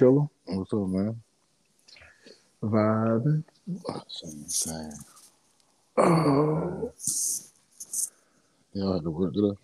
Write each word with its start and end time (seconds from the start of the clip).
What's 0.00 0.08
up, 0.08 0.30
Killer? 0.46 0.58
What's 0.58 0.72
up, 0.72 0.88
man? 0.88 1.22
Vibing. 2.62 3.44
Same, 4.08 4.48
same. 4.48 4.92
Oh. 5.98 6.92
Y'all 8.72 8.92
had 8.94 9.02
to 9.02 9.10
work 9.10 9.34
today? 9.34 9.56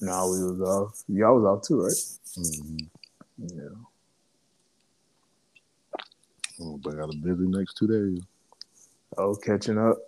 No, 0.00 0.30
we 0.30 0.42
was 0.44 0.60
off. 0.62 1.02
Y'all 1.08 1.38
was 1.38 1.44
off 1.44 1.62
too, 1.66 1.82
right? 1.82 1.92
Mm-hmm. 2.38 2.78
Yeah. 3.38 3.76
Oh, 6.62 6.78
but 6.82 6.94
I 6.94 6.96
got 6.96 7.14
a 7.14 7.16
busy 7.18 7.48
next 7.48 7.74
two 7.76 7.86
days. 7.86 8.22
Oh, 9.18 9.34
catching 9.34 9.76
up. 9.78 9.98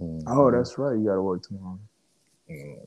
Mhm. 0.00 0.24
Oh, 0.26 0.50
that's 0.50 0.76
right. 0.78 0.98
You 0.98 1.04
got 1.06 1.14
to 1.14 1.22
work 1.22 1.42
tomorrow. 1.42 1.78
Mm. 2.50 2.86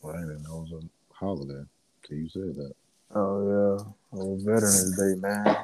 Well, 0.00 0.16
I 0.16 0.20
didn't 0.20 0.44
know 0.44 0.64
it 0.66 0.72
was 0.72 0.82
a 0.82 1.14
holiday 1.14 1.62
till 2.04 2.16
you 2.16 2.28
said 2.30 2.54
that. 2.54 2.72
Oh 3.18 3.40
yeah. 3.48 4.18
Old 4.20 4.42
Veterans 4.42 4.94
Day, 4.94 5.14
man. 5.18 5.56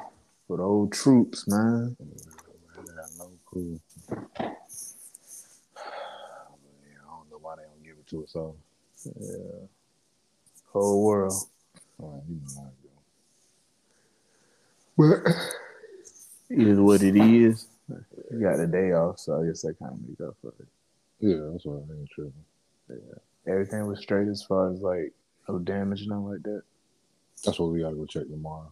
For 0.47 0.57
the 0.57 0.63
old 0.63 0.91
troops, 0.91 1.47
man. 1.47 1.95
I 2.01 2.81
got 2.81 3.09
no 3.19 3.29
clue. 3.45 3.79
Yeah, 4.09 4.15
I 4.17 4.53
don't 7.11 7.29
know 7.29 7.37
why 7.39 7.57
they 7.57 7.61
don't 7.61 7.83
give 7.83 7.97
it 7.99 8.07
to 8.07 8.23
us 8.23 8.35
all. 8.35 8.57
Yeah. 9.05 9.67
Whole 10.71 11.03
world. 11.05 11.33
All 11.99 12.09
right, 12.09 12.23
you 12.27 12.39
know 12.55 12.71
it 14.97 15.25
But 15.27 15.35
it 16.49 16.67
is 16.67 16.79
what 16.79 17.03
it 17.03 17.15
is. 17.15 17.67
You 18.31 18.39
got 18.41 18.59
a 18.59 18.65
day 18.65 18.93
off, 18.93 19.19
so 19.19 19.39
I 19.39 19.45
guess 19.45 19.61
that 19.61 19.77
kind 19.77 19.91
of 19.91 19.99
makes 20.09 20.21
up 20.21 20.35
for 20.41 20.55
it. 20.59 20.67
Yeah, 21.19 21.51
that's 21.51 21.65
what 21.65 21.83
I 21.87 21.99
ain't 21.99 22.09
tripping. 22.09 22.33
Everything 23.45 23.85
was 23.85 23.99
straight 23.99 24.27
as 24.27 24.41
far 24.41 24.71
as 24.73 24.81
like 24.81 25.13
no 25.47 25.59
damage, 25.59 26.07
nothing 26.07 26.25
like 26.25 26.41
that. 26.43 26.63
That's 27.43 27.59
what 27.59 27.71
we 27.71 27.81
gotta 27.81 27.95
go 27.95 28.05
check 28.05 28.27
tomorrow. 28.29 28.71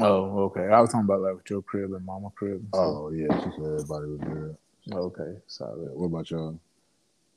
Oh, 0.00 0.44
okay. 0.44 0.68
I 0.68 0.80
was 0.80 0.90
talking 0.90 1.04
about 1.04 1.20
like 1.20 1.34
with 1.34 1.50
your 1.50 1.62
crib 1.62 1.92
and 1.92 2.04
mama 2.04 2.30
crib. 2.34 2.60
And. 2.60 2.68
Oh 2.72 3.10
yeah, 3.10 3.26
she 3.38 3.50
said 3.50 3.64
everybody 3.64 4.06
was 4.06 4.20
good. 4.20 4.56
okay. 4.92 5.38
Solid. 5.46 5.90
What 5.92 6.06
about 6.06 6.30
y'all? 6.30 6.58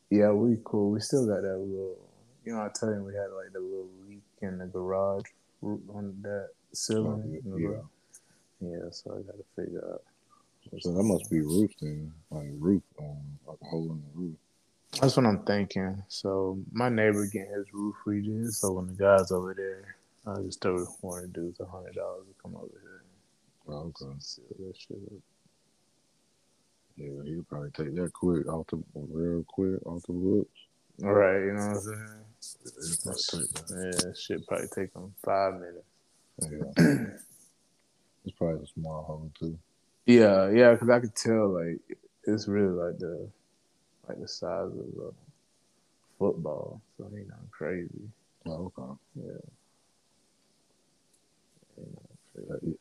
Yeah, 0.09 0.31
we 0.31 0.57
cool. 0.63 0.91
We 0.91 1.01
still 1.01 1.25
got 1.25 1.41
that 1.41 1.57
little. 1.57 1.97
You 2.45 2.53
know, 2.53 2.61
I 2.61 2.69
tell 2.73 2.89
you, 2.89 3.03
we 3.03 3.13
had 3.13 3.31
like 3.35 3.51
the 3.53 3.59
little 3.59 3.89
leak 4.07 4.21
in 4.41 4.59
the 4.59 4.67
garage 4.67 5.25
on 5.61 6.15
that 6.21 6.49
ceiling. 6.73 7.41
Oh, 7.45 7.51
in 7.51 7.51
the 7.51 7.69
yeah. 7.69 7.81
Yeah, 8.61 8.89
so 8.91 9.11
I 9.11 9.21
got 9.23 9.35
to 9.37 9.45
figure 9.55 9.83
out. 9.91 10.03
So 10.79 10.93
that 10.93 11.03
must 11.03 11.29
be 11.29 11.41
roof 11.41 11.71
then, 11.81 12.11
like 12.31 12.47
roof, 12.57 12.81
um, 12.99 13.17
like 13.45 13.57
a 13.61 13.65
hole 13.65 13.91
in 13.91 14.01
the 14.01 14.19
roof. 14.19 14.35
That's 14.99 15.15
what 15.17 15.25
I'm 15.25 15.43
thinking. 15.43 16.03
So 16.07 16.59
my 16.71 16.89
neighbor 16.89 17.25
getting 17.25 17.53
his 17.53 17.71
roof 17.73 17.95
redid. 18.05 18.51
So 18.51 18.71
when 18.73 18.87
the 18.87 18.93
guys 18.93 19.31
over 19.31 19.53
there, 19.53 19.94
I 20.27 20.41
just 20.41 20.61
told 20.61 20.87
one 21.01 21.23
of 21.23 21.33
the 21.33 21.39
dudes 21.39 21.59
a 21.59 21.65
hundred 21.65 21.95
dollars 21.95 22.25
to 22.27 22.33
come 22.41 22.55
over 22.55 22.67
here 22.81 23.03
Oh, 23.67 23.91
okay. 24.01 24.15
seal 24.19 24.43
that 24.59 24.77
shit 24.77 24.97
up. 24.97 25.19
Yeah, 26.97 27.23
he'll 27.25 27.43
probably 27.43 27.71
take 27.71 27.95
that 27.95 28.13
quick 28.13 28.47
off 28.47 28.67
the 28.67 28.81
real 28.93 29.43
quick 29.47 29.85
off 29.85 30.03
the 30.03 30.13
books. 30.13 30.59
All 31.03 31.13
right, 31.13 31.39
you 31.39 31.53
know 31.53 31.67
what 31.67 31.75
I'm 31.75 31.81
saying? 31.81 32.25
He'll 32.63 32.97
probably 33.03 33.47
take 33.47 33.67
that. 33.67 34.03
Yeah, 34.05 34.13
shit 34.13 34.47
probably 34.47 34.67
take 34.67 34.93
him 34.93 35.13
five 35.23 35.53
minutes. 35.55 35.85
Yeah. 36.41 37.17
it's 38.25 38.37
probably 38.37 38.63
a 38.63 38.67
small 38.67 39.03
hole 39.03 39.31
too. 39.39 39.57
Yeah, 40.05 40.49
yeah, 40.51 40.73
because 40.73 40.89
I 40.89 40.99
could 40.99 41.15
tell 41.15 41.49
like 41.49 41.79
it's 42.25 42.47
really 42.47 42.67
like 42.69 42.99
the 42.99 43.27
like 44.07 44.19
the 44.19 44.27
size 44.27 44.71
of 44.71 45.03
a 45.03 45.11
football. 46.19 46.81
So 46.97 47.05
ain't 47.05 47.27
nothing 47.27 47.49
crazy. 47.51 47.89
Oh, 48.47 48.71
okay. 48.77 48.93
Yeah. 49.15 49.64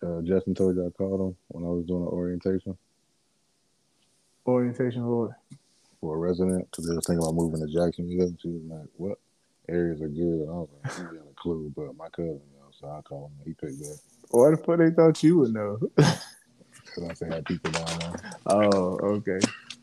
Uh, 0.03 0.21
Justin 0.23 0.55
told 0.55 0.77
you 0.77 0.87
I 0.87 0.91
called 0.91 1.21
him 1.21 1.37
when 1.49 1.65
I 1.65 1.69
was 1.69 1.85
doing 1.87 2.05
the 2.05 2.11
orientation 2.11 2.77
Orientation 4.47 5.03
board. 5.05 5.31
for 6.01 6.17
a 6.17 6.19
resident 6.19 6.69
because 6.71 6.87
they 6.89 6.95
was 6.95 7.07
thinking 7.07 7.23
about 7.23 7.35
moving 7.35 7.61
to 7.61 7.73
Jacksonville. 7.73 8.35
She 8.43 8.49
was 8.49 8.63
like, 8.65 8.89
"What 8.97 9.19
areas 9.69 10.03
are 10.03 10.09
good?" 10.09 10.43
And 10.43 10.51
I 10.51 10.55
was 10.55 10.69
like, 10.85 10.99
"I 10.99 11.03
got 11.05 11.15
a 11.15 11.35
clue," 11.37 11.73
but 11.75 11.97
my 11.97 12.09
cousin, 12.11 12.41
knows, 12.61 12.75
so 12.79 12.89
I 12.91 13.01
called 13.03 13.31
him. 13.31 13.45
He 13.47 13.55
picked 13.55 13.83
up 13.83 13.99
Why 14.31 14.51
the 14.51 14.57
fuck 14.59 14.79
they 14.79 14.91
thought 14.91 15.23
you 15.23 15.39
would 15.39 15.55
know? 15.55 15.79
because 15.97 17.05
I 17.09 17.15
said 17.15 17.33
I 17.33 17.35
had 17.37 17.47
people 17.47 17.71
down 17.71 17.87
there. 18.01 18.39
oh, 18.49 18.99
okay. 19.17 19.39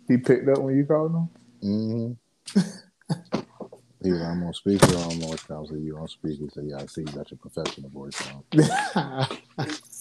He 0.07 0.17
picked 0.17 0.47
up 0.49 0.59
when 0.59 0.75
you 0.75 0.85
called 0.85 1.11
him. 1.13 1.29
Mm-hmm. 1.63 2.59
he 4.03 4.11
was, 4.11 4.21
I'm 4.21 4.43
on 4.43 4.53
speaker. 4.53 4.85
I'm 4.87 5.23
on 5.23 5.37
I 5.49 5.59
was 5.59 5.71
like, 5.71 5.81
you 5.81 5.97
on 5.97 6.07
speaker. 6.07 6.43
He 6.43 6.49
said, 6.49 6.65
yeah, 6.67 6.77
I 6.77 6.85
see 6.87 7.01
you 7.01 7.07
got 7.07 7.29
your 7.31 7.37
professional 7.37 7.89
voice 7.89 8.19
on. 8.55 9.27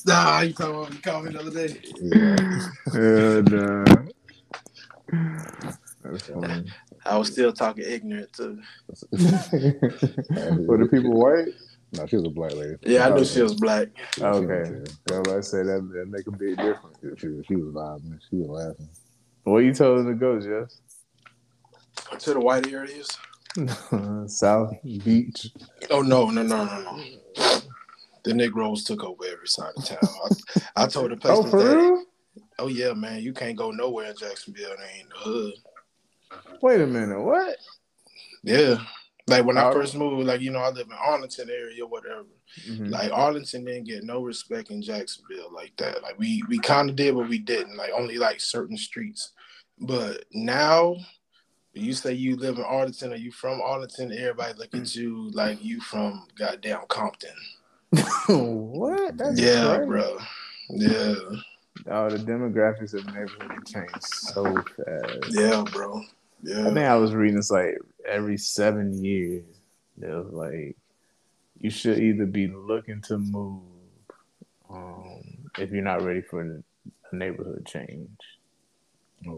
Nah, 0.06 0.40
you 0.40 0.54
talking 0.54 0.74
about 0.74 0.92
you 0.94 1.00
called 1.00 1.24
me 1.26 1.32
the 1.32 1.40
other 1.40 1.50
day. 1.50 1.78
Yeah. 2.00 2.38
and 2.94 3.52
uh, 3.52 3.96
that's 6.02 6.26
funny. 6.28 6.64
I 7.04 7.18
was 7.18 7.30
still 7.30 7.52
talking 7.52 7.84
ignorant 7.86 8.32
too. 8.32 8.58
Were 9.10 10.78
the 10.78 10.88
people 10.90 11.12
white? 11.12 11.48
No, 11.92 12.06
she 12.06 12.16
was 12.16 12.24
a 12.24 12.30
black 12.30 12.54
lady. 12.54 12.76
Yeah, 12.82 13.08
I 13.08 13.10
knew 13.14 13.24
she 13.26 13.42
was 13.42 13.54
black. 13.56 13.88
Okay. 14.18 14.82
I 15.12 15.18
was 15.18 15.50
say 15.50 15.64
that 15.64 15.90
that 15.92 16.08
make 16.08 16.26
a 16.26 16.30
big 16.30 16.56
difference. 16.56 16.96
She, 17.20 17.28
was- 17.28 17.44
she 17.46 17.56
was 17.56 17.74
vibing. 17.74 18.18
She 18.30 18.36
was 18.36 18.48
laughing. 18.48 18.88
Where 19.44 19.60
you 19.62 19.74
told 19.74 20.04
her 20.06 20.12
to 20.12 20.18
go, 20.18 20.40
Jess? 20.40 20.80
To 22.20 22.32
the 22.34 22.40
white 22.40 22.66
areas. 22.72 23.18
South 24.26 24.72
Beach. 24.84 25.48
Oh 25.90 26.02
no, 26.02 26.30
no, 26.30 26.42
no, 26.42 26.64
no, 26.64 26.80
no. 26.80 27.60
The 28.22 28.34
Negroes 28.34 28.84
took 28.84 29.02
over 29.02 29.24
every 29.24 29.48
side 29.48 29.72
of 29.76 29.84
town. 29.84 29.98
I, 30.76 30.84
I 30.84 30.86
told 30.86 31.10
the 31.10 31.16
place 31.16 31.38
Oh, 31.38 31.42
for 31.44 31.60
stay. 31.60 31.74
real? 31.74 32.04
Oh 32.58 32.68
yeah, 32.68 32.92
man, 32.92 33.22
you 33.22 33.32
can't 33.32 33.56
go 33.56 33.70
nowhere 33.70 34.10
in 34.10 34.16
Jacksonville. 34.16 34.70
That 34.76 34.86
ain't 34.96 35.08
the 35.08 35.16
hood. 35.16 35.54
Wait 36.62 36.80
a 36.80 36.86
minute. 36.86 37.20
What? 37.20 37.56
Yeah. 38.42 38.76
Like 39.26 39.44
when 39.46 39.56
I 39.58 39.68
Oh. 39.68 39.72
first 39.72 39.94
moved, 39.96 40.26
like 40.26 40.40
you 40.40 40.50
know, 40.50 40.58
I 40.60 40.70
live 40.70 40.86
in 40.86 40.92
Arlington 40.92 41.48
area, 41.50 41.86
whatever. 41.86 42.26
Mhm. 42.68 42.90
Like 42.90 43.10
Arlington 43.12 43.64
didn't 43.64 43.84
get 43.84 44.04
no 44.04 44.22
respect 44.22 44.70
in 44.70 44.82
Jacksonville 44.82 45.52
like 45.52 45.74
that. 45.78 46.02
Like 46.02 46.18
we 46.18 46.42
we 46.48 46.58
kind 46.58 46.90
of 46.90 46.96
did, 46.96 47.14
but 47.14 47.28
we 47.28 47.38
didn't. 47.38 47.76
Like 47.76 47.92
only 47.96 48.18
like 48.18 48.40
certain 48.40 48.76
streets. 48.76 49.32
But 49.78 50.24
now, 50.32 50.96
you 51.80 51.92
say 51.92 52.12
you 52.12 52.36
live 52.36 52.58
in 52.58 52.64
Arlington 52.64 53.12
or 53.12 53.16
you 53.16 53.30
from 53.32 53.60
Arlington, 53.60 54.12
everybody 54.12 54.54
look 54.58 54.74
at 54.74 54.94
you 54.94 55.30
like 55.32 55.62
you 55.62 55.80
from 55.80 56.26
goddamn 56.36 56.82
Compton. 56.88 57.30
what? 58.28 59.16
That's 59.16 59.40
yeah, 59.40 59.76
crazy. 59.76 59.86
bro. 59.88 60.18
Yeah, 60.70 61.14
Oh, 61.86 62.10
the 62.10 62.18
demographics 62.18 62.94
of 62.94 63.06
neighborhood 63.06 63.66
changed 63.66 64.04
so 64.04 64.44
fast. 64.44 65.26
yeah, 65.30 65.64
bro. 65.72 66.02
Yeah. 66.42 66.62
I 66.62 66.74
think 66.74 66.78
I 66.78 66.96
was 66.96 67.14
reading 67.14 67.36
this 67.36 67.50
like 67.50 67.78
every 68.06 68.36
seven 68.36 69.02
years. 69.02 69.44
It 70.00 70.08
was 70.08 70.32
like 70.32 70.76
you 71.58 71.70
should 71.70 71.98
either 71.98 72.26
be 72.26 72.48
looking 72.48 73.00
to 73.02 73.18
move 73.18 73.62
um, 74.70 75.22
if 75.58 75.70
you're 75.70 75.82
not 75.82 76.02
ready 76.02 76.20
for 76.22 76.42
a 77.12 77.16
neighborhood 77.16 77.66
change. 77.66 78.10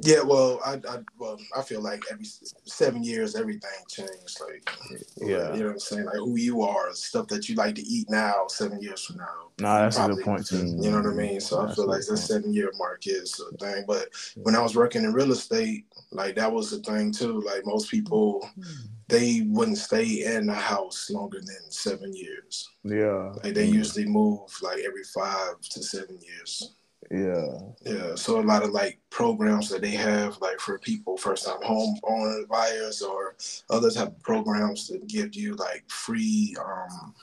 Yeah. 0.03 0.21
Well, 0.23 0.61
I, 0.65 0.75
I 0.89 0.99
well, 1.19 1.39
I 1.57 1.63
feel 1.63 1.81
like 1.81 2.03
every 2.11 2.27
seven 2.65 3.03
years 3.03 3.35
everything 3.35 3.71
changed. 3.89 4.39
Like, 4.41 4.71
Yeah. 5.21 5.53
you 5.55 5.61
know 5.61 5.67
what 5.67 5.73
I'm 5.73 5.79
saying? 5.81 6.05
Like 6.05 6.17
who 6.17 6.37
you 6.37 6.63
are, 6.63 6.93
stuff 6.95 7.29
that 7.29 7.49
you 7.49 7.55
like 7.57 7.75
to 7.77 7.83
eat 7.83 8.09
now, 8.11 8.47
seven 8.49 8.81
years 8.81 9.05
from 9.05 9.17
now. 9.17 9.51
No, 9.61 9.79
that's 9.79 9.99
a 9.99 10.09
good 10.09 10.25
point 10.25 10.47
too. 10.47 10.57
You 10.59 10.91
know 10.91 10.99
what 11.03 11.07
I 11.07 11.15
mean? 11.15 11.41
So 11.41 11.61
I 11.61 11.75
feel 11.75 11.87
like 11.87 12.01
good 12.07 12.13
that 12.17 12.17
seven 12.19 12.53
year 12.55 12.71
mark 12.79 13.07
is 13.07 13.41
a 13.41 13.57
thing. 13.59 13.85
But 13.87 14.09
when 14.37 14.55
I 14.57 14.63
was 14.63 14.75
working 14.77 15.05
in 15.05 15.13
real 15.13 15.33
estate, 15.33 15.87
like 16.11 16.37
that 16.37 16.53
was 16.53 16.73
a 16.73 16.79
thing 16.81 17.13
too. 17.13 17.41
Like 17.41 17.65
most 17.67 17.91
people, 17.91 18.49
they 19.09 19.43
wouldn't 19.49 19.79
stay 19.79 20.25
in 20.25 20.49
a 20.49 20.55
house 20.55 21.11
longer 21.11 21.41
than 21.41 21.71
seven 21.71 22.15
years. 22.15 22.69
Yeah, 22.85 23.33
Like 23.45 23.55
they 23.55 23.69
Mm. 23.69 23.73
usually 23.75 24.07
move 24.07 24.41
like 24.63 24.79
every 24.81 25.05
five 25.05 25.61
to 25.61 25.83
seven 25.83 26.19
years. 26.21 26.75
Yeah, 27.13 27.59
Yeah. 27.85 28.15
So 28.15 28.41
a 28.41 28.43
lot 28.43 28.63
of 28.63 28.71
like 28.71 28.99
programs 29.11 29.69
that 29.69 29.83
they 29.83 29.91
have, 29.91 30.39
like 30.41 30.59
for 30.59 30.79
people 30.79 31.17
first 31.19 31.45
time 31.45 31.63
home 31.63 31.99
owner 32.05 32.47
buyers 32.49 33.03
or 33.03 33.37
other 33.69 33.91
type 33.91 34.09
of 34.09 34.23
programs 34.23 34.89
that 34.89 35.07
give 35.07 35.35
you 35.35 35.55
like 35.57 35.85
free 35.89 36.57
um 36.65 37.15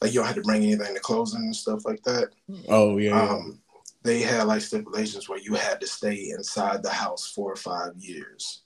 like 0.00 0.12
you 0.12 0.20
don't 0.20 0.26
have 0.26 0.36
to 0.36 0.42
bring 0.42 0.62
anything 0.62 0.94
to 0.94 1.00
closing 1.00 1.42
and 1.42 1.56
stuff 1.56 1.84
like 1.84 2.02
that. 2.04 2.30
Oh 2.68 2.96
yeah, 2.96 3.20
um, 3.20 3.60
they 4.02 4.20
had 4.20 4.44
like 4.44 4.62
stipulations 4.62 5.28
where 5.28 5.38
you 5.38 5.54
had 5.54 5.80
to 5.80 5.86
stay 5.86 6.30
inside 6.30 6.82
the 6.82 6.90
house 6.90 7.30
four 7.30 7.52
or 7.52 7.56
five 7.56 7.92
years. 7.96 8.63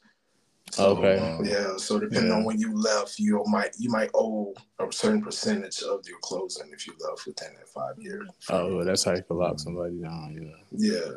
So, 0.73 0.97
Okay. 0.97 1.19
Um, 1.19 1.45
yeah. 1.45 1.77
So 1.77 1.99
depending 1.99 2.31
Yeah. 2.31 2.39
on 2.39 2.45
when 2.45 2.59
you 2.59 2.75
left, 2.75 3.19
you 3.19 3.43
might 3.47 3.75
you 3.79 3.91
might 3.91 4.11
owe 4.15 4.55
a 4.79 4.93
certain 4.93 5.23
percentage 5.23 5.83
of 5.83 6.07
your 6.07 6.19
closing 6.23 6.71
if 6.73 6.87
you 6.87 6.95
left 7.01 7.27
within 7.27 7.55
that 7.55 7.69
five 7.69 7.99
years. 7.99 8.29
Oh, 8.51 8.77
well, 8.77 8.85
that's 8.85 9.05
how 9.05 9.15
you 9.15 9.23
can 9.23 9.37
lock 9.37 9.59
somebody 9.61 9.99
down. 10.01 10.35
Yeah. 10.79 10.91
Yeah. 10.93 11.13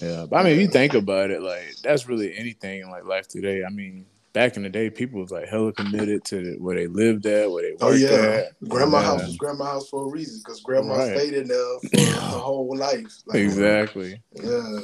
Yeah, 0.00 0.26
but 0.28 0.38
I 0.38 0.42
mean, 0.42 0.54
if 0.54 0.60
you 0.60 0.68
think 0.68 0.94
about 0.94 1.30
it, 1.30 1.40
like 1.40 1.76
that's 1.82 2.08
really 2.08 2.36
anything 2.36 2.80
in 2.80 2.90
like 2.90 3.04
life 3.04 3.28
today. 3.28 3.62
I 3.64 3.70
mean, 3.70 4.06
back 4.32 4.56
in 4.56 4.64
the 4.64 4.68
day, 4.68 4.90
people 4.90 5.20
was 5.20 5.30
like 5.30 5.46
hella 5.48 5.72
committed 5.72 6.24
to 6.24 6.42
the, 6.42 6.56
where 6.58 6.74
they 6.74 6.88
lived 6.88 7.26
at, 7.26 7.48
where 7.50 7.62
they 7.62 7.76
oh, 7.80 7.86
worked 7.90 8.02
Oh 8.02 8.06
yeah, 8.06 8.40
at. 8.40 8.68
grandma 8.68 8.98
Yeah. 9.00 9.04
Uh, 9.08 9.10
house 9.18 9.26
was 9.28 9.36
grandma 9.36 9.64
house 9.66 9.88
for 9.88 10.04
a 10.04 10.10
reason 10.10 10.40
because 10.44 10.60
grandma 10.60 10.94
Right. 10.96 11.16
stayed 11.16 11.34
in 11.34 11.46
there 11.46 11.78
for 11.80 11.88
the 11.96 12.38
whole 12.40 12.76
life. 12.76 13.12
Like, 13.26 13.38
Exactly. 13.38 14.20
Yeah. 14.34 14.80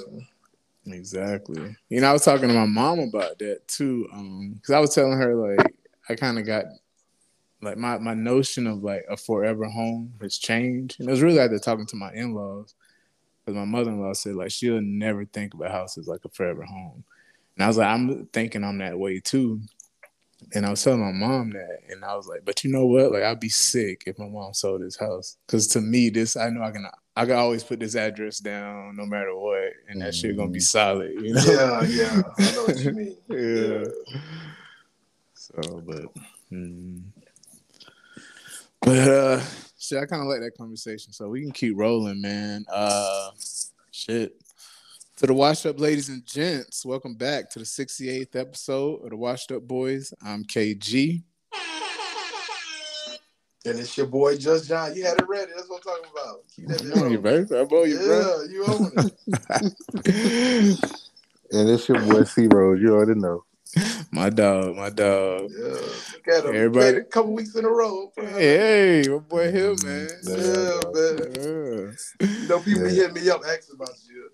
Exactly. 0.86 1.76
You 1.88 2.00
know, 2.00 2.08
I 2.08 2.12
was 2.12 2.24
talking 2.24 2.48
to 2.48 2.54
my 2.54 2.66
mom 2.66 3.00
about 3.00 3.38
that 3.38 3.68
too. 3.68 4.08
Um, 4.12 4.54
because 4.54 4.74
I 4.74 4.78
was 4.80 4.94
telling 4.94 5.18
her 5.18 5.34
like 5.34 5.74
I 6.08 6.14
kind 6.14 6.38
of 6.38 6.46
got 6.46 6.64
like 7.62 7.76
my 7.76 7.98
my 7.98 8.14
notion 8.14 8.66
of 8.66 8.82
like 8.82 9.04
a 9.10 9.16
forever 9.16 9.66
home 9.66 10.14
has 10.20 10.38
changed, 10.38 11.00
and 11.00 11.08
it 11.08 11.12
was 11.12 11.22
really 11.22 11.40
after 11.40 11.58
talking 11.58 11.86
to 11.86 11.96
my 11.96 12.12
in 12.14 12.34
laws. 12.34 12.74
Because 13.44 13.56
my 13.58 13.64
mother 13.66 13.90
in 13.90 14.00
law 14.00 14.14
said 14.14 14.36
like 14.36 14.50
she'll 14.52 14.80
never 14.82 15.24
think 15.26 15.54
of 15.54 15.60
a 15.62 15.70
house 15.70 15.98
as 15.98 16.08
like 16.08 16.24
a 16.24 16.30
forever 16.30 16.64
home, 16.64 17.04
and 17.56 17.64
I 17.64 17.68
was 17.68 17.78
like 17.78 17.88
I'm 17.88 18.26
thinking 18.28 18.64
I'm 18.64 18.78
that 18.78 18.98
way 18.98 19.20
too. 19.20 19.62
And 20.54 20.64
I 20.64 20.70
was 20.70 20.82
telling 20.82 21.00
my 21.00 21.12
mom 21.12 21.50
that, 21.50 21.80
and 21.90 22.04
I 22.04 22.16
was 22.16 22.26
like, 22.26 22.44
"But 22.44 22.64
you 22.64 22.70
know 22.70 22.86
what? 22.86 23.12
Like, 23.12 23.22
I'd 23.22 23.40
be 23.40 23.48
sick 23.48 24.04
if 24.06 24.18
my 24.18 24.28
mom 24.28 24.54
sold 24.54 24.82
this 24.82 24.96
house, 24.96 25.36
because 25.46 25.66
to 25.68 25.80
me, 25.80 26.08
this 26.10 26.36
I 26.36 26.50
know 26.50 26.62
I 26.62 26.70
can 26.70 26.86
I 27.16 27.26
can 27.26 27.36
always 27.36 27.62
put 27.62 27.80
this 27.80 27.96
address 27.96 28.38
down 28.38 28.96
no 28.96 29.04
matter 29.04 29.36
what, 29.36 29.72
and 29.88 30.00
that 30.00 30.14
shit 30.14 30.36
gonna 30.36 30.50
be 30.50 30.60
solid, 30.60 31.12
you 31.20 31.34
know? 31.34 31.42
Yeah, 31.44 31.82
yeah. 31.82 32.22
I 32.38 32.52
know 32.52 32.64
what 32.64 32.78
you 32.78 32.92
mean. 32.92 33.16
yeah. 33.28 33.84
So, 35.34 35.82
but, 35.84 36.04
mm. 36.52 37.02
but 38.80 39.08
uh, 39.08 39.40
shit, 39.78 39.98
I 39.98 40.06
kind 40.06 40.22
of 40.22 40.28
like 40.28 40.40
that 40.40 40.56
conversation. 40.56 41.12
So 41.12 41.28
we 41.28 41.42
can 41.42 41.52
keep 41.52 41.74
rolling, 41.76 42.22
man. 42.22 42.64
Uh, 42.72 43.30
shit. 43.90 44.39
To 45.20 45.26
the 45.26 45.34
washed 45.34 45.66
up 45.66 45.78
ladies 45.78 46.08
and 46.08 46.24
gents, 46.24 46.86
welcome 46.86 47.14
back 47.14 47.50
to 47.50 47.58
the 47.58 47.64
68th 47.66 48.34
episode 48.36 49.04
of 49.04 49.10
the 49.10 49.16
Washed 49.16 49.52
Up 49.52 49.62
Boys. 49.62 50.14
I'm 50.24 50.44
KG. 50.44 51.22
And 53.66 53.78
it's 53.78 53.94
your 53.98 54.06
boy 54.06 54.38
Just 54.38 54.66
John. 54.66 54.94
You 54.96 55.04
had 55.04 55.18
it 55.18 55.28
ready. 55.28 55.52
That's 55.54 55.68
what 55.68 55.82
I'm 55.86 55.92
talking 55.92 56.10
about. 56.10 56.38
Keep 56.56 56.68
that 56.68 56.80
I'm 57.04 57.10
you, 57.12 57.18
bit. 57.18 57.50
I'm 57.50 57.66
on 57.68 57.90
you, 57.90 57.98
bro. 57.98 58.14
Yeah, 58.14 58.44
you 58.50 58.64
own 58.66 58.92
it. 58.96 60.78
And 61.52 61.68
it's 61.68 61.88
your 61.88 62.00
boy 62.02 62.22
C 62.22 62.46
Rose. 62.46 62.80
You 62.80 62.94
already 62.94 63.18
know. 63.20 63.42
My 64.12 64.30
dog, 64.30 64.76
my 64.76 64.88
dog. 64.88 65.50
Yeah. 65.50 65.64
Look 65.64 66.28
at 66.28 66.44
him. 66.44 66.54
Everybody- 66.54 66.58
Everybody. 66.58 66.96
A 66.98 67.02
couple 67.04 67.32
weeks 67.34 67.56
in 67.56 67.64
a 67.64 67.68
row. 67.68 68.12
Hey, 68.16 69.02
my 69.08 69.18
boy 69.18 69.50
here, 69.50 69.74
man. 69.84 70.08
Yeah, 70.22 70.80
man. 70.94 71.18
Yeah. 71.34 71.90
You 72.26 72.48
know, 72.48 72.60
people 72.60 72.82
be 72.84 72.94
Yeah. 72.94 73.02
hitting 73.08 73.14
me 73.14 73.28
up 73.30 73.40
asking 73.44 73.74
about 73.74 73.90
you. 74.08 74.30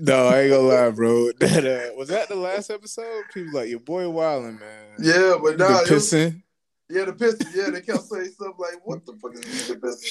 No, 0.00 0.28
I 0.28 0.40
ain't 0.40 0.50
gonna 0.50 0.68
lie, 0.68 0.90
bro. 0.90 1.32
That 1.38 1.64
uh, 1.64 1.96
was 1.96 2.08
that 2.08 2.28
the 2.28 2.34
last 2.34 2.70
episode. 2.70 3.24
People 3.32 3.52
like 3.54 3.68
your 3.68 3.80
boy 3.80 4.04
Wildin', 4.04 4.58
man. 4.58 4.88
Yeah, 4.98 5.36
but 5.42 5.58
nah, 5.58 5.82
pissing. 5.84 6.42
Yeah, 6.90 7.04
the 7.04 7.12
Pistons. 7.12 7.54
Yeah, 7.54 7.70
they 7.70 7.80
kept 7.80 8.02
saying 8.04 8.30
stuff 8.32 8.54
like, 8.58 8.80
"What 8.84 9.04
the 9.06 9.12
fuck 9.14 9.34
is 9.34 9.68
the 9.68 9.76
Pistons?" 9.76 10.10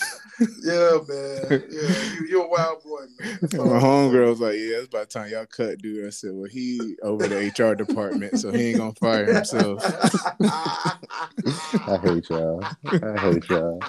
yeah, 0.64 0.98
man. 1.08 1.64
Yeah, 1.72 2.20
you, 2.20 2.28
you're 2.30 2.46
a 2.46 2.50
wild 2.50 2.84
boy, 2.84 3.02
man. 3.20 3.38
That's 3.42 3.54
My 3.56 3.62
homegirl 3.80 4.30
was 4.30 4.40
like, 4.42 4.54
"Yeah, 4.56 4.78
it's 4.78 4.88
about 4.88 5.10
time 5.10 5.32
y'all 5.32 5.46
cut 5.46 5.80
dude." 5.80 6.06
I 6.06 6.10
said, 6.12 6.32
"Well, 6.34 6.50
he 6.50 6.96
over 7.04 7.28
the 7.28 7.48
HR 7.58 7.76
department, 7.76 8.40
so 8.40 8.52
he 8.52 8.70
ain't 8.70 8.78
gonna 8.78 8.94
fire 8.94 9.26
himself." 9.34 9.82
I 10.42 12.00
hate 12.04 12.30
y'all. 12.30 12.64
I 12.64 13.18
hate 13.20 13.50
y'all. 13.50 13.80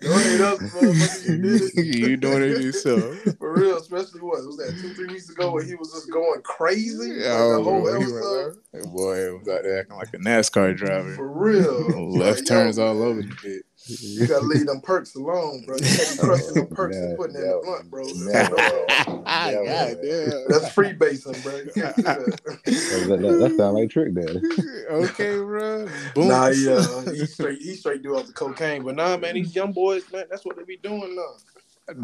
Don't 0.00 0.22
hate 0.22 0.40
us, 0.40 0.58
motherfucker. 0.60 1.28
You 1.28 1.38
did 1.58 1.62
it. 1.62 1.96
you 2.08 2.16
doing 2.16 2.42
it 2.42 2.60
yourself? 2.62 3.16
For 3.38 3.54
real, 3.54 3.76
especially 3.76 4.20
what 4.20 4.44
was 4.44 4.56
that 4.58 4.76
two, 4.80 4.94
three 4.94 5.06
weeks 5.08 5.28
ago 5.30 5.52
when 5.52 5.66
he 5.66 5.74
was 5.74 5.92
just 5.92 6.10
going 6.10 6.40
crazy? 6.42 7.12
Like, 7.12 7.26
Oh, 7.32 7.56
the 7.58 7.62
whole 7.64 7.82
bro, 7.82 7.94
episode. 8.00 8.44
went- 8.46 8.58
that 8.72 8.84
boy 8.92 9.34
was 9.36 9.48
out 9.48 9.62
there 9.62 9.80
acting 9.80 9.96
like 9.96 10.14
a 10.14 10.18
NASCAR 10.18 10.74
driver. 10.76 11.14
For 11.14 11.28
real. 11.28 11.91
Left 12.00 12.38
Like, 12.38 12.46
turns 12.46 12.78
yo, 12.78 12.86
all 12.86 13.02
over 13.02 13.22
the 13.22 13.36
bit. 13.42 13.62
You 13.88 14.26
gotta 14.26 14.44
leave 14.44 14.66
them 14.66 14.80
perks 14.80 15.14
alone, 15.14 15.64
bro. 15.66 15.76
You 15.76 15.82
can't 15.82 16.10
be 16.10 16.16
crushing 16.18 16.54
them 16.54 16.68
perks 16.68 16.96
and 16.96 17.10
Yeah, 17.10 17.16
putting 17.16 17.36
in 17.36 17.48
the 17.48 17.58
blunt, 17.62 17.90
bro. 17.90 18.06
Yeah. 18.14 18.48
God 18.48 19.64
Yeah, 19.64 19.94
damn. 20.02 20.48
That's 20.48 20.72
free 20.72 20.92
basing, 20.92 21.40
bro. 21.40 21.56
You 21.56 21.70
can't 21.74 21.96
that. 21.96 22.38
That, 22.64 23.20
that, 23.22 23.38
that 23.40 23.56
sound 23.56 23.76
like 23.76 23.90
Trick 23.90 24.14
Daddy. 24.14 24.40
okay, 24.90 25.36
bro. 25.36 25.88
Boom. 26.14 26.28
Nah, 26.28 26.48
yeah, 26.48 27.04
he 27.10 27.26
straight 27.26 27.58
he 27.60 27.74
straight 27.74 28.02
do 28.02 28.14
all 28.14 28.22
the 28.22 28.32
cocaine, 28.32 28.84
but 28.84 28.96
nah, 28.96 29.16
man, 29.16 29.34
these 29.34 29.54
young 29.54 29.72
boys, 29.72 30.04
man, 30.12 30.26
that's 30.30 30.44
what 30.44 30.56
they 30.56 30.64
be 30.64 30.76
doing 30.76 31.16
now. 31.16 31.34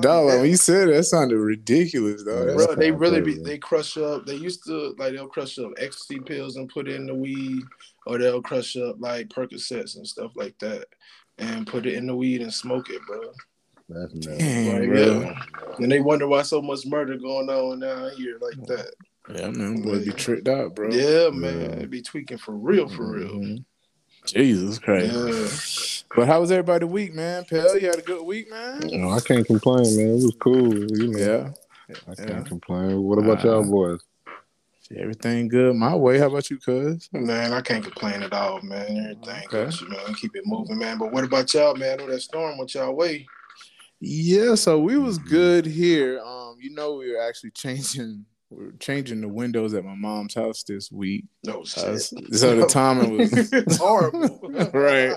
Dog, 0.01 0.27
like, 0.27 0.41
when 0.41 0.51
you 0.51 0.57
said 0.57 0.89
it, 0.89 0.93
that 0.93 1.05
sounded 1.05 1.39
ridiculous, 1.39 2.25
though. 2.25 2.45
That's- 2.47 2.57
Bro, 2.67 2.75
they 2.75 2.87
kinda 2.87 2.99
really 2.99 3.21
be 3.21 3.35
they 3.39 3.59
crush 3.59 3.97
up. 3.97 4.27
They 4.27 4.35
used 4.35 4.65
to 4.67 4.95
like 4.99 5.13
they'll 5.13 5.29
crush 5.29 5.59
up 5.59 5.71
ecstasy 5.79 6.19
pills 6.19 6.57
and 6.57 6.69
put 6.69 6.89
it 6.89 6.97
in 6.97 7.07
the 7.07 7.15
weed, 7.15 7.63
or 8.07 8.19
they'll 8.19 8.43
crush 8.43 8.77
up 8.77 8.97
like 8.99 9.29
Percocets 9.29 9.97
and 9.97 10.07
stuff 10.07 10.33
like 10.35 10.59
that, 10.59 10.87
and 11.39 11.67
put 11.67 11.87
it 11.87 11.95
in 11.95 12.07
the 12.07 12.15
weed 12.17 12.43
and 12.43 12.53
smoke 12.53 12.91
it, 12.91 13.01
bro. 13.07 13.21
That's 13.89 14.15
nasty. 14.15 14.39
Damn, 14.39 14.81
Like, 14.81 14.89
bro. 14.91 15.21
yeah. 15.21 15.75
And 15.79 15.91
they 15.93 16.01
wonder 16.01 16.27
why 16.27 16.43
so 16.43 16.61
much 16.61 16.85
murder 16.85 17.17
going 17.17 17.49
on 17.49 17.79
down 17.81 18.11
here 18.17 18.37
like 18.41 18.67
that. 18.67 18.93
Yeah, 19.35 19.51
man, 19.51 19.81
boy, 19.83 20.05
be 20.05 20.11
tricked 20.13 20.49
out, 20.49 20.75
bro. 20.75 20.91
Yeah, 20.91 21.31
man, 21.31 21.61
Yeah. 21.61 21.75
they 21.77 21.87
be 21.87 22.03
tweaking 22.03 22.39
for 22.39 22.53
real, 22.53 22.89
for 22.89 23.13
real. 23.13 23.29
Mhm. 23.29 23.65
Jesus 24.27 24.79
Christ. 24.79 25.15
Yeah. 25.15 25.98
But 26.17 26.27
how 26.27 26.41
was 26.41 26.51
everybody 26.51 26.85
week, 26.87 27.15
man? 27.15 27.45
Pell, 27.45 27.79
you 27.79 27.87
had 27.89 27.99
a 27.99 28.03
good 28.03 28.25
week, 28.25 28.51
man? 28.51 28.89
You 28.89 28.99
know, 28.99 29.11
I 29.11 29.21
can't 29.21 29.47
complain, 29.47 29.97
man. 29.97 30.07
It 30.09 30.25
was 30.25 30.37
cool. 30.41 30.75
You 30.75 31.09
know, 31.09 31.19
Yeah. 31.19 31.51
I 32.09 32.15
can't 32.15 32.29
yeah. 32.29 32.43
complain. 32.43 33.03
What 33.03 33.19
about 33.19 33.45
Uh, 33.45 33.49
y'all 33.49 33.65
boys? 33.65 34.01
Everything 34.97 35.49
good 35.49 35.77
my 35.77 35.95
way. 35.95 36.19
How 36.19 36.29
about 36.29 36.49
you, 36.49 36.59
cuz? 36.59 37.11
Man, 37.13 37.53
I 37.53 37.61
can't 37.61 37.85
complain 37.85 38.23
at 38.23 38.33
all, 38.33 38.63
man. 38.63 38.87
Everything 39.21 39.45
Okay. 39.47 39.71
good, 39.79 39.89
man. 39.91 40.15
Keep 40.15 40.37
it 40.37 40.45
moving, 40.47 40.79
man. 40.79 40.99
But 40.99 41.13
what 41.13 41.25
about 41.25 41.53
y'all, 41.53 41.75
man? 41.77 42.01
I 42.01 42.03
know 42.05 42.11
that 42.11 42.21
storm 42.23 42.57
went 42.57 42.75
y'all 42.75 42.95
way. 42.95 43.27
Yeah, 44.01 44.55
so 44.55 44.79
we 44.81 44.97
was 44.97 45.19
good 45.19 45.67
here. 45.67 46.21
Um, 46.21 46.57
you 46.61 46.71
know, 46.75 46.95
we 46.97 47.13
were 47.13 47.21
actually 47.21 47.51
changing 47.55 48.25
we 48.51 48.65
were 48.65 48.73
changing 48.81 49.21
the 49.21 49.29
windows 49.29 49.75
at 49.75 49.85
my 49.85 49.95
mom's 49.95 50.33
house 50.35 50.63
this 50.63 50.91
week. 50.91 51.27
No 51.45 51.61
Uh, 51.61 51.65
shit. 51.99 52.01
so 52.35 52.57
the 52.57 52.67
timing 52.67 53.19
was 53.19 53.53
it's 53.53 53.77
horrible. 53.81 54.41
Right. 54.73 55.15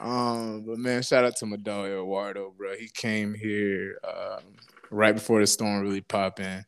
Um, 0.00 0.62
but 0.66 0.78
man, 0.78 1.02
shout 1.02 1.24
out 1.24 1.36
to 1.36 1.46
my 1.46 1.56
dog 1.56 1.86
Eduardo, 1.86 2.54
bro. 2.56 2.74
He 2.76 2.88
came 2.88 3.34
here 3.34 3.98
um, 4.04 4.44
right 4.90 5.14
before 5.14 5.40
the 5.40 5.46
storm 5.46 5.82
really 5.82 6.00
popped 6.00 6.40
in. 6.40 6.64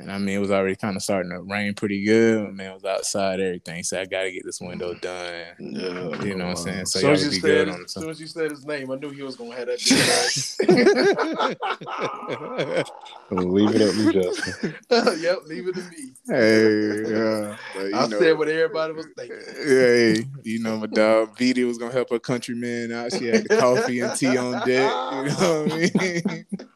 And 0.00 0.12
I 0.12 0.18
mean, 0.18 0.36
it 0.36 0.38
was 0.38 0.52
already 0.52 0.76
kind 0.76 0.94
of 0.96 1.02
starting 1.02 1.32
to 1.32 1.40
rain 1.40 1.74
pretty 1.74 2.04
good. 2.04 2.54
Man, 2.54 2.70
it 2.70 2.74
was 2.74 2.84
outside, 2.84 3.40
everything. 3.40 3.82
So 3.82 4.00
I 4.00 4.04
got 4.04 4.22
to 4.22 4.30
get 4.30 4.44
this 4.44 4.60
window 4.60 4.94
mm. 4.94 5.00
done. 5.00 5.44
Yeah. 5.58 6.22
You 6.24 6.36
know 6.36 6.46
what 6.46 6.58
I'm 6.58 6.62
saying? 6.64 6.86
So 6.86 6.98
As 6.98 7.02
y'all 7.02 7.16
soon 7.16 7.28
as, 7.28 7.30
can 7.30 7.30
be 7.30 7.40
good 7.40 7.66
said, 7.68 7.74
on 7.74 7.82
as 7.84 7.92
soon 7.92 8.10
as 8.10 8.20
you 8.20 8.28
said 8.28 8.50
his 8.52 8.64
name, 8.64 8.92
I 8.92 8.94
knew 8.94 9.10
he 9.10 9.22
was 9.22 9.34
gonna 9.34 9.56
have 9.56 9.66
that 9.66 9.78
big 13.30 13.38
Leave 13.48 13.74
it 13.74 13.82
up 13.82 13.92
to 13.94 14.12
Justin. 14.12 14.74
ass. 14.90 15.20
yep, 15.22 15.38
leave 15.46 15.66
it 15.66 15.74
to 15.74 15.82
me. 15.82 16.12
hey, 16.28 17.02
yeah. 17.10 17.56
But, 17.74 17.94
I 17.94 18.06
know, 18.06 18.20
said 18.20 18.38
what 18.38 18.48
everybody 18.48 18.92
was 18.92 19.06
thinking. 19.16 19.40
Hey, 19.56 20.24
you 20.44 20.60
know, 20.60 20.76
my 20.78 20.86
dog 20.86 21.36
Vita 21.38 21.66
was 21.66 21.76
gonna 21.76 21.92
help 21.92 22.10
her 22.10 22.20
countryman 22.20 22.92
out. 22.92 23.12
She 23.12 23.26
had 23.26 23.48
the 23.48 23.56
coffee 23.56 23.98
and 24.00 24.16
tea 24.16 24.36
on 24.36 24.64
deck. 24.66 24.68
You 24.68 24.78
know 24.78 25.64
what 25.64 25.72
I 25.72 25.76
mean? 25.76 25.90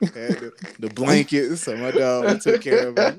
had 0.00 0.40
the, 0.40 0.52
the 0.80 0.90
blankets, 0.90 1.62
so 1.62 1.76
my 1.76 1.92
dog 1.92 2.40
took 2.40 2.60
care 2.60 2.88
of 2.88 2.98
him. 2.98 3.11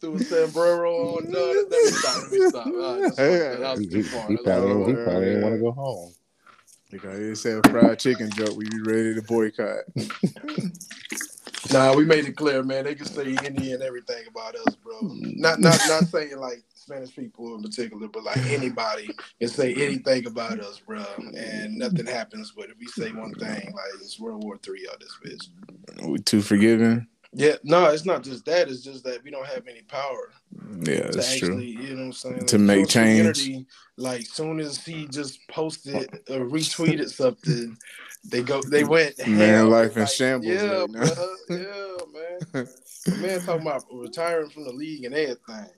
Threw 0.00 0.16
a 0.16 0.18
sombrero 0.20 1.16
on. 1.16 1.30
No, 1.30 1.38
let 1.38 1.70
me 1.70 1.90
stop. 1.90 2.22
Let 2.22 2.32
me 2.32 2.48
stop. 2.48 2.66
Uh, 2.66 2.98
that's 3.00 3.16
that 3.16 3.60
was 3.60 3.80
He, 3.80 3.86
too 3.88 4.02
far. 4.04 4.28
he 4.28 4.34
That's 4.36 4.44
probably, 4.44 4.92
he 4.92 5.04
probably 5.04 5.24
didn't 5.24 5.42
want 5.42 5.54
to 5.54 5.60
go 5.60 5.72
home. 5.72 6.14
Because 6.90 7.18
he 7.18 7.34
said 7.34 7.64
a 7.64 7.68
fried 7.70 7.98
chicken 7.98 8.30
joke, 8.30 8.56
we 8.56 8.68
be 8.68 8.80
ready 8.80 9.14
to 9.14 9.22
boycott. 9.22 9.84
Nah, 11.72 11.94
we 11.94 12.04
made 12.04 12.24
it 12.24 12.36
clear, 12.36 12.62
man. 12.62 12.84
They 12.84 12.94
can 12.94 13.06
say 13.06 13.36
any 13.44 13.72
and 13.72 13.82
everything 13.82 14.24
about 14.28 14.54
us, 14.54 14.74
bro. 14.76 15.00
Not 15.02 15.60
not 15.60 15.78
not 15.86 16.04
saying 16.04 16.38
like 16.38 16.62
Spanish 16.74 17.14
people 17.14 17.54
in 17.56 17.62
particular, 17.62 18.08
but 18.08 18.24
like 18.24 18.38
anybody 18.46 19.10
can 19.38 19.48
say 19.48 19.74
anything 19.74 20.26
about 20.26 20.60
us, 20.60 20.78
bro. 20.78 21.04
And 21.36 21.76
nothing 21.76 22.06
happens. 22.06 22.52
But 22.56 22.70
if 22.70 22.78
we 22.78 22.86
say 22.86 23.12
one 23.12 23.34
thing, 23.34 23.72
like 23.74 24.00
it's 24.00 24.18
World 24.18 24.42
War 24.44 24.56
Three 24.58 24.88
out 24.90 25.00
this 25.00 25.18
bitch. 25.22 26.08
We 26.08 26.18
too 26.20 26.40
forgiving. 26.40 27.06
Yeah, 27.38 27.54
no, 27.62 27.86
it's 27.86 28.04
not 28.04 28.24
just 28.24 28.44
that. 28.46 28.68
It's 28.68 28.82
just 28.82 29.04
that 29.04 29.22
we 29.22 29.30
don't 29.30 29.46
have 29.46 29.68
any 29.68 29.82
power 29.82 30.32
Yeah, 30.80 31.02
to 31.02 31.12
that's 31.12 31.36
true. 31.36 31.60
you 31.60 31.94
know 31.94 31.94
what 31.94 32.06
I'm 32.06 32.12
saying? 32.12 32.46
To 32.46 32.58
make 32.58 32.88
change. 32.88 33.64
like 33.96 34.22
soon 34.26 34.58
as 34.58 34.84
he 34.84 35.06
just 35.06 35.38
posted 35.48 36.12
or 36.28 36.46
retweeted 36.46 37.08
something, 37.10 37.78
they 38.28 38.42
go, 38.42 38.60
they 38.62 38.82
went. 38.82 39.16
Man, 39.28 39.38
ham. 39.38 39.70
life 39.70 39.96
in 39.96 40.02
Like, 40.02 40.10
shambles 40.10 40.52
Yeah, 40.52 40.86
right. 40.88 41.16
Yeah, 41.48 41.96
man. 42.52 42.68
Man 43.20 43.40
talking 43.40 43.62
about 43.62 43.84
retiring 43.92 44.50
from 44.50 44.64
the 44.64 44.72
league 44.72 45.04
and 45.04 45.14
everything. 45.14 45.70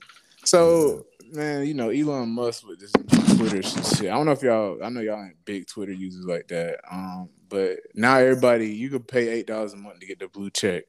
So, 0.44 1.04
man, 1.30 1.66
you 1.66 1.74
know, 1.74 1.90
Elon 1.90 2.30
Musk 2.30 2.66
with 2.66 2.80
this 2.80 2.92
Twitter 3.36 3.62
shit. 3.62 4.10
I 4.10 4.14
don't 4.14 4.24
know 4.24 4.32
if 4.32 4.42
y'all, 4.42 4.82
I 4.82 4.88
know 4.88 5.00
y'all 5.00 5.22
ain't 5.22 5.44
big 5.44 5.66
Twitter 5.66 5.92
users 5.92 6.24
like 6.24 6.48
that. 6.48 6.80
Um, 6.90 7.28
but 7.50 7.80
now 7.94 8.16
everybody, 8.16 8.68
you 8.72 8.88
could 8.88 9.06
pay 9.06 9.28
eight 9.28 9.46
dollars 9.46 9.74
a 9.74 9.76
month 9.76 10.00
to 10.00 10.06
get 10.06 10.18
the 10.18 10.28
blue 10.28 10.48
check. 10.48 10.84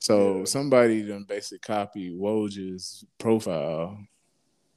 So 0.00 0.38
Yeah. 0.38 0.44
somebody 0.44 1.02
done 1.02 1.24
basically 1.28 1.58
copied 1.60 2.12
Woj's 2.18 3.04
profile 3.18 3.98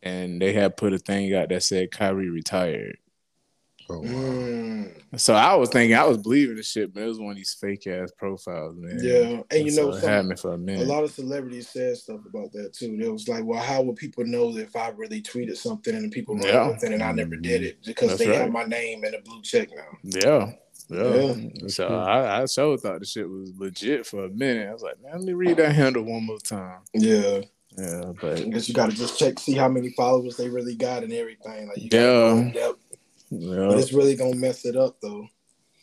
and 0.04 0.42
they 0.42 0.52
had 0.54 0.78
put 0.78 0.94
a 0.94 0.98
thing 0.98 1.34
out 1.36 1.50
that 1.50 1.64
said 1.64 1.92
Kyrie 1.92 2.30
retired. 2.30 2.98
Oh, 3.90 4.00
wow. 4.00 4.08
Mm, 4.08 4.92
So 5.20 5.34
I 5.34 5.54
was 5.56 5.70
thinking 5.70 5.96
I 5.98 6.06
was 6.06 6.18
believing 6.18 6.56
the 6.56 6.64
shit, 6.64 6.94
but 6.94 7.04
it 7.04 7.08
was 7.08 7.20
one 7.20 7.32
of 7.32 7.36
these 7.38 7.54
fake 7.54 7.86
ass 7.88 8.10
profiles, 8.18 8.76
man. 8.78 9.00
yeah, 9.04 9.42
and 9.52 9.66
you 9.66 9.72
so 9.72 9.90
know, 9.90 9.96
it 9.98 10.02
some, 10.02 10.36
for 10.38 10.54
a 10.54 10.58
minute. 10.58 10.84
a 10.88 10.90
lot 10.90 11.04
of 11.04 11.12
celebrities 11.12 11.68
said 11.68 11.98
stuff 11.98 12.22
about 12.26 12.52
that 12.54 12.74
too. 12.74 12.98
It 13.00 13.12
was 13.12 13.28
like, 13.28 13.44
well, 13.44 13.62
how 13.62 13.82
would 13.82 13.98
people 13.98 14.24
know 14.26 14.56
if 14.58 14.76
I 14.76 14.90
really 14.90 15.22
tweeted 15.22 15.58
something 15.58 15.94
and 15.94 16.12
people 16.12 16.36
run 16.36 16.48
Yeah. 16.48 16.68
with 16.70 16.84
it 16.84 16.94
and 16.94 17.04
I 17.04 17.12
never 17.12 17.36
did 17.36 17.64
it 17.64 17.78
because 17.86 18.10
That's 18.10 18.20
they 18.22 18.30
right. 18.30 18.40
have 18.42 18.52
my 18.52 18.64
name 18.64 19.04
and 19.04 19.14
a 19.16 19.22
blue 19.22 19.42
check 19.42 19.70
now. 19.76 19.98
Yeah. 20.04 20.54
Yeah. 20.92 21.34
Yeah. 21.54 21.68
So 21.68 21.88
I, 21.88 22.42
I 22.42 22.46
sure 22.46 22.78
thought 22.78 23.00
the 23.00 23.06
shit 23.06 23.30
was 23.30 23.54
legit 23.58 24.06
for 24.06 24.26
a 24.26 24.30
minute. 24.30 24.68
I 24.70 24.74
was 24.74 24.82
like, 24.82 25.02
man, 25.02 25.14
let 25.14 25.22
me 25.22 25.34
read 25.34 25.58
that 25.58 25.74
handle 25.74 26.04
one 26.04 26.26
more 26.26 26.40
time. 26.40 26.80
Yeah, 26.94 27.42
Yeah, 27.78 28.12
but 28.20 28.40
I 28.40 28.44
guess 28.44 28.68
you 28.68 28.76
got 28.76 28.90
to 28.90 28.96
just 28.96 29.18
check, 29.18 29.40
see 29.40 29.54
how 29.56 29.70
many 29.70 29.92
followers 29.92 30.38
they 30.38 30.50
really 30.50 30.76
got 30.76 31.04
and 31.04 31.14
everything. 31.14 31.68
Like, 31.68 31.78
you 31.78 31.90
Yeah. 31.92 32.52
gotta 32.52 32.54
depth. 32.54 32.80
but 33.32 33.38
yeah, 33.40 33.78
it's 33.78 33.94
really 33.94 34.16
gonna 34.16 34.36
mess 34.36 34.66
it 34.66 34.76
up 34.76 35.00
though. 35.02 35.28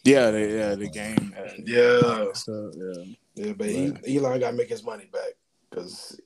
yeah, 0.04 0.30
the, 0.30 0.40
yeah, 0.46 0.74
the 0.74 0.88
game. 0.88 1.34
Yeah, 1.64 2.26
So 2.34 2.70
yeah, 2.76 3.04
yeah, 3.46 3.52
but 3.54 3.68
he, 3.68 4.16
Elon 4.16 4.40
got 4.40 4.50
to 4.50 4.56
make 4.56 4.68
his 4.68 4.84
money 4.84 5.08
back 5.12 5.34
because 5.70 6.20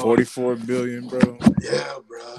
forty-four 0.00 0.56
billion, 0.56 1.06
bro. 1.06 1.38
Yeah, 1.62 1.98
bro. 2.08 2.36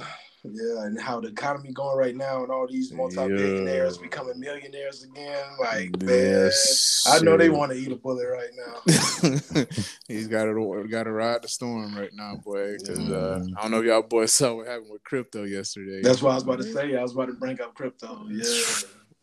Yeah, 0.54 0.86
and 0.86 1.00
how 1.00 1.20
the 1.20 1.30
economy 1.30 1.72
going 1.72 1.98
right 1.98 2.16
now, 2.16 2.44
and 2.44 2.52
all 2.52 2.68
these 2.68 2.92
multi-billionaires 2.92 3.98
Yeah. 3.98 4.04
becoming 4.04 4.40
millionaires 4.40 5.04
again. 5.04 5.44
Like, 5.60 6.02
man, 6.02 6.10
Yes, 6.10 7.06
I 7.08 7.20
know 7.20 7.38
they 7.38 7.50
want 7.50 7.72
to 7.72 7.78
eat 7.78 7.92
a 7.92 7.96
bullet 7.96 8.28
right 8.28 8.50
now. 8.56 9.66
He's 10.08 10.28
got 10.28 10.46
to 10.46 10.88
got 10.90 11.04
to 11.04 11.12
ride 11.12 11.42
the 11.44 11.48
storm 11.48 11.96
right 11.96 12.12
now, 12.14 12.36
boy. 12.44 12.78
Because 12.78 13.10
uh. 13.10 13.44
I 13.58 13.62
don't 13.62 13.72
know 13.72 13.80
if 13.80 13.86
y'all 13.86 14.02
boys 14.02 14.34
saw 14.34 14.56
what 14.56 14.68
happened 14.68 14.92
with 14.92 15.04
crypto 15.04 15.44
yesterday. 15.44 16.02
That's 16.02 16.22
what 16.22 16.32
I 16.32 16.36
was 16.36 16.44
about 16.44 16.60
to 16.60 16.64
say. 16.64 16.96
I 16.96 17.02
was 17.02 17.14
about 17.14 17.28
to 17.28 17.34
bring 17.34 17.60
up 17.62 17.74
crypto. 17.74 18.26
Yeah, 18.30 18.44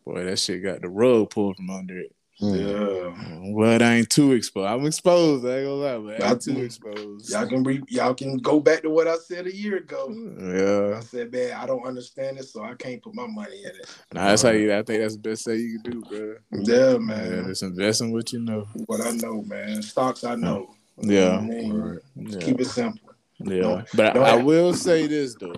Boy, 0.05 0.23
that 0.25 0.37
shit 0.37 0.63
got 0.63 0.81
the 0.81 0.89
rug 0.89 1.31
pulled 1.31 1.55
from 1.57 1.69
under 1.69 1.97
it. 1.97 2.15
Yeah. 2.39 3.13
Well, 3.53 3.81
I 3.81 3.95
ain't 3.95 4.09
too 4.09 4.33
exposed. 4.33 4.67
I'm 4.67 4.85
exposed. 4.85 5.45
I 5.45 5.59
ain't 5.59 5.65
gonna 5.67 5.75
lie, 5.75 5.97
but 6.17 6.23
I 6.23 6.31
ain't 6.31 6.41
too 6.41 6.61
exposed. 6.63 7.31
Y'all 7.31 7.47
can 7.47 7.63
re- 7.63 7.81
y'all 7.87 8.13
can 8.13 8.37
go 8.37 8.59
back 8.59 8.81
to 8.81 8.89
what 8.89 9.07
I 9.07 9.15
said 9.17 9.47
a 9.47 9.55
year 9.55 9.77
ago. 9.77 10.09
Yeah, 10.39 10.97
I 10.97 11.01
said, 11.01 11.31
man, 11.31 11.53
I 11.53 11.65
don't 11.65 11.85
understand 11.87 12.37
it, 12.37 12.43
so 12.45 12.63
I 12.63 12.73
can't 12.75 13.01
put 13.01 13.15
my 13.15 13.27
money 13.27 13.63
in 13.63 13.69
it. 13.69 13.97
nah, 14.13 14.27
that's 14.27 14.41
how 14.41 14.49
you. 14.49 14.73
I 14.73 14.83
think 14.83 15.01
that's 15.01 15.15
the 15.15 15.21
best 15.21 15.45
thing 15.45 15.59
you 15.59 15.79
can 15.79 15.91
do, 15.91 16.01
bro. 16.01 16.35
Yeah, 16.63 16.91
Yeah, 16.91 16.97
man. 16.97 17.45
just 17.47 17.63
invest 17.63 18.01
in 18.01 18.11
what 18.11 18.33
you 18.33 18.39
know. 18.41 18.67
What 18.87 19.01
I 19.05 19.11
know, 19.11 19.41
man. 19.43 19.81
Stocks, 19.81 20.23
I 20.25 20.35
know. 20.35 20.75
Yeah. 20.97 21.37
I 21.37 21.41
mean. 21.41 21.99
Yeah, 22.15 22.39
Keep 22.39 22.61
it 22.61 22.67
simple. 22.67 23.11
yeah. 23.39 23.61
Don't- 23.61 23.87
But 23.93 24.17
I, 24.17 24.31
I 24.31 24.35
will 24.35 24.73
say 24.73 25.07
this 25.07 25.35
though. 25.35 25.53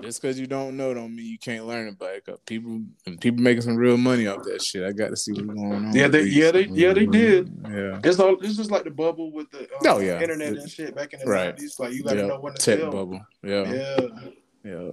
Just 0.00 0.22
because 0.22 0.38
you 0.38 0.46
don't 0.46 0.76
know, 0.76 0.94
don't 0.94 1.14
mean 1.14 1.26
you 1.26 1.38
can't 1.38 1.66
learn 1.66 1.88
about 1.88 2.14
it. 2.14 2.24
'Cause 2.24 2.38
people, 2.46 2.82
people 3.20 3.42
making 3.42 3.62
some 3.62 3.76
real 3.76 3.96
money 3.96 4.26
off 4.26 4.42
that 4.44 4.62
shit. 4.62 4.82
I 4.84 4.92
got 4.92 5.08
to 5.10 5.16
see 5.16 5.32
what's 5.32 5.46
going 5.60 5.84
on. 5.84 5.94
Yeah, 5.94 6.08
they, 6.08 6.22
these. 6.24 6.34
yeah, 6.34 6.50
they, 6.50 6.64
yeah, 6.66 6.92
they 6.92 7.06
did. 7.06 7.52
yeah. 7.68 8.00
It's 8.02 8.18
all. 8.18 8.36
It's 8.42 8.56
just 8.56 8.70
like 8.70 8.84
the 8.84 8.90
bubble 8.90 9.32
with 9.32 9.50
the 9.50 9.60
um, 9.62 9.68
Oh, 9.86 9.98
yeah. 10.00 10.20
internet 10.20 10.52
and 10.56 10.70
shit 10.70 10.94
back 10.94 11.12
in 11.12 11.20
the 11.20 11.26
Right. 11.26 11.46
nineties. 11.50 11.76
Like 11.78 11.92
you 11.92 12.02
got 12.02 12.14
to 12.14 12.20
Yeah, 12.22 12.26
know 12.28 12.40
when 12.40 12.54
to 12.54 12.58
tech 12.62 12.78
sell. 12.78 12.90
bubble. 12.90 13.20
Yeah. 13.44 13.72
Yeah, 13.72 14.08
Yeah, 14.64 14.90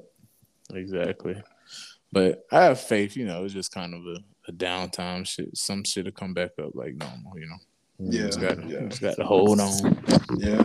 exactly. 0.74 1.42
But 2.12 2.42
I 2.52 2.64
have 2.64 2.80
faith, 2.80 3.16
you 3.16 3.26
know, 3.26 3.46
it's 3.46 3.54
just 3.54 3.72
kind 3.72 3.94
of 3.94 4.02
a, 4.02 4.18
a 4.50 4.54
downtime 4.54 5.28
shit. 5.28 5.56
Some 5.56 5.84
shit 5.84 6.06
will 6.06 6.12
come 6.12 6.34
back 6.34 6.52
up 6.62 6.72
like 6.74 6.96
normal, 6.96 7.34
you 7.38 7.48
know. 7.48 7.58
yeah, 8.12 8.26
Just 8.28 8.40
got 8.42 8.56
to 8.62 8.68
yeah, 8.68 8.88
just 8.88 9.02
got 9.02 9.16
to 9.18 9.24
hold 9.24 9.60
on. 9.60 10.04
yeah. 10.38 10.64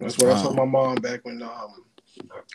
That's 0.00 0.18
what 0.18 0.30
I 0.36 0.42
told 0.42 0.56
my 0.56 0.64
mom 0.64 0.96
back 0.96 1.20
when 1.24 1.42
um, 1.42 1.84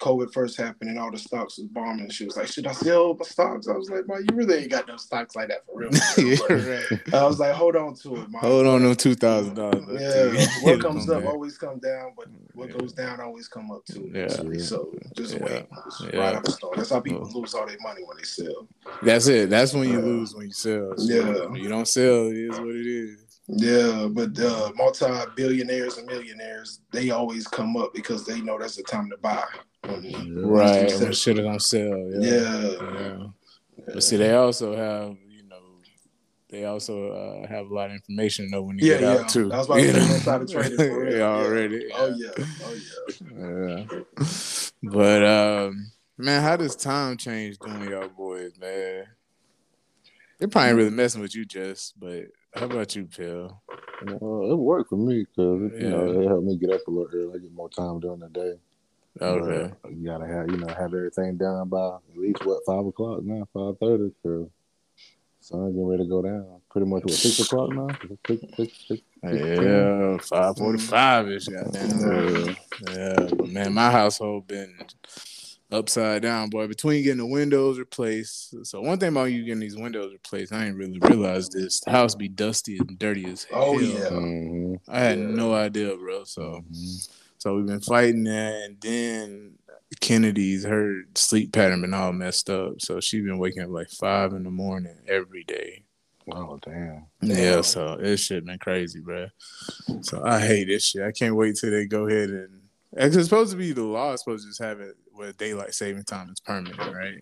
COVID 0.01 0.31
first 0.33 0.57
happened 0.57 0.89
and 0.91 0.99
all 0.99 1.11
the 1.11 1.17
stocks 1.17 1.57
was 1.57 1.67
bombing. 1.67 2.09
She 2.09 2.25
was 2.25 2.37
like, 2.37 2.47
"Should 2.47 2.67
I 2.67 2.71
sell 2.73 3.15
my 3.15 3.25
stocks?" 3.25 3.67
I 3.67 3.73
was 3.73 3.89
like, 3.89 4.07
"Mom, 4.07 4.19
you 4.29 4.35
really 4.35 4.59
ain't 4.59 4.71
got 4.71 4.87
no 4.87 4.97
stocks 4.97 5.35
like 5.35 5.47
that 5.49 5.65
for 5.65 5.79
real." 5.79 5.91
yeah, 6.17 6.53
right. 6.53 7.13
I 7.13 7.25
was 7.25 7.39
like, 7.39 7.53
"Hold 7.53 7.75
on 7.75 7.95
to 7.95 8.15
it, 8.17 8.29
mom." 8.29 8.41
Hold 8.41 8.67
on, 8.67 8.83
them 8.83 8.95
two 8.95 9.15
thousand 9.15 9.55
dollars. 9.55 9.83
Yeah, 9.89 10.45
what 10.61 10.79
comes 10.87 11.09
up 11.09 11.23
always 11.25 11.57
come 11.57 11.79
down, 11.79 12.13
but 12.15 12.27
what 12.53 12.69
Yeah. 12.69 12.77
goes 12.77 12.93
down 12.93 13.19
always 13.21 13.47
come 13.47 13.71
up 13.71 13.85
too. 13.85 14.11
Yeah. 14.13 14.27
So 14.59 14.93
just 15.15 15.33
Yeah. 15.33 15.43
wait. 15.43 15.65
Just 15.85 16.01
Yeah. 16.13 16.19
ride 16.19 16.35
out 16.35 16.43
the 16.43 16.51
storm. 16.51 16.73
That's 16.77 16.89
how 16.91 16.99
people 16.99 17.29
lose 17.33 17.53
all 17.53 17.65
their 17.65 17.77
money 17.81 18.01
when 18.05 18.17
they 18.17 18.23
sell. 18.23 18.67
That's 19.01 19.27
it. 19.27 19.49
That's 19.49 19.73
when 19.73 19.89
you 19.89 19.99
Uh, 19.99 20.03
lose 20.03 20.35
when 20.35 20.47
you 20.47 20.53
sell. 20.53 20.93
yeah. 20.99 21.53
You 21.53 21.69
don't 21.69 21.87
sell, 21.87 22.27
it 22.27 22.37
is 22.37 22.59
what 22.59 22.69
it 22.75 22.85
is. 22.87 23.23
Yeah, 23.47 24.07
but 24.11 24.37
uh, 24.39 24.71
multi-billionaires 24.75 25.97
and 25.97 26.05
millionaires, 26.07 26.81
they 26.91 27.11
always 27.11 27.47
come 27.47 27.77
up 27.77 27.93
because 27.93 28.25
they 28.25 28.41
know 28.41 28.59
that's 28.59 28.75
the 28.75 28.83
time 28.83 29.09
to 29.09 29.17
buy. 29.17 29.43
Right. 30.35 30.89
Sell. 30.89 30.99
When 30.99 31.13
shit 31.13 31.37
don't 31.37 31.61
sell. 31.61 32.11
Yeah. 32.11 32.19
Yeah. 32.21 32.99
Yeah. 32.99 33.17
But 33.93 34.03
see, 34.03 34.17
they 34.17 34.33
also 34.33 34.75
have, 34.75 35.15
you 35.29 35.43
know, 35.47 35.61
they 36.49 36.65
also 36.65 37.11
uh, 37.11 37.47
have 37.47 37.67
a 37.67 37.73
lot 37.73 37.89
of 37.89 37.93
information 37.93 38.45
to 38.45 38.51
know 38.51 38.63
when 38.63 38.79
you 38.79 38.87
Yeah, 38.91 38.97
get 38.99 39.07
out 39.21 39.29
too. 39.29 39.51
I 39.53 39.57
was 39.57 39.67
about 39.67 39.75
to 39.77 39.81
You 39.85 39.93
say 39.93 39.99
know? 39.99 40.13
insider 40.13 40.45
trading 40.45 40.77
for 40.77 40.99
real. 41.03 41.11
yeah, 41.13 41.17
Yeah. 41.19 41.25
already. 41.25 41.87
Oh 41.93 42.15
yeah, 42.17 42.31
oh 42.63 42.73
yeah. 42.73 43.83
Yeah. 43.87 44.63
But 44.83 45.23
um, 45.25 45.91
man, 46.17 46.41
how 46.43 46.57
does 46.57 46.75
time 46.75 47.15
change 47.15 47.59
doing 47.59 47.89
y'all 47.89 48.09
boys, 48.09 48.53
man? 48.59 49.05
It 50.39 50.51
probably 50.51 50.69
ain't 50.69 50.77
really 50.77 50.89
messing 50.91 51.21
with 51.21 51.33
you, 51.35 51.45
Jess. 51.45 51.93
But 51.97 52.25
how 52.53 52.65
about 52.65 52.95
you, 52.95 53.07
Phil? 53.11 53.61
Uh, 54.07 54.13
it 54.13 54.57
worked 54.57 54.89
for 54.89 54.97
me 54.97 55.25
because 55.25 55.71
you 55.79 55.89
know 55.89 56.21
it 56.21 56.27
helped 56.27 56.45
me 56.45 56.55
get 56.57 56.71
up 56.71 56.85
a 56.87 56.91
little 56.91 57.09
early. 57.13 57.39
I 57.39 57.41
get 57.41 57.53
more 57.53 57.69
time 57.69 57.99
during 57.99 58.19
the 58.19 58.29
day. 58.29 58.53
Okay. 59.19 59.73
But 59.81 59.91
you 59.93 60.05
gotta 60.05 60.27
have 60.27 60.49
you 60.51 60.57
know 60.57 60.67
have 60.67 60.93
everything 60.93 61.37
done 61.37 61.69
by 61.69 61.95
at 61.95 62.17
least 62.17 62.45
what 62.45 62.63
five 62.65 62.85
o'clock 62.85 63.23
now, 63.23 63.47
five 63.53 63.77
thirty. 63.79 64.11
Cause 64.21 64.49
sun 65.39 65.71
getting 65.71 65.87
ready 65.87 66.03
to 66.03 66.09
go 66.09 66.21
down. 66.21 66.61
Pretty 66.69 66.87
much 66.87 67.03
what 67.03 67.13
six 67.13 67.39
o'clock 67.39 67.71
now. 67.71 67.87
Six, 68.27 68.43
six, 68.55 68.85
six, 68.87 69.01
Yeah, 69.23 70.17
five 70.17 70.57
forty-five 70.57 71.29
ish. 71.29 71.47
Goddamn. 71.47 72.55
Yeah, 72.91 73.27
but 73.35 73.49
man, 73.49 73.73
my 73.73 73.89
household 73.89 74.47
been 74.47 74.77
upside 75.71 76.21
down, 76.21 76.49
boy. 76.49 76.67
Between 76.67 77.03
getting 77.03 77.17
the 77.19 77.25
windows 77.25 77.77
replaced, 77.79 78.65
so 78.65 78.81
one 78.81 78.97
thing 78.99 79.09
about 79.09 79.25
you 79.25 79.43
getting 79.43 79.59
these 79.59 79.77
windows 79.77 80.13
replaced, 80.13 80.53
I 80.53 80.65
ain't 80.65 80.77
really 80.77 80.99
realized 80.99 81.51
this. 81.53 81.79
The 81.81 81.91
house 81.91 82.15
be 82.15 82.27
dusty 82.27 82.77
and 82.77 82.97
dirty 82.97 83.25
as 83.25 83.43
hell. 83.43 83.63
Oh, 83.63 83.79
yeah. 83.79 84.05
Mm-hmm. 84.09 84.75
I 84.87 84.99
had 84.99 85.19
Yeah. 85.19 85.25
no 85.27 85.53
idea, 85.53 85.95
bro. 85.97 86.23
So, 86.23 86.63
Mhm. 86.71 87.09
so 87.37 87.55
we've 87.55 87.65
been 87.67 87.81
fighting 87.81 88.23
that, 88.25 88.63
and 88.65 88.77
then 88.81 89.53
Kennedy's 89.99 90.63
her 90.65 91.03
sleep 91.15 91.51
pattern 91.53 91.81
been 91.81 91.93
all 91.93 92.11
messed 92.13 92.49
up. 92.49 92.81
So 92.81 92.99
she's 92.99 93.23
been 93.23 93.37
waking 93.37 93.63
up 93.63 93.69
like 93.69 93.89
five 93.89 94.33
in 94.33 94.43
the 94.43 94.51
morning 94.51 94.95
every 95.07 95.43
day. 95.43 95.83
Oh 96.29 96.59
damn. 96.61 97.05
Yeah, 97.21 97.61
so 97.61 97.95
this 97.95 98.19
shit 98.19 98.45
been 98.45 98.59
crazy, 98.59 98.99
bro. 98.99 99.27
So 100.01 100.21
I 100.25 100.41
hate 100.41 100.65
this 100.65 100.83
shit. 100.83 101.03
I 101.03 101.13
can't 101.13 101.37
wait 101.37 101.55
till 101.55 101.71
they 101.71 101.85
go 101.85 102.05
ahead 102.07 102.29
and. 102.29 102.56
It's 102.93 103.15
supposed 103.23 103.51
to 103.51 103.57
be 103.57 103.73
the 103.73 103.83
law. 103.83 104.13
Is 104.13 104.21
supposed 104.21 104.43
to 104.45 104.49
just 104.49 104.61
have 104.61 104.79
it 104.79 104.95
where 105.11 105.33
daylight 105.33 105.73
saving 105.73 106.03
time 106.03 106.29
is 106.29 106.39
permanent, 106.39 106.79
right? 106.93 107.21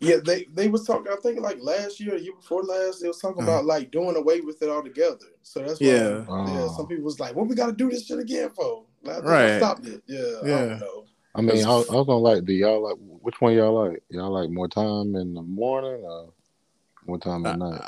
Yeah, 0.00 0.16
they 0.24 0.46
they 0.52 0.68
was 0.68 0.86
talking. 0.86 1.10
I 1.10 1.16
think 1.16 1.40
like 1.40 1.58
last 1.60 2.00
year, 2.00 2.14
or 2.14 2.18
year 2.18 2.34
before 2.34 2.62
last, 2.62 3.00
they 3.00 3.08
was 3.08 3.18
talking 3.20 3.42
Uh-huh. 3.42 3.50
about 3.50 3.64
like 3.64 3.90
doing 3.90 4.16
away 4.16 4.40
with 4.40 4.62
it 4.62 4.68
altogether. 4.68 5.26
So 5.42 5.60
that's 5.60 5.80
why, 5.80 5.86
Yeah. 5.86 6.08
yeah. 6.18 6.24
Oh. 6.28 6.74
Some 6.76 6.86
people 6.86 7.04
was 7.04 7.18
like, 7.20 7.34
"What 7.34 7.48
we 7.48 7.54
got 7.54 7.66
to 7.66 7.72
do 7.72 7.88
this 7.90 8.06
shit 8.06 8.18
again 8.18 8.50
for?" 8.50 8.84
Like, 9.02 9.16
I 9.16 9.16
think 9.18 9.26
I 9.26 9.30
Right. 9.32 9.56
stopped 9.56 9.86
it. 9.86 10.02
Yeah, 10.06 10.18
I 10.20 10.46
Yeah. 10.48 10.68
don't 10.68 10.80
know. 10.80 11.04
I 11.34 11.40
mean, 11.42 11.64
I, 11.64 11.70
I 11.70 11.74
was 11.76 11.86
gonna 11.86 12.16
like. 12.16 12.44
Do 12.44 12.52
y'all 12.52 12.82
like 12.82 12.96
which 12.98 13.40
one 13.40 13.54
y'all 13.54 13.88
like? 13.88 14.02
Y'all 14.08 14.30
like 14.30 14.50
more 14.50 14.68
time 14.68 15.14
in 15.16 15.34
the 15.34 15.42
morning 15.42 16.02
or 16.04 16.32
more 17.06 17.18
time 17.18 17.44
at 17.46 17.58
night? 17.58 17.82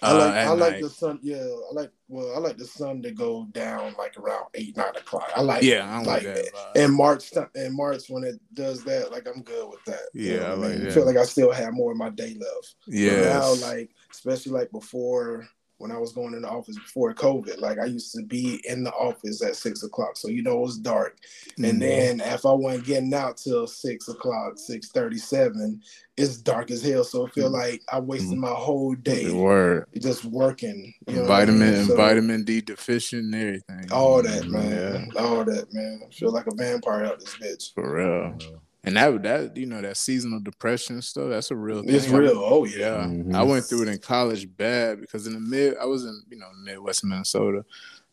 I 0.00 0.12
like 0.12 0.34
Uh, 0.34 0.38
I 0.38 0.48
like 0.54 0.72
night. 0.74 0.82
the 0.82 0.90
sun. 0.90 1.18
Yeah, 1.22 1.36
I 1.42 1.72
like 1.74 1.90
well, 2.08 2.34
I 2.34 2.38
like 2.38 2.56
the 2.56 2.66
sun 2.66 3.02
to 3.02 3.10
go 3.10 3.46
down 3.52 3.94
like 3.98 4.16
around 4.16 4.44
eight 4.54 4.76
nine 4.76 4.94
o'clock. 4.96 5.30
I 5.34 5.42
like 5.42 5.62
Yeah, 5.64 5.92
I'm 5.92 6.04
like 6.04 6.22
that. 6.22 6.46
in 6.76 6.94
March 6.94 7.32
in 7.56 7.76
March 7.76 8.04
when 8.08 8.24
it 8.24 8.36
does 8.54 8.84
that. 8.84 9.10
Like 9.10 9.26
I'm 9.26 9.42
good 9.42 9.68
with 9.68 9.84
that. 9.86 10.00
You 10.12 10.34
Yeah, 10.34 10.40
know 10.40 10.46
I 10.46 10.54
like 10.54 10.70
mean? 10.70 10.84
that. 10.84 10.92
feel 10.94 11.06
like 11.06 11.16
I 11.16 11.24
still 11.24 11.50
have 11.50 11.72
more 11.72 11.90
of 11.92 11.98
my 11.98 12.10
day 12.10 12.36
left. 12.38 12.76
Yeah, 12.86 13.38
now, 13.38 13.54
like 13.54 13.90
especially 14.12 14.52
like 14.52 14.70
before 14.70 15.48
when 15.78 15.90
I 15.92 15.96
was 15.98 16.12
going 16.12 16.34
in 16.34 16.42
the 16.42 16.48
office 16.48 16.76
before 16.76 17.14
COVID, 17.14 17.58
like 17.60 17.78
I 17.78 17.84
used 17.86 18.12
to 18.16 18.22
be 18.24 18.60
in 18.68 18.82
the 18.84 18.92
office 18.92 19.42
at 19.42 19.56
six 19.56 19.82
o'clock, 19.82 20.16
so 20.16 20.28
you 20.28 20.42
know 20.42 20.58
it 20.58 20.60
was 20.62 20.78
dark. 20.78 21.18
Mhm. 21.58 21.68
And 21.70 21.82
then 21.82 22.20
if 22.20 22.44
I 22.44 22.52
wasn't 22.52 22.84
getting 22.84 23.14
out 23.14 23.36
till 23.36 23.66
six 23.66 24.08
o'clock, 24.08 24.54
six 24.56 24.88
thirty-seven, 24.90 25.80
it's 26.16 26.36
dark 26.38 26.70
as 26.70 26.82
hell. 26.82 27.04
So 27.04 27.26
I 27.26 27.30
feel 27.30 27.50
like 27.50 27.80
I 27.92 28.00
wasted 28.00 28.38
my 28.38 28.50
whole 28.50 28.94
day 28.94 29.24
Mm-hmm. 29.24 29.38
Word. 29.38 29.86
just 30.00 30.24
working. 30.24 30.92
You 31.06 31.14
know 31.14 31.22
what 31.22 31.30
I 31.30 31.34
vitamin 31.38 31.60
mean? 31.70 31.74
and 31.78 31.86
So, 31.88 31.96
vitamin 31.96 32.44
D 32.44 32.60
deficient 32.60 33.24
and 33.26 33.34
everything. 33.34 33.92
All 33.92 34.20
that, 34.22 34.44
Yeah, 34.44 34.50
man. 34.50 35.10
All 35.16 35.44
that, 35.44 35.72
man. 35.72 36.00
I 36.08 36.12
feel 36.12 36.32
like 36.32 36.46
a 36.48 36.54
vampire 36.54 37.04
out 37.04 37.20
this 37.20 37.34
bitch. 37.36 37.72
for 37.74 37.94
real. 37.94 38.36
And 38.84 38.96
that 38.96 39.22
that 39.24 39.56
you 39.56 39.66
know 39.66 39.80
that 39.82 39.96
seasonal 39.96 40.40
depression 40.40 41.02
stuff. 41.02 41.30
That's 41.30 41.50
a 41.50 41.56
real 41.56 41.82
thing. 41.82 41.94
It's 41.94 42.08
real. 42.08 42.32
Oh 42.38 42.64
yeah. 42.64 42.78
Yeah, 42.78 43.06
Mhm. 43.06 43.34
I 43.34 43.42
went 43.42 43.64
through 43.64 43.82
it 43.82 43.88
in 43.88 43.98
college 43.98 44.48
bad 44.56 45.00
because 45.00 45.26
in 45.26 45.32
the 45.34 45.40
mid, 45.40 45.76
I 45.78 45.84
was 45.84 46.04
in 46.04 46.22
you 46.30 46.38
know 46.38 46.46
Midwest 46.62 47.04
Minnesota, 47.04 47.64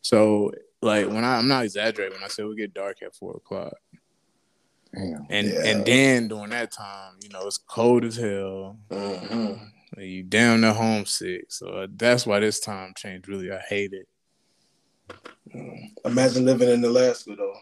so 0.01 0.51
like 0.81 1.07
when 1.07 1.23
I, 1.23 1.37
I'm 1.37 1.47
not 1.47 1.63
exaggerating 1.65 2.13
when 2.15 2.23
I 2.23 2.27
say 2.29 2.43
we 2.43 2.55
get 2.55 2.73
dark 2.73 2.97
at 3.03 3.15
four 3.15 3.35
o'clock. 3.37 3.73
Damn. 4.93 5.27
And 5.29 5.47
Yeah. 5.47 5.61
and 5.65 5.85
then 5.85 6.27
during 6.29 6.49
that 6.49 6.71
time, 6.71 7.13
you 7.21 7.29
know, 7.29 7.45
it's 7.45 7.57
cold 7.59 8.03
as 8.03 8.15
hell. 8.17 8.77
Mhm. 8.89 9.71
You 9.97 10.23
damn 10.23 10.61
near 10.61 10.73
homesick. 10.73 11.45
So 11.51 11.67
uh, 11.67 11.87
that's 11.95 12.25
why 12.25 12.39
this 12.39 12.59
time 12.59 12.93
change 12.97 13.27
really 13.27 13.51
I 13.51 13.59
hate 13.59 13.93
it. 13.93 14.07
Imagine 16.03 16.45
living 16.45 16.69
in 16.69 16.83
Alaska 16.83 17.35
though. 17.35 17.55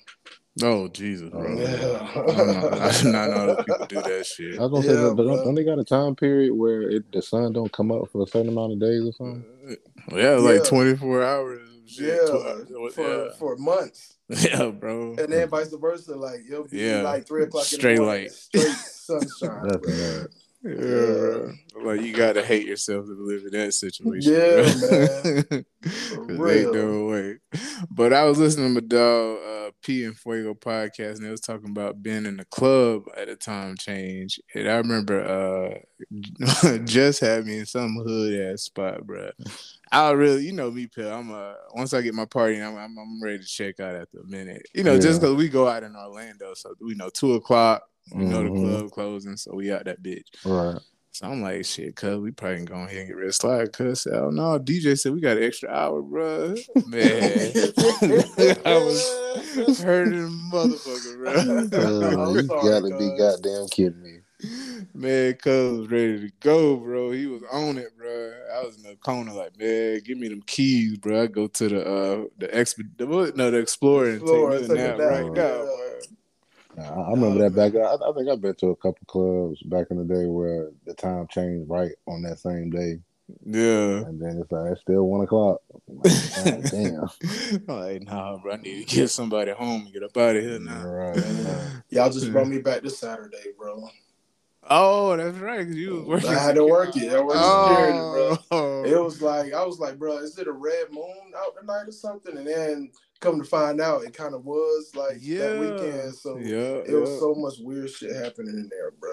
Oh 0.61 0.87
Jesus, 0.87 1.29
bro. 1.31 1.41
Oh, 1.41 1.59
Yeah. 1.59 2.11
I, 2.11 2.15
don't 2.37 2.47
know. 2.47 2.77
I 2.79 2.91
did 2.91 3.05
not 3.11 3.29
know 3.31 3.47
that 3.47 3.65
people 3.65 3.85
do 3.87 4.01
that 4.03 4.25
shit. 4.25 4.59
I 4.59 4.61
was 4.65 4.71
gonna 4.71 4.85
Yeah, 4.85 4.91
say, 4.91 5.01
don't, 5.01 5.15
bro. 5.15 5.43
don't 5.43 5.55
they 5.55 5.63
got 5.63 5.79
a 5.79 5.83
time 5.83 6.15
period 6.15 6.53
where 6.53 6.83
it, 6.83 7.11
the 7.11 7.21
sun 7.23 7.53
don't 7.53 7.71
come 7.71 7.91
up 7.91 8.09
for 8.11 8.21
a 8.23 8.27
certain 8.27 8.49
amount 8.49 8.73
of 8.73 8.79
days 8.79 9.01
or 9.03 9.09
uh, 9.09 9.11
something? 9.13 9.77
Yeah, 10.11 10.35
like 10.35 10.57
Yeah. 10.57 10.69
twenty 10.69 10.95
four 10.95 11.23
hours. 11.23 11.61
Shit. 11.87 12.05
yeah, 12.07 12.25
Tw- 12.27 12.45
uh, 12.45 12.89
for 12.91 13.25
yeah. 13.25 13.33
for 13.39 13.55
months, 13.57 14.15
yeah, 14.29 14.69
bro. 14.69 15.15
and 15.17 15.31
then 15.33 15.49
vice 15.49 15.73
versa. 15.73 16.15
Like 16.15 16.41
it'll 16.49 16.67
be 16.67 16.77
Yeah. 16.79 17.01
like 17.01 17.27
three 17.27 17.43
o'clock 17.43 17.65
Straight 17.65 17.95
in 17.97 18.01
the 18.01 18.03
morning, 18.05 18.23
light. 18.23 18.31
straight 18.31 18.75
sunshine. 18.77 20.27
That's 20.63 20.79
bro. 20.79 21.47
bad. 21.47 21.55
Yeah. 21.75 21.83
Like 21.83 22.01
you 22.01 22.13
gotta 22.13 22.43
hate 22.43 22.65
yourself 22.65 23.05
to 23.05 23.13
live 23.13 23.43
in 23.43 23.59
that 23.59 23.73
situation. 23.73 24.33
Yeah, 24.33 24.73
man. 24.89 25.65
ain't 26.49 26.73
no 26.73 27.05
way. 27.05 27.37
But 27.91 28.13
I 28.13 28.23
was 28.23 28.37
listening 28.39 28.73
to 28.73 28.81
my 28.81 28.87
dog 28.87 29.37
uh, 29.45 29.71
P 29.81 30.05
and 30.05 30.17
Fuego 30.17 30.53
podcast, 30.53 31.17
and 31.17 31.25
they 31.25 31.29
was 31.29 31.41
talking 31.41 31.69
about 31.69 32.01
being 32.01 32.25
in 32.25 32.37
the 32.37 32.45
club 32.45 33.03
at 33.17 33.27
a 33.27 33.35
time 33.35 33.75
change. 33.75 34.39
And 34.55 34.69
I 34.69 34.75
remember 34.75 35.21
uh, 35.21 36.77
just 36.85 37.19
had 37.19 37.45
me 37.45 37.59
in 37.59 37.65
some 37.65 37.95
hood 37.95 38.53
ass 38.53 38.63
spot, 38.63 39.05
bro. 39.05 39.31
I 39.91 40.11
really, 40.11 40.45
you 40.45 40.53
know 40.53 40.71
me, 40.71 40.87
Pill. 40.87 41.11
I'm 41.11 41.31
uh, 41.31 41.53
once 41.73 41.93
I 41.93 42.01
get 42.01 42.13
my 42.13 42.25
party, 42.25 42.61
I'm, 42.61 42.77
I'm 42.77 42.97
I'm 42.97 43.21
ready 43.21 43.39
to 43.39 43.45
check 43.45 43.79
out 43.79 43.95
after 43.95 44.19
a 44.19 44.25
minute. 44.25 44.63
You 44.73 44.83
know, 44.83 44.97
just 44.99 45.19
because 45.19 45.35
we 45.35 45.49
go 45.49 45.67
out 45.67 45.83
in 45.83 45.95
Orlando, 45.95 46.53
so 46.53 46.73
we 46.79 46.95
know 46.95 47.09
two 47.09 47.33
o'clock. 47.33 47.83
We 48.11 48.25
know 48.25 48.43
the 48.43 48.49
club 48.49 48.91
closing, 48.91 49.37
so 49.37 49.55
we 49.55 49.71
out 49.71 49.85
that 49.85 50.03
bitch. 50.03 50.27
Right. 50.45 50.79
So 51.11 51.27
I'm 51.27 51.43
like, 51.43 51.63
shit, 51.63 51.95
cuz 51.95 52.17
we 52.17 52.31
probably 52.31 52.57
can 52.57 52.65
go 52.65 52.75
ahead 52.75 52.97
and 52.97 53.07
get 53.07 53.15
rid 53.15 53.27
of 53.27 53.35
slide. 53.35 53.71
Cuz 53.71 54.05
hell 54.05 54.31
no, 54.31 54.57
DJ 54.57 54.99
said 54.99 55.13
we 55.13 55.21
got 55.21 55.37
an 55.37 55.43
extra 55.43 55.69
hour, 55.69 56.01
bro. 56.01 56.55
Man, 56.87 57.53
I 58.65 58.77
was 58.77 59.79
hurting 59.79 60.41
motherfucker, 60.51 61.17
bro. 61.17 61.31
Uh, 61.31 62.29
you 62.33 62.47
sorry, 62.47 62.69
gotta 62.69 62.97
be 62.97 63.15
goddamn 63.15 63.67
kidding 63.69 64.01
me. 64.01 64.21
man, 64.95 65.35
cuz 65.35 65.77
was 65.77 65.91
ready 65.91 66.19
to 66.19 66.31
go, 66.39 66.77
bro. 66.77 67.11
He 67.11 67.27
was 67.27 67.43
on 67.51 67.77
it, 67.77 67.95
bro. 67.95 68.33
I 68.51 68.65
was 68.65 68.77
in 68.77 68.81
the 68.81 68.95
corner 68.95 69.33
like, 69.33 69.57
man, 69.59 70.01
give 70.03 70.17
me 70.17 70.29
them 70.29 70.41
keys, 70.47 70.97
bro. 70.97 71.21
I 71.21 71.27
go 71.27 71.45
to 71.45 71.69
the 71.69 71.87
uh 71.87 72.25
the 72.39 72.47
exp 72.47 72.77
the 72.97 73.05
no 73.35 73.51
the 73.51 73.59
explorer 73.59 74.09
and 74.09 74.21
Explorer, 74.21 74.59
take 74.59 74.61
me 74.61 74.75
take 74.75 74.77
a 74.77 74.93
it 74.93 74.97
nap 74.97 75.11
right 75.11 75.25
now, 75.25 75.31
bro. 75.31 75.92
I, 76.77 76.81
I 76.81 77.11
remember 77.11 77.39
that 77.39 77.55
back. 77.55 77.75
I, 77.75 77.93
I 77.95 78.13
think 78.13 78.29
I've 78.29 78.41
been 78.41 78.55
to 78.55 78.67
a 78.69 78.75
couple 78.75 78.99
clubs 79.07 79.61
back 79.63 79.87
in 79.91 79.97
the 79.97 80.05
day 80.05 80.25
where 80.25 80.69
the 80.85 80.93
time 80.93 81.27
changed 81.29 81.69
right 81.69 81.91
on 82.07 82.21
that 82.23 82.39
same 82.39 82.69
day, 82.69 82.99
Yeah. 83.45 84.05
and 84.07 84.19
then 84.21 84.39
it's 84.41 84.51
like 84.51 84.71
it's 84.71 84.81
still 84.81 85.03
one 85.03 85.21
o'clock. 85.21 85.61
I'm 85.89 85.97
like, 85.97 86.71
damn. 86.71 87.09
I'm 87.69 87.75
like, 87.77 88.03
nah, 88.03 88.37
bro, 88.37 88.53
I 88.53 88.57
need 88.57 88.87
to 88.87 88.95
get 88.95 89.09
somebody 89.11 89.51
home 89.51 89.83
and 89.85 89.93
get 89.93 90.03
up 90.03 90.17
out 90.17 90.35
of 90.35 90.43
here 90.43 90.59
now. 90.59 90.83
Right. 90.85 91.15
right. 91.17 91.71
Y'all 91.89 92.09
just 92.09 92.31
brought 92.31 92.47
me 92.47 92.59
back 92.59 92.81
to 92.81 92.89
Saturday, 92.89 93.51
bro. 93.57 93.87
Oh, 94.69 95.15
that's 95.17 95.37
right. 95.37 95.67
'cause 95.67 95.75
you 95.75 95.95
was 95.95 96.05
working. 96.05 96.29
I 96.29 96.39
had 96.41 96.55
to 96.55 96.65
work 96.65 96.95
it. 96.95 97.11
I 97.13 97.21
worked 97.21 97.43
security, 97.43 97.99
bro. 97.99 98.37
Oh, 98.51 98.83
It 98.85 98.97
was 99.01 99.21
like 99.21 99.53
I 99.53 99.63
was 99.65 99.77
like, 99.79 99.99
bro, 99.99 100.17
is 100.17 100.37
it 100.37 100.47
a 100.47 100.51
red 100.53 100.85
moon 100.91 101.33
out 101.37 101.55
tonight 101.59 101.87
or 101.87 101.91
something? 101.91 102.37
And 102.37 102.47
then 102.47 102.91
come 103.23 103.39
to 103.39 103.45
find 103.47 103.79
out, 103.81 104.03
it 104.03 104.13
kind 104.13 104.35
of 104.35 104.45
was 104.45 104.91
like 104.95 105.17
yeah. 105.21 105.39
that 105.39 105.59
weekend. 105.59 106.15
So 106.15 106.37
yeah, 106.37 106.81
it 106.85 106.99
was 106.99 107.19
so 107.19 107.33
much 107.33 107.55
weird 107.59 107.89
shit 107.89 108.15
happening 108.15 108.55
in 108.55 108.69
there, 108.69 108.91
bro. 108.91 109.11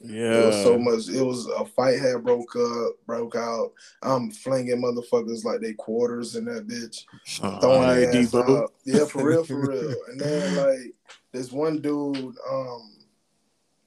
yeah. 0.00 0.40
It 0.42 0.46
was 0.46 0.62
so 0.62 0.78
much. 0.78 1.08
It 1.08 1.22
was 1.22 1.46
a 1.46 1.64
fight 1.64 1.98
had 2.00 2.24
broke 2.24 2.56
up, 2.56 2.92
broke 3.06 3.36
out. 3.36 3.72
I'm 4.02 4.30
flinging 4.30 4.82
motherfuckers 4.82 5.44
like 5.44 5.60
they 5.60 5.74
quarters 5.74 6.36
in 6.36 6.46
that 6.46 6.66
bitch, 6.66 7.04
Uh, 7.42 7.60
throwing 7.60 7.82
all 7.82 7.94
their 7.94 8.06
right, 8.06 8.16
ass 8.16 8.32
Debo. 8.32 8.62
out. 8.62 8.72
Yeah, 8.84 9.04
for 9.04 9.26
real, 9.26 9.44
for 9.44 9.60
real. 9.68 9.94
And 10.08 10.20
then 10.20 10.56
like 10.56 10.94
this 11.32 11.52
one 11.52 11.80
dude, 11.80 12.34
um, 12.50 12.94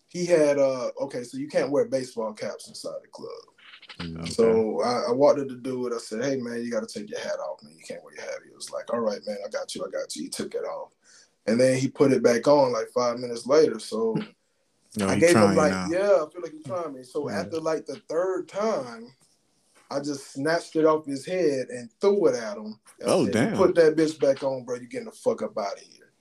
he 0.08 0.26
had 0.26 0.60
uh 0.60 0.90
okay, 1.02 1.24
so 1.24 1.38
you 1.38 1.48
can't 1.48 1.72
wear 1.72 1.86
baseball 1.86 2.34
caps 2.34 2.68
inside 2.68 3.02
the 3.02 3.08
club. 3.08 3.30
Mm. 4.00 4.32
So 4.32 4.82
I, 4.82 5.10
I 5.10 5.12
walked 5.12 5.40
up 5.40 5.48
to 5.48 5.56
do 5.56 5.88
it. 5.88 5.94
I 5.94 5.98
said, 5.98 6.24
"Hey 6.24 6.38
man, 6.38 6.64
you 6.64 6.72
got 6.72 6.88
to 6.88 7.00
take 7.00 7.10
your 7.10 7.20
hat 7.20 7.40
off, 7.40 7.62
man. 7.64 7.74
You 7.78 7.84
can't 7.88 8.04
wear 8.04 8.14
your 8.16 8.24
hat." 8.24 8.40
He 8.44 8.54
was 8.54 8.72
like, 8.72 8.92
"All 8.94 9.00
right, 9.00 9.20
man, 9.26 9.38
I 9.46 9.50
got 9.50 9.76
you. 9.76 9.86
I 9.86 9.90
got 9.90 10.16
you." 10.16 10.24
He 10.24 10.30
took 10.30 10.54
it 10.56 10.64
off, 10.64 10.92
and 11.46 11.60
then 11.60 11.78
he 11.78 11.88
put 11.88 12.12
it 12.12 12.24
back 12.24 12.48
on 12.48 12.72
like 12.74 12.90
five 12.94 13.20
minutes 13.20 13.46
later. 13.46 13.80
So 13.80 14.18
No, 14.98 15.08
I 15.08 15.16
gave 15.18 15.38
him 15.38 15.56
like, 15.56 15.72
now. 15.72 15.88
"Yeah, 15.90 16.24
I 16.24 16.26
feel 16.32 16.42
like 16.42 16.52
he's 16.52 16.66
trying 16.66 16.94
me." 16.94 17.04
So 17.04 17.30
Yeah. 17.30 17.40
after 17.40 17.60
like 17.60 17.86
the 17.86 18.02
third 18.10 18.50
time, 18.50 19.14
I 19.90 20.00
just 20.00 20.34
snatched 20.34 20.76
it 20.76 20.86
off 20.86 21.06
his 21.06 21.26
head 21.26 21.68
and 21.70 21.90
threw 22.02 22.28
it 22.28 22.36
at 22.36 22.58
him. 22.58 22.80
I 23.02 23.06
Oh, 23.06 23.26
said, 23.26 23.34
damn. 23.34 23.58
Put 23.58 23.76
that 23.76 23.96
bitch 23.96 24.20
back 24.20 24.44
on, 24.44 24.66
bro. 24.66 24.76
You're 24.76 24.86
getting 24.86 25.06
the 25.06 25.12
fuck 25.14 25.42
up 25.42 25.58
out 25.58 25.78
of 25.78 25.80
here." 25.80 26.12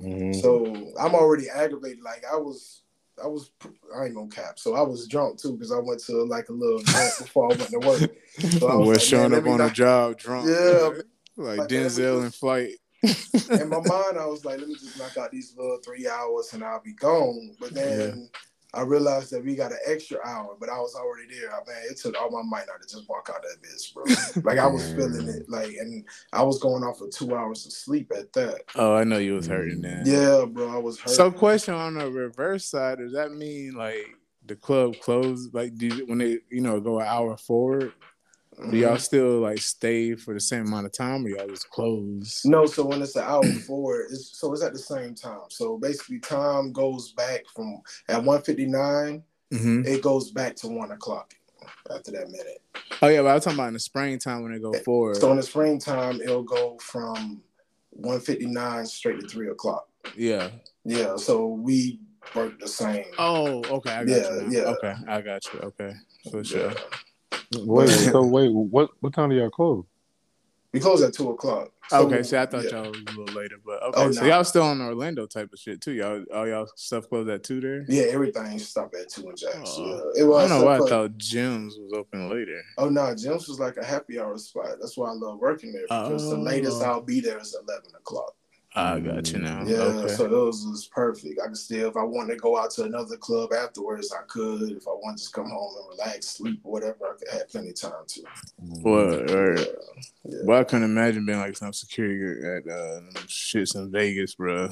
Mhm. 0.00 0.40
So 0.40 0.92
I'm 1.00 1.14
already 1.14 1.48
aggravated. 1.48 2.02
Like 2.02 2.24
I 2.30 2.36
was, 2.36 2.82
I 3.22 3.26
was, 3.26 3.50
I 3.96 4.04
ain't 4.06 4.14
gonna 4.14 4.28
cap. 4.28 4.58
So 4.58 4.74
I 4.74 4.82
was 4.82 5.06
drunk 5.08 5.38
too 5.40 5.52
because 5.52 5.72
I 5.72 5.78
went 5.78 6.00
to 6.04 6.22
like 6.24 6.48
a 6.48 6.52
little 6.52 6.80
event 6.80 7.12
before 7.18 7.44
I 7.52 7.56
went 7.56 7.70
to 7.70 7.78
work. 7.78 8.10
So 8.58 8.68
I 8.68 8.74
was 8.76 8.88
was 8.88 8.98
like, 8.98 9.06
showing 9.06 9.34
up 9.34 9.44
me 9.44 9.50
on 9.50 9.60
a 9.60 9.64
not- 9.64 9.74
job 9.74 10.18
drunk. 10.18 10.48
Yeah. 10.48 10.90
like 11.36 11.58
Like, 11.58 11.58
let 11.58 11.70
me 11.70 11.76
Denzel 11.76 12.24
in 12.24 12.30
flight. 12.30 12.72
In 13.02 13.68
my 13.68 13.76
mind, 13.84 14.18
I 14.18 14.26
was 14.26 14.44
like, 14.44 14.58
let 14.58 14.68
me 14.68 14.74
just 14.74 14.98
knock 14.98 15.16
out 15.16 15.30
these 15.30 15.54
little 15.56 15.78
three 15.84 16.08
hours 16.08 16.52
and 16.52 16.64
I'll 16.64 16.82
be 16.82 16.94
gone. 16.94 17.54
But 17.60 17.72
then 17.72 18.28
I 18.74 18.82
realized 18.82 19.30
that 19.32 19.44
we 19.44 19.54
got 19.54 19.72
an 19.72 19.78
extra 19.86 20.18
hour, 20.26 20.54
but 20.60 20.68
I 20.68 20.78
was 20.78 20.94
already 20.94 21.34
there. 21.34 21.50
I 21.50 21.58
man, 21.66 21.90
it 21.90 21.96
took 21.96 22.20
all 22.20 22.30
my 22.30 22.42
might 22.42 22.66
not 22.66 22.82
to 22.82 22.88
just 22.88 23.08
walk 23.08 23.30
out 23.34 23.42
that 23.42 23.62
bitch, 23.62 23.94
bro. 23.94 24.04
Like 24.44 24.58
I 24.58 24.66
was 24.66 24.92
feeling 24.92 25.26
it, 25.26 25.48
like, 25.48 25.74
and 25.76 26.04
I 26.32 26.42
was 26.42 26.58
going 26.58 26.82
off 26.84 26.98
for 26.98 27.08
two 27.08 27.34
hours 27.34 27.64
of 27.64 27.72
sleep 27.72 28.12
at 28.14 28.32
that. 28.34 28.62
Oh, 28.74 28.94
I 28.94 29.04
know 29.04 29.18
you 29.18 29.34
was 29.34 29.46
hurting 29.46 29.80
then. 29.80 30.04
Yeah, 30.04 30.44
bro, 30.46 30.68
I 30.68 30.78
was 30.78 31.00
hurt. 31.00 31.14
So, 31.14 31.30
question 31.30 31.74
on 31.74 31.94
the 31.94 32.10
reverse 32.10 32.66
side: 32.66 32.98
Does 32.98 33.12
that 33.12 33.32
mean 33.32 33.72
like 33.72 34.06
the 34.44 34.56
club 34.56 34.96
closed? 35.00 35.54
Like, 35.54 35.74
do 35.76 35.86
you, 35.86 36.06
when 36.06 36.18
they 36.18 36.38
you 36.50 36.60
know 36.60 36.78
go 36.78 37.00
an 37.00 37.06
hour 37.06 37.38
forward, 37.38 37.94
do 38.70 38.76
y'all 38.76 38.98
still 38.98 39.40
like 39.40 39.58
stay 39.58 40.14
for 40.14 40.34
the 40.34 40.40
same 40.40 40.66
amount 40.66 40.86
of 40.86 40.92
time, 40.92 41.24
or 41.24 41.28
y'all 41.28 41.48
just 41.48 41.70
close? 41.70 42.42
No, 42.44 42.66
so 42.66 42.84
when 42.84 43.02
it's 43.02 43.16
an 43.16 43.24
hour 43.24 43.44
forward, 43.66 44.06
it's 44.10 44.38
so 44.38 44.52
it's 44.52 44.62
at 44.62 44.72
the 44.72 44.78
same 44.78 45.14
time. 45.14 45.40
So 45.48 45.78
basically, 45.78 46.18
time 46.20 46.72
goes 46.72 47.12
back 47.12 47.44
from 47.54 47.80
at 48.08 48.22
one 48.22 48.42
fifty 48.42 48.66
nine. 48.66 49.22
hmm 49.52 49.82
It 49.84 50.02
goes 50.02 50.30
back 50.30 50.56
to 50.56 50.68
one 50.68 50.90
o'clock 50.92 51.34
after 51.90 52.10
that 52.12 52.30
minute. 52.30 52.62
Oh 53.00 53.08
yeah, 53.08 53.22
but 53.22 53.28
I 53.28 53.34
was 53.34 53.44
talking 53.44 53.58
about 53.58 53.68
in 53.68 53.74
the 53.74 53.80
springtime 53.80 54.42
when 54.42 54.52
they 54.52 54.58
go 54.58 54.72
forward. 54.74 55.16
So 55.16 55.30
in 55.30 55.36
the 55.36 55.42
springtime, 55.42 56.20
it'll 56.20 56.42
go 56.42 56.76
from 56.78 57.42
159 57.90 58.86
straight 58.86 59.20
to 59.20 59.26
three 59.26 59.48
o'clock. 59.48 59.88
yeah. 60.16 60.50
Yeah, 60.84 61.16
so 61.16 61.46
we 61.48 62.00
work 62.34 62.58
the 62.60 62.66
same. 62.68 63.04
Oh, 63.18 63.62
okay. 63.64 63.90
I 63.90 64.04
got 64.04 64.08
Yeah, 64.08 64.30
you. 64.30 64.42
now. 64.42 64.48
yeah. 64.50 64.60
Okay, 64.60 64.94
I 65.06 65.20
got 65.20 65.42
you. 65.52 65.60
Okay, 65.60 65.92
for 66.30 66.42
sure. 66.42 66.72
Wait, 67.56 67.88
so 67.88 68.22
wait, 68.26 68.52
what 68.52 68.90
what 69.00 69.12
time 69.12 69.30
do 69.30 69.36
y'all 69.36 69.50
close? 69.50 69.84
We 70.72 70.80
close 70.80 71.00
at 71.02 71.14
two 71.14 71.30
o'clock. 71.30 71.70
So, 71.88 72.06
Okay, 72.06 72.22
see, 72.22 72.36
I 72.36 72.44
thought 72.44 72.64
yeah. 72.64 72.82
y'all 72.82 72.90
was 72.90 73.00
a 73.00 73.18
little 73.18 73.34
later, 73.34 73.56
but 73.64 73.78
oh, 73.80 73.88
okay. 73.88 74.02
Oh, 74.02 74.12
so 74.12 74.20
nah. 74.20 74.26
y'all 74.26 74.44
still 74.44 74.62
on 74.64 74.82
Orlando 74.82 75.26
type 75.26 75.50
of 75.50 75.58
shit 75.58 75.80
too. 75.80 75.92
Y'all, 75.92 76.22
all 76.34 76.46
y'all 76.46 76.68
stuff 76.76 77.08
closed 77.08 77.30
at 77.30 77.42
two 77.42 77.62
there. 77.62 77.86
Yeah, 77.88 78.02
everything 78.12 78.58
stopped 78.58 78.94
at 78.94 79.08
two 79.08 79.26
and 79.30 79.38
jacks. 79.38 79.56
Oh. 79.78 80.12
yeah, 80.14 80.22
it 80.22 80.26
I 80.26 80.46
don't 80.46 80.60
know 80.60 80.64
why 80.66 80.74
I 80.74 80.78
thought 80.80 81.12
gyms 81.16 81.72
was 81.78 81.92
open 81.96 82.28
later. 82.28 82.60
Oh 82.76 82.90
no, 82.90 83.14
Jim's 83.14 83.48
was 83.48 83.58
like 83.58 83.78
a 83.78 83.84
happy 83.84 84.20
hour 84.20 84.36
spot. 84.36 84.76
That's 84.78 84.98
why 84.98 85.08
I 85.08 85.12
love 85.12 85.38
working 85.38 85.72
there 85.72 85.84
because 85.88 86.28
the 86.28 86.36
Oh. 86.36 86.40
latest 86.40 86.82
I'll 86.82 87.00
be 87.00 87.20
there 87.20 87.38
is 87.38 87.56
eleven 87.66 87.90
o'clock. 87.98 88.34
I 88.78 89.00
got 89.00 89.32
you 89.32 89.38
now. 89.38 89.64
Yeah, 89.66 89.76
okay. 89.78 90.14
so 90.14 90.28
those 90.28 90.64
was 90.66 90.86
perfect. 90.86 91.40
I 91.42 91.48
could 91.48 91.56
still, 91.56 91.88
if 91.90 91.96
I 91.96 92.02
wanted 92.02 92.34
to 92.34 92.40
go 92.40 92.56
out 92.58 92.70
to 92.72 92.84
another 92.84 93.16
club 93.16 93.52
afterwards, 93.52 94.12
I 94.12 94.22
could. 94.28 94.70
If 94.72 94.86
I 94.86 94.92
wanted 94.92 95.18
to 95.18 95.22
just 95.24 95.32
come 95.34 95.48
home 95.50 95.74
and 95.78 95.88
relax, 95.98 96.26
sleep, 96.26 96.60
whatever, 96.62 96.96
I 97.06 97.16
could 97.18 97.28
have 97.32 97.48
plenty 97.48 97.70
of 97.70 97.80
time 97.80 98.04
to. 98.06 98.22
What? 98.58 99.30
Or, 99.30 99.58
Yeah. 99.58 99.64
Yeah. 100.24 100.38
well, 100.44 100.60
I 100.60 100.64
couldn't 100.64 100.84
imagine 100.84 101.26
being 101.26 101.38
like 101.38 101.56
some 101.56 101.72
security 101.72 102.46
at 102.46 102.70
uh, 102.72 102.94
them 102.94 103.10
shits 103.26 103.74
in 103.74 103.90
Vegas, 103.90 104.34
bro. 104.34 104.68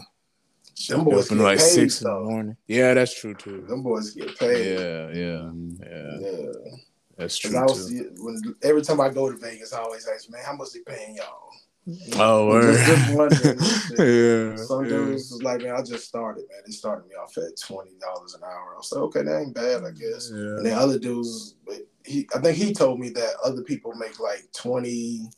Them 0.89 1.05
boys 1.05 1.25
open 1.27 1.39
get 1.39 1.45
like 1.45 1.59
paid, 1.59 1.65
six 1.65 2.03
in 2.03 2.09
though. 2.09 2.25
the 2.25 2.31
morning. 2.31 2.57
Yeah, 2.69 2.95
that's 2.95 3.19
true 3.19 3.35
too. 3.35 3.65
Them 3.67 3.83
boys 3.83 4.11
get 4.13 4.39
paid. 4.39 4.79
Yeah, 4.79 5.09
yeah, 5.09 5.51
Mhm. 5.51 5.79
yeah. 5.81 6.19
Yeah. 6.31 6.77
That's 7.17 7.41
'Cause 7.41 7.51
true 7.53 7.59
I 7.59 7.63
was 7.65 7.89
too. 7.89 8.15
when 8.19 8.43
every 8.63 8.83
time 8.83 9.01
I 9.01 9.09
go 9.09 9.31
to 9.31 9.37
Vegas, 9.39 9.73
I 9.73 9.81
always 9.81 10.07
ask, 10.07 10.29
man, 10.31 10.43
how 10.45 10.55
much 10.55 10.73
they 10.73 10.81
paying 10.81 11.17
y'all? 11.17 11.49
Oh, 12.17 12.49
word. 12.49 12.75
Just, 12.75 12.87
just 12.87 13.17
wondering. 13.17 13.59
yeah. 14.59 14.65
Some 14.65 14.85
dudes 14.89 15.31
was 15.31 15.43
like, 15.43 15.63
man, 15.63 15.77
I 15.77 15.83
just 15.83 16.09
started, 16.09 16.45
man. 16.51 16.61
They 16.67 16.73
started 16.73 17.07
me 17.07 17.15
off 17.15 17.37
at 17.39 17.61
twenty 17.61 17.93
dollars 18.01 18.35
an 18.35 18.43
hour. 18.43 18.73
I 18.75 18.77
was 18.77 18.91
like, 18.91 19.03
okay, 19.03 19.23
that 19.23 19.41
ain't 19.41 19.55
bad, 19.55 19.85
I 19.85 19.91
guess. 19.93 20.31
Yeah. 20.33 20.57
And 20.57 20.67
then 20.67 20.77
other 20.77 20.99
dudes, 20.99 21.55
but 21.65 21.87
he, 22.05 22.29
I 22.35 22.41
think 22.41 22.57
he 22.57 22.73
told 22.73 22.99
me 22.99 23.11
that 23.11 23.35
other 23.45 23.63
people 23.63 23.95
make 23.95 24.19
like 24.19 24.49
20, 24.53 25.29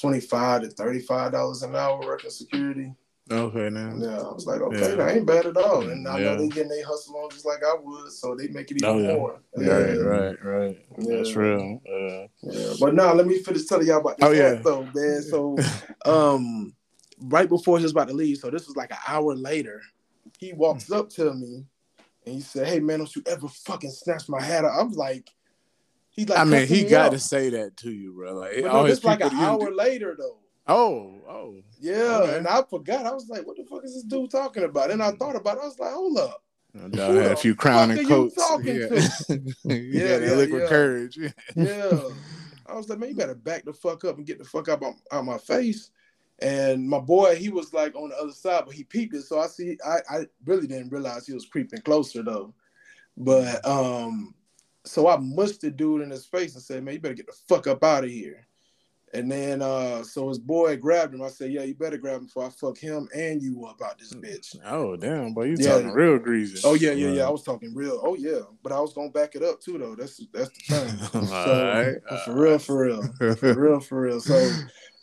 25 0.00 0.62
to 0.62 0.68
thirty 0.70 1.00
five 1.00 1.32
dollars 1.32 1.62
an 1.62 1.76
hour 1.76 2.00
working 2.00 2.30
security. 2.30 2.92
Okay, 3.30 3.70
now. 3.70 3.94
Yeah, 3.98 4.20
I 4.20 4.32
was 4.32 4.46
like, 4.46 4.60
okay, 4.60 4.90
Yeah. 4.90 4.94
that 4.96 5.16
ain't 5.16 5.26
bad 5.26 5.46
at 5.46 5.56
all. 5.56 5.88
And 5.88 6.06
I 6.06 6.18
Yeah. 6.18 6.24
know 6.24 6.38
they 6.38 6.48
getting 6.48 6.68
their 6.68 6.84
hustle 6.86 7.16
on 7.16 7.30
just 7.30 7.44
like 7.44 7.62
I 7.64 7.74
would, 7.80 8.12
so 8.12 8.34
they 8.36 8.48
make 8.48 8.70
it 8.70 8.76
even 8.76 8.88
Oh, 8.88 8.98
yeah. 8.98 9.12
more. 9.14 9.42
Right, 9.56 9.96
right, 10.00 10.44
right. 10.44 10.86
That's 10.98 11.34
Yeah. 11.34 11.38
real. 11.40 11.82
Uh, 11.88 12.26
Yeah. 12.42 12.74
But 12.78 12.94
now 12.94 13.12
let 13.14 13.26
me 13.26 13.38
finish 13.42 13.64
telling 13.66 13.86
y'all 13.88 13.98
about 13.98 14.18
this 14.18 14.28
Oh, 14.28 14.30
yeah. 14.32 14.60
though, 14.62 14.88
man. 14.94 15.22
So 15.22 15.58
um 16.04 16.74
right 17.20 17.48
before 17.48 17.78
he 17.78 17.82
was 17.82 17.92
about 17.92 18.08
to 18.08 18.14
leave, 18.14 18.36
so 18.38 18.50
this 18.50 18.66
was 18.68 18.76
like 18.76 18.92
an 18.92 18.98
hour 19.08 19.34
later, 19.34 19.80
he 20.38 20.52
walks 20.52 20.92
up 20.92 21.08
to 21.10 21.32
me 21.34 21.64
and 22.26 22.34
he 22.34 22.40
said, 22.40 22.68
Hey 22.68 22.78
man, 22.78 22.98
don't 22.98 23.16
you 23.16 23.22
ever 23.26 23.48
fucking 23.48 23.90
snatch 23.90 24.28
my 24.28 24.40
hat. 24.40 24.64
I'm 24.64 24.92
like, 24.92 25.30
he 26.10 26.24
like 26.26 26.38
I 26.38 26.44
mean, 26.44 26.66
he 26.66 26.84
got 26.84 27.10
to 27.12 27.18
say 27.18 27.50
that 27.50 27.76
to 27.78 27.90
you, 27.90 28.12
bro. 28.12 28.34
Like, 28.34 28.62
But 28.62 28.72
no, 28.72 28.86
this 28.86 29.02
like 29.02 29.20
an 29.22 29.32
hour 29.34 29.70
do- 29.70 29.76
later 29.76 30.14
though. 30.16 30.38
Oh, 30.68 31.22
oh. 31.28 31.54
Yeah, 31.80 32.20
Okay. 32.22 32.36
and 32.38 32.46
I 32.48 32.62
forgot. 32.68 33.06
I 33.06 33.12
was 33.12 33.28
like, 33.28 33.46
"What 33.46 33.56
the 33.56 33.64
fuck 33.64 33.84
is 33.84 33.94
this 33.94 34.02
dude 34.04 34.30
talking 34.30 34.64
about?" 34.64 34.90
And 34.90 35.02
I 35.02 35.12
thought 35.12 35.36
about 35.36 35.58
it. 35.58 35.62
I 35.62 35.66
was 35.66 35.78
like, 35.78 35.92
"Hold 35.92 36.18
up, 36.18 36.42
No 36.74 36.88
doubt 36.88 37.14
had 37.14 37.32
a 37.32 37.36
few 37.36 37.54
crown 37.54 37.90
and 37.90 38.06
Cokes. 38.08 38.34
yeah. 38.62 38.86
Yeah, 39.64 40.18
got 40.18 40.22
yeah, 40.28 40.34
liquid 40.34 40.62
yeah. 40.62 40.68
courage. 40.68 41.18
yeah." 41.54 42.00
I 42.68 42.74
was 42.74 42.88
like, 42.88 42.98
"Man, 42.98 43.10
you 43.10 43.16
better 43.16 43.34
back 43.34 43.64
the 43.64 43.72
fuck 43.72 44.04
up 44.04 44.16
and 44.16 44.26
get 44.26 44.38
the 44.38 44.44
fuck 44.44 44.68
out, 44.68 44.82
out 45.12 45.24
my 45.24 45.38
face." 45.38 45.90
And 46.40 46.86
my 46.88 46.98
boy, 46.98 47.36
he 47.36 47.48
was 47.48 47.72
like 47.72 47.94
on 47.94 48.10
the 48.10 48.16
other 48.16 48.32
side, 48.32 48.64
but 48.66 48.74
he 48.74 48.84
peeped 48.84 49.14
it. 49.14 49.22
So 49.22 49.38
I 49.40 49.46
see, 49.46 49.78
I, 49.86 49.98
I 50.10 50.26
really 50.44 50.66
didn't 50.66 50.90
realize 50.90 51.26
he 51.26 51.32
was 51.32 51.46
creeping 51.46 51.80
closer 51.80 52.22
though. 52.22 52.52
But 53.16 53.64
um, 53.66 54.34
so 54.84 55.08
I 55.08 55.16
mushed 55.16 55.62
the 55.62 55.70
dude 55.70 56.02
in 56.02 56.10
his 56.10 56.26
face 56.26 56.54
and 56.54 56.62
said, 56.62 56.84
"Man, 56.84 56.94
you 56.94 57.00
better 57.00 57.14
get 57.14 57.26
the 57.26 57.36
fuck 57.48 57.66
up 57.66 57.82
out 57.84 58.04
of 58.04 58.10
here." 58.10 58.45
And 59.14 59.30
then 59.30 59.62
uh, 59.62 60.02
so 60.02 60.28
his 60.28 60.38
boy 60.38 60.76
grabbed 60.76 61.14
him. 61.14 61.22
I 61.22 61.28
said, 61.28 61.52
"Yeah, 61.52 61.62
you 61.62 61.74
better 61.74 61.96
grab 61.96 62.18
him 62.18 62.26
before 62.26 62.46
I 62.46 62.50
fuck 62.50 62.76
him 62.76 63.08
and 63.14 63.40
you 63.40 63.64
up 63.64 63.80
out 63.80 63.98
this 63.98 64.12
bitch." 64.12 64.56
Oh, 64.64 64.96
damn, 64.96 65.32
boy. 65.32 65.44
You 65.44 65.56
Yeah. 65.58 65.74
talking 65.74 65.90
real 65.90 66.18
greasy. 66.18 66.60
Oh 66.64 66.74
yeah, 66.74 66.90
yeah, 66.90 67.10
yeah. 67.10 67.26
I 67.26 67.30
was 67.30 67.44
talking 67.44 67.72
real. 67.74 68.00
Oh 68.04 68.16
yeah, 68.16 68.40
but 68.62 68.72
I 68.72 68.80
was 68.80 68.92
gonna 68.92 69.10
back 69.10 69.36
it 69.36 69.42
up 69.44 69.60
too, 69.60 69.78
though. 69.78 69.94
That's 69.94 70.20
that's 70.32 70.50
the 70.50 70.88
thing. 70.88 71.22
All 71.22 71.28
So 71.44 71.72
right. 71.72 72.20
for 72.24 72.34
real, 72.34 72.58
for 72.58 72.84
real, 72.84 73.34
for 73.36 73.54
real, 73.60 73.80
for 73.80 74.00
real. 74.00 74.20
So 74.20 74.50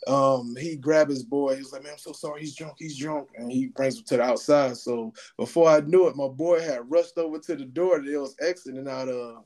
um, 0.06 0.54
he 0.58 0.76
grabbed 0.76 1.10
his 1.10 1.24
boy. 1.24 1.54
He 1.54 1.62
was 1.62 1.72
like, 1.72 1.82
"Man, 1.82 1.92
I'm 1.92 1.98
so 1.98 2.12
sorry. 2.12 2.42
He's 2.42 2.54
drunk. 2.54 2.74
He's 2.78 2.98
drunk." 2.98 3.30
And 3.36 3.50
he 3.50 3.68
brings 3.68 3.96
him 3.98 4.04
to 4.08 4.16
the 4.18 4.22
outside. 4.22 4.76
So 4.76 5.14
before 5.38 5.70
I 5.70 5.80
knew 5.80 6.08
it, 6.08 6.14
my 6.16 6.28
boy 6.28 6.60
had 6.60 6.90
rushed 6.90 7.16
over 7.16 7.38
to 7.38 7.56
the 7.56 7.64
door 7.64 8.00
that 8.00 8.08
it 8.12 8.18
was 8.18 8.36
exiting 8.40 8.86
out 8.86 9.08
of, 9.08 9.44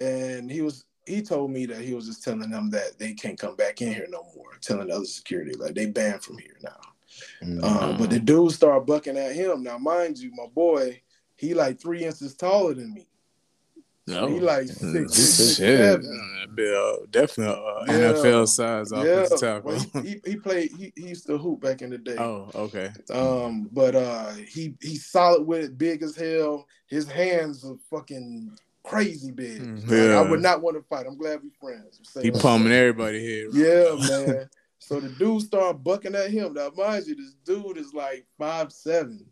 and 0.00 0.48
he 0.50 0.62
was. 0.62 0.84
He 1.06 1.22
told 1.22 1.50
me 1.50 1.66
that 1.66 1.78
he 1.82 1.94
was 1.94 2.06
just 2.06 2.24
telling 2.24 2.50
them 2.50 2.70
that 2.70 2.98
they 2.98 3.14
can't 3.14 3.38
come 3.38 3.56
back 3.56 3.80
in 3.80 3.92
here 3.92 4.06
no 4.10 4.24
more. 4.34 4.52
Telling 4.60 4.88
the 4.88 4.96
other 4.96 5.04
security 5.04 5.52
like 5.56 5.74
they 5.74 5.86
banned 5.86 6.22
from 6.22 6.38
here 6.38 6.56
now. 6.62 6.80
Um, 7.62 7.96
but 7.96 8.10
the 8.10 8.18
dude 8.18 8.52
started 8.52 8.86
bucking 8.86 9.16
at 9.16 9.34
him. 9.34 9.62
Now, 9.62 9.78
mind 9.78 10.18
you, 10.18 10.30
my 10.34 10.46
boy, 10.46 11.00
he 11.36 11.54
like 11.54 11.80
three 11.80 12.04
inches 12.04 12.34
taller 12.34 12.74
than 12.74 12.92
me. 12.92 13.08
No. 14.08 14.28
He 14.28 14.40
like 14.40 14.66
Mm, 14.66 14.92
six, 15.10 15.14
six, 15.14 15.28
six, 15.34 15.56
Shit. 15.56 15.78
seven. 15.78 16.48
Be, 16.54 16.74
uh, 16.74 17.06
definitely 17.10 17.54
uh, 17.54 17.84
Yeah. 17.86 18.12
NFL 18.12 18.48
size 18.48 18.92
Yeah, 18.92 19.00
offensive 19.00 19.40
tackle. 19.40 19.70
well, 19.72 19.86
he, 19.94 20.00
he, 20.00 20.20
he 20.24 20.36
played. 20.36 20.70
He, 20.72 20.92
he 20.96 21.08
used 21.08 21.26
to 21.26 21.38
hoop 21.38 21.60
back 21.60 21.82
in 21.82 21.90
the 21.90 21.98
day. 21.98 22.16
oh, 22.18 22.48
okay. 22.54 22.90
Um, 23.10 23.68
but 23.72 23.94
uh, 23.94 24.30
he 24.32 24.74
he's 24.80 25.06
solid 25.06 25.46
with 25.46 25.64
it, 25.64 25.78
big 25.78 26.02
as 26.02 26.14
hell. 26.16 26.66
His 26.86 27.08
hands 27.08 27.64
are 27.64 27.76
fucking 27.90 28.56
crazy 28.86 29.30
big. 29.32 29.60
Mm, 29.62 29.82
Like, 29.82 29.90
yeah. 29.90 30.18
I 30.18 30.22
would 30.22 30.40
not 30.42 30.62
want 30.62 30.76
to 30.76 30.82
fight. 30.82 31.06
I'm 31.06 31.16
glad 31.18 31.42
we 31.42 31.50
friends. 31.60 32.00
He 32.22 32.30
that. 32.30 32.40
pumping 32.40 32.72
everybody 32.72 33.20
here. 33.20 33.48
Yeah, 33.52 33.94
man. 34.26 34.48
So 34.78 35.00
the 35.00 35.08
dude 35.08 35.42
started 35.42 35.82
bucking 35.82 36.14
at 36.14 36.30
him. 36.30 36.54
Now, 36.54 36.70
mind 36.76 37.06
you, 37.06 37.16
this 37.16 37.34
dude 37.44 37.76
is 37.78 37.92
like 37.92 38.24
five 38.38 38.72
seven. 38.72 39.26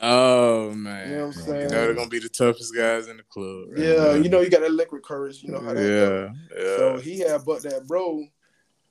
Oh 0.00 0.70
man. 0.72 1.10
You 1.10 1.16
know 1.16 1.26
what 1.26 1.36
I'm 1.36 1.40
You 1.40 1.44
saying? 1.46 1.62
know 1.64 1.68
they're 1.68 1.94
gonna 1.94 2.08
be 2.08 2.18
the 2.20 2.28
toughest 2.28 2.74
guys 2.74 3.08
in 3.08 3.16
the 3.16 3.22
club. 3.24 3.68
right? 3.70 3.78
Yeah, 3.78 4.14
you 4.14 4.28
know 4.28 4.40
you 4.40 4.50
got 4.50 4.60
that 4.60 4.70
liquid 4.72 5.02
courage. 5.02 5.42
You 5.42 5.52
know 5.52 5.60
how 5.60 5.74
that 5.74 5.74
goes. 5.74 6.30
Yeah, 6.52 6.56
yeah. 6.62 6.76
So 6.76 6.96
he 6.98 7.18
had 7.20 7.44
but 7.44 7.62
that 7.62 7.86
bro. 7.86 8.24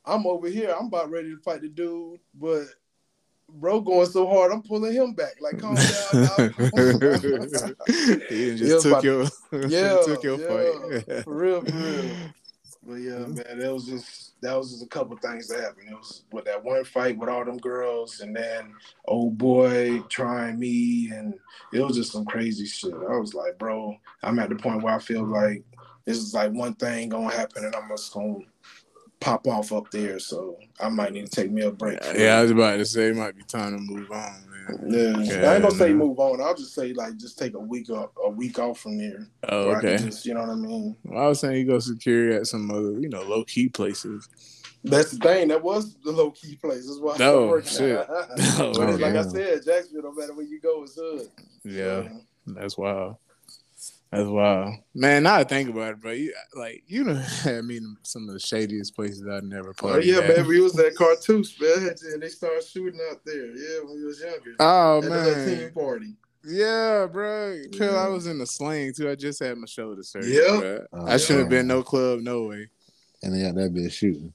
I'm 0.05 0.25
over 0.25 0.47
here. 0.47 0.73
I'm 0.77 0.87
about 0.87 1.09
ready 1.09 1.31
to 1.31 1.37
fight 1.41 1.61
the 1.61 1.67
dude, 1.67 2.19
but 2.33 2.63
bro 3.49 3.81
going 3.81 4.07
so 4.07 4.27
hard, 4.27 4.51
I'm 4.51 4.61
pulling 4.61 4.93
him 4.93 5.13
back. 5.13 5.35
Like, 5.39 5.59
calm 5.59 5.75
down. 5.75 6.53
dog. 7.67 7.83
he 8.29 8.49
Yeah, 8.49 8.55
just 8.55 8.83
took 8.87 9.03
your, 9.03 9.23
yeah, 9.67 9.97
took 10.05 10.23
your 10.23 10.39
yeah, 10.39 10.47
fight. 10.47 11.23
for 11.23 11.33
real, 11.33 11.61
for 11.61 11.75
real. 11.75 12.09
But 12.87 12.95
yeah, 13.01 13.11
mm-hmm. 13.11 13.33
man, 13.33 13.59
that 13.59 13.73
was 13.73 13.85
just 13.85 14.39
that 14.41 14.57
was 14.57 14.71
just 14.71 14.83
a 14.83 14.87
couple 14.87 15.17
things 15.17 15.49
that 15.49 15.59
happened. 15.59 15.89
It 15.89 15.95
was 15.95 16.23
with 16.31 16.45
that 16.45 16.63
one 16.63 16.85
fight 16.85 17.17
with 17.17 17.27
all 17.27 17.43
them 17.43 17.57
girls, 17.57 18.21
and 18.21 18.33
then 18.33 18.73
old 19.05 19.37
boy 19.37 19.99
trying 20.07 20.57
me, 20.57 21.09
and 21.11 21.33
it 21.73 21.81
was 21.81 21.97
just 21.97 22.13
some 22.13 22.25
crazy 22.25 22.65
shit. 22.65 22.93
I 22.93 23.17
was 23.17 23.33
like, 23.33 23.57
bro, 23.57 23.97
I'm 24.23 24.39
at 24.39 24.47
the 24.47 24.55
point 24.55 24.83
where 24.83 24.95
I 24.95 24.99
feel 24.99 25.25
like 25.25 25.65
this 26.05 26.17
is 26.17 26.33
like 26.33 26.53
one 26.53 26.75
thing 26.75 27.09
gonna 27.09 27.35
happen, 27.35 27.65
and 27.65 27.75
I'm 27.75 27.89
just 27.89 28.13
gonna 28.13 28.39
pop 29.19 29.47
off 29.47 29.71
up 29.71 29.89
there. 29.91 30.19
So 30.19 30.57
I 30.79 30.89
might 30.89 31.13
need 31.13 31.25
to 31.27 31.31
take 31.31 31.51
me 31.51 31.63
a 31.63 31.71
break. 31.71 31.99
yeah, 32.15 32.37
I 32.37 32.41
was 32.41 32.51
about 32.51 32.77
to 32.77 32.85
say 32.85 33.07
it 33.07 33.15
might 33.15 33.35
be 33.35 33.43
time 33.43 33.75
to 33.75 33.79
move 33.93 34.11
on, 34.11 34.43
man. 34.49 34.79
Yeah, 34.87 35.17
Yeah, 35.23 35.49
I 35.51 35.53
ain't 35.55 35.63
gonna 35.63 35.75
say 35.75 35.93
move 35.93 36.19
on. 36.19 36.41
I'll 36.41 36.55
just 36.55 36.73
say 36.75 36.93
like 36.93 37.17
just 37.17 37.37
take 37.37 37.53
a 37.53 37.59
week 37.59 37.89
off, 37.89 38.11
a 38.23 38.29
week 38.29 38.59
off 38.59 38.79
from 38.79 38.97
there. 38.97 39.27
Oh, 39.49 39.71
I 39.71 39.77
okay. 39.77 39.97
just, 39.97 40.25
you 40.25 40.33
know 40.33 40.41
what 40.41 40.49
I 40.49 40.55
mean? 40.55 40.95
Well, 41.03 41.23
I 41.23 41.27
was 41.27 41.39
saying 41.39 41.57
you 41.57 41.65
go 41.65 41.79
secure 41.79 42.33
at 42.33 42.47
some 42.47 42.69
other, 42.69 42.99
you 42.99 43.09
know, 43.09 43.23
low 43.23 43.43
key 43.43 43.69
places. 43.69 44.27
That's 44.83 45.11
the 45.11 45.17
thing. 45.17 45.47
That 45.49 45.63
was 45.63 45.97
the 46.03 46.11
low 46.11 46.31
key 46.31 46.55
place. 46.55 46.85
That's 46.87 46.99
why 46.99 47.13
I 47.13 47.15
oh, 47.15 47.17
No, 47.17 47.17
started 47.17 47.47
working. 47.47 47.71
shit. 47.71 48.07
Oh, 48.59 48.73
but 48.73 48.89
Oh, 48.89 48.95
like 48.95 49.15
I 49.15 49.23
said, 49.23 49.65
Jacksonville, 49.65 50.03
no 50.03 50.13
matter 50.13 50.33
where 50.33 50.45
you 50.45 50.59
go, 50.61 50.83
it's 50.83 50.95
hood. 50.95 51.27
Yeah, 51.63 52.03
So, 52.03 52.09
that's 52.47 52.77
wild. 52.77 53.15
That's 54.11 54.27
well, 54.29 54.77
man. 54.95 55.23
Now 55.23 55.35
I 55.35 55.43
think 55.43 55.69
about 55.69 55.91
it, 55.93 55.99
bro. 55.99 56.11
You, 56.11 56.33
like 56.55 56.83
you 56.87 57.03
know, 57.03 57.21
I 57.45 57.61
mean, 57.61 57.97
some 58.03 58.27
of 58.29 58.33
the 58.33 58.39
shadiest 58.39 58.95
places 58.95 59.23
I've 59.29 59.43
never 59.43 59.73
Oh 59.81 59.97
yeah, 59.97 60.19
at. 60.19 60.37
man. 60.37 60.47
We 60.47 60.61
was 60.61 60.79
at 60.79 60.95
Cartouche, 60.95 61.59
man, 61.59 61.93
and 62.13 62.21
they 62.23 62.29
started 62.29 62.63
shooting 62.63 62.99
out 63.11 63.19
there. 63.25 63.47
Yeah, 63.47 63.79
when 63.83 63.95
we 63.97 64.05
was 64.05 64.21
younger. 64.21 64.55
Oh 64.59 64.97
at 64.99 65.03
the 65.03 65.09
little 65.09 65.45
team 65.45 65.71
party. 65.73 66.15
yeah, 66.45 67.05
bro. 67.11 67.59
Cause 67.77 67.79
Yeah. 67.91 67.95
I 67.97 68.07
was 68.07 68.27
in 68.27 68.37
the 68.39 68.45
sling 68.45 68.93
too. 68.93 69.09
I 69.09 69.15
just 69.15 69.39
had 69.43 69.57
my 69.57 69.65
shoulder 69.67 70.03
surgery. 70.03 70.35
Yeah. 70.35 70.59
bro. 70.59 70.85
Oh, 70.93 71.05
I 71.07 71.17
shouldn't 71.17 71.43
have 71.45 71.51
yeah. 71.51 71.59
been 71.59 71.67
no 71.67 71.83
club, 71.83 72.21
no 72.21 72.43
way. 72.43 72.69
And 73.23 73.33
they 73.35 73.41
got 73.41 73.55
that 73.55 73.73
bitch 73.73 73.91
shooting. 73.91 74.31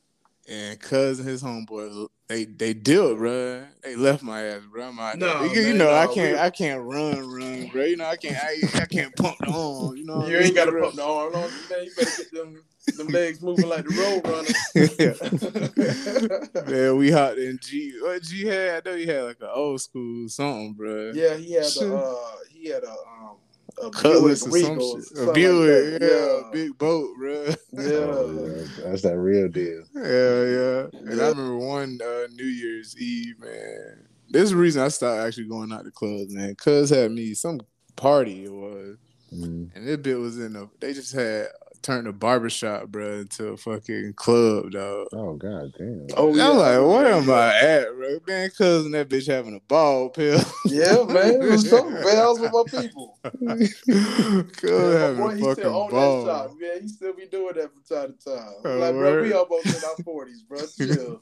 And 0.48 0.80
cuz 0.80 1.20
and 1.20 1.28
his 1.28 1.42
homeboy, 1.42 2.08
they 2.28 2.44
they 2.44 2.74
dealt, 2.74 3.18
bro. 3.18 3.64
They 3.82 3.94
left 3.94 4.22
my 4.22 4.42
ass, 4.42 4.62
bro. 4.70 4.88
I'm 4.88 5.18
No. 5.18 5.44
You, 5.44 5.62
man, 5.62 5.78
know, 5.78 5.94
I 5.94 6.06
can't 6.08 6.38
I 6.38 6.50
can't 6.50 6.82
run, 6.82 7.18
run, 7.30 7.68
bro. 7.68 7.84
You 7.84 7.96
know, 7.96 8.06
I 8.06 8.16
can't 8.16 8.36
I, 8.36 8.82
I 8.82 8.86
can't 8.86 9.14
pump 9.14 9.38
the 9.38 9.50
arm. 9.52 9.96
You 9.96 10.04
know, 10.04 10.26
You 10.26 10.38
ain't 10.38 10.54
got 10.54 10.64
to 10.66 10.72
bro? 10.72 10.82
pump 10.82 10.96
the 10.96 11.04
arm 11.04 11.34
on, 11.34 11.50
man. 11.70 11.84
You 11.84 11.92
better 11.96 12.10
get 12.16 12.32
them 12.32 12.62
them 12.96 13.08
legs 13.08 13.40
moving 13.40 13.68
like 13.68 13.84
the 13.84 13.90
road 13.90 14.22
runner. 14.26 14.48
Man, 16.66 16.96
we 16.96 17.10
hopped 17.10 17.38
in 17.38 17.58
G. 17.62 17.94
What 18.00 18.22
G 18.22 18.44
had? 18.46 18.86
I 18.86 18.90
know 18.90 18.96
he 18.96 19.06
had 19.06 19.22
like 19.24 19.40
an 19.40 19.48
old 19.52 19.80
school 19.80 20.28
something, 20.28 20.74
bro. 20.74 21.12
yeah, 21.14 21.36
he 21.36 21.52
had 21.52 21.64
a 21.80 21.94
uh, 21.94 22.36
he 22.50 22.68
had 22.68 22.82
a 22.84 22.90
um 22.90 23.36
a 23.36 23.51
Cutlass 23.92 24.44
Buick 24.44 24.64
or 24.78 24.80
some 24.80 24.80
shit. 24.80 24.98
A 24.98 25.02
something 25.02 25.26
like 25.26 25.34
Buick, 25.34 26.00
that. 26.00 26.42
yeah, 26.44 26.50
big 26.52 26.78
boat, 26.78 27.10
bro. 27.18 27.44
yeah, 27.44 27.54
Oh, 27.72 28.46
yeah. 28.56 28.84
That's 28.84 29.02
that 29.02 29.18
real 29.18 29.48
deal. 29.48 29.82
Yeah, 29.94 30.02
yeah. 30.02 30.86
And 31.00 31.18
Yeah. 31.18 31.24
I 31.24 31.28
remember 31.30 31.56
one 31.58 31.98
uh, 32.04 32.26
New 32.34 32.44
Year's 32.44 32.96
Eve, 32.98 33.38
man. 33.40 34.06
This 34.30 34.44
is 34.44 34.50
the 34.50 34.56
reason 34.56 34.82
I 34.82 34.88
stopped 34.88 35.20
actually 35.20 35.48
going 35.48 35.72
out 35.72 35.84
to 35.84 35.90
clubs, 35.90 36.32
man. 36.34 36.54
Cuz 36.54 36.90
had 36.90 37.10
me 37.12 37.34
some 37.34 37.60
party 37.96 38.44
it 38.44 38.52
was, 38.52 38.96
Mm. 39.32 39.70
and 39.74 39.88
this 39.88 39.96
bit 39.96 40.18
was 40.18 40.38
in 40.38 40.56
a. 40.56 40.68
They 40.80 40.92
just 40.92 41.12
had 41.14 41.48
turned 41.82 42.06
a 42.06 42.12
barbershop, 42.12 42.88
bro, 42.88 43.20
into 43.20 43.48
a 43.48 43.56
fucking 43.56 44.14
club, 44.14 44.70
dog. 44.72 45.08
Oh 45.12 45.34
god 45.34 45.72
damn. 45.76 46.06
Oh 46.16 46.34
yeah, 46.34 46.50
I'm 46.50 46.56
like, 46.56 46.78
where 46.78 47.12
am 47.12 47.30
I 47.30 47.54
at, 47.58 47.94
bro? 47.96 48.18
Man, 48.26 48.50
cuz 48.50 48.84
and 48.86 48.94
that 48.94 49.08
bitch 49.08 49.26
having 49.26 49.56
a 49.56 49.60
ball 49.60 50.08
pill. 50.10 50.40
Yeah, 50.66 51.04
man, 51.08 51.42
it 51.42 51.50
was 51.50 51.68
something. 51.68 51.92
Man, 51.94 52.16
I 52.16 52.26
was 52.26 52.40
with 52.40 52.52
my 52.52 52.64
people. 52.80 53.18
cuz 53.22 54.62
Yeah, 54.62 54.70
my 54.70 54.98
having 54.98 55.16
boy, 55.16 55.28
a 55.28 55.34
he 55.36 55.40
fucking 55.42 55.54
still 55.54 55.76
own 55.76 55.86
that 55.90 55.96
ball. 55.96 56.26
shop. 56.26 56.50
Yeah, 56.60 56.78
he 56.80 56.88
still 56.88 57.12
be 57.14 57.26
doing 57.26 57.54
that 57.56 57.70
from 57.72 57.82
time 57.82 58.14
to 58.18 58.24
time. 58.36 58.54
Oh, 58.64 58.78
like, 58.78 58.94
bro, 58.94 59.22
we 59.22 59.32
almost 59.32 59.66
in 59.66 59.84
our 59.84 59.96
forties, 60.04 60.42
bro. 60.42 60.66
Chill. 60.76 61.20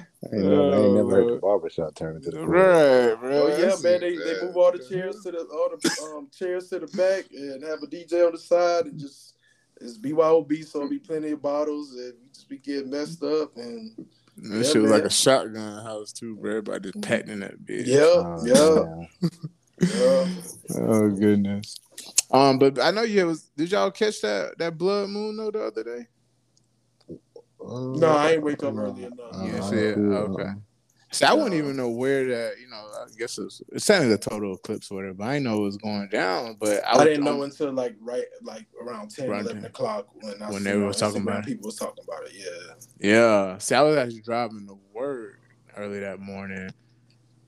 I 0.32 0.36
ain't 0.36 0.48
never, 0.50 0.74
I 0.74 0.78
ain't 0.80 0.94
never 0.94 1.10
heard 1.10 1.28
Oh, 1.28 1.34
the 1.34 1.36
barbershop 1.36 1.94
turn 1.94 2.16
into 2.16 2.30
the 2.30 2.38
club. 2.38 2.76
right, 3.10 3.16
bro. 3.20 3.44
oh 3.44 3.46
yeah, 3.48 3.56
That's 3.66 3.82
man. 3.82 4.00
They, 4.00 4.16
they 4.16 4.40
move 4.40 4.56
all 4.56 4.72
the 4.72 4.78
chairs 4.78 5.22
to 5.22 5.32
the 5.32 5.38
all 5.40 5.70
the 5.70 6.02
um, 6.02 6.28
chairs 6.36 6.68
to 6.70 6.80
the 6.80 6.86
back 6.88 7.26
and 7.32 7.62
have 7.64 7.82
a 7.82 7.86
DJ 7.86 8.26
on 8.26 8.32
the 8.32 8.38
side 8.38 8.86
and 8.86 8.98
just 8.98 9.34
it's 9.80 9.98
BYOB, 9.98 10.64
so 10.64 10.78
it'll 10.78 10.88
be 10.90 10.98
plenty 10.98 11.32
of 11.32 11.42
bottles 11.42 11.92
and 11.92 12.14
we 12.22 12.28
just 12.32 12.48
be 12.48 12.58
getting 12.58 12.90
messed 12.90 13.22
up 13.22 13.56
and 13.56 13.92
That 14.36 14.64
Yeah, 14.64 14.72
shit 14.72 14.82
was 14.82 14.90
like 14.90 15.04
a 15.04 15.10
shotgun 15.10 15.84
house 15.84 16.12
too, 16.12 16.36
bro. 16.36 16.50
Everybody 16.50 16.90
just 16.90 17.00
patting 17.02 17.30
in 17.30 17.40
that 17.40 17.64
bitch. 17.64 17.88
yeah, 17.88 18.04
Oh, 18.14 18.44
yeah, 18.46 18.84
yeah. 19.90 20.26
Oh 20.76 21.10
goodness. 21.10 21.80
Um, 22.30 22.58
but 22.58 22.80
I 22.80 22.90
know 22.90 23.02
you 23.02 23.26
was. 23.26 23.50
Did 23.56 23.70
y'all 23.70 23.90
catch 23.90 24.20
that 24.22 24.58
that 24.58 24.76
blood 24.78 25.08
moon 25.10 25.36
though 25.36 25.50
the 25.50 25.64
other 25.66 25.84
day? 25.84 26.06
Uh, 27.66 27.98
No, 27.98 28.08
I 28.08 28.32
ain't 28.32 28.42
wake 28.42 28.62
up 28.62 28.76
early 28.76 29.04
enough. 29.04 29.18
uh, 29.32 29.44
Yeah, 29.44 29.64
I 29.64 29.70
shit. 29.70 29.98
Okay. 29.98 30.50
See, 31.12 31.24
I 31.24 31.32
wouldn't 31.32 31.54
even 31.54 31.76
know 31.76 31.88
where 31.88 32.26
that. 32.26 32.60
You 32.60 32.68
know, 32.68 32.76
I 32.76 33.06
guess 33.16 33.38
it 33.38 33.44
was, 33.44 33.62
it 33.72 33.80
sounded 33.80 34.12
a 34.12 34.18
total 34.18 34.54
eclipse 34.54 34.90
or 34.90 34.96
whatever. 34.96 35.14
But 35.14 35.28
I 35.28 35.38
know 35.38 35.58
it 35.58 35.62
was 35.62 35.76
going 35.78 36.08
down. 36.08 36.56
But 36.60 36.82
I, 36.86 36.98
I, 36.98 37.04
didn't 37.04 37.24
know 37.24 37.42
until 37.42 37.72
like 37.72 37.96
right 38.00 38.24
like 38.42 38.66
around 38.82 39.10
10, 39.10 39.28
Right 39.30 39.40
11 39.42 39.62
then. 39.62 39.70
o'clock 39.70 40.08
when 40.20 40.42
I 40.42 40.50
When 40.50 40.64
they 40.64 40.76
were 40.76 40.92
talking 40.92 41.22
about 41.22 41.40
it. 41.40 41.46
People 41.46 41.66
was 41.66 41.76
talking 41.76 42.04
about 42.06 42.26
it. 42.26 42.32
Yeah. 42.34 43.10
Yeah. 43.10 43.58
See, 43.58 43.74
I 43.74 43.82
was 43.82 43.96
actually 43.96 44.20
driving 44.22 44.66
to 44.66 44.78
work 44.92 45.40
early 45.76 46.00
that 46.00 46.20
morning. 46.20 46.70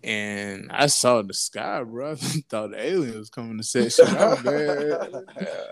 And 0.04 0.70
I 0.70 0.87
saw 0.87 1.20
the 1.22 1.35
sky, 1.35 1.83
bro. 1.83 2.12
I 2.12 2.14
thought 2.14 2.70
the 2.70 2.81
alien 2.81 3.18
was 3.18 3.28
coming 3.28 3.59
to 3.59 3.64
set 3.64 3.92
shit 3.92 4.09
out, 4.09 4.44
man. 4.44 5.24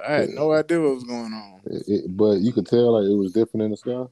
I 0.06 0.12
had 0.12 0.30
no 0.30 0.52
idea 0.52 0.80
what 0.80 0.94
was 0.96 1.04
going 1.04 1.32
on. 1.32 1.61
It, 1.66 1.82
it, 1.87 2.16
but 2.16 2.40
you 2.40 2.52
could 2.52 2.66
tell 2.66 3.00
like 3.00 3.09
it 3.11 3.16
was 3.16 3.32
different 3.32 3.64
in 3.64 3.70
the 3.70 3.76
sky. 3.76 4.04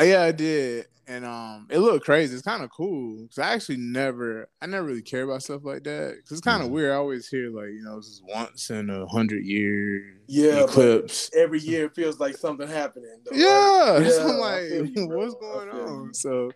Uh, 0.00 0.04
Yeah, 0.04 0.22
I 0.22 0.32
did, 0.32 0.86
and 1.06 1.24
um, 1.24 1.66
it 1.70 1.78
looked 1.78 2.04
crazy. 2.06 2.32
It's 2.34 2.42
kind 2.42 2.62
of 2.62 2.70
cool 2.70 3.22
because 3.22 3.38
I 3.38 3.52
actually 3.52 3.76
never, 3.78 4.48
I 4.62 4.66
never 4.66 4.86
really 4.86 5.02
care 5.02 5.24
about 5.24 5.42
stuff 5.42 5.62
like 5.64 5.84
that 5.84 6.14
because 6.16 6.38
it's 6.38 6.40
kind 6.40 6.62
of 6.62 6.68
Mhm. 6.68 6.72
weird. 6.72 6.92
I 6.92 6.96
always 6.96 7.28
hear 7.28 7.50
like, 7.50 7.68
you 7.68 7.82
know, 7.82 7.96
this 7.96 8.06
is 8.06 8.22
once 8.26 8.70
in 8.70 8.88
a 8.90 9.06
hundred 9.06 9.44
year 9.44 10.16
Yeah, 10.26 10.62
but 10.62 10.68
eclipse. 10.70 11.30
every 11.34 11.60
year 11.60 11.86
it 11.86 11.94
feels 11.94 12.18
like 12.18 12.36
something 12.36 12.68
happening. 12.68 13.10
Though, 13.24 13.36
Yeah, 13.36 13.98
right? 13.98 14.10
so 14.12 14.28
I'm 14.28 14.38
like, 14.38 14.94
you, 14.96 15.06
what's 15.08 15.34
going 15.34 15.68
on? 15.68 16.04
you. 16.06 16.14
So, 16.14 16.50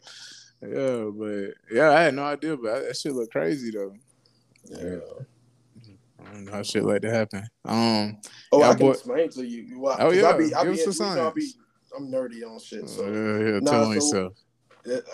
yeah, 0.62 1.10
but 1.14 1.54
yeah, 1.76 1.90
I 1.90 2.02
had 2.04 2.14
no 2.14 2.24
idea, 2.24 2.56
but 2.56 2.86
that 2.86 2.96
shit 2.96 3.12
looked 3.12 3.32
crazy 3.32 3.70
though. 3.72 3.94
Yeah. 4.70 4.98
I 6.26 6.32
don't 6.32 6.44
know 6.46 6.52
how 6.52 6.62
shit 6.62 6.84
like 6.84 7.02
that 7.02 7.12
happen. 7.12 7.44
Um, 7.66 8.16
Oh, 8.50 8.60
Yeah, 8.60 8.70
I 8.70 8.74
can 8.74 8.86
boy- 8.86 8.92
explain 8.92 9.28
to 9.30 9.44
you. 9.46 9.78
Why, 9.80 9.96
Oh, 9.98 10.08
'cause 10.10 10.16
yeah, 10.16 10.28
I'll 10.28 10.38
be, 10.38 10.54
I 10.54 10.62
give 10.64 10.72
be, 10.74 10.78
us 10.80 10.84
the 10.84 10.84
you 10.84 10.88
be, 10.90 10.94
science. 10.94 11.56
I'm 11.96 12.10
nerdy 12.10 12.42
on 12.48 12.58
shit. 12.60 12.88
So 12.88 13.06
yeah, 13.06 13.52
yeah, 13.52 13.60
Nah, 13.60 13.70
tell 13.70 13.84
on 13.86 13.86
so- 13.88 13.94
yourself. 13.94 14.32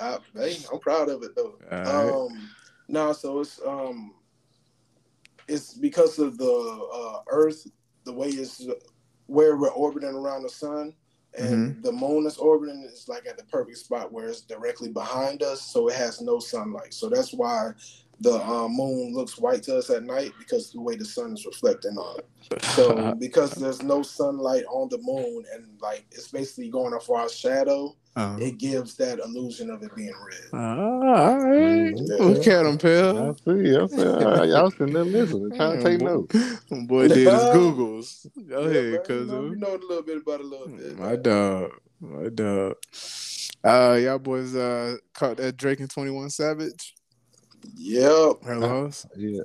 I, 0.02 0.18
hey, 0.34 0.56
I'm 0.72 0.80
proud 0.80 1.08
of 1.08 1.22
it 1.22 1.36
though. 1.36 1.56
Right. 1.70 1.86
Um, 1.86 2.50
no, 2.88 3.12
so 3.12 3.38
it's 3.40 3.60
um, 3.64 4.14
it's 5.46 5.74
because 5.74 6.18
of 6.18 6.38
the 6.38 6.88
uh, 6.92 7.22
Earth, 7.28 7.66
the 8.04 8.12
way 8.12 8.28
it's 8.28 8.66
where 9.26 9.56
we're 9.56 9.68
orbiting 9.70 10.10
around 10.14 10.42
the 10.42 10.48
sun, 10.48 10.92
and 11.38 11.70
Mm-hmm. 11.76 11.82
the 11.82 11.92
moon 11.92 12.26
is 12.26 12.36
orbiting 12.36 12.82
is 12.82 13.06
like 13.08 13.26
at 13.28 13.38
the 13.38 13.44
perfect 13.44 13.78
spot 13.78 14.12
where 14.12 14.26
it's 14.28 14.40
directly 14.40 14.88
behind 14.88 15.44
us, 15.44 15.62
so 15.62 15.86
it 15.88 15.94
has 15.94 16.20
no 16.20 16.40
sunlight. 16.40 16.92
So 16.92 17.08
that's 17.08 17.32
why 17.32 17.70
the 18.20 18.34
uh, 18.34 18.68
moon 18.68 19.14
looks 19.14 19.38
white 19.38 19.62
to 19.64 19.76
us 19.78 19.88
at 19.90 20.04
night 20.04 20.32
because 20.38 20.70
the 20.72 20.80
way 20.80 20.94
the 20.96 21.04
sun 21.04 21.32
is 21.32 21.46
reflecting 21.46 21.96
on 21.96 22.18
it. 22.18 22.26
So 22.62 23.14
because 23.18 23.52
there's 23.52 23.82
no 23.82 24.02
sunlight 24.02 24.64
on 24.70 24.88
the 24.90 24.98
moon 24.98 25.44
and 25.54 25.66
like 25.80 26.04
it's 26.10 26.28
basically 26.28 26.68
going 26.68 26.92
off 26.92 27.08
our 27.08 27.28
shadow, 27.28 27.96
Uh, 28.16 28.36
it 28.40 28.58
gives 28.58 28.96
that 28.96 29.18
illusion 29.20 29.70
of 29.70 29.82
it 29.82 29.94
being 29.94 30.12
red. 30.26 30.60
all 30.60 31.38
right. 31.38 31.92
Yeah. 31.96 32.16
Look 32.18 32.46
at 32.46 32.66
him, 32.66 32.74
I 32.74 32.76
Pell. 32.76 33.36
see. 33.36 33.76
I 33.76 33.86
see. 33.86 34.02
I, 34.02 34.44
y'all 34.44 34.70
sitting 34.76 34.92
there 34.94 35.04
listening, 35.04 35.52
trying 35.56 35.78
to 35.78 35.84
take 35.84 36.00
notes. 36.00 36.34
Boy 36.70 37.08
did 37.08 37.16
his 37.18 37.26
Googles. 37.54 38.26
Go 38.48 38.62
Yeah, 38.62 38.68
ahead, 38.68 38.92
man, 38.92 39.02
cuz. 39.04 39.28
you 39.28 39.32
know, 39.32 39.44
you 39.46 39.56
know 39.56 39.74
a 39.76 39.78
little 39.86 40.02
bit 40.02 40.16
about 40.18 40.40
a 40.40 40.44
little 40.44 40.68
bit. 40.68 40.98
My 40.98 41.16
dog. 41.16 41.70
My 42.00 42.28
dog. 42.30 42.76
Uh, 43.64 43.98
y'all 44.02 44.18
boys 44.18 44.54
uh 44.56 44.96
caught 45.14 45.36
that 45.36 45.56
Drake 45.56 45.80
and 45.80 45.90
21 45.90 46.30
Savage. 46.30 46.94
Yep. 47.76 48.42
Her 48.44 48.56
Loss. 48.56 49.06
Yeah, 49.16 49.42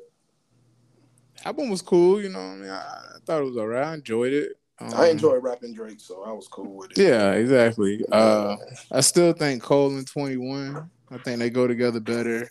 Album 1.43 1.69
was 1.69 1.81
cool, 1.81 2.21
you 2.21 2.29
know. 2.29 2.39
I 2.39 2.55
mean, 2.55 2.69
I, 2.69 2.75
I 2.75 3.17
thought 3.25 3.41
it 3.41 3.45
was 3.45 3.57
alright. 3.57 3.85
I 3.85 3.93
enjoyed 3.95 4.33
it. 4.33 4.53
Um, 4.79 4.93
I 4.93 5.07
enjoy 5.07 5.37
rapping 5.37 5.73
Drake, 5.73 5.99
so 5.99 6.23
I 6.23 6.31
was 6.31 6.47
cool 6.47 6.75
with 6.75 6.91
it. 6.91 6.97
Yeah, 6.97 7.31
exactly. 7.31 8.03
Uh, 8.11 8.57
I 8.91 8.99
still 9.01 9.31
think 9.31 9.63
Cole 9.63 9.95
and 9.95 10.05
21. 10.05 10.89
I 11.11 11.17
think 11.19 11.39
they 11.39 11.49
go 11.49 11.65
together 11.67 11.99
better. 11.99 12.49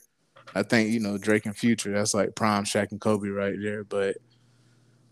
I 0.55 0.62
think 0.62 0.90
you 0.90 1.00
know 1.00 1.18
Drake 1.18 1.46
and 1.46 1.57
Future. 1.57 1.92
That's 1.92 2.14
like 2.14 2.35
prime 2.35 2.64
Shaq 2.64 2.92
and 2.92 3.00
Kobe 3.00 3.29
right 3.29 3.57
there. 3.61 3.85
But 3.85 4.16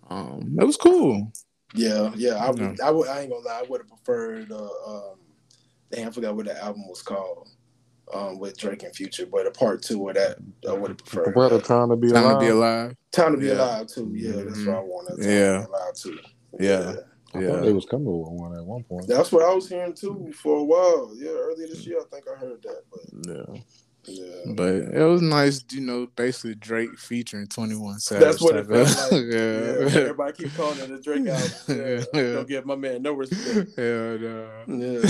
um, 0.08 0.56
it 0.58 0.64
was 0.64 0.76
cool. 0.76 1.32
yeah, 1.74 2.12
yeah. 2.14 2.36
I, 2.36 2.50
would, 2.50 2.60
Yeah. 2.60 2.74
I, 2.84 2.90
would, 2.90 3.08
I 3.08 3.20
ain't 3.20 3.30
gonna 3.30 3.44
lie. 3.44 3.60
I 3.64 3.68
would 3.68 3.80
have 3.80 3.88
preferred. 3.88 4.50
Uh, 4.52 4.68
um, 4.86 5.18
damn, 5.90 6.08
I 6.08 6.10
forgot 6.12 6.36
what 6.36 6.46
the 6.46 6.62
album 6.62 6.88
was 6.88 7.02
called. 7.02 7.48
Um, 8.14 8.38
with 8.38 8.58
Drake 8.58 8.82
and 8.82 8.94
Future, 8.94 9.24
but 9.24 9.46
a 9.46 9.50
part 9.50 9.80
two 9.82 10.06
of 10.08 10.16
that, 10.16 10.36
I 10.68 10.72
would 10.74 10.90
have 10.90 10.98
preferred. 10.98 11.32
brother 11.32 11.56
that. 11.56 11.64
trying 11.64 11.88
to 11.88 11.96
be 11.96 12.10
Time 12.10 12.24
alive. 12.24 12.38
to 12.40 12.44
be 12.44 12.50
alive. 12.50 12.96
Time 13.10 13.32
to 13.32 13.38
be 13.38 13.46
Yeah. 13.46 13.54
alive 13.54 13.86
too. 13.86 14.12
Yeah, 14.14 14.32
that's 14.42 14.58
Mhm. 14.58 14.66
what 14.66 14.76
I 14.76 14.80
wanted. 14.80 15.22
Time 15.22 15.30
Yeah. 15.30 15.52
to 15.52 15.58
be 15.60 15.66
alive 15.72 15.94
too. 15.94 16.18
Yeah. 16.60 16.94
I 17.34 17.40
Yeah. 17.40 17.48
thought 17.52 17.62
they 17.64 17.72
was 17.72 17.86
coming 17.86 18.04
with 18.06 18.28
one 18.28 18.54
at 18.54 18.66
one 18.66 18.84
point. 18.84 19.06
That's 19.08 19.32
what 19.32 19.42
I 19.42 19.54
was 19.54 19.66
hearing 19.66 19.94
too 19.94 20.30
for 20.34 20.58
a 20.58 20.62
while. 20.64 21.10
Yeah, 21.14 21.30
earlier 21.30 21.68
this 21.68 21.86
year, 21.86 22.00
I 22.00 22.04
think 22.14 22.26
I 22.28 22.38
heard 22.38 22.62
that. 22.62 22.82
But 22.90 23.54
Yeah. 23.54 23.60
Yeah, 24.04 24.52
But 24.54 24.74
it 24.74 25.04
was 25.04 25.22
nice, 25.22 25.64
you 25.70 25.80
know, 25.80 26.06
basically 26.16 26.54
Drake 26.56 26.98
featuring 26.98 27.46
21 27.46 27.98
Savage. 28.00 28.24
that's 28.24 28.40
what 28.42 28.56
it 28.56 28.68
type 28.68 28.86
felt 28.88 29.12
like. 29.12 29.22
yeah. 29.32 29.38
yeah. 29.38 30.00
everybody 30.00 30.32
keep 30.44 30.54
calling 30.56 30.78
it 30.80 30.90
a 30.90 31.00
Drake 31.00 31.26
album. 31.28 31.50
Yeah, 31.68 32.04
Yeah. 32.14 32.32
don't 32.32 32.48
give 32.48 32.66
my 32.66 32.76
man 32.76 33.02
no 33.02 33.12
respect. 33.12 33.70
Hell 33.76 34.18
no. 34.18 34.48
Yeah. 34.66 35.00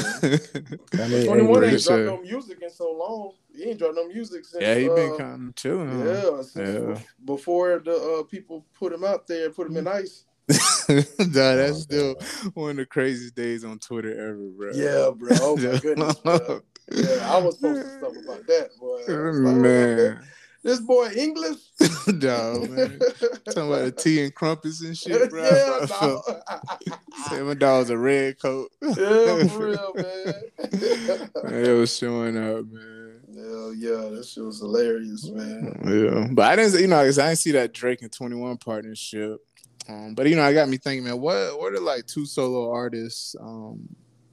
I 1.02 1.08
mean, 1.08 1.26
Twenty 1.26 1.42
one 1.42 1.64
ain't 1.64 1.72
dropped 1.72 1.82
said- 1.82 2.06
no 2.06 2.20
music 2.20 2.58
in 2.62 2.70
so 2.70 2.92
long. 2.92 3.32
He 3.54 3.64
ain't 3.64 3.78
dropped 3.78 3.96
no 3.96 4.06
music 4.08 4.44
since. 4.44 4.62
yeah, 4.62 4.74
he 4.74 4.88
been 4.88 5.12
uh, 5.12 5.16
kind 5.16 5.48
of 5.48 5.54
chilling. 5.56 6.06
Yeah, 6.06 6.42
since 6.42 6.56
Yeah. 6.56 6.98
before 7.24 7.78
the 7.84 7.94
uh, 8.20 8.22
people 8.24 8.64
put 8.78 8.92
him 8.92 9.04
out 9.04 9.26
there, 9.26 9.50
put 9.50 9.66
him 9.68 9.76
in 9.76 9.86
ice. 9.88 10.24
nah, 10.48 10.56
that's 10.88 11.70
Oh, 11.70 11.74
still 11.80 12.14
God. 12.14 12.24
one 12.54 12.70
of 12.70 12.76
the 12.76 12.86
craziest 12.86 13.34
days 13.34 13.64
on 13.64 13.78
Twitter 13.78 14.10
ever, 14.10 14.48
bro. 14.56 14.72
Yeah, 14.74 15.10
bro. 15.16 15.28
Oh 15.40 15.56
my 15.56 15.78
goodness, 15.78 16.14
bro. 16.16 16.60
Yeah, 16.94 17.28
I 17.30 17.38
was 17.38 17.56
posting 17.56 17.98
stuff 17.98 18.12
about 18.24 18.46
that, 18.46 18.70
boy. 18.78 19.02
Oh, 19.08 19.32
man. 19.54 20.20
this 20.62 20.80
boy 20.80 21.10
English. 21.16 21.58
Dog, 22.18 22.70
man. 22.70 22.98
Talking 23.46 23.68
about 23.68 23.84
the 23.84 23.92
tea 23.96 24.24
and 24.24 24.34
crumpets 24.34 24.82
and 24.82 24.96
shit, 24.96 25.30
bro. 25.30 25.42
yeah, 25.42 25.86
dog. 26.00 27.46
my 27.46 27.54
dog's 27.54 27.90
a 27.90 27.96
red 27.98 28.40
coat. 28.40 28.70
yeah, 28.82 29.46
for 29.46 29.66
real, 29.66 29.92
man. 29.94 31.64
it 31.64 31.78
was 31.78 31.96
showing 31.96 32.36
up, 32.36 32.66
man. 32.66 33.20
yeah, 33.30 33.72
yeah, 33.76 34.08
that 34.10 34.26
shit 34.30 34.44
was 34.44 34.58
hilarious, 34.60 35.28
man. 35.28 35.80
Yeah, 35.84 36.28
but 36.32 36.50
I 36.50 36.56
didn't, 36.56 36.80
you 36.80 36.88
know, 36.88 37.00
I 37.00 37.10
didn't 37.10 37.36
see 37.36 37.52
that 37.52 37.72
Drake 37.72 38.02
and 38.02 38.12
Twenty 38.12 38.36
One 38.36 38.56
partnership. 38.58 39.40
Um, 39.88 40.14
but 40.14 40.28
you 40.28 40.36
know, 40.36 40.44
I 40.44 40.52
got 40.52 40.68
me 40.68 40.76
thinking, 40.76 41.04
man, 41.04 41.20
what 41.20 41.58
what 41.58 41.72
are 41.72 41.80
like 41.80 42.06
two 42.06 42.26
solo 42.26 42.72
artists 42.72 43.34
um 43.40 43.88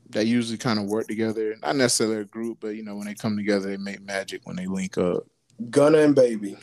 that 0.09 0.25
usually 0.25 0.57
kind 0.57 0.79
of 0.79 0.85
work 0.85 1.07
together? 1.07 1.55
Not 1.61 1.75
necessarily 1.75 2.17
a 2.17 2.25
group, 2.25 2.59
but 2.61 2.69
you 2.69 2.83
know, 2.83 2.95
when 2.95 3.07
they 3.07 3.15
come 3.15 3.37
together, 3.37 3.69
they 3.69 3.77
make 3.77 4.01
magic 4.01 4.41
when 4.45 4.55
they 4.55 4.65
link 4.65 4.97
up. 4.97 5.23
Gunna 5.69 5.99
and 5.99 6.15
Baby. 6.15 6.57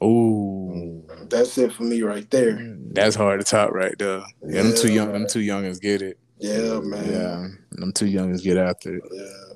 Oh. 0.00 1.04
That's 1.28 1.56
it 1.58 1.72
for 1.72 1.84
me 1.84 2.02
right 2.02 2.28
there. 2.30 2.76
that's 2.92 3.14
hard 3.14 3.40
to 3.40 3.46
top 3.46 3.72
right 3.72 3.96
there. 3.98 4.22
Yeah, 4.44 4.62
them 4.62 4.74
two 4.76 4.88
Yeah, 4.88 4.94
young. 4.94 5.14
I'm 5.14 5.26
too 5.28 5.40
young 5.40 5.64
as 5.64 5.78
get 5.78 6.02
it. 6.02 6.18
Yeah, 6.38 6.80
man. 6.80 7.08
Yeah, 7.08 7.48
I'm 7.80 7.92
too 7.92 8.06
young 8.06 8.32
as 8.32 8.42
get 8.42 8.56
after 8.56 8.96
it. 8.96 9.04
Yeah. 9.12 9.51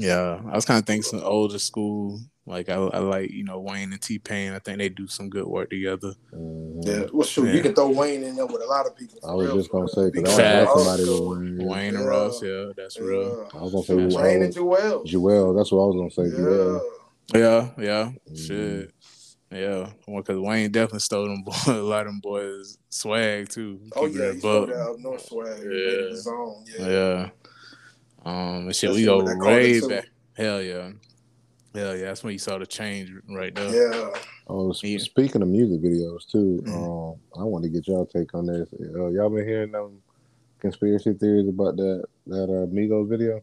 Yeah, 0.00 0.40
I 0.50 0.54
was 0.54 0.64
kind 0.64 0.78
of 0.80 0.86
thinking 0.86 1.02
some 1.02 1.20
older 1.22 1.58
school. 1.58 2.20
Like 2.46 2.68
I, 2.70 2.74
I 2.76 2.98
like 2.98 3.30
you 3.30 3.44
know 3.44 3.60
Wayne 3.60 3.92
and 3.92 4.00
T 4.00 4.18
Pain. 4.18 4.52
I 4.52 4.58
think 4.58 4.78
they 4.78 4.88
do 4.88 5.06
some 5.06 5.28
good 5.28 5.46
work 5.46 5.68
together. 5.70 6.14
Mhm. 6.34 6.84
Yeah. 6.86 7.06
Well, 7.12 7.26
shoot, 7.26 7.46
Yeah. 7.46 7.52
you 7.52 7.62
can 7.62 7.74
throw 7.74 7.90
Wayne 7.90 8.22
in 8.24 8.34
there 8.34 8.46
with 8.46 8.62
a 8.62 8.66
lot 8.66 8.86
of 8.86 8.96
people. 8.96 9.18
I 9.22 9.34
was 9.34 9.46
real, 9.48 9.56
just 9.58 9.70
gonna 9.70 9.88
say 9.88 10.10
because 10.10 10.34
I 10.38 10.42
Facts. 10.42 10.70
had 10.70 10.78
somebody 10.78 11.02
with 11.04 11.20
Wayne. 11.20 11.68
Wayne 11.68 11.94
and 11.96 12.04
Yeah. 12.04 12.10
Ross, 12.10 12.42
yeah, 12.42 12.64
that's 12.76 12.98
real. 12.98 13.48
I 13.54 13.58
was 13.62 13.72
gonna 13.72 13.84
say 13.84 13.96
That's 13.96 14.16
Wayne 14.16 14.42
and 14.42 14.54
Juelz. 14.54 15.06
Juelz. 15.06 15.56
That's 15.56 15.70
what 15.72 15.82
I 15.82 15.86
was 15.86 15.96
gonna 15.96 16.10
say. 16.28 16.36
Yeah. 16.36 16.48
Juelz. 16.48 16.80
Yeah, 17.32 17.70
yeah, 17.78 18.10
Mhm. 18.32 18.46
shit, 18.46 18.90
yeah. 19.52 19.90
Because 20.08 20.38
Wayne 20.40 20.72
definitely 20.72 21.00
stole 21.00 21.26
them 21.28 21.42
boy, 21.44 21.52
a 21.68 21.72
lot 21.74 22.06
of 22.06 22.12
them 22.14 22.20
boys 22.20 22.78
swag 22.88 23.48
too. 23.50 23.78
Oh 23.94 24.06
Keep 24.08 24.16
yeah, 24.16 24.32
he 24.32 24.38
stole 24.40 24.66
that 24.66 24.76
up 24.76 24.98
north 24.98 25.24
swag. 25.26 25.58
Yeah. 25.58 25.68
made 25.68 25.68
it. 25.68 26.26
Yeah. 26.80 26.88
Yeah. 26.88 27.28
Um, 28.24 28.66
and 28.66 28.76
shit, 28.76 28.90
That's 28.90 28.98
we 28.98 29.04
go 29.04 29.22
what 29.22 29.38
they 29.40 29.80
way 29.80 29.88
back. 29.88 30.04
Hell 30.36 30.62
yeah, 30.62 30.90
hell 31.74 31.96
yeah. 31.96 32.04
That's 32.04 32.22
when 32.22 32.32
you 32.32 32.38
saw 32.38 32.58
the 32.58 32.66
change 32.66 33.10
right 33.28 33.54
there. 33.54 33.92
Yeah. 33.92 34.10
Oh, 34.46 34.72
sp- 34.74 34.84
Yeah. 34.84 34.98
speaking 34.98 35.42
of 35.42 35.48
music 35.48 35.80
videos 35.80 36.26
too, 36.30 36.62
Mhm. 36.66 37.12
um, 37.12 37.20
I 37.40 37.44
want 37.44 37.64
to 37.64 37.70
get 37.70 37.86
y'all 37.88 38.06
take 38.06 38.34
on 38.34 38.46
this. 38.46 38.68
Uh, 38.78 39.06
y'all 39.08 39.30
been 39.30 39.46
hearing 39.46 39.72
them 39.72 40.02
conspiracy 40.58 41.14
theories 41.14 41.48
about 41.48 41.76
that 41.76 42.04
that 42.26 42.44
uh, 42.44 42.66
Migos 42.66 43.08
video? 43.08 43.42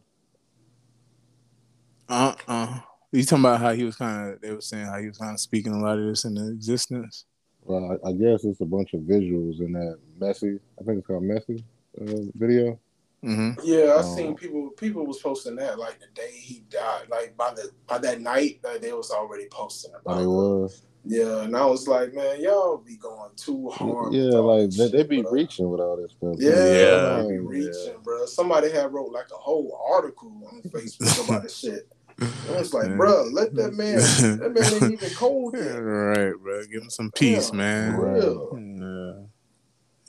Uh, 2.08 2.34
uh. 2.46 2.80
You 3.10 3.24
talking 3.24 3.44
about 3.44 3.60
how 3.60 3.72
he 3.72 3.84
was 3.84 3.96
kind 3.96 4.34
of? 4.34 4.40
They 4.42 4.52
were 4.52 4.60
saying 4.60 4.86
how 4.86 4.98
he 4.98 5.08
was 5.08 5.16
kind 5.16 5.32
of 5.32 5.40
speaking 5.40 5.72
a 5.72 5.80
lot 5.80 5.98
of 5.98 6.04
this 6.06 6.24
into 6.26 6.50
existence. 6.50 7.24
Well, 7.64 7.98
I, 8.04 8.10
I 8.10 8.12
guess 8.12 8.44
it's 8.44 8.60
a 8.60 8.66
bunch 8.66 8.92
of 8.94 9.00
visuals 9.00 9.60
in 9.60 9.72
that 9.72 9.98
messy. 10.20 10.58
I 10.78 10.84
think 10.84 10.98
it's 10.98 11.06
called 11.06 11.22
messy 11.22 11.64
uh, 12.00 12.22
video. 12.34 12.78
Mm-hmm. 13.24 13.60
Yeah, 13.64 13.94
I 13.94 13.98
Oh. 13.98 14.14
seen 14.16 14.34
people. 14.36 14.70
People 14.70 15.04
was 15.06 15.18
posting 15.20 15.56
that 15.56 15.78
like 15.78 15.98
the 15.98 16.06
day 16.14 16.30
he 16.32 16.64
died. 16.70 17.06
Like 17.10 17.36
by 17.36 17.52
the 17.54 17.70
by 17.86 17.98
that 17.98 18.20
night, 18.20 18.60
like, 18.62 18.80
they 18.80 18.92
was 18.92 19.10
already 19.10 19.46
posting 19.50 19.92
Oh, 19.94 19.98
about. 20.00 20.16
they 20.18 20.22
it. 20.24 20.26
was. 20.26 20.82
Yeah, 21.04 21.42
and 21.42 21.56
I 21.56 21.64
was 21.64 21.88
like, 21.88 22.12
man, 22.12 22.40
y'all 22.40 22.76
be 22.78 22.96
going 22.96 23.30
too 23.36 23.70
hard. 23.70 24.12
Yeah, 24.12 24.30
like 24.38 24.70
they, 24.70 24.76
shit, 24.76 24.92
they 24.92 25.02
be 25.04 25.22
bro. 25.22 25.30
reaching 25.32 25.70
with 25.70 25.80
all 25.80 25.96
this 25.96 26.12
stuff. 26.12 26.34
Yeah, 26.38 26.50
Yeah. 26.50 27.22
they 27.22 27.28
be 27.30 27.38
reaching, 27.38 27.94
bro. 28.04 28.26
Somebody 28.26 28.70
had 28.70 28.92
wrote 28.92 29.10
like 29.10 29.28
a 29.32 29.36
whole 29.38 29.80
article 29.90 30.30
on 30.52 30.62
Facebook 30.70 31.24
about 31.24 31.42
this 31.44 31.56
shit. 31.56 31.88
I 32.20 32.58
was 32.58 32.74
like, 32.74 32.88
Yeah. 32.88 32.96
bro, 32.96 33.24
let 33.32 33.54
that 33.54 33.72
man. 33.76 33.96
That 34.38 34.52
man 34.52 34.72
ain't 34.82 34.92
even 34.92 35.10
cold 35.14 35.54
Yeah, 35.56 35.64
yet. 35.64 35.76
right, 35.78 36.32
bro. 36.42 36.64
Give 36.66 36.82
him 36.82 36.90
some 36.90 37.10
peace, 37.12 37.50
Yeah, 37.52 37.56
man. 37.56 37.96
for. 37.96 38.58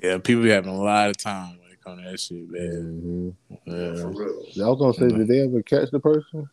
Yeah. 0.01 0.09
yeah, 0.11 0.17
people 0.17 0.43
be 0.43 0.49
having 0.49 0.73
a 0.73 0.81
lot 0.81 1.09
of 1.09 1.17
time 1.17 1.58
when 1.89 1.99
it 1.99 2.03
comes 2.05 2.27
to 2.27 2.33
that 2.45 2.47
shit, 2.47 2.49
man. 2.49 3.35
Mhm. 3.65 3.65
For 3.65 4.11
Yeah. 4.11 4.19
real. 4.19 4.45
I 4.65 4.69
was 4.69 4.79
gonna 4.79 4.93
say, 4.93 5.17
did 5.17 5.27
they 5.27 5.39
ever 5.41 5.61
catch 5.63 5.91
the 5.91 5.99
person? 5.99 6.49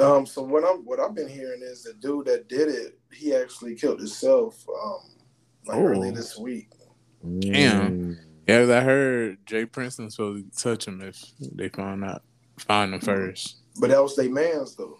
Um, 0.00 0.26
so 0.26 0.42
what 0.42 0.64
I'm 0.64 0.84
what 0.84 0.98
I've 1.00 1.14
been 1.14 1.28
hearing 1.28 1.62
is 1.62 1.84
the 1.84 1.92
dude 1.94 2.26
that 2.26 2.48
did 2.48 2.68
it, 2.68 2.98
he 3.12 3.34
actually 3.34 3.74
killed 3.74 3.98
himself 3.98 4.64
um 4.68 5.00
like 5.66 5.76
Oh. 5.78 5.84
early 5.86 6.10
this 6.10 6.36
week. 6.38 6.70
Damn. 7.40 7.92
Mm. 7.92 8.18
Yeah, 8.48 8.60
'cause 8.62 8.70
I 8.70 8.80
heard 8.80 9.38
Jay 9.46 9.64
Princeton 9.64 10.10
supposed 10.10 10.50
to 10.52 10.62
touch 10.62 10.86
him 10.88 11.00
if 11.02 11.22
they 11.40 11.68
found 11.68 12.04
out, 12.04 12.22
find 12.58 12.92
him 12.94 13.00
first. 13.00 13.56
But 13.80 13.90
that 13.90 14.02
was 14.02 14.16
their 14.16 14.28
man's 14.30 14.74
though. 14.74 14.96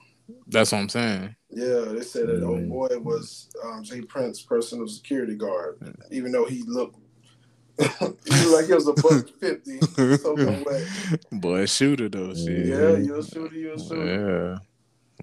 That's 0.47 0.71
what 0.71 0.79
I'm 0.79 0.89
saying. 0.89 1.35
Yeah, 1.51 1.87
they 1.87 2.03
said 2.03 2.29
that 2.29 2.45
old 2.45 2.61
Mm. 2.61 2.69
boy 2.69 2.99
was 3.01 3.51
um, 3.65 3.83
J 3.83 4.03
Prince 4.03 4.41
personal 4.43 4.87
security 4.87 5.35
guard, 5.35 5.79
even 6.13 6.31
though 6.31 6.45
he 6.47 6.63
looked 6.63 6.97
like 7.79 8.69
it 8.69 8.75
was 8.75 8.89
a 8.89 8.93
buck 8.93 9.29
fifty, 9.41 9.81
soaking 10.17 10.65
wet. 10.65 10.87
Boy, 11.33 11.67
shooter 11.67 12.09
though, 12.09 12.35
shit. 12.35 12.67
Yeah, 12.67 12.97
you're 12.97 13.19
a 13.19 13.25
shooter, 13.25 13.57
you're 13.57 13.75
a 13.75 13.79
shooter. 13.79 14.61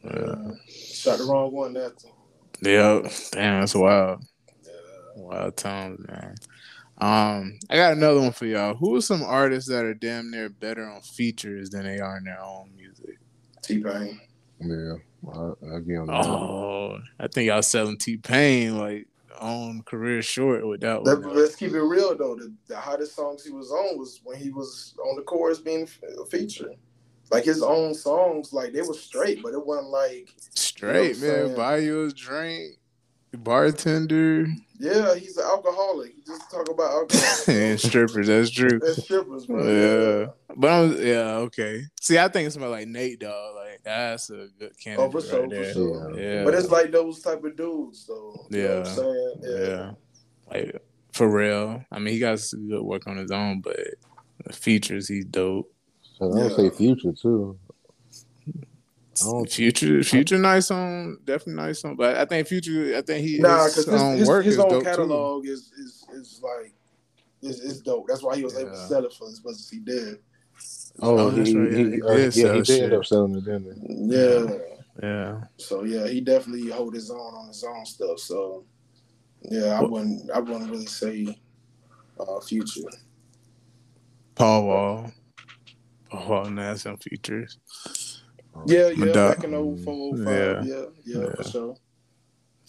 Yeah. 0.04 0.12
Yeah. 0.12 0.52
Shot 0.68 1.18
the 1.18 1.26
wrong 1.26 1.52
one 1.52 1.74
that 1.74 2.00
time. 2.00 2.12
Yeah. 2.62 3.02
Damn, 3.32 3.60
that's 3.62 3.76
wild. 3.76 4.24
Yeah. 4.64 4.72
Wild 5.16 5.58
times, 5.58 6.00
man. 6.08 6.36
Um, 7.02 7.60
I 7.70 7.76
got 7.76 7.94
another 7.94 8.20
one 8.20 8.32
for 8.32 8.46
y'all. 8.46 8.76
Who 8.76 8.96
are 8.96 9.02
some 9.02 9.24
artists 9.24 9.70
that 9.70 9.86
are 9.86 9.94
damn 9.94 10.32
near 10.32 10.50
better 10.50 10.86
on 10.86 11.02
features 11.02 11.70
than 11.70 11.84
they 11.84 12.00
are 12.00 12.18
in 12.18 12.26
their 12.26 12.42
own 12.42 12.72
music? 12.76 13.18
T-Pain. 13.62 14.20
Yeah, 14.62 14.96
I, 15.34 15.76
I 15.76 15.80
get 15.80 16.00
on. 16.00 16.10
Oh, 16.10 17.00
I 17.18 17.28
think 17.28 17.48
y'all 17.48 17.62
selling 17.62 17.98
T-Pain 17.98 18.78
like 18.78 19.08
on 19.40 19.84
career 19.84 20.22
short 20.22 20.68
with 20.68 20.82
that 20.82 21.04
Let, 21.04 21.22
one. 21.22 21.36
let's 21.36 21.56
keep 21.56 21.74
it 21.74 21.82
real 21.82 22.16
though. 22.18 22.36
The, 22.36 22.54
the 22.68 22.78
hottest 22.78 23.16
songs 23.16 23.44
he 23.46 23.52
was 23.52 23.72
on 23.72 23.98
was 23.98 24.22
when 24.24 24.38
he 24.38 24.50
was 24.50 24.96
on 25.06 25.16
the 25.16 25.22
chorus 25.22 25.60
being 25.60 25.84
f- 25.84 26.30
featured. 26.30 26.76
Like 27.32 27.44
his 27.44 27.62
own 27.62 27.94
songs, 27.94 28.54
like 28.54 28.74
they 28.74 28.82
were 28.82 28.96
straight, 28.96 29.44
but 29.44 29.54
it 29.54 29.64
wasn't 29.64 29.90
like, 29.90 30.34
Straight, 30.56 31.18
You 31.18 31.28
know 31.28 31.48
man. 31.48 31.56
Buy 31.56 31.78
you 31.78 32.06
a 32.06 32.12
drink, 32.12 32.79
bartender, 33.38 34.48
yeah, 34.80 35.14
he's 35.16 35.38
an 35.38 35.44
alcoholic. 35.46 36.14
He 36.16 36.22
just 36.26 36.50
talk 36.50 36.70
about 36.70 36.92
alcohol 36.92 37.38
and 37.48 37.80
strippers. 37.80 38.28
That's 38.28 38.50
true. 38.50 38.80
and 38.84 38.96
strippers, 38.96 39.46
bro. 39.46 39.64
Yeah, 39.68 40.28
but 40.56 40.72
I'm 40.72 41.06
yeah 41.06 41.36
okay. 41.48 41.84
See, 42.02 42.18
I 42.18 42.28
think 42.30 42.48
it's 42.48 42.56
about 42.56 42.72
like 42.72 42.88
Nate 42.88 43.20
Dogg. 43.20 43.56
Like 43.56 43.82
that's 43.84 44.30
a 44.30 44.48
good 44.58 44.74
candidate 44.82 45.08
Oh, 45.16 45.20
for 45.20 45.22
sure, 45.28 45.42
right 45.42 45.50
for 45.50 45.56
there. 45.64 45.74
sure. 45.74 46.20
Yeah, 46.20 46.44
But 46.46 46.54
it's 46.56 46.70
like 46.72 46.92
those 46.92 47.22
type 47.22 47.44
of 47.44 47.56
dudes, 47.56 48.06
though. 48.08 48.48
You 48.50 48.64
know 48.64 48.80
what 48.80 48.88
I'm 48.88 48.96
saying? 48.96 49.36
yeah, 49.44 49.92
like 50.50 50.82
for 51.14 51.28
real. 51.30 51.84
I 51.92 52.00
mean, 52.00 52.14
he 52.14 52.20
got 52.20 52.40
some 52.40 52.68
good 52.70 52.82
work 52.84 53.06
on 53.08 53.18
his 53.18 53.32
own, 53.32 53.62
but 53.62 53.78
the 54.46 54.54
features 54.54 55.08
he's 55.08 55.26
dope. 55.26 55.72
So 56.18 56.26
I 56.32 56.36
don't 56.40 56.50
Yeah. 56.50 56.56
say 56.56 56.70
future 56.70 57.12
too. 57.12 57.58
I 59.22 59.26
don't- 59.32 59.52
Future, 59.52 60.04
future, 60.04 60.38
nice 60.38 60.72
on, 60.72 61.18
definitely 61.26 61.56
nice 61.56 61.84
on. 61.84 61.96
But 61.96 62.18
I 62.18 62.26
think 62.26 62.48
future, 62.48 62.96
I 62.98 63.02
think 63.02 63.26
he 63.28 63.40
Nah, 63.40 63.64
his 63.66 63.74
because 63.76 63.86
his, 63.86 64.02
own 64.02 64.18
his, 64.18 64.28
work 64.28 64.46
his 64.46 64.54
is 64.56 64.60
own 64.60 64.70
dope 64.70 64.84
catalog 64.84 65.46
is, 65.48 65.72
is 65.78 66.06
is 66.14 66.42
like 66.44 66.74
is, 67.42 67.60
is 67.62 67.82
dope. 67.82 68.06
That's 68.08 68.22
why 68.24 68.36
he 68.36 68.44
was 68.44 68.58
able 68.58 68.72
to 68.72 68.88
sell 68.88 69.06
it 69.06 69.14
for 69.14 69.28
as 69.28 69.42
much 69.44 69.56
as 69.56 69.70
he 69.70 69.80
did. 69.80 70.20
Oh, 71.02 71.18
Oh, 71.18 71.30
he, 71.32 71.56
right, 71.56 71.72
he, 71.72 71.84
yeah, 71.84 71.90
he 71.90 72.02
uh, 72.02 72.16
did 72.16 72.36
yeah, 72.36 72.54
he 72.54 72.62
did 72.62 72.84
end 72.84 72.94
up 72.94 73.06
selling 73.06 73.36
it, 73.36 73.46
didn't 73.46 73.64
he? 73.74 74.16
Yeah. 74.16 74.40
too. 74.48 74.62
Yeah, 75.02 75.42
So 75.58 75.84
yeah, 75.86 76.08
he 76.08 76.20
definitely 76.20 76.70
hold 76.70 76.94
his 76.94 77.10
own 77.10 77.18
on 77.20 77.48
his 77.48 77.64
own 77.64 77.86
stuff. 77.86 78.20
So 78.20 78.66
yeah, 79.44 79.80
I 79.80 79.82
wouldn't 79.82 80.30
I 80.32 80.40
wouldn't 80.40 80.70
really 80.70 80.86
say 80.88 81.40
uh, 82.20 82.40
future. 82.42 82.82
Paul 84.36 84.66
Wall, 84.68 85.12
Paul 86.10 86.28
Wall, 86.28 86.46
has 86.58 86.82
some 86.82 86.98
features. 86.98 87.58
Yeah, 88.66 88.90
yeah, 88.90 88.96
Madonna. 89.06 89.30
back 89.36 89.44
in 89.44 89.52
04, 89.52 90.18
05. 90.24 90.28
Yeah. 90.28 90.62
Yeah, 90.62 90.86
yeah, 91.06 91.22
yeah, 91.22 91.30
for 91.36 91.44
sure. 91.44 91.76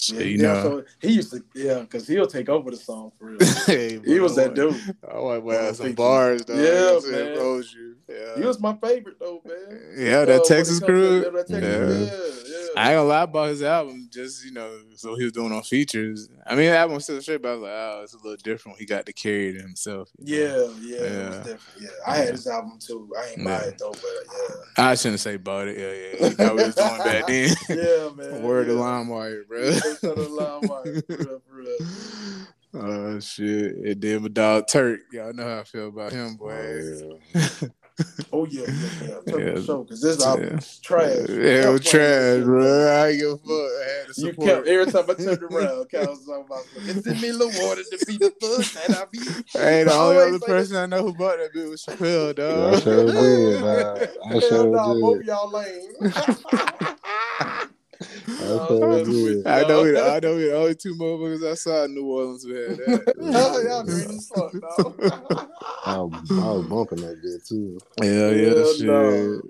Yeah, 0.08 0.20
you 0.20 0.38
know, 0.38 0.62
so 0.62 0.84
he 1.00 1.12
used 1.12 1.32
to, 1.32 1.42
yeah, 1.54 1.80
because 1.80 2.06
he'll 2.06 2.26
take 2.26 2.48
over 2.48 2.70
the 2.70 2.76
song 2.76 3.12
for 3.18 3.26
real. 3.26 3.38
hey, 3.66 4.00
he 4.04 4.20
was 4.20 4.36
that 4.36 4.54
dude. 4.54 4.74
I 5.10 5.18
want 5.18 5.44
to 5.46 5.52
have 5.62 5.76
some 5.76 5.92
bars, 5.92 6.44
though. 6.44 6.54
Yeah, 6.54 7.10
man. 7.10 7.36
told 7.36 7.64
you. 7.72 7.96
Yeah. 8.08 8.36
He 8.38 8.42
was 8.44 8.58
my 8.58 8.74
favorite 8.82 9.18
though, 9.20 9.40
man. 9.44 9.94
Yeah, 9.96 10.18
Uh, 10.18 10.24
that 10.24 10.36
it 10.40 10.44
Texas 10.46 10.80
to- 10.80 10.84
crew. 10.86 11.22
yeah, 11.22 11.30
that 11.30 11.46
Texas- 11.46 12.10
Yeah. 12.10 12.16
yeah, 12.16 12.56
yeah. 12.56 12.66
I 12.76 12.90
ain't 12.92 12.98
gonna 12.98 13.08
lie 13.08 13.22
about 13.22 13.48
his 13.50 13.62
album, 13.62 14.08
just 14.12 14.44
you 14.44 14.52
know, 14.52 14.70
so 14.96 15.14
he 15.16 15.24
was 15.24 15.32
doing 15.32 15.52
on 15.52 15.62
features. 15.62 16.28
I 16.46 16.54
mean, 16.56 16.70
the 16.70 16.76
album 16.76 16.94
was 16.96 17.04
still 17.04 17.20
straight, 17.22 17.42
but 17.42 17.50
I 17.50 17.52
was 17.54 17.62
like, 17.62 17.70
oh, 17.72 18.00
it's 18.04 18.14
a 18.14 18.16
little 18.16 18.36
different. 18.42 18.78
He 18.78 18.86
got 18.86 19.06
to 19.06 19.12
carry 19.12 19.50
it 19.50 19.60
himself. 19.60 20.08
you 20.18 20.40
know? 20.48 20.74
Yeah, 20.82 20.96
yeah, 20.96 20.96
it 20.96 21.28
was 21.28 21.36
Yeah. 21.36 21.42
different. 21.42 21.60
Yeah, 21.80 21.88
I 22.06 22.16
had 22.16 22.28
his 22.30 22.46
album 22.48 22.78
too. 22.80 23.08
I 23.16 23.26
ain't 23.30 23.44
buy 23.44 23.56
it 23.58 23.78
though, 23.78 23.92
but 23.92 24.02
yeah. 24.78 24.84
I 24.90 24.94
shouldn't 24.96 25.20
say 25.20 25.34
about 25.34 25.68
it. 25.68 25.78
Yeah, 25.78 25.92
yeah. 26.28 26.48
He 26.48 26.54
was 26.54 26.74
doing 26.74 26.98
back 26.98 27.26
then. 27.28 27.54
yeah, 27.68 28.08
man. 28.16 28.42
Word 28.42 28.66
yeah. 28.68 28.72
of 28.74 28.78
LimeWire, 28.80 29.46
bro. 29.46 29.70
Yeah, 29.90 30.08
shout 30.08 30.18
out 30.18 30.24
to 30.24 30.66
LimeWire, 30.66 31.06
for 31.06 31.16
real, 31.16 31.40
for 31.46 31.54
real. 31.56 32.46
Oh 32.72 33.20
shit! 33.20 33.74
And 33.76 34.00
then 34.00 34.22
my 34.22 34.28
dog 34.28 34.66
Turk, 34.68 35.00
y'all 35.12 35.32
know 35.32 35.44
how 35.44 35.58
I 35.60 35.64
feel 35.64 35.88
about 35.88 36.12
him, 36.12 36.36
boy. 36.36 36.52
Oh, 36.52 37.18
yeah. 37.34 37.50
Oh 38.32 38.46
yeah, 38.46 38.64
yeah, 38.66 38.88
yeah. 39.02 39.14
Took 39.26 39.40
Yeah. 39.40 39.60
show 39.62 39.82
because 39.82 40.00
this 40.00 40.24
album 40.24 40.46
Yeah. 40.46 40.54
was 40.56 40.78
trash. 40.82 41.28
Yeah, 41.28 41.68
it 41.68 41.72
was 41.72 41.80
trash, 41.80 42.36
shit, 42.36 42.44
bro. 42.44 42.88
I 42.88 43.08
ain't 43.08 43.20
give 43.20 43.30
a 43.32 43.36
fuck. 43.36 43.48
I 43.50 43.88
had 43.90 44.06
to 44.06 44.20
You 44.20 44.28
support. 44.28 44.48
kept 44.48 44.66
every 44.68 44.86
time 44.86 45.04
I 45.10 45.14
turned 45.14 45.42
around, 45.50 45.90
Cal 45.90 46.06
was 46.10 46.24
talking 46.24 46.44
about 46.46 46.64
it's 46.86 47.06
in 47.06 47.20
me 47.20 47.32
little 47.32 47.60
water 47.60 47.82
to 47.82 48.06
be 48.06 48.16
the 48.18 48.30
fuck 48.40 48.72
that 48.72 48.90
I 48.96 49.04
be. 49.10 49.18
Hey, 49.52 49.84
the 49.84 49.90
I 49.90 49.94
only 49.98 50.16
always 50.16 50.28
other 50.28 50.38
say 50.38 50.46
person 50.46 50.76
I 50.76 50.86
know 50.86 51.02
who 51.02 51.12
bought 51.12 51.38
that 51.38 51.52
bitch 51.52 51.70
was 51.70 51.84
Chappelle, 51.84 52.38
Yeah, 52.38 52.44
dog. 52.44 52.74
I 52.74 52.80
sure 52.80 53.12
did. 53.12 53.60
Nah, 53.60 53.94
I 54.24 54.28
Hell 54.30 54.40
sure 54.40 54.70
nah, 54.70 54.94
both 54.94 55.24
y'all 55.24 55.50
lame. 55.50 56.12
I 58.00 58.42
Nah, 58.42 58.66
sure 58.68 59.04
that's 59.04 59.46
I 59.46 59.68
know, 59.68 59.82
we, 59.82 59.92
y'all. 59.92 60.10
I 60.10 60.20
know, 60.20 60.36
we 60.36 60.44
the 60.44 60.56
only 60.56 60.74
two 60.74 60.94
motherfuckers 60.94 61.50
outside 61.50 61.90
New 61.90 62.06
Orleans 62.06 62.44
who 62.44 62.54
had 62.54 62.76
that. 62.78 63.14
y'all 63.66 63.82
green 63.82 64.10
as 64.10 64.28
fuck, 64.28 64.52
dog. 64.60 65.48
I 65.86 65.98
was, 65.98 66.30
I 66.30 66.34
was 66.52 66.66
bumping 66.66 67.00
that 67.00 67.20
bit 67.22 67.46
too. 67.46 67.78
Hell 68.02 68.34
yeah, 68.34 68.54
Hell 68.54 68.74
shit. 68.74 68.86
no. 68.86 69.42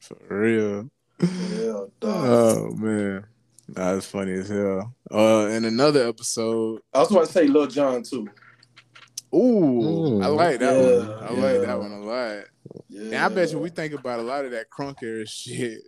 For 0.00 0.16
real. 0.28 0.90
Yeah, 1.20 1.84
dog. 2.00 2.24
Oh 2.26 2.70
man, 2.76 3.26
that's 3.68 4.06
funny 4.06 4.32
as 4.32 4.48
hell. 4.48 4.94
Uh, 5.10 5.48
in 5.50 5.66
another 5.66 6.08
episode, 6.08 6.80
I 6.94 7.00
was 7.00 7.10
about 7.10 7.26
to 7.26 7.32
say 7.32 7.46
Lil 7.46 7.66
Jon 7.66 8.02
too. 8.02 8.28
ooh, 9.34 10.18
Mm. 10.20 10.24
I 10.24 10.26
like 10.28 10.60
that 10.60 10.76
Yeah, 10.76 10.82
one. 10.82 11.24
I 11.24 11.30
like 11.32 11.60
that 11.60 11.78
one 11.78 11.92
a 11.92 12.00
lot. 12.00 12.44
Yeah, 12.88 13.02
And 13.02 13.16
I 13.16 13.28
bet 13.28 13.52
you 13.52 13.58
we 13.58 13.68
think 13.70 13.92
about 13.94 14.18
a 14.20 14.22
lot 14.22 14.44
of 14.44 14.52
that 14.52 14.70
crunk 14.70 15.02
era 15.02 15.26
shit. 15.26 15.82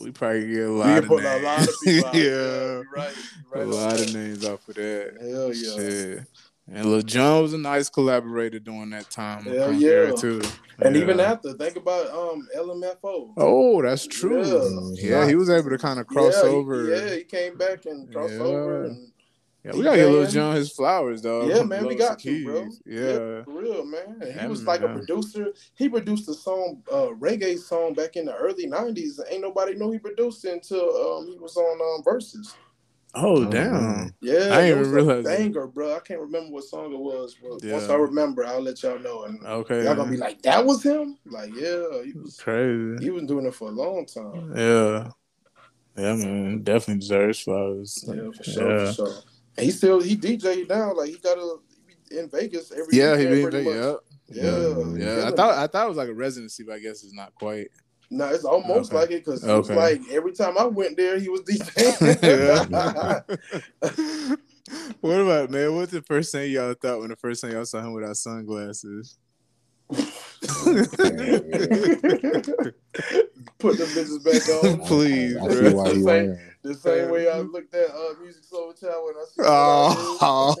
We 0.00 0.10
probably 0.12 0.46
get 0.48 0.66
a 0.66 0.70
lot 0.72 0.98
of 0.98 1.08
names. 1.10 1.22
a 1.24 1.38
lot 1.42 1.68
of 1.68 1.74
people 1.84 2.10
yeah, 2.14 2.22
you're 2.22 2.84
right. 2.94 3.14
a 3.54 3.64
lot 3.64 3.92
on 3.92 4.00
of 4.00 4.06
that. 4.06 4.14
names 4.14 4.44
off 4.44 4.68
of 4.68 4.74
that. 4.76 5.16
Hell 5.20 5.52
yeah. 5.54 6.20
And 6.72 6.86
Lil 6.86 7.02
Jon 7.02 7.42
was 7.42 7.52
a 7.52 7.58
nice 7.58 7.88
collaborator 7.90 8.60
during 8.60 8.90
that 8.90 9.10
time. 9.10 9.42
Hell 9.44 9.72
yeah. 9.72 10.12
too. 10.12 10.40
And 10.78 10.94
Yeah. 10.94 11.02
even 11.02 11.18
after, 11.20 11.52
think 11.54 11.76
about 11.76 12.06
um 12.10 12.46
LMFAO. 12.56 13.32
Oh, 13.36 13.82
that's 13.82 14.06
true. 14.06 14.94
Yeah. 14.94 15.10
Yeah, 15.22 15.28
he 15.28 15.34
was 15.34 15.50
able 15.50 15.70
to 15.70 15.78
kind 15.78 15.98
of 15.98 16.06
cross 16.06 16.34
yeah, 16.42 16.48
he- 16.48 16.54
over. 16.56 16.84
yeah, 16.88 17.14
he 17.16 17.24
came 17.24 17.58
back 17.58 17.86
and 17.86 18.10
crossed 18.12 18.34
Yeah. 18.34 18.40
over. 18.40 18.84
And, 18.84 19.10
Yeah, 19.64 19.72
we 19.74 19.82
gotta 19.82 19.98
get 19.98 20.06
Lil 20.08 20.26
DJing. 20.26 20.32
Jon 20.32 20.56
his 20.56 20.72
flowers, 20.72 21.20
dog. 21.20 21.50
yeah, 21.50 21.62
man, 21.62 21.86
we 21.86 21.94
got 21.94 22.12
and 22.12 22.20
to, 22.20 22.44
bro. 22.44 22.64
Keys. 22.64 22.82
Yeah. 22.86 23.12
for 23.44 23.44
real, 23.46 23.84
man. 23.84 24.18
And 24.20 24.32
he 24.32 24.38
Yeah, 24.38 24.46
was 24.46 24.64
like 24.66 24.80
a 24.82 24.88
producer. 24.88 25.52
He 25.74 25.88
produced 25.88 26.28
a 26.30 26.34
song, 26.34 26.82
uh, 26.90 27.08
reggae 27.18 27.58
song 27.58 27.92
back 27.92 28.16
in 28.16 28.24
the 28.24 28.34
early 28.34 28.66
'90s. 28.66 29.20
Ain't 29.30 29.42
nobody 29.42 29.74
knew 29.74 29.90
he 29.92 29.98
produced 29.98 30.44
it 30.46 30.54
until 30.54 31.18
um, 31.18 31.26
he 31.26 31.36
was 31.38 31.56
on 31.56 31.80
um, 31.80 32.02
Verzuz. 32.04 32.54
Oh, 33.14 33.40
Mhm. 33.40 33.50
damn. 33.50 34.14
Yeah, 34.20 34.34
I 34.54 34.60
it 34.60 34.66
didn't 34.68 34.78
was 34.78 34.88
even 34.88 34.92
realize 35.06 35.24
that. 35.24 35.38
banger, 35.38 35.66
bro. 35.66 35.96
I 35.96 36.00
can't 36.00 36.20
remember 36.20 36.52
what 36.52 36.64
song 36.64 36.92
it 36.92 36.98
was, 36.98 37.36
but 37.42 37.62
once 37.70 37.90
I 37.90 37.94
remember, 37.96 38.46
I'll 38.46 38.60
let 38.62 38.82
y'all 38.82 38.98
know. 38.98 39.24
And 39.24 39.44
Okay. 39.44 39.84
y'all 39.84 39.96
gonna 39.96 40.10
be 40.10 40.16
like, 40.16 40.40
"That 40.42 40.64
was 40.64 40.82
him." 40.82 41.18
Like, 41.26 41.50
yeah, 41.54 42.02
he 42.04 42.12
was. 42.14 42.38
crazy. 42.40 43.04
He 43.04 43.10
was 43.10 43.24
doing 43.24 43.46
it 43.46 43.54
for 43.54 43.68
a 43.68 43.72
long 43.72 44.06
time. 44.06 44.52
Yeah. 44.56 45.10
Yeah, 45.96 46.14
man. 46.14 46.62
Definitely 46.62 47.00
deserves 47.00 47.40
flowers. 47.40 48.02
Yeah, 48.06 48.30
for 48.34 48.44
sure, 48.44 48.70
Yeah. 48.70 48.86
for 48.86 48.94
sure. 48.94 49.14
And 49.56 49.66
he 49.66 49.72
still 49.72 50.00
he 50.00 50.16
DJ 50.16 50.68
now. 50.68 50.94
Like 50.94 51.10
he 51.10 51.18
got 51.18 51.38
a 51.38 51.56
he 52.10 52.18
in 52.18 52.28
Vegas 52.28 52.72
every 52.72 52.96
Yeah, 52.96 53.16
he 53.16 53.26
weekend 53.26 53.42
been 53.42 53.50
pretty 53.50 53.64
big. 53.70 53.76
Yeah. 53.76 53.94
Yeah, 54.32 54.84
Yeah. 54.96 55.26
I 55.26 55.30
thought 55.32 55.58
I 55.58 55.66
thought 55.66 55.86
it 55.86 55.88
was 55.88 55.96
like 55.98 56.08
a 56.08 56.14
residency, 56.14 56.62
but 56.62 56.74
I 56.74 56.78
guess 56.78 57.02
it's 57.02 57.12
not 57.14 57.34
quite. 57.34 57.68
No, 58.12 58.26
it's 58.28 58.44
almost 58.44 58.92
Okay. 58.92 59.00
like 59.00 59.10
it 59.12 59.24
because 59.24 59.44
it 59.44 59.50
Okay. 59.50 59.74
like 59.74 60.00
every 60.10 60.32
time 60.32 60.58
I 60.58 60.64
went 60.64 60.96
there, 60.96 61.18
he 61.18 61.28
was 61.28 61.42
DJing. 61.42 61.96
what 65.00 65.20
about 65.20 65.50
man? 65.50 65.74
What's 65.76 65.92
the 65.92 66.02
first 66.02 66.32
thing 66.32 66.50
y'all 66.50 66.74
thought 66.74 67.00
when 67.00 67.10
the 67.10 67.16
first 67.16 67.42
time 67.42 67.52
y'all 67.52 67.64
saw 67.64 67.80
him 67.80 67.92
without 67.92 68.16
sunglasses? 68.16 69.16
put 73.58 73.76
the 73.78 73.86
bitches 73.86 74.24
back 74.24 74.48
on. 74.48 74.80
Please, 74.86 75.36
I, 75.36 75.40
I, 75.40 75.44
I 75.44 76.00
bro. 76.02 76.36
See 76.62 76.68
why 76.68 76.72
he 76.72 76.74
Same- 76.74 76.74
wearing. 76.74 76.74
The 76.74 76.74
same 76.74 77.10
way 77.10 77.30
I 77.30 77.38
looked 77.40 77.74
at 77.74 77.88
uh, 77.90 78.14
Musiq 78.22 78.44
Soulchild 78.52 79.04
when 79.06 79.16
I 79.16 79.24
see 79.26 79.42
Oh. 79.44 80.54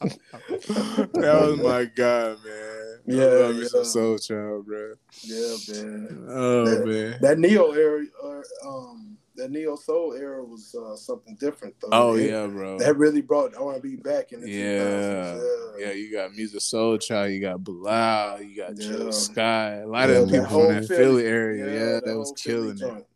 that 0.00 1.40
was 1.42 1.58
my 1.60 1.84
guy, 1.84 2.28
man. 2.44 2.98
Yeah, 3.06 3.24
I 3.24 3.26
love 3.28 3.54
me 3.56 3.62
yeah. 3.62 3.68
some 3.68 3.82
Soulchild, 3.82 4.64
bro. 4.66 4.94
Yeah, 5.22 5.56
man. 5.74 6.26
Oh 6.28 6.64
That- 6.64 6.86
man. 6.86 7.18
That 7.20 7.38
Neo 7.38 7.72
era, 7.72 8.04
uh, 8.22 8.42
um, 8.68 9.18
that 9.40 9.50
Neo 9.50 9.76
Soul 9.76 10.14
era 10.14 10.44
was 10.44 10.74
uh, 10.74 10.94
something 10.96 11.36
different 11.40 11.74
though. 11.80 11.88
Oh 11.92 12.14
It- 12.14 12.30
yeah, 12.30 12.46
bro. 12.46 12.78
that 12.78 12.96
really 12.96 13.20
brought 13.22 13.54
R 13.56 13.74
and 13.74 13.82
B 13.82 13.96
back 13.96 14.32
in 14.32 14.40
the 14.42 14.50
Yeah, 14.50 15.34
2000s. 15.34 15.80
yeah. 15.80 15.92
You 15.92 16.12
got 16.12 16.30
Musiq 16.32 16.56
Soulchild. 16.56 17.32
You 17.34 17.40
got 17.40 17.62
Bilal. 17.64 18.42
You 18.42 18.56
got 18.56 18.78
Yeah. 18.78 19.10
Sky. 19.10 19.74
A 19.76 19.86
lot 19.86 20.08
Yeah, 20.08 20.16
of 20.16 20.30
people 20.30 20.46
from 20.46 20.68
that 20.68 20.84
Philly- 20.86 21.22
Philly 21.22 21.26
area. 21.26 21.66
Yeah, 21.66 21.92
that 21.94 22.04
that 22.04 22.18
was 22.18 22.28
whole 22.28 22.36
Philly 22.36 22.74
killing 22.74 22.98
it. 22.98 23.06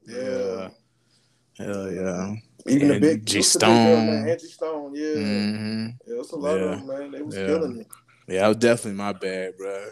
Yeah. 1.59 1.65
Hell 1.67 1.93
yeah. 1.93 2.35
Even 2.67 2.89
the 2.89 2.95
And 2.95 3.01
big 3.03 3.27
G 3.27 3.33
the 3.35 3.39
big 3.39 3.43
girl, 3.43 3.43
Stone. 3.43 4.29
Angie 4.29 4.47
Stone, 4.47 4.95
yeah. 4.95 5.15
hmm 5.15 5.87
Yeah, 6.07 6.21
it's 6.21 6.33
a 6.33 6.37
lot 6.37 6.57
Yeah. 6.57 6.63
of 6.65 6.79
them, 6.79 6.87
man. 6.89 7.11
They 7.13 7.23
was 7.23 7.37
Yeah. 7.37 7.47
killing 7.47 7.79
it. 7.81 7.87
Yeah, 8.27 8.41
that 8.41 8.49
was 8.49 8.57
definitely 8.57 8.97
my 8.99 9.13
bad, 9.13 9.57
bro. 9.59 9.91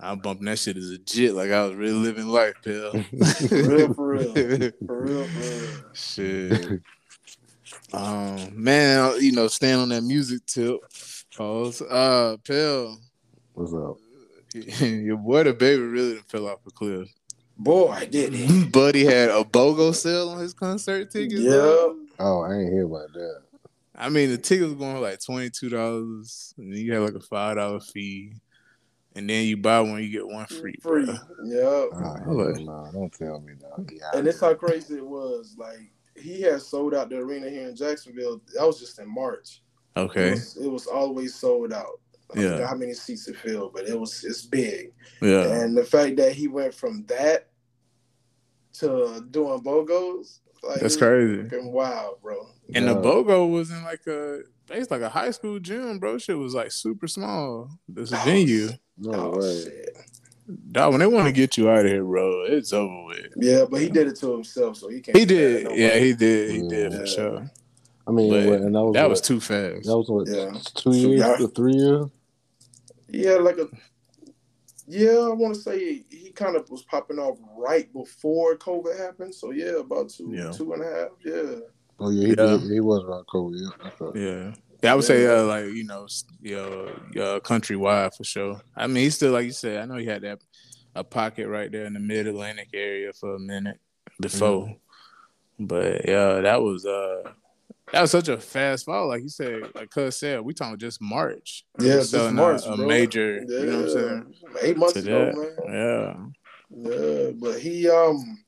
I 0.00 0.12
was 0.12 0.20
bumping 0.22 0.46
that 0.46 0.58
shit 0.58 0.76
as 0.76 0.90
a 0.90 0.98
jit, 0.98 1.34
like 1.34 1.50
I 1.50 1.64
was 1.64 1.74
really 1.74 1.92
living 1.94 2.26
life, 2.28 2.54
pill. 2.62 2.92
For 3.48 3.62
real, 3.62 3.94
for 3.94 4.08
real. 4.08 4.34
For 4.34 4.46
real, 4.46 4.72
for 4.86 5.02
real. 5.02 5.68
Shit. 5.94 6.80
Um, 7.92 8.50
man, 8.52 9.14
you 9.20 9.32
know, 9.32 9.48
stand 9.48 9.80
on 9.80 9.88
that 9.90 10.02
music 10.02 10.44
tip. 10.46 10.80
Pause. 11.36 11.82
Uh, 11.82 12.36
Pill, 12.44 12.98
What's 13.54 13.72
up? 13.74 13.96
your 14.80 15.16
boy 15.16 15.44
DaBaby 15.44 15.92
really 15.92 16.14
done 16.14 16.22
fell 16.28 16.48
off 16.48 16.60
a 16.66 16.70
cliff. 16.70 17.08
Boy, 17.58 18.08
did 18.10 18.34
he? 18.34 18.64
Buddy 18.64 19.04
had 19.04 19.30
a 19.30 19.44
BOGO 19.44 19.94
sale 19.94 20.30
on 20.30 20.38
his 20.38 20.52
concert 20.52 21.10
tickets. 21.10 21.40
Yeah. 21.40 21.56
dog. 21.56 21.96
Oh, 22.18 22.40
I 22.42 22.54
ain't 22.54 22.72
hear 22.72 22.84
about 22.84 23.12
that. 23.14 23.42
I 23.94 24.10
mean, 24.10 24.30
the 24.30 24.36
ticket 24.38 24.66
was 24.66 24.74
going 24.74 24.94
for 24.94 25.00
like 25.00 25.22
twenty 25.22 25.48
two 25.50 25.70
dollars, 25.70 26.54
and 26.58 26.72
then 26.72 26.80
you 26.80 26.92
had 26.92 27.02
like 27.02 27.14
a 27.14 27.20
five 27.20 27.56
dollar 27.56 27.80
fee, 27.80 28.34
and 29.16 29.28
then 29.28 29.44
you 29.46 29.56
buy 29.56 29.80
one, 29.80 30.02
you 30.02 30.10
get 30.10 30.26
one 30.26 30.46
free. 30.46 30.74
Free. 30.82 31.04
bro. 31.06 31.14
Yeah. 31.44 31.60
Oh, 31.62 31.88
What? 32.26 32.60
no, 32.60 32.90
don't 32.92 33.12
tell 33.12 33.40
me 33.40 33.54
that. 33.60 33.92
Yeah, 33.92 34.10
And 34.18 34.26
this 34.26 34.40
how 34.40 34.54
crazy 34.54 34.96
it 34.96 35.06
was. 35.06 35.56
Like 35.58 35.78
he 36.16 36.42
had 36.42 36.62
sold 36.62 36.94
out 36.94 37.08
the 37.10 37.18
arena 37.18 37.48
here 37.50 37.68
in 37.68 37.74
Jacksonville. 37.76 38.40
That 38.54 38.66
was 38.66 38.78
just 38.80 38.98
in 38.98 39.12
March. 39.12 39.62
It 39.96 40.00
Okay. 40.00 40.30
was, 40.30 40.56
it 40.56 40.68
was 40.68 40.86
always 40.86 41.34
sold 41.34 41.72
out. 41.72 42.00
I 42.34 42.40
Yeah. 42.40 42.52
forgot 42.52 42.68
how 42.70 42.76
many 42.76 42.92
seats 42.94 43.28
it 43.28 43.36
filled, 43.36 43.72
but 43.72 43.88
it 43.88 43.98
was 43.98 44.22
it's 44.24 44.42
big. 44.44 44.92
Yeah. 45.22 45.44
And 45.62 45.76
the 45.76 45.84
fact 45.84 46.16
that 46.16 46.32
he 46.32 46.48
went 46.48 46.74
from 46.74 47.04
that 47.06 47.48
to 48.74 49.24
doing 49.30 49.60
bogos, 49.62 50.40
like 50.62 50.80
That's 50.80 50.96
crazy. 50.96 51.42
fucking 51.44 51.72
wild, 51.72 52.20
bro. 52.22 52.48
And 52.74 52.88
the 52.88 52.94
BOGO 52.94 53.50
was 53.50 53.70
in 53.70 53.82
like 53.84 54.06
a 54.06 54.40
it's 54.70 54.90
like 54.90 55.00
a 55.02 55.08
high 55.08 55.30
school 55.30 55.60
gym, 55.60 55.98
bro. 56.00 56.18
Shit 56.18 56.36
was 56.36 56.54
like 56.54 56.72
super 56.72 57.06
small. 57.06 57.70
This 57.88 58.10
venue. 58.10 58.70
No 58.98 59.12
Oh, 59.34 59.38
way. 59.38 59.62
shit. 59.64 59.96
Dog, 60.72 60.92
when 60.92 61.00
they 61.00 61.06
want 61.06 61.26
to 61.26 61.32
get 61.32 61.56
you 61.56 61.68
out 61.68 61.84
of 61.84 61.90
here, 61.90 62.04
bro, 62.04 62.44
it's 62.44 62.72
over 62.72 63.04
with. 63.06 63.32
Yeah, 63.36 63.64
but 63.68 63.80
he 63.80 63.88
did 63.88 64.06
it 64.06 64.16
to 64.16 64.32
himself, 64.32 64.76
so 64.76 64.88
he 64.88 65.00
can't. 65.00 65.16
He 65.16 65.24
be 65.26 65.34
mad 65.34 65.42
at 65.42 65.52
did. 65.56 65.64
nobody. 65.64 65.82
Yeah, 65.82 65.98
he 65.98 66.12
did. 66.14 66.50
He 66.50 66.68
did 66.68 66.92
Yeah. 66.92 66.98
for 67.00 67.06
sure. 67.06 67.50
I 68.06 68.10
mean, 68.12 68.28
what, 68.32 68.60
and 68.60 68.74
that 68.74 68.80
was 68.84 68.94
That 68.94 69.02
what, 69.02 69.10
was 69.10 69.20
too 69.20 69.40
fast. 69.40 69.86
that 69.86 69.96
was 69.98 70.08
what 70.08 70.28
Yeah. 70.28 70.56
two 70.76 70.92
years 70.96 71.20
y'all- 71.20 71.36
to 71.38 71.48
three 71.48 71.72
years. 71.74 72.06
He 73.10 73.22
had 73.24 73.42
like 73.42 73.58
a. 73.58 73.68
Yeah, 74.86 75.18
I 75.18 75.32
want 75.32 75.54
to 75.56 75.60
say 75.60 76.04
he 76.08 76.30
kind 76.30 76.54
of 76.54 76.70
was 76.70 76.82
popping 76.84 77.18
off 77.18 77.38
right 77.58 77.92
before 77.92 78.54
COVID 78.56 78.96
happened. 78.96 79.34
So 79.34 79.50
yeah, 79.50 79.80
about 79.80 80.10
two, 80.10 80.30
Yeah. 80.32 80.52
two 80.52 80.72
and 80.74 80.82
a 80.82 80.86
half. 80.86 81.08
Yeah. 81.24 81.56
Oh 81.98 82.10
yeah, 82.10 82.22
he 82.22 82.28
Yeah. 82.28 82.56
did. 82.58 82.70
He 82.70 82.78
was 82.80 83.02
around 83.02 83.26
COVID. 83.26 83.60
Yeah, 83.60 83.68
that's 83.82 84.00
right. 84.00 84.14
Yeah. 84.16 84.54
Yeah, 84.82 84.92
I 84.92 84.94
would 84.94 85.04
say 85.04 85.26
uh, 85.26 85.44
like 85.44 85.66
you 85.66 85.84
know, 85.84 86.04
s- 86.04 86.24
you 86.40 86.56
know, 86.56 86.86
uh, 87.16 87.40
countrywide 87.40 88.14
for 88.16 88.24
sure. 88.24 88.60
I 88.76 88.86
mean, 88.86 89.04
he's 89.04 89.14
still 89.16 89.32
like 89.32 89.46
you 89.46 89.52
said. 89.52 89.80
I 89.82 89.84
know 89.86 89.96
he 89.96 90.06
had 90.06 90.22
that 90.22 90.40
a 90.94 91.02
pocket 91.04 91.48
right 91.48 91.70
there 91.70 91.84
in 91.86 91.94
the 91.94 92.00
Mid 92.00 92.26
Atlantic 92.26 92.68
area 92.74 93.12
for 93.12 93.34
a 93.34 93.38
minute 93.38 93.78
before, 94.20 94.76
but 95.58 96.06
yeah, 96.08 96.40
that 96.40 96.62
was 96.62 96.84
uh 96.86 97.22
that 97.92 98.00
was 98.02 98.10
such 98.10 98.28
a 98.28 98.36
fast 98.38 98.84
fall. 98.86 99.08
Like 99.08 99.22
you 99.22 99.28
said, 99.28 99.62
like 99.74 99.90
Cuz 99.90 100.18
said, 100.18 100.40
we 100.40 100.54
talking 100.54 100.78
just 100.78 101.00
March. 101.00 101.64
Yeah, 101.78 101.98
just 101.98 102.32
March, 102.32 102.64
a, 102.66 102.72
a 102.72 102.76
major. 102.76 103.34
You 103.40 103.66
know 103.66 103.76
what 103.78 103.80
I'm 103.80 103.88
saying? 103.88 104.34
Eight 104.62 104.76
months 104.76 104.96
ago, 104.96 105.32
man. 105.66 106.32
Yeah. 106.72 106.90
Yeah, 106.90 107.30
but 107.38 107.58
he 107.60 107.88
um, 107.88 108.38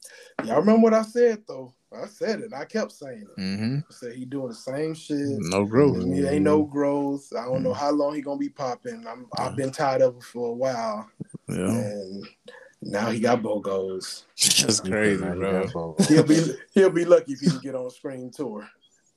y'all 0.44 0.58
remember 0.58 0.82
what 0.82 0.94
I 0.94 1.02
said 1.02 1.42
though? 1.46 1.72
I 1.93 2.07
said 2.07 2.41
it. 2.41 2.53
I 2.53 2.64
kept 2.64 2.93
saying 2.93 3.26
it. 3.36 3.41
Mm-hmm. 3.41 3.76
I 3.78 3.93
said 3.95 4.12
he 4.14 4.24
doing 4.24 4.49
the 4.49 4.55
same 4.55 4.95
shit. 4.95 5.16
No 5.41 5.64
growth. 5.64 5.97
It 5.97 6.26
ain't 6.30 6.45
no 6.45 6.62
growth. 6.64 7.28
I 7.36 7.45
don't 7.47 7.62
know 7.62 7.70
Mm-hmm. 7.70 7.78
how 7.78 7.91
long 7.91 8.14
he 8.14 8.20
gonna 8.20 8.39
be 8.39 8.51
popping. 8.51 9.05
I'm, 9.09 9.26
I've 9.39 9.57
been 9.57 9.70
tired 9.72 10.03
of 10.03 10.16
it 10.16 10.22
for 10.22 10.51
a 10.51 10.53
while, 10.53 11.09
Yeah, 11.49 11.70
and 11.70 12.26
now 12.82 13.11
he 13.11 13.20
got 13.20 13.43
bogos. 13.43 14.24
that's 14.61 14.80
crazy, 14.80 15.22
Now 15.24 15.32
he 15.34 15.41
bro. 15.41 15.97
He'll 16.09 16.22
be 16.24 16.55
he'll 16.74 16.91
be 16.91 17.05
lucky 17.05 17.32
if 17.32 17.41
he 17.41 17.49
can 17.49 17.59
get 17.61 17.74
on 17.74 17.91
Scream 17.91 18.30
Tour 18.30 18.68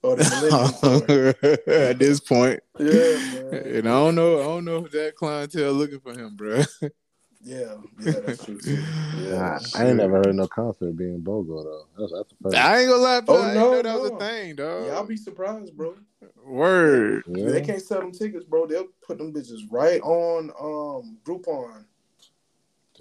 or 0.02 0.16
the 0.16 0.24
Tour. 0.82 1.36
At 1.68 2.00
this 2.00 2.20
point, 2.22 2.62
Yeah, 2.80 3.18
man. 3.18 3.54
and 3.54 3.88
I 3.90 3.92
don't 3.92 4.16
know, 4.16 4.40
I 4.40 4.44
don't 4.44 4.66
know 4.66 4.86
if 4.86 4.92
that 4.94 5.16
clientele 5.16 5.74
looking 5.74 6.00
for 6.00 6.14
him, 6.14 6.36
bro. 6.36 6.64
Yeah, 7.44 7.76
yeah, 8.00 8.12
that's 8.26 8.46
true 8.46 8.60
too. 8.60 8.84
Nah, 9.32 9.60
I 9.76 9.88
ain't 9.88 9.98
never 9.98 10.18
heard 10.18 10.36
no 10.36 10.48
concert 10.48 10.96
being 10.98 11.22
BOGO 11.22 11.64
though. 11.64 11.86
That's 11.98 12.12
that's 12.12 12.30
the 12.30 12.36
first. 12.44 12.58
I 12.58 12.80
ain't 12.82 12.90
gonna 12.90 13.02
lie, 13.02 13.22
bro. 13.22 13.36
Oh, 13.36 13.42
I 13.42 13.54
didn't 13.54 13.56
no, 13.56 13.82
that 13.82 14.02
was 14.02 14.12
no. 14.12 14.18
a 14.18 14.20
thing, 14.20 14.56
dog. 14.56 14.88
Y'all 14.88 15.04
be 15.06 15.18
surprised, 15.18 15.76
bro. 15.76 15.96
Word. 16.46 17.24
Yeah. 17.28 17.50
They 17.50 17.62
can't 17.62 17.82
sell 17.82 18.00
them 18.00 18.12
tickets, 18.12 18.46
bro. 18.46 18.68
They'll 18.68 18.88
put 19.06 19.18
them 19.18 19.34
bitches 19.34 19.62
right 19.72 20.02
on 20.02 20.50
um 20.60 21.18
Groupon. 21.24 21.86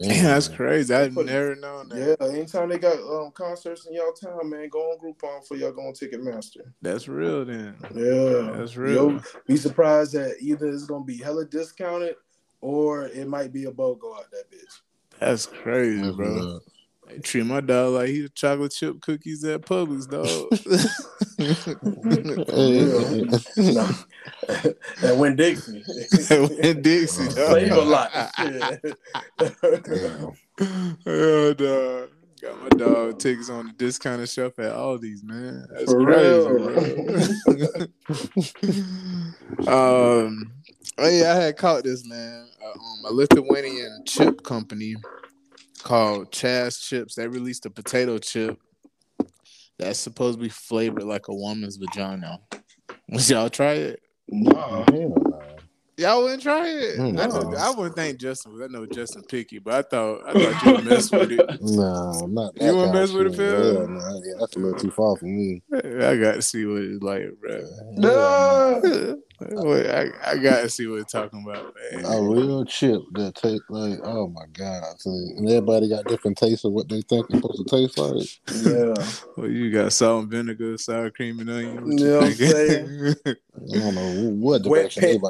Damn, 0.00 0.24
that's 0.24 0.48
crazy. 0.48 0.94
I've 0.94 1.14
Put- 1.14 1.26
never 1.26 1.54
known 1.56 1.90
that. 1.90 2.16
Yeah, 2.20 2.26
anytime 2.28 2.70
they 2.70 2.78
got 2.78 2.98
um 2.98 3.32
concerts 3.32 3.86
in 3.86 3.94
y'all 3.94 4.12
town, 4.12 4.48
man, 4.48 4.68
go 4.68 4.78
on 4.78 4.98
Groupon 4.98 5.46
for 5.46 5.56
y'all 5.56 5.72
go 5.72 5.82
on 5.82 5.92
Ticketmaster. 5.92 6.72
That's 6.80 7.06
real, 7.08 7.44
then. 7.44 7.76
Yeah, 7.94 8.52
That's 8.56 8.76
real. 8.76 9.10
You'll 9.10 9.22
be 9.46 9.56
surprised 9.56 10.14
that 10.14 10.36
either 10.40 10.68
it's 10.68 10.86
gonna 10.86 11.04
be 11.04 11.18
hella 11.18 11.44
discounted 11.44 12.14
or 12.60 13.06
it 13.06 13.26
might 13.26 13.52
be 13.52 13.64
a 13.64 13.70
BOGO 13.70 14.16
out 14.16 14.30
that 14.30 14.50
bitch. 14.50 14.80
That's 15.18 15.46
crazy, 15.46 16.02
That's 16.02 16.16
bro. 16.16 16.34
what's 16.34 16.46
up. 16.46 16.62
They 17.08 17.18
treat 17.18 17.44
my 17.44 17.60
dog 17.60 17.94
like 17.94 18.08
he's 18.08 18.30
chocolate 18.30 18.72
chip 18.72 19.00
cookies 19.00 19.44
at 19.44 19.62
Publix, 19.62 20.08
dog. 20.08 20.26
and 25.02 25.20
Winn-Dixie. 25.20 25.82
When 26.30 26.82
Dixie, 26.82 27.24
dog. 27.28 27.34
Save-A-Lot. 27.34 28.30
Shit. 28.36 28.96
Damn. 29.38 30.32
oh, 31.06 31.54
dog. 31.54 32.10
Got 32.40 32.62
my 32.62 32.68
dog 32.70 33.18
tickets 33.18 33.50
on 33.50 33.66
the 33.66 33.72
discounted 33.72 34.28
shelf 34.28 34.58
at 34.58 34.72
Aldi's, 34.72 35.22
man. 35.22 35.66
That's 35.70 35.92
For 35.92 36.04
crazy, 36.04 36.48
bro. 39.66 39.68
um, 40.26 40.52
oh 40.96 41.08
yeah, 41.08 41.32
I 41.32 41.34
had 41.34 41.56
caught 41.58 41.84
this 41.84 42.06
man. 42.06 42.48
Uh, 42.64 42.70
um, 42.70 43.04
a 43.04 43.12
Lithuanian 43.12 44.04
chip 44.06 44.42
company 44.42 44.96
called 45.82 46.32
Chaz 46.32 46.80
Chips. 46.80 47.14
They 47.14 47.28
released 47.28 47.66
a 47.66 47.70
potato 47.70 48.16
chip 48.16 48.58
that's 49.78 49.98
supposed 49.98 50.38
to 50.38 50.42
be 50.42 50.48
flavored 50.48 51.02
like 51.02 51.28
a 51.28 51.34
woman's 51.34 51.76
vagina. 51.76 52.40
Would 53.10 53.28
y'all 53.28 53.50
try 53.50 53.72
it? 53.72 54.00
no. 54.28 54.84
Hell 54.90 55.14
no. 55.24 55.29
Y'all 56.00 56.22
wouldn't 56.22 56.42
try 56.42 56.66
it. 56.66 56.98
Mm, 56.98 57.20
I, 57.20 57.26
know- 57.26 57.56
I 57.58 57.70
wouldn't 57.70 57.94
think 57.94 58.18
Justin. 58.18 58.58
I 58.62 58.68
know 58.68 58.86
Justin 58.86 59.22
picky, 59.28 59.58
but 59.58 59.74
I 59.74 59.82
thought 59.82 60.22
I 60.26 60.32
thought 60.32 60.64
you 60.66 60.72
would 60.72 60.84
mess 60.86 61.10
with 61.12 61.32
it. 61.32 61.40
No, 61.60 62.12
not 62.26 62.54
that 62.54 62.64
You 62.64 62.74
wouldn't 62.76 62.94
mess 62.94 63.12
with 63.12 63.26
it. 63.26 63.36
Phil? 63.36 63.74
Yeah, 63.74 63.86
no, 63.86 64.22
yeah, 64.24 64.32
that's 64.40 64.56
a 64.56 64.58
little 64.58 64.78
too 64.78 64.90
far 64.90 65.14
for 65.16 65.26
me. 65.26 65.62
I 65.74 66.16
got 66.16 66.34
to 66.36 66.42
see 66.42 66.64
what 66.64 66.82
it's 66.82 67.02
like, 67.02 67.24
bro. 67.40 67.62
No. 67.92 69.20
Wait, 69.40 69.90
I, 69.90 70.10
I 70.24 70.36
got 70.36 70.60
to 70.62 70.68
see 70.68 70.86
what 70.86 71.00
it's 71.00 71.12
talking 71.12 71.42
about, 71.42 71.74
man. 71.92 72.04
A 72.04 72.22
real 72.22 72.64
chip 72.64 73.00
that 73.12 73.34
take 73.34 73.62
like, 73.70 73.98
oh 74.02 74.28
my 74.28 74.44
god! 74.52 75.00
So, 75.00 75.10
and 75.10 75.48
everybody 75.48 75.88
got 75.88 76.06
different 76.06 76.36
tastes 76.36 76.64
of 76.64 76.72
what 76.72 76.88
they 76.88 77.00
think 77.02 77.26
it's 77.30 77.40
supposed 77.40 77.66
to 77.66 77.76
taste 77.76 77.98
like. 77.98 78.28
Yeah. 78.52 79.06
Well, 79.36 79.50
you 79.50 79.72
got 79.72 79.92
salt 79.92 80.22
and 80.24 80.30
vinegar, 80.30 80.76
sour 80.76 81.10
cream 81.10 81.40
and 81.40 81.48
onion. 81.48 81.84
What 81.84 81.98
You 81.98 82.04
know 82.06 82.18
what 82.18 82.26
I'm 82.26 82.32
thinking? 82.34 83.14
I 83.74 83.78
don't 83.78 83.94
know 83.94 84.30
what 84.34 84.62
Wet 84.66 84.90
direction 84.90 85.02
they 85.02 85.18
pit. 85.18 85.22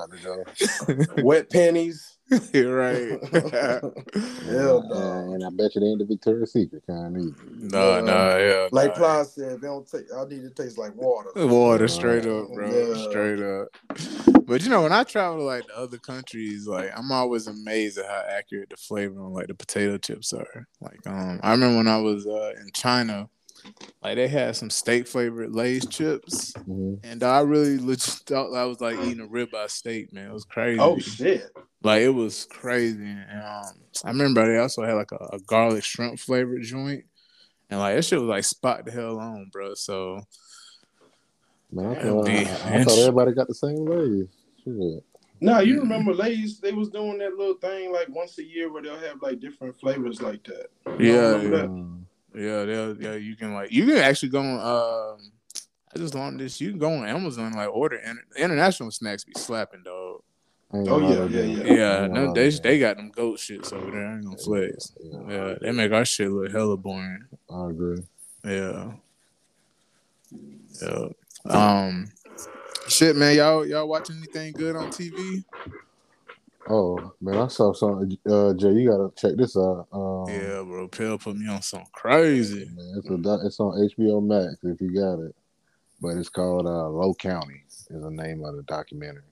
go. 1.16 1.22
Wet 1.22 1.50
pennies. 1.50 2.09
You're 2.52 2.76
right. 2.76 3.18
Hell 3.32 4.84
Uh, 4.84 4.88
no. 4.94 5.32
and 5.34 5.44
I 5.44 5.48
bet 5.50 5.74
you 5.74 5.80
they 5.80 5.86
ain't 5.88 5.98
the 5.98 6.04
Victoria's 6.06 6.52
Secret 6.52 6.82
kind 6.86 7.16
either. 7.16 7.50
no, 7.56 8.00
no, 8.00 8.38
yeah. 8.38 8.68
Like 8.72 8.90
nah. 8.90 8.94
Ply 8.96 9.22
said, 9.24 9.60
they 9.60 9.66
don't 9.66 9.88
take. 9.90 10.06
I 10.16 10.24
need 10.24 10.42
to 10.42 10.50
taste 10.50 10.78
like 10.78 10.94
water. 10.94 11.30
Water, 11.46 11.88
straight 11.88 12.26
up, 12.26 12.46
bro. 12.54 12.70
Yeah. 12.70 13.08
Straight 13.10 13.40
up. 13.42 13.68
But 14.46 14.62
you 14.62 14.68
know, 14.68 14.82
when 14.82 14.92
I 14.92 15.04
travel 15.04 15.38
to 15.38 15.42
like 15.44 15.66
the 15.66 15.76
other 15.78 15.98
countries, 15.98 16.66
like 16.66 16.90
I'm 16.96 17.10
always 17.12 17.46
amazed 17.46 17.98
at 17.98 18.06
how 18.06 18.22
accurate 18.28 18.70
the 18.70 18.76
flavor 18.76 19.20
on 19.22 19.32
like 19.32 19.46
the 19.48 19.54
potato 19.54 19.96
chips 19.98 20.32
are. 20.32 20.66
Like, 20.80 20.98
um, 21.06 21.40
I 21.42 21.52
remember 21.52 21.76
when 21.78 21.88
I 21.88 21.98
was 21.98 22.26
uh, 22.26 22.52
in 22.60 22.68
China, 22.74 23.28
like 24.02 24.16
they 24.16 24.26
had 24.28 24.56
some 24.56 24.70
steak 24.70 25.06
flavored 25.06 25.54
Lay's 25.54 25.86
chips, 25.86 26.52
Mhm. 26.68 26.98
and 27.04 27.22
I 27.22 27.40
really 27.40 27.78
legit 27.78 28.22
thought 28.26 28.52
I 28.54 28.64
was 28.64 28.80
like 28.80 28.98
eating 29.00 29.20
a 29.20 29.26
ribeye 29.28 29.70
steak, 29.70 30.12
man. 30.12 30.30
It 30.30 30.32
was 30.32 30.44
crazy. 30.44 30.80
Oh 30.80 30.98
shit. 30.98 31.44
Like 31.82 32.02
it 32.02 32.10
was 32.10 32.46
crazy. 32.50 33.02
And, 33.04 33.42
um, 33.42 33.74
I 34.04 34.08
remember 34.08 34.46
they 34.46 34.58
also 34.58 34.82
had 34.82 34.94
like 34.94 35.12
a, 35.12 35.28
a 35.32 35.38
garlic 35.40 35.82
shrimp 35.82 36.18
flavored 36.18 36.62
joint, 36.62 37.04
and 37.70 37.80
like 37.80 37.96
that 37.96 38.04
shit 38.04 38.20
was 38.20 38.28
like 38.28 38.44
spot 38.44 38.84
the 38.84 38.92
hell 38.92 39.18
on, 39.18 39.48
bro. 39.52 39.74
So 39.74 40.20
Man, 41.72 41.86
I 41.86 41.94
That'd 41.94 42.10
thought, 42.10 42.28
I, 42.28 42.32
be 42.32 42.50
I 42.50 42.84
thought 42.84 42.98
everybody 42.98 43.32
got 43.32 43.48
the 43.48 43.54
same 43.54 43.86
Lay's. 43.86 44.28
Shit. 44.64 45.04
Nah, 45.40 45.60
you 45.60 45.80
remember 45.80 46.12
Lay's? 46.12 46.60
They 46.60 46.72
was 46.72 46.90
doing 46.90 47.18
that 47.18 47.34
little 47.34 47.54
thing 47.54 47.92
like 47.92 48.08
once 48.10 48.38
a 48.38 48.44
year 48.44 48.70
where 48.70 48.82
they'll 48.82 48.98
have 48.98 49.22
like 49.22 49.40
different 49.40 49.78
flavors 49.80 50.20
like 50.20 50.44
that. 50.44 50.66
You 50.98 51.12
Yeah, 51.14 51.28
remember 51.30 51.56
that? 51.56 51.64
Um, 51.64 52.06
yeah, 52.34 52.64
yeah, 53.00 53.14
you 53.16 53.36
can 53.36 53.54
like 53.54 53.72
you 53.72 53.86
can 53.86 53.96
actually 53.96 54.28
go 54.28 54.40
on. 54.40 54.60
Um, 54.60 55.32
I 55.94 55.98
just 55.98 56.14
learned 56.14 56.40
this. 56.40 56.60
You 56.60 56.70
can 56.70 56.78
go 56.78 56.92
on 56.92 57.06
Amazon 57.08 57.52
like 57.52 57.70
order 57.70 57.96
inter- 57.96 58.22
international 58.36 58.90
snacks. 58.90 59.24
Be 59.24 59.32
slapping, 59.36 59.82
dog. 59.82 60.22
I 60.72 60.78
ain't 60.78 60.88
Oh, 60.88 61.00
gonna 61.00 61.26
yeah, 61.30 61.42
yeah, 61.42 61.64
yeah. 61.64 62.00
Yeah, 62.00 62.06
no, 62.06 62.32
they 62.32 62.48
they 62.50 62.78
got 62.78 62.96
them 62.96 63.10
goat 63.10 63.38
shits 63.38 63.72
over 63.72 63.90
there. 63.90 64.06
I 64.06 64.14
ain't 64.14 64.24
gonna 64.24 64.36
flex. 64.36 64.92
Yeah, 65.02 65.18
Yeah, 65.28 65.54
they 65.60 65.72
make 65.72 65.92
our 65.92 66.04
shit 66.04 66.30
look 66.30 66.52
hella 66.52 66.76
boring. 66.76 67.24
I 67.50 67.66
agree. 67.70 68.02
Yeah. 68.44 68.92
Yeah. 70.82 71.08
Um 71.44 72.10
shit, 72.88 73.16
man, 73.16 73.36
y'all 73.36 73.66
y'all 73.66 73.88
watching 73.88 74.16
anything 74.16 74.52
good 74.52 74.76
on 74.76 74.90
TV? 74.90 75.44
Oh 76.68 77.14
man, 77.20 77.36
I 77.36 77.48
saw 77.48 77.72
something. 77.72 78.16
Uh, 78.24 78.54
Jay, 78.54 78.70
you 78.70 78.88
gotta 78.88 79.10
check 79.16 79.36
this 79.36 79.56
out. 79.56 79.88
Um, 79.92 80.26
yeah, 80.28 80.62
bro. 80.62 80.86
Pill 80.86 81.18
put 81.18 81.34
me 81.36 81.48
on 81.48 81.62
something 81.62 81.88
crazy. 81.92 82.70
man, 82.76 82.94
it's 82.96 83.10
a 83.10 83.46
it's 83.46 83.58
on 83.58 83.72
HBO 83.98 84.24
Max 84.24 84.56
if 84.62 84.80
you 84.80 84.94
got 84.94 85.18
it, 85.18 85.34
but 86.00 86.16
it's 86.16 86.28
called 86.28 86.66
uh, 86.66 86.88
Low 86.88 87.12
County 87.14 87.64
is 87.68 87.88
the 88.02 88.10
name 88.10 88.44
of 88.44 88.54
the 88.54 88.62
documentary, 88.62 89.22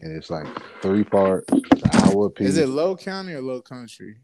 and 0.00 0.16
it's 0.16 0.30
like 0.30 0.46
three 0.82 1.04
parts, 1.04 1.50
an 1.52 1.62
hour 1.92 2.30
piece. 2.30 2.48
Is 2.48 2.58
it 2.58 2.68
low 2.68 2.96
county 2.96 3.32
or 3.32 3.42
low 3.42 3.60
country? 3.60 4.16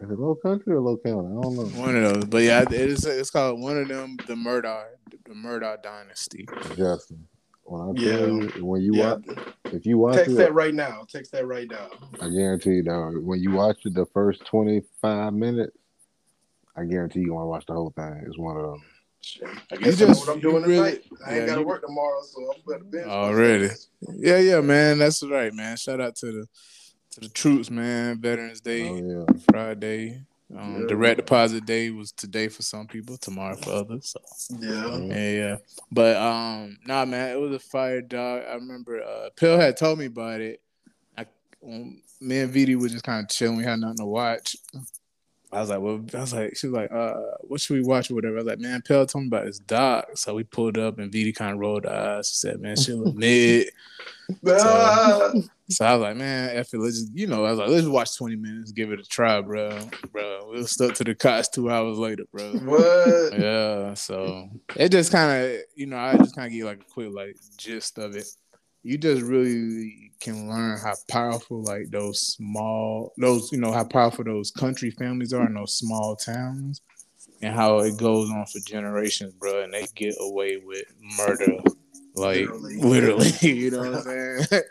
Is 0.00 0.10
it 0.10 0.18
Low 0.18 0.34
Country 0.34 0.72
or 0.72 0.80
Low 0.80 0.96
County? 0.96 1.28
I 1.28 1.40
don't 1.40 1.54
know. 1.54 1.80
One 1.80 1.94
of 1.94 2.14
those. 2.14 2.24
But 2.24 2.42
yeah, 2.42 2.62
it 2.62 2.72
is 2.72 3.04
it's 3.04 3.30
called 3.30 3.60
one 3.60 3.78
of 3.78 3.86
them, 3.86 4.16
the 4.26 4.34
Murdaugh 4.34 4.86
the 5.24 5.30
Murdaugh 5.32 5.80
dynasty. 5.80 6.44
Justin, 6.76 7.28
when 7.62 7.80
I 7.82 7.92
Yeah. 7.94 8.16
tell 8.16 8.28
you, 8.28 8.64
when 8.64 8.82
you 8.82 8.96
Yeah. 8.96 9.14
watch, 9.14 9.46
if 9.66 9.86
you 9.86 9.98
watch 9.98 10.16
Text 10.16 10.32
it, 10.32 10.38
that 10.38 10.54
right 10.54 10.74
now. 10.74 11.04
Text 11.08 11.30
that 11.30 11.46
right 11.46 11.70
now. 11.70 11.88
I 12.20 12.28
guarantee 12.30 12.70
you, 12.70 12.82
dog. 12.82 13.18
When 13.18 13.38
you 13.38 13.52
watch 13.52 13.86
it, 13.86 13.94
the 13.94 14.06
first 14.06 14.44
twenty 14.44 14.82
five 15.00 15.34
minutes, 15.34 15.76
I 16.76 16.84
guarantee 16.84 17.20
you 17.20 17.34
want 17.34 17.44
to 17.44 17.48
watch 17.48 17.66
the 17.66 17.74
whole 17.74 17.90
thing. 17.94 18.24
It's 18.26 18.36
one 18.38 18.56
of 18.56 18.62
them. 18.72 18.82
I 19.70 19.76
guess 19.76 20.00
You 20.00 20.06
just- 20.06 20.26
what 20.26 20.34
I'm 20.36 20.40
doing 20.40 20.62
really- 20.64 20.92
tonight. 20.98 21.04
I 21.24 21.30
ain't 21.32 21.40
yeah, 21.42 21.46
gotta 21.46 21.60
you- 21.60 21.66
work 21.66 21.82
tomorrow, 21.82 22.22
so 22.22 22.52
I'm 22.52 22.60
gonna 22.66 22.84
binge. 22.84 23.06
Already. 23.06 23.68
myself. 23.68 23.86
Yeah, 24.18 24.38
yeah, 24.38 24.60
man. 24.60 24.98
That's 24.98 25.22
right, 25.22 25.52
man. 25.54 25.76
Shout 25.76 26.00
out 26.00 26.16
to 26.16 26.26
the 26.32 26.46
to 27.12 27.20
the 27.20 27.28
troops, 27.28 27.70
man. 27.70 28.20
Veterans 28.20 28.60
Day. 28.60 28.88
Oh 28.88 29.26
yeah. 29.28 29.40
Friday. 29.50 30.22
Um, 30.56 30.82
Yeah. 30.82 30.86
Direct 30.88 31.16
deposit 31.18 31.64
day 31.64 31.88
was 31.90 32.12
today 32.12 32.48
for 32.48 32.60
some 32.62 32.86
people, 32.86 33.16
tomorrow 33.16 33.56
for 33.56 33.70
others. 33.70 34.14
So 34.36 34.56
Yeah. 34.60 34.98
yeah, 34.98 35.30
yeah. 35.30 35.56
But 35.90 36.16
um, 36.16 36.76
nah, 36.86 37.04
man, 37.06 37.30
it 37.36 37.40
was 37.40 37.52
a 37.54 37.58
fire 37.58 38.00
dog. 38.02 38.42
I 38.48 38.54
remember 38.54 39.02
uh, 39.02 39.30
Pill 39.36 39.58
had 39.58 39.76
told 39.78 39.98
me 39.98 40.06
about 40.06 40.40
it. 40.42 40.60
I, 41.16 41.24
when 41.60 42.02
me 42.20 42.40
and 42.40 42.52
VD 42.52 42.76
was 42.78 42.92
just 42.92 43.04
kind 43.04 43.22
of 43.22 43.30
chilling. 43.30 43.56
We 43.56 43.64
had 43.64 43.80
nothing 43.80 43.98
to 43.98 44.04
watch. 44.04 44.56
I 45.52 45.60
was 45.60 45.68
like, 45.68 45.80
well, 45.80 46.00
I 46.14 46.20
was 46.20 46.32
like, 46.32 46.56
she 46.56 46.66
was 46.68 46.74
like, 46.74 46.90
uh, 46.90 47.12
what 47.42 47.60
should 47.60 47.74
we 47.74 47.82
watch 47.82 48.10
or 48.10 48.14
whatever? 48.14 48.36
I 48.36 48.38
was 48.38 48.46
like, 48.46 48.58
man, 48.58 48.80
Pill 48.82 49.04
told 49.04 49.24
me 49.24 49.28
about 49.28 49.44
this 49.44 49.58
doc. 49.58 50.06
So 50.14 50.34
we 50.34 50.44
pulled 50.44 50.78
up 50.78 50.98
and 50.98 51.12
VD 51.12 51.34
kind 51.36 51.52
of 51.52 51.58
rolled 51.58 51.84
eyes. 51.84 52.30
She 52.30 52.36
said, 52.36 52.60
man, 52.60 52.76
she 52.76 52.92
look 52.94 53.14
mid. 53.16 53.68
Ah, 54.46 55.32
So 55.68 55.84
I 55.84 55.92
was 55.94 56.02
like, 56.02 56.16
man, 56.16 56.56
F 56.56 56.72
it, 56.72 56.78
let's 56.78 57.00
just, 57.00 57.14
you 57.14 57.26
know, 57.26 57.44
I 57.44 57.50
was 57.50 57.58
like, 57.58 57.68
let's 57.68 57.86
watch 57.86 58.16
20 58.16 58.36
minutes, 58.36 58.72
give 58.72 58.92
it 58.92 59.00
a 59.00 59.04
try, 59.04 59.40
bro. 59.40 59.78
Bro, 60.10 60.50
we 60.50 60.58
were 60.60 60.66
stuck 60.66 60.94
to 60.94 61.04
the 61.04 61.14
cots 61.14 61.48
two 61.48 61.70
hours 61.70 61.98
later, 61.98 62.24
bro. 62.32 62.52
what? 62.64 63.38
Yeah, 63.38 63.94
so 63.94 64.48
it 64.76 64.90
just 64.90 65.12
kind 65.12 65.44
of, 65.44 65.60
you 65.74 65.86
know, 65.86 65.98
I 65.98 66.16
just 66.16 66.34
kind 66.34 66.46
of 66.46 66.52
get 66.52 66.64
like 66.64 66.80
a 66.80 66.92
quick 66.92 67.12
like 67.12 67.36
gist 67.56 67.98
of 67.98 68.16
it. 68.16 68.26
You 68.82 68.98
just 68.98 69.22
really 69.22 70.12
can 70.20 70.48
learn 70.48 70.78
how 70.78 70.94
powerful 71.08 71.62
like 71.62 71.90
those 71.90 72.20
small, 72.20 73.12
those 73.18 73.50
you 73.52 73.58
know 73.58 73.72
how 73.72 73.84
powerful 73.84 74.24
those 74.24 74.50
country 74.50 74.90
families 74.90 75.32
are 75.32 75.46
in 75.46 75.54
those 75.54 75.76
small 75.76 76.16
towns, 76.16 76.80
and 77.40 77.54
how 77.54 77.78
it 77.78 77.96
goes 77.96 78.30
on 78.30 78.46
for 78.46 78.58
generations, 78.60 79.32
bro. 79.34 79.62
And 79.62 79.72
they 79.72 79.86
get 79.94 80.16
away 80.20 80.56
with 80.56 80.84
murder, 81.00 81.58
like 82.14 82.40
Literally. 82.40 82.76
literally. 82.76 83.32
you 83.42 83.70
know 83.70 83.92
what 83.92 84.06
I'm 84.06 84.42
saying? 84.44 84.62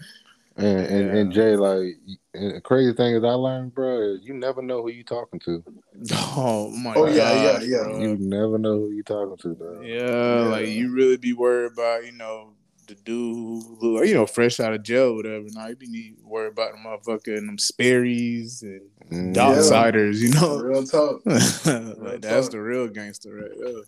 And 0.57 0.79
and, 0.79 1.17
and 1.17 1.31
Jay, 1.31 1.55
like, 1.55 1.95
and 2.33 2.55
the 2.55 2.61
crazy 2.61 2.93
thing 2.93 3.15
is, 3.15 3.23
I 3.23 3.29
learned, 3.29 3.73
bro, 3.73 4.13
is 4.13 4.19
you 4.23 4.33
never 4.33 4.61
know 4.61 4.81
who 4.81 4.89
you 4.89 5.03
talking 5.03 5.39
to. 5.45 5.63
oh 6.13 6.69
my 6.71 6.95
Oh, 6.95 7.05
god! 7.05 7.15
yeah, 7.15 7.33
yeah, 7.33 7.59
yeah. 7.61 7.99
You 7.99 8.17
never 8.19 8.57
know 8.57 8.79
who 8.79 8.91
you 8.91 9.03
talking 9.03 9.37
to, 9.37 9.55
dog. 9.55 9.85
Yeah, 9.85 10.49
like 10.49 10.67
you 10.67 10.91
really 10.91 11.17
be 11.17 11.33
worried 11.33 11.71
about, 11.71 12.05
you 12.05 12.11
know, 12.11 12.53
the 12.87 12.95
dude 12.95 13.63
who 13.79 14.03
you 14.03 14.13
know, 14.13 14.25
fresh 14.25 14.59
out 14.59 14.73
of 14.73 14.83
jail, 14.83 15.09
or 15.09 15.15
whatever. 15.15 15.45
Now 15.51 15.67
you 15.67 15.75
be 15.75 15.87
need 15.87 16.15
worried 16.23 16.53
about 16.53 16.71
the 16.73 16.77
motherfucker 16.79 17.37
and 17.37 17.47
them 17.47 17.57
Sperry's 17.57 18.63
and 18.63 18.81
Mm. 19.11 19.33
dog 19.33 19.55
Yeah. 19.57 19.61
siders, 19.63 20.21
you 20.23 20.29
know. 20.33 20.59
Real 20.59 20.83
talk. 20.85 21.21
like 21.25 22.21
that's 22.21 22.47
the 22.49 22.59
real 22.61 22.87
gangster 22.87 23.35
right 23.35 23.51
there. 23.59 23.83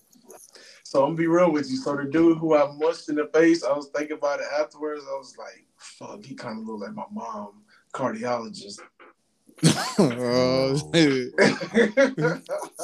So 0.84 1.00
I'm 1.04 1.10
gonna 1.10 1.18
be 1.18 1.28
real 1.28 1.52
with 1.52 1.70
you. 1.70 1.78
So 1.78 1.96
the 1.96 2.04
dude 2.06 2.38
who 2.40 2.56
I 2.56 2.72
mushed 2.76 3.08
in 3.10 3.16
the 3.16 3.28
face, 3.34 3.64
I 3.64 3.72
was 3.72 3.90
thinking 3.96 4.18
about 4.18 4.40
it 4.42 4.46
afterwards. 4.60 5.04
I 5.10 5.14
was 5.18 5.36
like, 5.38 5.66
"Fuck, 5.78 6.24
he 6.26 6.36
kind 6.36 6.60
of 6.60 6.66
looked 6.66 6.82
like 6.82 6.94
my 6.94 7.06
mom, 7.12 7.64
cardiologist." 7.94 8.80
Oh, 10.00 10.92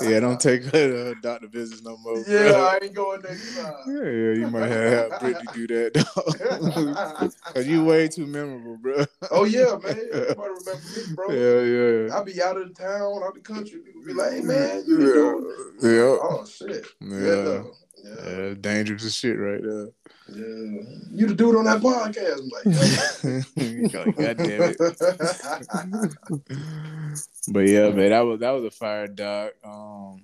yeah, 0.02 0.20
don't 0.20 0.40
take 0.40 0.64
her 0.64 0.72
to 0.72 1.16
doctor 1.22 1.48
visits 1.48 1.82
no 1.82 1.98
more. 1.98 2.24
bro. 2.24 2.24
yeah, 2.28 2.52
I 2.52 2.80
ain't 2.82 2.94
going 2.94 3.22
next 3.22 3.56
yeah, 3.56 3.64
time. 3.64 3.74
yeah, 3.88 4.32
you 4.34 4.48
might 4.50 4.68
have, 4.68 5.12
have 5.12 5.20
Brittany 5.20 5.48
do 5.54 5.68
that. 5.68 7.36
Cause 7.54 7.68
you 7.68 7.84
way 7.84 8.08
too 8.08 8.26
memorable, 8.26 8.78
bro. 8.78 9.06
oh 9.32 9.44
yeah, 9.44 9.78
man. 9.84 10.00
Everybody 10.14 10.52
remember 10.66 10.84
me, 10.96 11.16
bro. 11.16 11.30
Yeah, 11.40 11.62
yeah. 11.62 12.18
I 12.18 12.24
be 12.24 12.42
out 12.42 12.58
of 12.58 12.68
the 12.70 12.74
town, 12.74 13.24
out 13.24 13.30
of 13.30 13.34
the 13.36 13.42
country. 13.42 13.80
People 13.80 14.02
be 14.06 14.14
like, 14.14 14.32
"Hey, 14.32 14.42
man, 14.42 14.84
you 14.88 14.98
the 14.98 15.06
dude?" 15.14 15.94
Yeah. 15.94 16.18
Oh 16.22 16.46
shit. 16.46 16.86
Yeah. 17.02 17.20
Yeah. 17.20 17.64
Yeah. 18.04 18.30
Yeah, 18.30 18.54
dangerous 18.60 19.06
as 19.06 19.16
shit 19.16 19.38
right 19.38 19.62
there. 19.62 19.90
yeah. 20.30 20.82
You 21.12 21.28
the 21.28 21.36
dude 21.36 21.56
on 21.56 21.66
that 21.66 21.82
podcast? 21.82 22.40
I'm 22.40 22.50
like, 22.50 22.66
yeah. 23.56 24.04
Like, 24.06 24.16
God 24.16 24.38
damn 24.38 24.62
it. 24.64 24.78
but 27.52 27.68
yeah, 27.68 27.90
man, 27.90 28.10
that 28.12 28.22
was 28.22 28.40
that 28.40 28.52
was 28.52 28.64
a 28.66 28.72
fire 28.72 29.08
doc. 29.08 29.54
Um, 29.64 30.24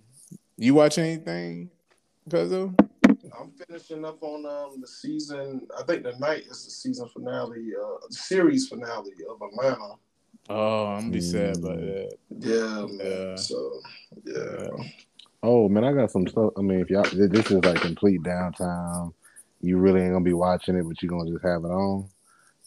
you 0.57 0.73
watch 0.73 0.97
anything, 0.97 1.69
Cuzzo? 2.29 2.73
I'm 3.37 3.51
finishing 3.67 4.05
up 4.05 4.21
on 4.23 4.45
um 4.45 4.79
the 4.81 4.87
season. 4.87 5.67
I 5.77 5.83
think 5.83 6.03
the 6.03 6.17
night 6.19 6.43
is 6.49 6.65
the 6.65 6.71
season 6.71 7.07
finale, 7.09 7.71
uh, 7.79 7.97
series 8.09 8.67
finale 8.67 9.11
of 9.29 9.41
Atlanta. 9.41 9.95
Oh, 10.47 10.85
I'm 10.87 10.99
gonna 11.01 11.11
be 11.11 11.21
sad 11.21 11.57
about 11.57 11.77
that. 11.77 12.11
Yeah, 12.39 12.85
man. 12.85 12.99
Yeah. 12.99 13.35
So 13.35 13.81
yeah, 14.23 14.67
Yeah. 14.77 14.83
Oh 15.45 15.69
man, 15.69 15.83
I 15.83 15.93
got 15.93 16.11
some 16.11 16.27
stuff. 16.27 16.53
I 16.57 16.61
mean, 16.61 16.79
if 16.79 16.89
y'all, 16.89 17.03
this 17.03 17.51
is 17.51 17.63
like 17.63 17.79
complete 17.81 18.21
downtime. 18.23 19.13
You 19.61 19.77
really 19.77 20.01
ain't 20.01 20.11
gonna 20.11 20.25
be 20.25 20.33
watching 20.33 20.75
it, 20.75 20.83
but 20.83 21.01
you're 21.01 21.09
gonna 21.09 21.29
just 21.31 21.45
have 21.45 21.63
it 21.63 21.67
on. 21.67 22.09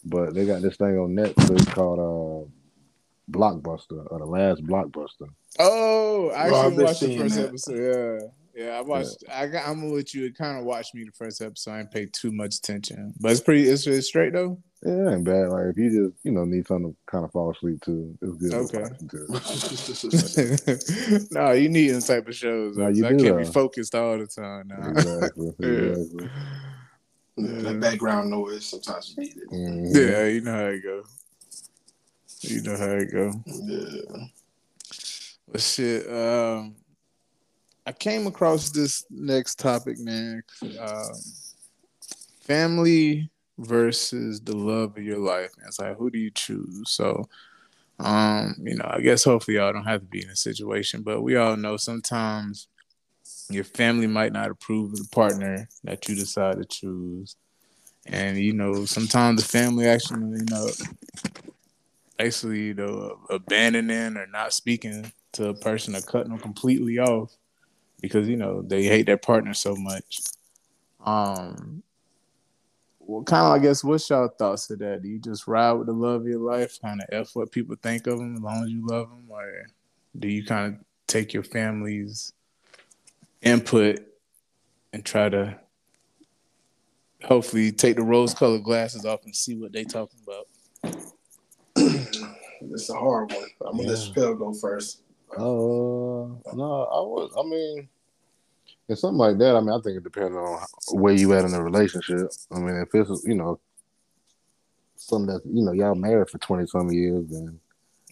But 0.05 0.33
they 0.35 0.47
got 0.47 0.63
this 0.63 0.77
thing 0.77 0.97
on 0.97 1.15
Netflix 1.15 1.67
called 1.73 1.99
uh 1.99 2.49
Blockbuster 3.37 4.07
or 4.11 4.19
the 4.19 4.25
last 4.25 4.65
Blockbuster. 4.65 5.29
Oh, 5.59 6.31
I 6.31 6.47
actually 6.47 6.77
been 6.77 6.85
watched 6.85 7.01
the 7.01 7.19
first 7.19 7.35
that. 7.35 7.49
episode. 7.49 8.21
Yeah. 8.21 8.29
Yeah, 8.55 8.71
I 8.79 8.81
watched. 8.81 9.25
I 9.33 9.47
got. 9.47 9.69
I'm 9.69 9.81
gonna 9.81 9.95
let 9.95 10.15
you 10.15 10.27
It 10.27 10.37
kind 10.37 10.59
of 10.59 10.65
watch 10.65 10.93
me 10.93 11.05
the 11.05 11.13
first 11.13 11.41
episode. 11.41 11.71
I 11.71 11.77
didn't 11.79 11.93
pay 11.93 12.07
too 12.07 12.33
much 12.33 12.57
attention, 12.57 13.15
but 13.21 13.31
it's 13.31 13.41
pretty. 13.41 13.69
It's, 13.69 13.87
it's 13.87 14.09
straight 14.09 14.33
though. 14.33 14.61
Yeah, 14.85 14.93
it 15.09 15.13
ain't 15.15 15.25
bad. 15.25 15.49
Like 15.49 15.67
if 15.71 15.77
you 15.77 15.91
just 16.11 16.25
you 16.25 16.31
know 16.33 16.45
need 16.45 16.67
something 16.67 16.93
to 16.93 16.97
kind 17.11 17.25
of 17.25 17.33
fall 17.33 17.51
asleep 17.51 17.83
to, 17.85 18.17
it's 18.23 18.37
good. 18.37 18.53
Okay. 18.53 18.85
watch 19.29 19.51
it, 19.55 20.79
too. 21.19 21.27
no, 21.33 21.51
you 21.53 21.69
need 21.69 21.89
them 21.89 22.01
type 22.03 22.29
of 22.29 22.35
shows. 22.37 22.77
No, 22.77 22.85
though, 22.85 22.89
you 22.91 23.03
'cause 23.03 23.13
I 23.13 23.17
can't 23.23 23.39
be 23.39 23.45
focused 23.53 23.95
all 23.95 24.19
the 24.19 24.27
time 24.27 24.69
now. 24.69 24.89
exactly. 24.91 25.51
Yeah. 25.59 25.69
exactly. 25.97 26.31
that 27.37 27.81
background 27.81 28.31
noise 28.31 28.67
sometimes 28.67 29.15
you 29.17 29.23
need 29.25 29.37
it. 29.37 29.49
Mhm. 29.51 29.95
Yeah, 29.95 30.27
you 30.27 30.41
know 30.43 30.53
how 30.53 30.67
it 30.67 30.83
go. 30.83 31.03
You 32.43 32.63
know 32.63 32.77
how 32.77 32.91
it 32.93 33.11
go. 33.13 33.45
Yeah. 33.47 34.27
But 35.51 35.61
shit, 35.61 36.09
um, 36.09 36.77
I 37.87 37.93
came 37.93 38.27
across 38.27 38.71
this 38.71 39.05
next 39.11 39.59
topic, 39.59 39.99
man. 39.99 40.43
Um, 40.79 41.15
family 42.41 43.31
versus 43.59 44.41
the 44.41 44.57
love 44.57 44.97
of 44.97 45.03
your 45.03 45.19
life. 45.19 45.53
And 45.57 45.67
it's 45.67 45.79
like, 45.79 45.97
who 45.97 46.11
do 46.11 46.19
you 46.19 46.31
choose? 46.31 46.91
So, 46.91 47.29
um, 47.99 48.55
you 48.63 48.77
know, 48.77 48.89
I 48.89 49.01
guess 49.01 49.25
hopefully 49.25 49.57
y'all 49.57 49.73
don't 49.73 49.85
have 49.85 50.01
to 50.01 50.07
be 50.07 50.23
in 50.23 50.31
a 50.31 50.37
situation, 50.37 51.03
but 51.03 51.23
we 51.23 51.37
all 51.37 51.57
know 51.57 51.77
sometimes 51.77 52.69
your 53.51 53.65
family 53.65 54.07
might 54.07 54.33
not 54.33 54.51
approve 54.51 54.93
of 54.93 54.99
the 54.99 55.09
partner 55.11 55.69
that 55.85 56.09
you 56.09 56.15
decide 56.15 56.59
to 56.59 56.65
choose. 56.65 57.37
And 58.07 58.39
you 58.39 58.53
know, 58.53 58.85
sometimes 58.85 59.43
the 59.43 59.49
family 59.49 59.87
actually, 59.87 60.39
you 60.39 60.47
know, 60.51 60.69
basically, 62.17 62.67
you 62.67 62.75
know, 62.75 63.19
abandoning 63.29 64.17
or 64.17 64.27
not 64.27 64.53
speaking 64.53 65.13
to 65.33 65.49
a 65.49 65.55
person 65.55 65.95
or 65.95 66.01
cutting 66.01 66.31
them 66.31 66.39
completely 66.39 66.99
off 66.99 67.37
because 68.01 68.29
you 68.29 68.37
know 68.37 68.63
they 68.63 68.85
hate 68.85 69.07
their 69.07 69.19
partner 69.19 69.55
so 69.55 69.75
much. 69.77 70.21
Um, 71.05 71.83
well, 73.09 73.23
kind 73.25 73.47
of, 73.47 73.53
I 73.53 73.59
guess, 73.59 73.83
what's 73.83 74.09
y'all 74.11 74.29
thoughts 74.29 74.69
of 74.69 74.81
that? 74.81 75.01
Do 75.03 75.09
you 75.09 75.19
just 75.19 75.49
ride 75.49 75.73
with 75.73 75.87
the 75.87 75.95
love 75.95 76.21
of 76.21 76.27
your 76.27 76.41
life, 76.41 76.79
kind 76.81 77.01
of 77.01 77.07
f 77.11 77.31
what 77.33 77.51
people 77.51 77.75
think 77.83 78.07
of 78.07 78.19
them 78.19 78.35
as 78.37 78.43
long 78.43 78.65
as 78.65 78.71
you 78.71 78.87
love 78.87 79.09
them, 79.09 79.25
or 79.31 79.67
do 80.19 80.29
you 80.29 80.45
kind 80.45 80.75
of 80.75 80.81
take 81.07 81.33
your 81.33 81.43
family's 81.43 82.35
input 83.41 84.01
and 84.93 85.07
try 85.07 85.31
to 85.31 85.59
hopefully 87.25 87.73
take 87.73 87.97
the 87.97 88.03
rose-colored 88.03 88.63
glasses 88.63 89.07
off 89.07 89.25
and 89.25 89.35
see 89.35 89.57
what 89.57 89.73
they 89.73 89.85
talking 89.85 90.21
about? 90.23 90.47
it's 91.77 92.91
a 92.91 92.95
hard 92.95 93.33
one. 93.33 93.47
I'm 93.67 93.79
gonna 93.79 93.85
Yeah. 93.85 93.89
let 93.89 93.99
Chappelle 93.99 94.39
go 94.39 94.53
first. 94.53 95.01
Uh, 95.35 95.41
no, 95.41 96.89
I 96.93 97.01
was. 97.01 97.33
I 97.39 97.43
mean, 97.49 97.89
it's 98.89 99.01
something 99.03 99.19
like 99.19 99.39
that. 99.39 99.55
I 99.57 99.61
mean, 99.61 99.71
I 99.71 99.81
think 99.81 99.97
it 99.99 100.05
depends 100.05 100.37
on 100.37 100.61
where 100.93 101.13
you 101.15 101.33
at 101.35 101.45
in 101.45 101.53
the 101.53 101.63
relationship. 101.63 102.31
I 102.51 102.59
mean, 102.59 102.77
if 102.77 102.95
it's 102.95 103.25
you 103.25 103.35
know 103.35 103.61
something 104.97 105.35
that 105.35 105.43
you 105.47 105.63
know 105.63 105.73
y'all 105.73 105.95
married 105.95 106.31
for 106.31 106.39
twenty 106.39 106.67
some 106.67 106.91
years, 106.91 107.27
then 107.29 107.61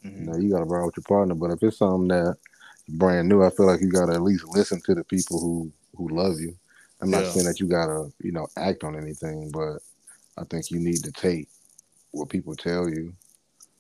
you 0.05 0.11
Mhm. 0.11 0.19
know 0.27 0.37
you 0.37 0.51
got 0.51 0.59
to 0.59 0.65
ride 0.65 0.85
with 0.85 0.97
your 0.97 1.05
partner. 1.05 1.35
But 1.35 1.51
if 1.53 1.63
it's 1.63 1.79
something 1.79 2.09
that 2.09 2.37
brand 2.89 3.29
new, 3.29 3.43
I 3.43 3.51
feel 3.51 3.67
like 3.67 3.81
you 3.81 3.91
got 3.91 4.07
to 4.07 4.13
at 4.13 4.23
least 4.23 4.45
listen 4.47 4.81
to 4.83 4.95
the 4.95 5.05
people 5.05 5.41
who 5.41 5.73
who 5.97 6.09
love 6.09 6.39
you. 6.39 6.55
I'm 7.01 7.11
not 7.11 7.25
Yeah. 7.25 7.31
saying 7.31 7.47
that 7.47 7.61
you 7.61 7.67
gotta 7.67 8.13
you 8.21 8.33
know 8.33 8.47
act 8.57 8.85
on 8.85 8.97
anything, 8.97 9.51
but 9.51 9.79
I 10.39 10.45
think 10.45 10.71
you 10.71 10.79
need 10.79 11.03
to 11.05 11.13
take 11.13 11.49
what 12.11 12.29
people 12.29 12.55
tell 12.55 12.89
you. 12.89 13.15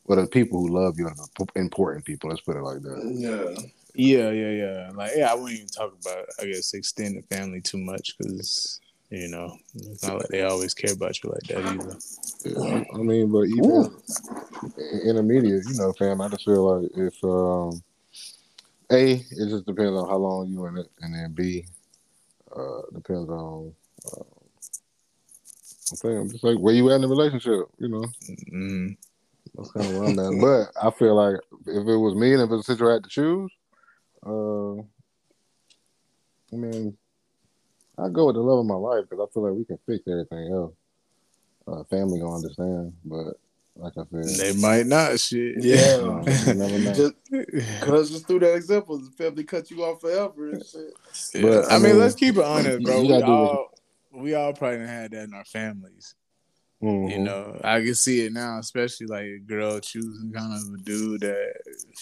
Well, 0.06 0.20
the 0.20 0.26
people 0.26 0.60
who 0.60 0.68
love 0.68 0.98
you 0.98 1.06
are 1.08 1.14
the 1.14 1.46
important 1.56 2.04
people. 2.04 2.30
Let's 2.30 2.40
put 2.42 2.56
it 2.56 2.62
like 2.62 2.80
that. 2.82 3.02
Yeah. 3.14 3.66
Yeah, 3.98 4.30
yeah, 4.30 4.50
yeah. 4.50 4.90
Like, 4.94 5.12
yeah, 5.16 5.32
I 5.32 5.34
wouldn't 5.34 5.54
even 5.54 5.68
talk 5.68 5.94
about, 6.00 6.26
I 6.40 6.44
guess, 6.44 6.74
extended 6.74 7.24
family 7.30 7.62
too 7.62 7.78
much 7.78 8.14
because, 8.18 8.78
you 9.08 9.28
know, 9.28 9.56
it's 9.74 10.04
not 10.04 10.18
like 10.18 10.28
they 10.28 10.42
always 10.42 10.74
care 10.74 10.92
about 10.92 11.22
you 11.22 11.30
like 11.30 11.42
that 11.44 11.64
either. 11.64 11.96
Yeah, 12.44 12.84
I 12.94 12.98
mean, 12.98 13.32
but 13.32 13.46
even 13.48 13.90
intermediate, 15.02 15.64
you 15.66 15.78
know, 15.78 15.94
fam, 15.94 16.20
I 16.20 16.28
just 16.28 16.44
feel 16.44 16.80
like 16.80 16.90
if 16.94 17.24
um, 17.24 17.82
a, 18.90 19.12
it 19.14 19.48
just 19.48 19.64
depends 19.64 19.98
on 19.98 20.08
how 20.08 20.16
long 20.16 20.48
you 20.48 20.66
in 20.66 20.76
it, 20.76 20.90
and 21.00 21.14
then 21.14 21.32
b, 21.32 21.64
uh, 22.54 22.82
depends 22.92 23.30
on. 23.30 23.72
Uh, 24.04 24.24
I'm 25.90 25.96
saying 25.96 26.30
just 26.32 26.44
like 26.44 26.58
where 26.58 26.74
you 26.74 26.90
at 26.90 26.96
in 26.96 27.00
the 27.02 27.08
relationship, 27.08 27.68
you 27.78 27.88
know. 27.88 28.04
Mm, 28.52 28.96
That's 29.54 29.70
kind 29.72 29.86
of 29.86 29.94
where 29.94 30.04
I'm 30.04 30.18
at. 30.18 30.40
But 30.74 30.86
I 30.86 30.90
feel 30.90 31.14
like 31.14 31.40
if 31.66 31.88
it 31.88 31.96
was 31.96 32.14
me 32.14 32.34
and 32.34 32.42
if 32.42 32.50
it's 32.50 32.68
a 32.68 32.72
situation 32.72 32.90
I 32.90 32.92
had 32.94 33.04
to 33.04 33.08
choose, 33.08 33.50
uh, 34.24 34.74
I 36.52 36.56
mean, 36.56 36.96
I 37.98 38.08
go 38.08 38.26
with 38.26 38.36
the 38.36 38.42
love 38.42 38.60
of 38.60 38.66
my 38.66 38.74
life 38.74 39.04
because 39.08 39.26
I 39.28 39.32
feel 39.32 39.42
like 39.44 39.58
we 39.58 39.64
can 39.64 39.78
fix 39.86 40.06
everything 40.06 40.52
else. 40.52 40.74
Uh, 41.66 41.82
family 41.84 42.20
gonna 42.20 42.36
understand, 42.36 42.92
but 43.04 43.34
like 43.74 43.92
I 43.98 44.02
said, 44.10 44.38
they 44.38 44.60
might 44.60 44.86
not, 44.86 45.18
shit. 45.18 45.56
Yeah. 45.64 46.22
you 46.46 46.54
never 46.54 46.78
know. 46.78 46.94
Just 46.94 47.14
cause 47.80 48.10
just 48.10 48.26
through 48.26 48.40
that 48.40 48.54
example, 48.54 48.98
the 48.98 49.10
family 49.10 49.44
cut 49.44 49.70
you 49.70 49.82
off 49.84 50.00
forever 50.00 50.52
and 50.52 50.64
shit. 50.64 50.94
Yeah, 51.34 51.42
But, 51.42 51.70
I, 51.70 51.74
I 51.74 51.78
mean, 51.78 51.92
mean, 51.92 51.98
let's 51.98 52.14
keep 52.14 52.36
it 52.36 52.44
honest, 52.44 52.82
bro. 52.82 53.02
We 53.02 53.08
gotta 53.08 53.26
do 53.26 53.32
what 53.32 53.50
all, 53.50 53.68
we 54.12 54.34
all 54.34 54.52
probably 54.52 54.78
done 54.78 54.88
had 54.88 55.10
that 55.10 55.24
in 55.24 55.34
our 55.34 55.44
families. 55.44 56.14
Mhm. 56.82 57.10
You 57.10 57.18
know, 57.20 57.60
I 57.64 57.80
can 57.80 57.94
see 57.94 58.26
it 58.26 58.32
now, 58.32 58.58
especially 58.58 59.06
like 59.06 59.24
a 59.24 59.38
girl 59.38 59.80
choosing 59.80 60.32
kind 60.32 60.52
of 60.52 60.74
a 60.74 60.82
dude 60.84 61.22
that 61.22 61.54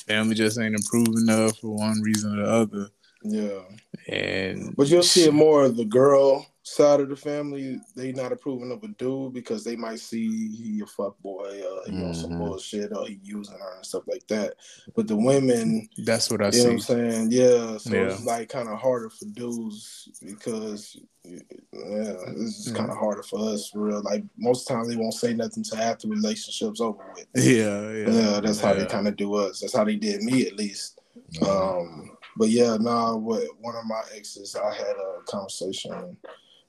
family 0.06 0.34
just 0.34 0.58
ain't 0.58 0.78
approving 0.78 1.28
of 1.28 1.56
for 1.58 1.70
one 1.76 2.00
reason 2.02 2.38
or 2.38 2.42
the 2.42 2.50
other. 2.50 2.88
Yeah. 3.22 3.60
And 4.08 4.74
But 4.76 4.88
you'll 4.88 5.02
see 5.02 5.24
it 5.24 5.32
more 5.32 5.64
of 5.64 5.76
the 5.76 5.84
girl 5.84 6.46
side 6.64 7.00
of 7.00 7.10
the 7.10 7.16
family. 7.16 7.78
They 7.94 8.12
not 8.12 8.32
approving 8.32 8.72
of 8.72 8.82
a 8.82 8.88
dude 8.88 9.34
because 9.34 9.64
they 9.64 9.76
might 9.76 10.00
see 10.00 10.48
he 10.48 10.80
a 10.80 10.86
fuck 10.86 11.18
boy, 11.20 11.44
uh, 11.62 11.90
he 11.90 12.02
on 12.02 12.14
some 12.14 12.32
Mhm. 12.32 12.38
bullshit, 12.38 12.96
or 12.96 13.06
he 13.06 13.20
using 13.22 13.58
her 13.58 13.76
and 13.76 13.86
stuff 13.86 14.04
like 14.06 14.26
that. 14.28 14.54
But 14.96 15.06
the 15.06 15.14
women, 15.16 15.88
That's 15.98 16.30
what 16.30 16.40
I 16.42 16.48
you 16.48 16.58
know 16.58 16.64
what 16.64 16.72
I'm 16.72 16.78
saying? 16.80 17.28
Yeah. 17.32 17.76
So 17.76 17.94
Yeah. 17.94 18.14
it's 18.14 18.24
like 18.24 18.48
kind 18.48 18.68
of 18.68 18.78
harder 18.78 19.10
for 19.10 19.26
dudes 19.26 20.08
because 20.24 20.96
yeah, 21.26 21.40
it's 21.72 22.64
just 22.64 22.74
kind 22.74 22.90
of 22.90 22.96
harder 22.96 23.22
for 23.22 23.40
us 23.40 23.68
for 23.68 23.80
real. 23.80 24.02
Like 24.02 24.24
most 24.38 24.66
times 24.66 24.88
they 24.88 24.96
won't 24.96 25.14
say 25.14 25.34
nothing 25.34 25.64
to 25.64 25.76
after 25.76 26.08
relationships 26.08 26.80
over 26.80 27.04
with. 27.14 27.26
Yeah, 27.34 27.90
yeah. 27.92 28.10
Yeah, 28.10 28.40
that's 28.40 28.60
how 28.60 28.72
they 28.74 28.86
kind 28.86 29.06
of 29.06 29.16
do 29.16 29.34
us. 29.34 29.60
That's 29.60 29.74
how 29.76 29.84
they 29.84 29.96
did 29.96 30.22
me 30.22 30.46
at 30.46 30.56
least. 30.56 30.98
Mhm. 31.34 31.46
Um, 31.46 32.16
but 32.36 32.48
yeah, 32.48 32.76
nah, 32.78 33.16
with 33.16 33.48
one 33.60 33.76
of 33.76 33.84
my 33.84 34.02
exes, 34.14 34.56
I 34.56 34.74
had 34.74 34.96
a 34.96 35.22
conversation 35.26 36.16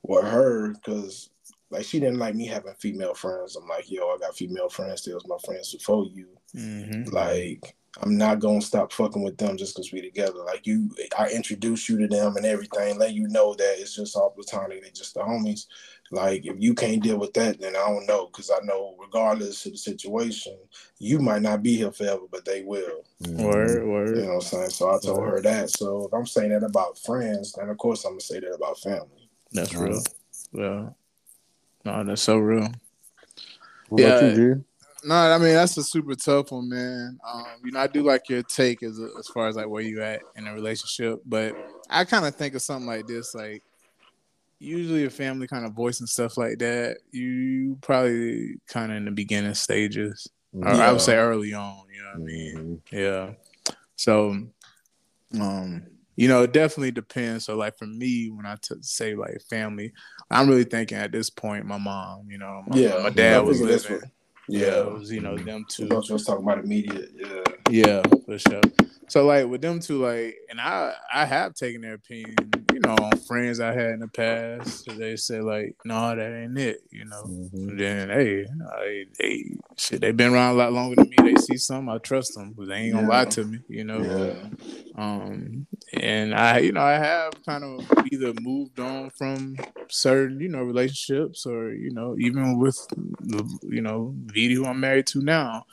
with 0.07 0.25
her 0.25 0.69
because 0.73 1.29
like 1.71 1.85
she 1.85 1.99
didn't 1.99 2.19
like 2.19 2.35
me 2.35 2.45
having 2.47 2.73
female 2.75 3.13
friends. 3.13 3.55
I'm 3.55 3.67
like, 3.67 3.89
yo, 3.89 4.07
I 4.07 4.17
got 4.19 4.35
female 4.37 4.69
friends. 4.69 5.03
They 5.03 5.13
was 5.13 5.27
my 5.27 5.37
friends 5.45 5.73
before 5.73 6.05
you. 6.13 6.27
Mhm. 6.55 7.11
Like, 7.11 7.75
I'm 8.01 8.17
not 8.17 8.39
gonna 8.39 8.61
stop 8.61 8.91
fucking 8.91 9.23
with 9.23 9.37
them 9.37 9.57
just 9.57 9.75
because 9.75 9.91
we 9.91 10.01
together. 10.01 10.39
Like 10.45 10.67
you, 10.67 10.89
I 11.17 11.29
introduce 11.29 11.87
you 11.89 11.97
to 11.99 12.07
them 12.07 12.35
and 12.35 12.45
everything, 12.45 12.97
let 12.97 13.13
you 13.13 13.27
know 13.27 13.53
that 13.55 13.79
it's 13.79 13.95
just 13.95 14.15
all 14.15 14.31
platonic. 14.31 14.83
They 14.83 14.89
just 14.91 15.13
the 15.13 15.21
homies. 15.21 15.65
Like 16.11 16.45
if 16.45 16.55
you 16.59 16.75
can't 16.75 17.01
deal 17.01 17.17
with 17.17 17.33
that, 17.33 17.59
then 17.59 17.75
I 17.75 17.79
don't 17.79 18.05
know 18.05 18.27
because 18.27 18.51
I 18.51 18.59
know 18.63 18.95
regardless 18.99 19.65
of 19.65 19.71
the 19.71 19.77
situation, 19.77 20.57
you 20.99 21.19
might 21.19 21.41
not 21.41 21.63
be 21.63 21.77
here 21.77 21.91
forever, 21.91 22.23
but 22.29 22.45
they 22.45 22.63
will. 22.63 23.05
Mhm. 23.21 23.43
Word, 23.43 23.85
You 24.09 24.21
know 24.23 24.27
what 24.27 24.33
I'm 24.35 24.41
saying? 24.41 24.69
So 24.71 24.89
I 24.91 24.99
told 24.99 25.23
her 25.25 25.41
that. 25.41 25.69
So 25.71 26.05
if 26.05 26.13
I'm 26.13 26.27
saying 26.27 26.49
that 26.49 26.63
about 26.63 26.99
friends, 26.99 27.53
then 27.53 27.69
of 27.69 27.77
course 27.77 28.03
I'm 28.03 28.11
gonna 28.13 28.21
say 28.21 28.39
that 28.41 28.53
about 28.53 28.79
family. 28.79 29.24
That's 29.55 29.73
real. 29.73 30.03
Yeah. 30.53 30.89
No, 31.83 32.03
that's 32.03 32.21
so 32.21 32.37
real. 32.37 32.71
What 33.89 34.01
Yeah. 34.01 34.35
you, 34.35 34.55
G? 34.55 34.63
No, 35.03 35.13
I 35.15 35.37
mean 35.37 35.53
that's 35.53 35.77
a 35.77 35.83
super 35.83 36.15
tough 36.15 36.51
one, 36.51 36.67
man. 36.69 37.19
Um, 37.31 37.45
you 37.63 37.71
know, 37.71 37.79
I 37.79 37.87
do 37.87 38.01
like 38.01 38.27
your 38.27 38.41
take 38.41 38.81
as 38.81 38.99
as 39.19 39.27
far 39.27 39.47
as 39.47 39.55
like 39.55 39.67
where 39.69 39.83
you 39.83 40.01
at 40.01 40.21
in 40.35 40.47
a 40.47 40.53
relationship, 40.53 41.21
but 41.25 41.55
I 41.89 42.05
kind 42.05 42.25
of 42.25 42.35
think 42.35 42.55
of 42.55 42.63
something 42.63 42.87
like 42.87 43.05
this, 43.05 43.35
like 43.35 43.61
usually 44.57 45.05
a 45.05 45.09
family 45.11 45.45
kind 45.45 45.65
of 45.65 45.73
voicing 45.73 46.07
stuff 46.07 46.37
like 46.37 46.57
that. 46.57 46.97
You 47.11 47.77
probably 47.81 48.55
kind 48.67 48.91
of 48.91 48.97
in 48.97 49.05
the 49.05 49.11
beginning 49.11 49.53
stages, 49.53 50.27
or 50.53 50.69
I 50.69 50.91
would 50.91 51.01
say 51.01 51.17
early 51.17 51.53
on. 51.53 51.83
You 51.93 52.01
know 52.01 52.09
what 52.13 52.21
I 52.21 52.23
mean? 52.23 52.81
Mhm. 52.91 52.91
Yeah. 52.91 53.33
So, 53.95 54.29
um, 55.39 55.85
you 56.15 56.27
know, 56.27 56.43
it 56.43 56.53
definitely 56.53 56.91
depends. 56.91 57.45
So, 57.45 57.55
like 57.55 57.77
for 57.77 57.85
me, 57.87 58.29
when 58.29 58.45
I 58.45 58.55
t- 58.61 58.75
say 58.81 59.15
like 59.15 59.41
family, 59.49 59.93
I'm 60.31 60.47
really 60.49 60.63
thinking 60.63 60.97
at 60.97 61.11
this 61.11 61.29
point, 61.29 61.65
my 61.65 61.77
mom. 61.77 62.27
You 62.29 62.37
know, 62.37 62.63
my, 62.67 62.77
Yeah, 62.77 62.99
my 63.03 63.09
dad 63.09 63.39
was 63.45 63.61
living. 63.61 63.91
what- 63.99 64.03
Yeah, 64.47 64.59
Yeah. 64.67 64.79
it 64.81 64.93
was 64.93 65.11
you 65.11 65.21
know 65.21 65.37
them 65.37 65.65
I 65.67 65.71
two. 65.71 65.83
you 65.89 65.95
was 65.95 66.25
talking 66.25 66.43
about 66.43 66.59
immediate. 66.63 67.09
Yeah. 67.15 67.43
Yeah, 67.69 68.01
for 68.25 68.37
sure. 68.37 68.61
So 69.09 69.25
like 69.25 69.47
with 69.47 69.61
them 69.61 69.79
two, 69.79 69.97
like, 70.03 70.35
and 70.49 70.61
I 70.61 70.93
I 71.13 71.25
have 71.25 71.53
taken 71.55 71.81
their 71.81 71.95
opinion, 71.95 72.35
you 72.75 72.81
know, 72.81 73.09
friends 73.25 73.61
I 73.61 73.71
had 73.71 73.91
in 73.91 73.99
the 74.01 74.09
past. 74.09 74.85
They 74.97 75.15
say 75.15 75.39
like, 75.39 75.77
no, 75.85 76.13
that 76.13 76.43
ain't 76.43 76.57
it, 76.57 76.81
you 76.91 77.05
know. 77.05 77.23
Mhm. 77.25 77.77
Then 77.77 78.09
hey, 78.09 78.45
I, 78.69 79.05
they 79.17 79.55
shit, 79.77 80.01
they 80.01 80.11
been 80.11 80.33
around 80.33 80.55
a 80.55 80.57
lot 80.57 80.73
longer 80.73 80.97
than 80.97 81.09
me. 81.09 81.15
They 81.23 81.41
see 81.41 81.55
something, 81.55 81.87
I 81.87 81.99
trust 81.99 82.35
them, 82.35 82.53
but 82.55 82.67
they 82.67 82.75
ain't 82.75 82.95
gonna 82.95 83.07
lie 83.07 83.25
to 83.25 83.45
me, 83.45 83.59
you 83.69 83.85
know. 83.85 84.01
Yeah. 84.03 84.49
Um, 84.97 85.67
and 85.93 86.35
I, 86.35 86.59
you 86.59 86.73
know, 86.73 86.81
I 86.81 86.97
have 86.97 87.33
kind 87.45 87.63
of 87.63 87.85
either 88.11 88.33
moved 88.41 88.77
on 88.81 89.09
from 89.11 89.55
certain, 89.89 90.41
you 90.41 90.49
know, 90.49 90.61
relationships, 90.61 91.45
or 91.45 91.71
you 91.71 91.91
know, 91.91 92.17
even 92.19 92.59
with 92.59 92.77
the, 93.21 93.57
you 93.69 93.81
know, 93.81 94.13
Vidi 94.25 94.55
who 94.55 94.65
I'm 94.65 94.81
married 94.81 95.07
to 95.07 95.21
now, 95.21 95.65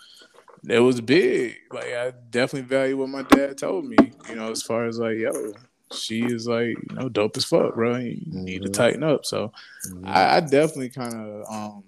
it 0.68 0.78
was 0.78 1.00
big. 1.00 1.56
Like 1.72 1.94
I 1.94 2.12
definitely 2.30 2.68
value 2.68 2.96
what 2.96 3.08
my 3.08 3.22
dad 3.22 3.58
told 3.58 3.86
me, 3.86 3.96
you 4.28 4.36
know, 4.36 4.52
as 4.52 4.62
far 4.62 4.86
as 4.86 5.00
like, 5.00 5.18
yo, 5.18 5.52
she 5.92 6.26
is 6.26 6.46
like, 6.46 6.76
you 6.88 6.94
know, 6.96 7.08
dope 7.08 7.36
as 7.36 7.44
fuck, 7.44 7.74
bro. 7.74 7.96
You 7.96 8.20
need 8.26 8.62
to 8.62 8.68
Mhm. 8.68 8.72
tighten 8.72 9.02
up. 9.02 9.24
So 9.24 9.52
Mhm. 9.86 10.08
I, 10.08 10.36
I 10.36 10.40
definitely 10.40 10.90
kind 10.90 11.14
of, 11.14 11.52
um, 11.52 11.84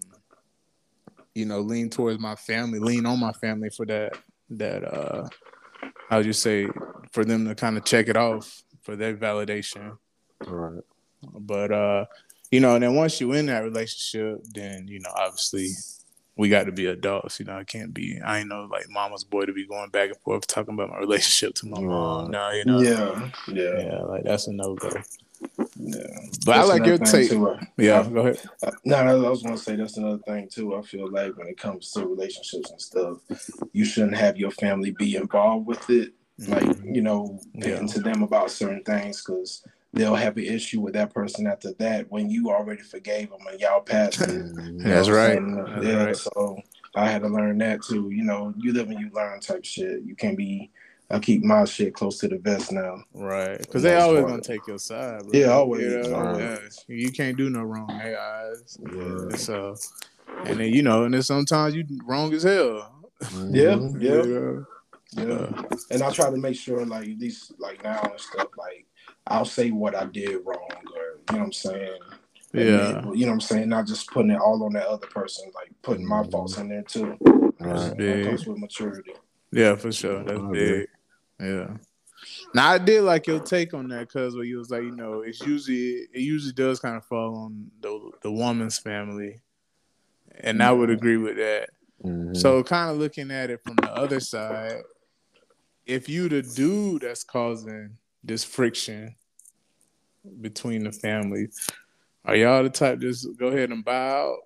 you 1.34 1.46
know, 1.46 1.61
lean 1.61 1.90
towards 1.90 2.18
my 2.20 2.36
family, 2.36 2.78
lean 2.78 3.07
on 3.07 3.18
my 3.18 3.32
family 3.32 3.70
for 3.70 3.86
that. 3.86 4.18
That 4.50 4.84
uh, 4.84 5.28
how 6.09 6.18
would 6.18 6.26
you 6.26 6.32
say, 6.32 6.68
for 7.12 7.24
them 7.24 7.46
to 7.48 7.55
kind 7.55 7.76
of 7.76 7.84
check 7.84 8.09
it 8.09 8.16
off 8.16 8.62
for 8.82 8.94
their 8.94 9.16
validation. 9.16 9.96
All 10.46 10.55
right. 10.55 10.84
But 11.40 11.72
uh, 11.72 12.05
you 12.50 12.61
know, 12.61 12.74
and 12.74 12.82
then 12.82 12.94
once 12.94 13.20
you 13.20 13.32
in 13.32 13.46
that 13.46 13.64
relationship, 13.64 14.44
then 14.52 14.86
you 14.86 15.00
know, 15.00 15.11
obviously, 15.16 15.70
we 16.37 16.49
got 16.49 16.64
to 16.64 16.72
be 16.72 16.87
adults. 16.87 17.39
You 17.39 17.47
know, 17.47 17.57
I 17.57 17.64
can't 17.64 17.95
be. 17.95 18.20
I 18.20 18.41
ain't 18.41 18.49
no 18.49 18.64
like 18.70 18.89
mama's 18.89 19.24
boy 19.24 19.45
to 19.47 19.53
be 19.53 19.66
going 19.66 19.91
back 19.91 20.09
and 20.11 20.18
forth 20.18 20.47
talking 20.47 20.74
about 20.74 20.91
my 20.91 20.99
relationship 21.07 21.55
to 21.57 21.66
my 21.66 21.80
mom. 21.80 22.30
No, 22.30 22.51
you 22.51 22.64
know. 22.64 22.80
Yeah, 22.80 23.30
yeah, 23.49 23.80
Yeah, 23.87 23.99
like 24.03 24.24
that's 24.24 24.47
a 24.49 24.53
no 24.53 24.74
go. 24.74 24.91
yeah. 25.76 26.01
But 26.47 26.57
I 26.57 26.62
like 26.64 26.87
your 26.87 26.95
another 26.97 27.11
take. 27.12 27.30
too, 27.30 27.49
uh, 27.49 27.61
Yeah, 27.76 28.03
go 28.09 28.20
ahead. 28.20 28.41
Uh, 28.62 28.70
No, 28.85 28.97
I 28.97 29.14
was 29.30 29.43
gonna 29.43 29.59
say 29.59 29.76
that's 29.76 29.97
another 29.97 30.22
thing 30.26 30.49
too. 30.49 30.74
I 30.76 30.82
feel 30.82 31.11
like 31.11 31.37
when 31.37 31.47
it 31.49 31.59
comes 31.59 31.91
to 31.93 32.07
relationships 32.07 32.70
and 32.70 32.80
stuff, 32.80 33.18
you 33.72 33.85
shouldn't 33.85 34.16
have 34.16 34.37
your 34.37 34.51
family 34.53 34.91
be 34.93 35.16
involved 35.16 35.66
with 35.66 35.89
it. 35.91 36.12
Like 36.49 36.66
you 36.85 37.01
know, 37.03 37.39
Yeah. 37.55 37.78
to 37.87 38.01
them 38.01 38.22
about 38.24 38.51
certain 38.51 38.82
things 38.82 39.22
because 39.24 39.62
they'll 39.95 40.14
have 40.14 40.36
an 40.36 40.45
issue 40.45 40.80
with 40.80 40.95
that 40.95 41.14
person 41.14 41.47
after 41.47 41.72
that 41.78 42.11
when 42.11 42.28
you 42.30 42.51
already 42.51 42.82
forgave 42.82 43.30
them 43.30 43.40
and 43.51 43.61
y'all 43.61 43.80
passed 43.80 44.20
it. 44.20 44.28
You 44.57 44.78
That's 44.82 45.09
right. 45.09 45.38
I'm? 45.38 45.55
That's 45.57 45.84
yeah, 45.86 46.05
right. 46.05 46.16
so 46.16 46.61
I 46.95 47.09
had 47.11 47.22
to 47.22 47.28
learn 47.28 47.59
that 47.59 47.82
too. 47.82 48.11
You 48.11 48.24
know, 48.24 48.53
you 48.59 48.72
live 48.72 48.90
and 48.90 48.99
you 49.01 49.11
learn 49.12 49.40
type 49.40 49.64
shit. 49.64 50.03
You 50.05 50.14
can't 50.16 50.36
be. 50.36 50.70
I 51.11 51.18
keep 51.18 51.45
my 51.45 51.64
shit 51.64 51.95
close 51.95 52.18
to 52.20 52.28
the 52.28 52.38
vest 52.38 52.72
now. 52.72 53.03
Right, 53.12 53.59
because 53.59 53.82
they 53.82 53.95
always 53.97 54.20
part. 54.22 54.30
gonna 54.30 54.42
take 54.42 54.66
your 54.66 54.78
side. 54.78 55.20
Bro. 55.28 55.30
Yeah, 55.38 55.47
always, 55.49 55.82
You, 55.82 56.03
know? 56.03 56.14
always. 56.14 56.84
Yeah. 56.88 56.97
you 56.97 57.12
can't 57.12 57.36
do 57.36 57.51
no 57.51 57.62
wrong 57.62 57.90
in 57.90 57.99
their 57.99 58.18
eyes. 58.20 58.78
Yeah. 58.92 59.36
So, 59.36 59.76
and 60.47 60.59
then 60.59 60.72
you 60.72 60.82
know, 60.82 61.05
and 61.05 61.12
then 61.14 61.22
sometimes 61.22 61.74
you 61.74 61.84
wrong 62.05 62.32
as 62.32 62.42
hell. 62.42 62.90
Yeah, 63.51 63.74
Mhm. 63.76 64.03
yeah. 64.03 64.22
You 65.22 65.28
know? 65.28 65.49
Yeah. 65.53 65.76
And 65.90 66.03
I 66.03 66.11
try 66.11 66.30
to 66.30 66.36
make 66.38 66.57
sure, 66.57 66.84
like, 66.84 67.05
these, 67.18 67.53
like, 67.59 67.84
now 67.84 68.01
and 68.01 68.18
stuff, 68.18 68.49
like, 68.59 68.86
I'll 69.26 69.44
say 69.44 69.70
what 69.70 69.94
I 69.94 70.04
did 70.06 70.36
wrong, 70.44 70.58
or, 70.70 71.18
you 71.30 71.32
know 71.32 71.38
what 71.38 71.40
I'm 71.46 71.52
saying? 71.52 71.98
Yeah. 72.52 72.98
Admit- 72.98 73.16
you 73.16 73.26
know 73.26 73.32
what 73.32 73.34
I'm 73.34 73.40
saying? 73.40 73.68
Not 73.68 73.86
just 73.86 74.08
putting 74.10 74.30
it 74.30 74.38
all 74.40 74.62
on 74.64 74.72
that 74.74 74.86
other 74.86 75.06
person, 75.06 75.50
like, 75.54 75.70
putting 75.82 76.06
my 76.06 76.22
Mhm. 76.22 76.30
faults 76.30 76.58
in 76.58 76.68
there, 76.68 76.82
too. 76.82 77.16
Right. 77.60 77.96
That 77.96 78.24
comes 78.26 78.46
with 78.46 78.58
maturity. 78.58 79.14
Yeah, 79.50 79.76
for 79.76 79.90
sure. 79.92 80.22
That's 80.24 80.40
I 80.40 80.50
big. 80.50 80.88
Yeah. 81.40 81.76
Now 82.54 82.70
I 82.70 82.78
did 82.78 83.02
like 83.02 83.26
your 83.26 83.40
take 83.40 83.74
on 83.74 83.88
that 83.88 84.08
because 84.08 84.34
where 84.34 84.44
you 84.44 84.56
was 84.58 84.70
like, 84.70 84.82
you 84.82 84.94
know, 84.94 85.20
it's 85.20 85.40
usually 85.40 86.06
it 86.12 86.20
usually 86.20 86.54
does 86.54 86.80
kind 86.80 86.96
of 86.96 87.04
fall 87.04 87.36
on 87.36 87.70
the 87.80 88.12
the 88.22 88.32
woman's 88.32 88.78
family, 88.78 89.40
and 90.40 90.62
I 90.62 90.72
would 90.72 90.88
agree 90.90 91.18
with 91.18 91.36
that. 91.36 91.70
Mhm. 92.02 92.36
So 92.36 92.62
kind 92.62 92.90
of 92.90 92.96
looking 92.98 93.30
at 93.30 93.50
it 93.50 93.62
from 93.62 93.76
the 93.76 93.90
other 93.92 94.20
side, 94.20 94.82
if 95.84 96.08
you 96.08 96.28
the 96.30 96.40
dude 96.42 97.02
that's 97.02 97.24
causing 97.24 97.98
this 98.24 98.42
friction 98.44 99.14
between 100.40 100.84
the 100.84 100.92
families, 100.92 101.68
are 102.24 102.34
y'all 102.36 102.62
the 102.62 102.70
type 102.70 102.98
just 103.00 103.28
go 103.36 103.48
ahead 103.48 103.70
and 103.70 103.84
buy 103.84 104.10
out? 104.10 104.38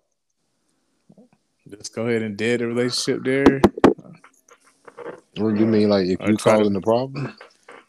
Just 1.69 1.95
go 1.95 2.07
ahead 2.07 2.23
and 2.23 2.37
dead 2.37 2.61
the 2.61 2.67
relationship 2.67 3.23
there. 3.25 3.61
what 5.37 5.55
do 5.55 5.61
you 5.61 5.67
mean, 5.67 5.89
like 5.89 6.07
if 6.07 6.19
you 6.21 6.37
to- 6.37 6.43
causing 6.43 6.73
the 6.73 6.81
problem? 6.81 7.37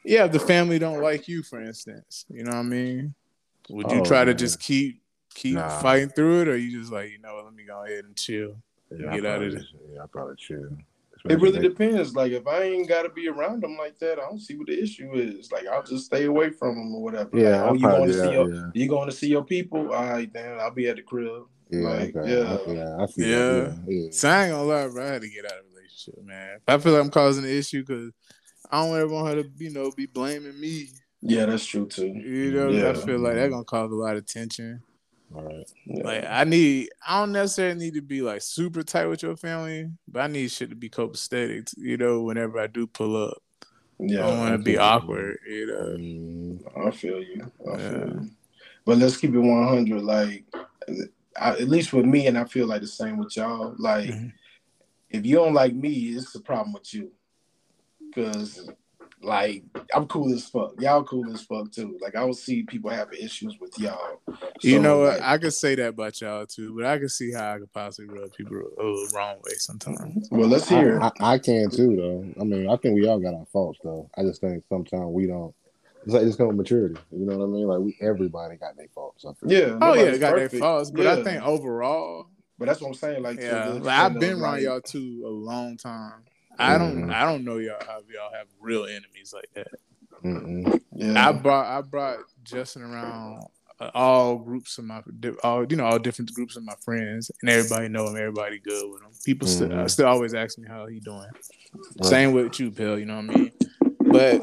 Yeah, 0.05 0.25
if 0.25 0.31
the 0.31 0.39
family 0.39 0.79
don't 0.79 1.01
like 1.01 1.27
you, 1.27 1.43
for 1.43 1.61
instance, 1.61 2.25
you 2.29 2.43
know 2.43 2.51
what 2.51 2.57
I 2.59 2.63
mean. 2.63 3.13
Would 3.69 3.91
you 3.91 3.99
Oh, 3.99 4.05
try 4.05 4.25
to 4.25 4.33
just 4.33 4.59
keep 4.59 5.01
keep 5.35 5.55
Nah. 5.55 5.69
fighting 5.81 6.09
through 6.09 6.41
it, 6.41 6.47
or 6.47 6.57
you 6.57 6.79
just 6.79 6.91
like, 6.91 7.11
you 7.11 7.19
know, 7.19 7.35
what, 7.35 7.45
let 7.45 7.53
me 7.53 7.63
go 7.63 7.83
ahead 7.85 8.05
and 8.05 8.15
chill? 8.15 8.55
Yeah, 8.91 9.15
Get 9.15 9.25
out 9.25 9.41
of 9.43 9.51
probably, 9.53 9.67
yeah, 9.93 10.03
I 10.03 10.05
probably 10.07 10.35
chill. 10.37 10.69
It 11.25 11.35
really 11.35 11.49
Especially 11.49 11.69
depends. 11.69 12.15
Like, 12.15 12.31
if 12.31 12.47
I 12.47 12.63
ain't 12.63 12.87
got 12.87 13.03
to 13.03 13.09
be 13.09 13.27
around 13.27 13.61
them 13.63 13.75
like 13.77 13.99
that, 13.99 14.19
I 14.19 14.21
don't 14.21 14.39
see 14.39 14.55
what 14.55 14.67
the 14.67 14.81
issue 14.81 15.11
is. 15.13 15.51
Like, 15.51 15.67
I'll 15.67 15.83
just 15.83 16.05
stay 16.05 16.25
away 16.25 16.51
from 16.51 16.75
them 16.75 16.95
or 16.95 17.03
whatever. 17.03 17.29
Yeah, 17.33 17.61
Like, 17.63 17.63
oh, 17.63 17.69
I 17.69 17.73
you 17.73 17.79
going 17.81 18.07
to 18.07 18.13
see 18.13 18.31
your, 18.31 18.53
yeah. 18.53 18.69
you 18.73 18.89
going 18.89 19.09
to 19.09 19.15
see 19.15 19.27
your 19.27 19.43
people? 19.43 19.91
All 19.91 20.09
right, 20.09 20.31
then 20.31 20.59
I'll 20.59 20.71
be 20.71 20.87
at 20.87 20.95
the 20.95 21.01
crib. 21.01 21.43
Yeah, 21.69 21.81
Like, 21.81 22.15
okay. 22.15 22.31
yeah. 22.31 22.57
I, 22.57 22.71
yeah, 22.71 22.97
I 22.97 23.05
see 23.05 23.29
Yeah. 23.29 23.55
Yeah, 23.57 23.73
yeah. 23.87 24.09
So 24.11 24.29
I 24.29 24.43
ain't 24.45 24.53
gonna 24.53 24.63
lie, 24.63 24.87
bro. 24.87 25.03
I 25.03 25.07
had 25.13 25.21
to 25.21 25.29
get 25.29 25.45
out 25.45 25.59
of 25.59 25.65
relationship, 25.75 26.23
man. 26.23 26.59
I 26.67 26.77
feel 26.77 26.93
like 26.93 27.01
I'm 27.01 27.11
causing 27.11 27.43
an 27.43 27.51
issue 27.51 27.83
because 27.85 28.11
I 28.71 28.85
don't 28.85 28.97
ever 28.97 29.07
want 29.13 29.27
her 29.27 29.43
to, 29.43 29.49
you 29.57 29.71
know, 29.71 29.91
be 29.91 30.07
blaming 30.07 30.59
me. 30.59 30.87
Yeah, 31.21 31.45
that's 31.45 31.65
true 31.65 31.85
too. 31.85 32.07
You 32.07 32.51
know, 32.51 32.69
Yeah. 32.69 32.89
I 32.89 32.93
feel 32.93 33.19
like 33.19 33.35
that's 33.35 33.51
gonna 33.51 33.63
cause 33.65 33.91
a 33.91 33.95
lot 33.95 34.15
of 34.15 34.25
tension. 34.25 34.81
All 35.35 35.43
right. 35.43 35.71
Yeah. 35.85 36.03
Like 36.03 36.25
I 36.27 36.43
need, 36.43 36.89
I 37.07 37.19
don't 37.19 37.31
necessarily 37.31 37.79
need 37.79 37.93
to 37.95 38.01
be 38.01 38.21
like 38.21 38.41
super 38.41 38.83
tight 38.83 39.07
with 39.07 39.23
your 39.23 39.35
family, 39.35 39.91
but 40.07 40.21
I 40.21 40.27
need 40.27 40.49
shit 40.51 40.69
to 40.69 40.75
be 40.75 40.89
copacetic. 40.89 41.73
You 41.77 41.97
know, 41.97 42.21
whenever 42.21 42.59
I 42.59 42.67
do 42.67 42.87
pull 42.87 43.15
up, 43.27 43.37
yeah, 43.99 44.25
I 44.25 44.29
don't 44.29 44.39
want 44.39 44.53
to 44.53 44.63
be 44.63 44.77
awkward. 44.77 45.37
You 45.47 45.67
know. 45.67 45.97
Mm, 45.97 46.87
I 46.87 46.91
feel 46.91 47.21
you. 47.21 47.51
I 47.71 47.77
feel 47.77 47.99
Yeah. 47.99 48.05
you. 48.05 48.29
But 48.85 48.97
let's 48.97 49.17
keep 49.17 49.33
it 49.33 49.39
100. 49.39 50.01
Like, 50.01 50.45
I, 51.39 51.51
at 51.51 51.67
least 51.69 51.93
with 51.93 52.05
me, 52.05 52.27
and 52.27 52.37
I 52.37 52.45
feel 52.45 52.65
like 52.65 52.81
the 52.81 52.87
same 52.87 53.17
with 53.17 53.35
y'all. 53.37 53.75
Like, 53.77 54.09
Mhm. 54.09 54.33
if 55.09 55.25
you 55.25 55.35
don't 55.35 55.53
like 55.53 55.75
me, 55.75 55.91
it's 56.09 56.33
a 56.35 56.39
problem 56.39 56.73
with 56.73 56.93
you. 56.93 57.11
Cause, 58.15 58.69
like, 59.21 59.63
I'm 59.93 60.07
cool 60.07 60.33
as 60.33 60.47
fuck. 60.47 60.73
Y'all 60.79 61.03
cool 61.03 61.31
as 61.33 61.41
fuck 61.41 61.71
too. 61.71 61.97
Like, 62.01 62.15
I 62.15 62.23
would 62.23 62.35
see 62.35 62.63
people 62.63 62.89
having 62.89 63.19
issues 63.19 63.57
with 63.59 63.77
y'all. 63.77 64.21
You 64.61 64.79
know 64.79 64.99
what? 64.99 65.19
like, 65.19 65.21
I 65.21 65.37
could 65.37 65.53
say 65.53 65.75
that 65.75 65.89
about 65.89 66.19
y'all 66.21 66.45
too, 66.45 66.75
but 66.75 66.85
I 66.85 66.97
can 66.97 67.09
see 67.09 67.33
how 67.33 67.53
I 67.55 67.59
could 67.59 67.73
possibly 67.73 68.17
rub 68.17 68.33
people 68.33 68.57
a 68.57 68.83
little 68.83 69.07
wrong 69.13 69.37
way 69.43 69.53
sometimes. 69.57 70.27
well, 70.31 70.47
let's 70.47 70.69
hear. 70.69 70.99
I, 71.01 71.11
I, 71.19 71.33
I 71.33 71.37
can 71.39 71.69
too, 71.69 71.95
though. 71.95 72.41
I 72.41 72.43
mean, 72.45 72.69
I 72.69 72.75
think 72.77 72.95
we 72.95 73.07
all 73.07 73.19
got 73.19 73.33
our 73.33 73.45
faults, 73.51 73.79
though. 73.83 74.09
I 74.17 74.23
just 74.23 74.41
think 74.41 74.63
sometimes 74.69 75.07
we 75.07 75.27
don't. 75.27 75.53
It's 76.05 76.13
like 76.13 76.23
it's 76.23 76.37
come 76.37 76.47
with 76.47 76.55
maturity. 76.55 76.95
You 77.11 77.25
know 77.25 77.37
what 77.37 77.43
I 77.43 77.47
mean? 77.47 77.67
Like 77.67 77.79
we, 77.79 77.97
everybody 77.99 78.55
got 78.55 78.77
their 78.77 78.87
faults. 78.95 79.25
Yeah. 79.45 79.77
Oh 79.81 79.93
yeah, 79.95 80.15
got 80.17 80.35
their 80.35 80.49
faults, 80.49 80.91
but 80.91 81.05
I 81.05 81.23
think 81.23 81.43
overall, 81.43 82.27
But 82.57 82.67
that's 82.69 82.79
what 82.79 82.87
I'm 82.87 82.93
saying. 82.93 83.21
Like, 83.21 83.39
yeah, 83.39 83.67
the 83.67 83.73
like, 83.75 83.99
I've 83.99 84.19
been 84.19 84.39
around 84.39 84.53
like- 84.53 84.63
y'all 84.63 84.81
too 84.81 85.23
a 85.25 85.29
long 85.29 85.75
time. 85.75 86.23
I 86.59 86.77
don't, 86.77 87.05
Mhm. 87.05 87.13
I 87.13 87.23
don't 87.25 87.43
know 87.45 87.57
y'all 87.57 87.79
have 87.87 88.03
y'all 88.09 88.33
have 88.33 88.47
real 88.59 88.83
enemies 88.85 89.33
like 89.33 89.49
that. 89.55 89.67
Mm-mm. 90.23 90.81
Yeah. 90.93 91.29
I 91.29 91.31
brought, 91.31 91.65
I 91.65 91.81
brought 91.81 92.19
Justin 92.43 92.81
around 92.83 93.43
uh, 93.79 93.91
all 93.93 94.35
groups 94.37 94.77
of 94.77 94.83
my, 94.83 95.01
all 95.43 95.65
you 95.65 95.77
know, 95.77 95.85
all 95.85 95.97
different 95.99 96.33
groups 96.33 96.57
of 96.57 96.63
my 96.63 96.75
friends, 96.83 97.31
and 97.41 97.49
everybody 97.49 97.87
know 97.87 98.07
him. 98.07 98.17
Everybody 98.17 98.59
good 98.59 98.91
with 98.91 99.01
him. 99.01 99.11
People 99.23 99.47
still, 99.47 99.69
Mhm. 99.69 99.89
still 99.89 100.07
always 100.07 100.33
ask 100.33 100.57
me 100.57 100.67
how 100.67 100.85
he 100.87 100.99
doing. 100.99 101.19
Right. 102.01 102.05
Same 102.09 102.33
with 102.33 102.59
you, 102.59 102.71
Bill. 102.71 102.99
You 102.99 103.05
know 103.05 103.15
what 103.15 103.25
I 103.31 103.37
mean? 103.37 103.51
But 104.11 104.41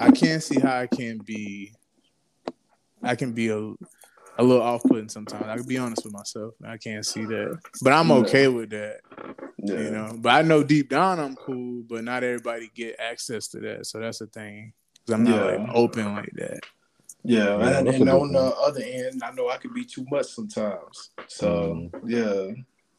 I 0.00 0.10
can't 0.10 0.42
see 0.42 0.58
how 0.58 0.76
I 0.76 0.86
can 0.86 1.18
be. 1.18 1.72
I 3.02 3.16
can 3.16 3.32
be 3.32 3.48
a, 3.48 3.72
a 4.38 4.42
little 4.42 4.62
off-putting 4.62 5.08
sometimes. 5.08 5.46
I 5.48 5.56
can 5.56 5.66
be 5.66 5.78
honest 5.78 6.04
with 6.04 6.14
myself. 6.14 6.54
I 6.66 6.76
can't 6.78 7.04
see 7.04 7.24
that, 7.26 7.58
but 7.82 7.92
I'm 7.92 8.08
Yeah. 8.08 8.16
okay 8.16 8.48
with 8.48 8.70
that. 8.70 9.00
yeah. 9.58 9.76
You 9.78 9.90
know, 9.90 10.16
but 10.18 10.30
I 10.30 10.42
know 10.42 10.62
deep 10.64 10.88
down 10.88 11.20
I'm 11.20 11.36
cool, 11.36 11.82
but 11.88 12.02
not 12.04 12.24
everybody 12.24 12.70
get 12.74 12.96
access 12.98 13.48
to 13.48 13.60
that. 13.60 13.86
So 13.86 14.00
that's 14.00 14.18
the 14.18 14.26
thing. 14.26 14.72
'Cause 15.06 15.14
I'm 15.14 15.24
not 15.24 15.36
Yeah. 15.36 15.56
like 15.58 15.74
open 15.74 16.14
like 16.14 16.30
that. 16.34 16.60
Yeah, 17.24 17.58
Yeah, 17.58 17.78
and, 17.78 17.88
and 17.88 18.08
on 18.08 18.32
the 18.32 18.40
other 18.40 18.82
end, 18.82 19.22
I 19.22 19.30
know 19.32 19.48
I 19.48 19.56
could 19.58 19.74
be 19.74 19.84
too 19.84 20.04
much 20.10 20.26
sometimes. 20.26 21.10
So 21.28 21.90
yeah. 22.04 22.50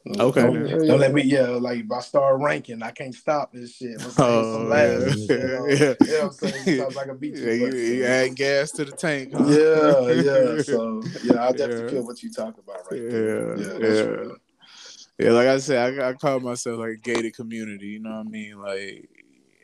Okay, 0.06 0.42
Don't, 0.42 0.64
then. 0.68 0.88
don't 0.88 1.00
let 1.00 1.14
me. 1.14 1.22
Yeah, 1.24 1.48
like 1.48 1.80
if 1.80 1.92
I 1.92 2.02
start 2.02 2.42
ranking, 2.42 2.84
I 2.84 2.92
can't 2.92 3.16
stop 3.16 3.54
this 3.54 3.76
shit. 3.76 3.98
Let's 3.98 4.16
say 4.16 4.22
Oh, 4.24 4.54
some 4.54 4.70
yeah. 4.70 5.10
shit. 5.10 5.40
uh, 5.40 5.66
Yeah. 5.68 5.94
You 6.02 6.12
know 6.12 6.18
what 6.18 6.24
I'm 6.26 6.32
saying? 6.34 6.64
Sometimes 6.78 6.98
I 6.98 7.06
can 7.06 7.18
beat 7.18 7.36
Yeah, 7.36 7.52
you. 7.52 7.66
you, 7.68 7.74
you 7.96 8.06
add 8.06 8.36
gas 8.36 8.72
to 8.74 8.86
the 8.86 8.92
tank. 8.92 9.34
huh? 9.34 9.46
yeah, 9.48 10.12
yeah. 10.12 10.62
So 10.64 11.04
yeah, 11.24 11.46
I 11.48 11.52
definitely 11.54 11.84
Yeah. 11.86 11.90
feel 11.92 12.06
what 12.06 12.22
you 12.22 12.32
talk 12.34 12.58
about 12.58 12.80
right 12.92 13.00
there. 13.10 13.58
Yeah, 13.58 13.66
Yeah, 13.66 13.80
that's 13.80 14.00
yeah. 14.00 14.06
real. 14.08 14.36
Yeah, 15.20 15.32
like 15.32 15.48
I 15.48 15.58
said, 15.60 16.00
I, 16.00 16.10
I 16.10 16.14
call 16.14 16.40
myself 16.42 16.80
like 16.80 16.90
a 16.90 16.96
gated 16.98 17.36
community. 17.36 17.88
You 17.88 18.00
know 18.00 18.10
what 18.10 18.28
I 18.28 18.30
mean? 18.30 18.60
Like 18.60 19.10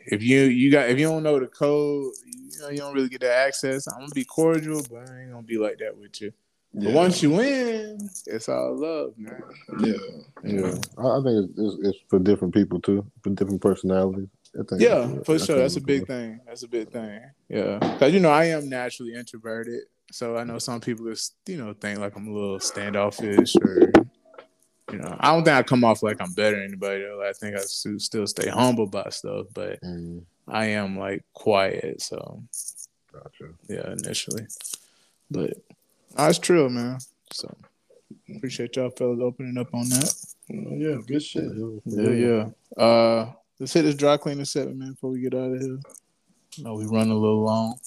if 0.06 0.24
you 0.24 0.42
you 0.44 0.72
got 0.72 0.90
if 0.90 0.98
you 0.98 1.08
don't 1.08 1.24
know 1.24 1.40
the 1.40 1.48
code, 1.48 2.14
you 2.26 2.60
know 2.62 2.70
you 2.70 2.78
don't 2.78 2.94
really 2.94 3.10
get 3.10 3.22
the 3.22 3.34
access. 3.34 3.88
I'm 3.88 4.00
gonna 4.02 4.12
be 4.14 4.24
cordial, 4.24 4.82
but 4.90 5.10
I 5.10 5.22
ain't 5.22 5.32
gonna 5.32 5.44
be 5.44 5.58
like 5.58 5.80
that 5.80 5.98
with 5.98 6.22
you. 6.22 6.32
Yeah. 6.74 6.86
But 6.86 6.94
once 6.94 7.24
you 7.24 7.32
win, 7.32 8.10
it's 8.28 8.48
all 8.48 8.76
love, 8.78 9.14
man. 9.18 9.42
yeah, 9.80 9.94
Yeah, 10.44 10.76
I, 10.98 11.18
I 11.18 11.24
think 11.24 11.50
it's, 11.50 11.54
it's, 11.58 11.88
it's 11.88 11.98
for 12.08 12.20
different 12.20 12.54
people 12.54 12.80
too, 12.80 13.06
for 13.24 13.32
different 13.32 13.62
personalities. 13.62 14.28
I 14.54 14.64
think 14.70 14.82
Yeah, 14.82 15.08
for 15.24 15.36
I 15.36 15.38
sure. 15.38 15.46
think 15.46 15.58
That's 15.58 15.76
a 15.78 15.82
big 15.82 16.00
cool. 16.08 16.16
thing. 16.16 16.40
That's 16.46 16.64
a 16.64 16.68
big 16.68 16.92
thing. 16.92 17.22
Yeah, 17.50 17.80
because 17.80 18.14
you 18.14 18.20
know 18.20 18.30
I 18.30 18.46
am 18.46 18.70
naturally 18.70 19.14
introverted, 19.16 19.82
so 20.12 20.38
I 20.38 20.44
know 20.44 20.60
some 20.60 20.80
people 20.80 21.06
just 21.08 21.36
you 21.48 21.58
know 21.58 21.74
think 21.74 22.00
like 22.00 22.16
I'm 22.16 22.28
a 22.28 22.32
little 22.34 22.60
standoffish 22.60 23.56
or. 23.64 23.92
You 24.92 24.98
know, 24.98 25.16
I 25.20 25.32
don't 25.32 25.44
think 25.46 25.56
I 25.56 25.62
come 25.62 25.84
off 25.84 26.02
like 26.02 26.20
I'm 26.20 26.34
better 26.34 26.56
than 26.56 26.66
anybody. 26.66 27.04
Though. 27.04 27.22
I 27.24 27.32
think 27.34 27.56
I 27.56 27.60
still 27.60 28.00
still 28.00 28.26
stay 28.26 28.50
humble 28.50 28.86
about 28.86 29.14
stuff, 29.14 29.46
but 29.54 29.80
Mm, 29.84 30.24
I 30.48 30.66
am 30.66 30.98
like 30.98 31.24
quiet. 31.34 32.02
So 32.02 32.42
gotcha. 33.14 33.54
yeah, 33.68 33.92
initially, 33.92 34.48
but 35.30 35.54
no, 36.18 36.28
it's 36.28 36.40
true, 36.40 36.70
man. 36.70 37.00
So 37.32 37.56
appreciate 38.36 38.76
y'all 38.76 38.90
fellas 38.90 39.20
opening 39.22 39.58
up 39.58 39.74
on 39.74 39.90
that. 39.90 40.14
yeah. 40.50 40.98
Good 41.06 41.24
shit. 41.24 41.52
Yeah, 41.86 42.10
yeah. 42.10 42.84
Uh, 42.84 43.32
let's 43.60 43.74
hit 43.74 43.84
this 43.84 43.96
dry 43.96 44.18
cleaner 44.18 44.46
seven, 44.46 44.80
man, 44.80 44.92
before 44.92 45.12
we 45.12 45.22
get 45.22 45.34
out 45.34 45.54
of 45.54 45.62
here. 45.62 45.80
No, 46.60 46.74
we 46.74 46.86
run 46.86 47.10
a 47.10 47.14
little 47.14 47.44
long. 47.44 47.80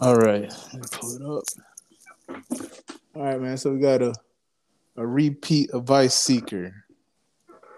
All 0.00 0.14
right, 0.14 0.48
let 0.72 0.74
me 0.74 0.88
pull 0.92 1.16
it 1.16 1.22
up. 1.22 2.38
All 3.16 3.22
right, 3.22 3.40
man. 3.40 3.56
So 3.56 3.72
we 3.72 3.80
got 3.80 4.00
a 4.00 4.14
a 4.98 5.06
repeat 5.06 5.70
advice 5.72 6.14
seeker. 6.14 6.84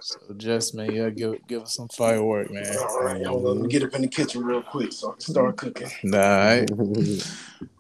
So 0.01 0.19
just 0.37 0.75
man, 0.75 0.93
yeah, 0.93 1.11
give 1.11 1.47
give 1.47 1.63
us 1.63 1.75
some 1.75 1.89
firework, 1.89 2.51
man. 2.51 2.77
All 2.79 3.05
right, 3.05 3.21
y'all. 3.21 3.41
Let 3.41 3.63
me 3.63 3.69
get 3.69 3.83
up 3.83 3.95
in 3.95 4.03
the 4.03 4.09
kitchen 4.09 4.45
real 4.45 4.63
quick 4.63 4.93
so 4.93 5.11
I 5.11 5.13
can 5.13 5.21
start 5.21 5.57
cooking. 5.57 5.91
All 6.05 6.19
right. 6.19 6.71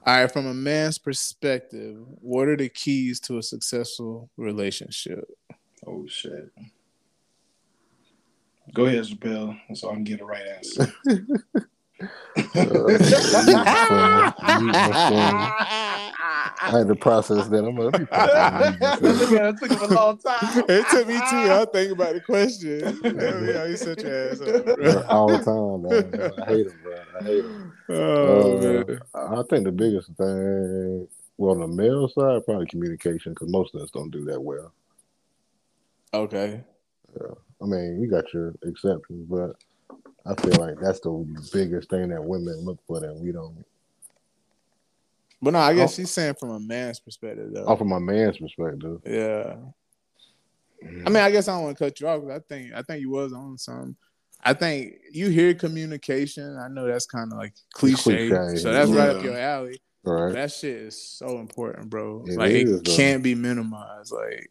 All 0.07 0.15
right, 0.17 0.33
from 0.33 0.47
a 0.47 0.55
man's 0.55 0.99
perspective, 0.99 1.99
what 2.21 2.49
are 2.49 2.57
the 2.57 2.69
keys 2.69 3.21
to 3.21 3.39
a 3.39 3.43
successful 3.43 4.31
relationship? 4.37 5.25
Oh 5.87 6.07
shit. 6.07 6.51
Go 8.73 8.87
ahead, 8.87 9.05
Chappelle, 9.05 9.59
so 9.75 9.91
I 9.91 9.95
can 9.95 10.05
get 10.05 10.19
the 10.19 10.25
right 10.25 10.47
answer. 10.47 10.93
I 16.63 16.69
had 16.71 16.89
to 16.89 16.95
process 16.95 17.49
that. 17.49 17.65
I'm 17.65 17.77
like, 17.77 17.95
it 18.01 19.59
took 19.59 19.71
him 19.71 19.91
a 19.91 19.95
long 19.95 20.19
time. 20.19 20.65
It 20.69 20.87
took 20.91 21.07
me 21.09 21.15
too. 21.15 21.51
I 21.53 21.67
think 21.73 21.93
about 21.93 22.15
the 22.15 22.21
question. 22.21 22.81
yeah, 23.05 23.67
you 23.67 23.77
such 23.77 24.03
your 24.03 24.31
ass 24.31 24.41
all 25.09 25.29
the 25.29 25.39
time, 25.45 25.83
man. 25.83 26.33
I 26.41 26.45
hate 26.47 26.67
him, 26.67 26.79
bro. 26.83 26.97
I 27.21 27.25
hate 27.25 27.45
him. 27.45 27.73
Oh 27.91 28.59
Uh, 28.59 28.61
man. 28.61 29.01
I 29.15 29.43
think 29.51 29.65
the 29.65 29.73
biggest 29.73 30.09
thing, 30.17 31.09
well, 31.39 31.53
on 31.53 31.61
the 31.61 31.69
male 31.69 32.09
side, 32.09 32.45
probably 32.45 32.67
communication, 32.67 33.33
because 33.33 33.49
most 33.49 33.75
of 33.75 33.83
us 33.83 33.91
don't 33.91 34.11
do 34.11 34.25
that 34.27 34.41
well. 34.41 34.73
Okay. 36.15 36.63
Yeah. 37.21 37.35
I 37.63 37.67
mean, 37.67 38.01
you 38.01 38.09
got 38.11 38.33
your 38.33 38.55
exceptions, 38.65 39.27
but 39.29 39.57
I 40.27 40.35
feel 40.35 40.55
like 40.57 40.77
that's 40.81 41.01
the 41.01 41.11
biggest 41.53 41.91
thing 41.91 42.09
that 42.09 42.23
women 42.23 42.61
look 42.65 42.79
for 42.87 43.01
that 43.01 43.15
we 43.15 43.33
don't. 43.33 43.65
But 45.43 45.53
no, 45.53 45.59
I 45.59 45.75
guess 45.75 45.95
oh. 45.95 45.97
she's 45.97 46.11
saying 46.11 46.35
from 46.35 46.51
a 46.51 46.61
man's 46.61 47.01
perspective 47.01 47.51
though. 47.53 47.65
Off 47.65 47.79
from 47.79 47.93
a 47.93 48.01
man's 48.01 48.39
perspective, 48.39 49.01
Yeah. 49.07 49.57
I 50.83 50.87
mm. 50.87 51.07
mean, 51.07 51.17
I 51.17 51.31
guess 51.31 51.49
I 51.49 51.53
don't 51.53 51.65
want 51.65 51.79
to 51.79 51.85
cut 51.85 52.01
you 52.01 52.09
off 52.09 52.23
I 52.31 52.39
think 52.39 52.73
I 52.75 52.83
think 52.83 53.01
you 53.01 53.11
was 53.11 53.33
on 53.33 53.59
something. 53.59 53.97
I 54.43 54.55
think 54.55 54.95
you 55.13 55.29
hear 55.29 55.53
communication. 55.55 56.57
I 56.57 56.69
know 56.69 56.87
that's 56.87 57.07
kind 57.07 57.31
of 57.33 57.39
like 57.39 57.53
cliche, 57.73 58.29
cliche, 58.29 58.57
so 58.57 58.73
that's 58.73 58.91
right 58.91 59.11
up 59.11 59.23
your 59.23 59.39
alley. 59.39 59.81
right? 60.03 60.33
that 60.33 60.53
shit 60.53 60.77
is 60.77 61.03
so 61.03 61.39
important, 61.39 61.91
bro. 61.91 62.25
It 62.27 62.39
like 62.39 62.53
is, 62.53 62.81
it 62.81 62.85
can't 62.85 63.23
be 63.23 63.35
minimized. 63.35 64.13
Like, 64.13 64.51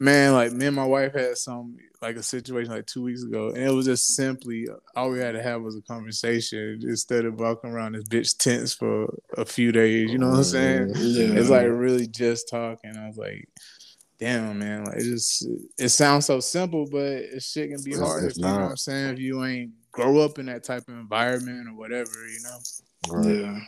man, 0.00 0.32
like 0.32 0.52
me 0.52 0.66
and 0.66 0.74
my 0.74 0.84
wife 0.86 1.14
had 1.14 1.36
some 1.36 1.76
like 2.02 2.16
a 2.16 2.22
situation 2.22 2.72
like 2.72 2.86
two 2.86 3.02
weeks 3.02 3.22
ago, 3.22 3.48
and 3.48 3.58
it 3.58 3.70
was 3.70 3.86
just 3.86 4.16
simply 4.16 4.66
all 4.96 5.10
we 5.10 5.20
had 5.20 5.32
to 5.32 5.42
have 5.42 5.62
was 5.62 5.76
a 5.76 5.82
conversation 5.82 6.80
instead 6.82 7.26
of 7.26 7.38
walking 7.38 7.70
around 7.70 7.92
this 7.92 8.04
bitch 8.04 8.36
tense 8.38 8.72
for 8.74 9.14
a 9.36 9.44
few 9.44 9.70
days. 9.70 10.10
You 10.10 10.18
know 10.18 10.30
what 10.30 10.38
I'm 10.38 10.44
saying? 10.44 10.92
Yeah. 10.96 11.38
It's 11.38 11.50
like 11.50 11.66
really 11.68 12.06
just 12.06 12.48
talking. 12.48 12.96
I 12.96 13.06
was 13.06 13.18
like, 13.18 13.46
damn, 14.18 14.58
man. 14.58 14.84
Like 14.86 14.96
it 14.96 15.04
just 15.04 15.46
it 15.78 15.90
sounds 15.90 16.26
so 16.26 16.40
simple, 16.40 16.88
but 16.90 17.02
it 17.06 17.42
shit 17.42 17.70
can 17.70 17.82
be 17.84 17.90
It's- 17.92 18.04
hard. 18.04 18.24
it's 18.24 18.38
if, 18.38 18.42
you 18.42 18.48
know 18.48 18.54
what 18.60 18.70
I'm 18.70 18.76
saying? 18.78 19.14
If 19.14 19.18
you 19.20 19.44
ain't 19.44 19.72
grow 19.92 20.18
up 20.20 20.38
in 20.38 20.46
that 20.46 20.64
type 20.64 20.88
of 20.88 20.94
environment 20.94 21.68
or 21.68 21.76
whatever, 21.76 22.10
you 22.26 22.40
know. 22.42 22.58
Right. 23.10 23.40
yeah. 23.40 23.58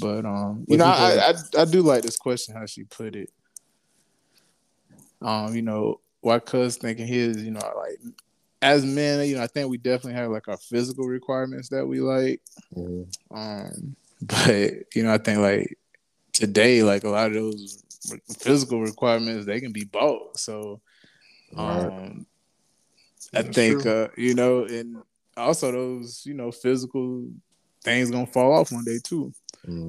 But 0.00 0.24
um, 0.24 0.64
you 0.68 0.78
know, 0.78 0.86
I, 0.86 1.30
I 1.30 1.62
I 1.62 1.64
do 1.66 1.82
like 1.82 2.02
this 2.02 2.16
question 2.16 2.56
how 2.56 2.66
she 2.66 2.82
put 2.84 3.14
it. 3.14 3.30
Um, 5.24 5.54
you 5.54 5.62
know, 5.62 6.00
why 6.20 6.38
cuz 6.38 6.76
thinking 6.76 7.06
his, 7.06 7.42
you 7.42 7.50
know, 7.50 7.60
like 7.76 7.98
as 8.60 8.84
men, 8.84 9.26
you 9.28 9.36
know, 9.36 9.42
I 9.42 9.46
think 9.48 9.68
we 9.68 9.78
definitely 9.78 10.14
have 10.20 10.30
like 10.30 10.48
our 10.48 10.56
physical 10.56 11.06
requirements 11.06 11.68
that 11.70 11.86
we 11.86 12.00
like. 12.00 12.40
Mhm. 12.76 13.06
Um, 13.30 13.96
but 14.22 14.94
you 14.94 15.02
know, 15.02 15.12
I 15.12 15.18
think 15.18 15.38
like 15.40 15.78
today, 16.32 16.82
like 16.82 17.04
a 17.04 17.08
lot 17.08 17.28
of 17.28 17.34
those 17.34 17.82
physical 18.38 18.80
requirements, 18.80 19.46
they 19.46 19.60
can 19.60 19.72
be 19.72 19.84
bought. 19.84 20.38
So, 20.38 20.80
Right. 21.52 21.86
um, 21.86 22.26
I 23.34 23.42
That's 23.42 23.56
think 23.56 23.86
uh, 23.86 24.08
you 24.16 24.34
know, 24.34 24.64
and 24.64 24.96
also 25.36 25.72
those 25.72 26.22
you 26.24 26.34
know 26.34 26.52
physical 26.52 27.28
things 27.82 28.10
gonna 28.10 28.26
fall 28.26 28.52
off 28.52 28.72
one 28.72 28.84
day 28.84 28.98
too. 29.02 29.32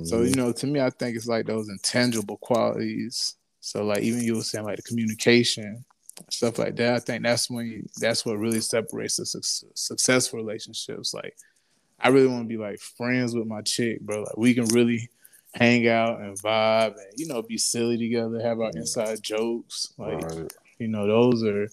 So 0.04 0.22
Mhm. 0.22 0.30
you 0.30 0.36
know, 0.36 0.52
to 0.52 0.68
me, 0.68 0.80
I 0.80 0.90
think 0.90 1.16
it's 1.16 1.28
like 1.28 1.46
those 1.46 1.70
intangible 1.70 2.38
qualities. 2.38 3.36
So 3.64 3.86
like 3.86 4.02
even 4.04 4.22
you 4.22 4.36
were 4.36 4.42
saying 4.42 4.66
like 4.66 4.76
the 4.76 4.82
communication 4.82 5.86
stuff 6.30 6.60
like 6.60 6.76
that. 6.76 6.96
I 6.96 7.00
think 7.00 7.24
that's 7.24 7.50
when 7.50 7.66
you, 7.66 7.90
that's 7.98 8.26
what 8.26 8.38
really 8.38 8.60
separates 8.60 9.16
the 9.16 9.26
suc 9.26 9.44
successful 9.74 10.38
relationships. 10.38 11.14
Like 11.14 11.38
I 11.98 12.10
really 12.10 12.28
want 12.28 12.44
to 12.44 12.48
be 12.48 12.58
like 12.58 12.80
friends 12.82 13.34
with 13.34 13.48
my 13.48 13.62
chick, 13.62 14.02
bro. 14.02 14.24
Like 14.24 14.38
we 14.38 14.54
can 14.54 14.66
really 14.66 15.10
hang 15.56 15.88
out 15.88 16.20
and 16.20 16.38
vibe 16.38 16.96
and 16.96 17.14
you 17.16 17.26
know 17.28 17.42
be 17.42 17.58
silly 17.58 17.98
together, 17.98 18.42
have 18.42 18.60
our 18.60 18.72
inside 18.76 19.24
jokes. 19.24 19.94
Like 19.98 20.22
Right. 20.26 20.54
you 20.80 20.90
know 20.90 21.08
those 21.08 21.42
are 21.46 21.70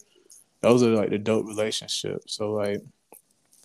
those 0.61 0.85
are 0.85 0.91
like 0.91 1.11
the 1.11 1.19
dope 1.19 1.47
relationships. 1.47 2.37
So 2.37 2.53
like 2.53 2.81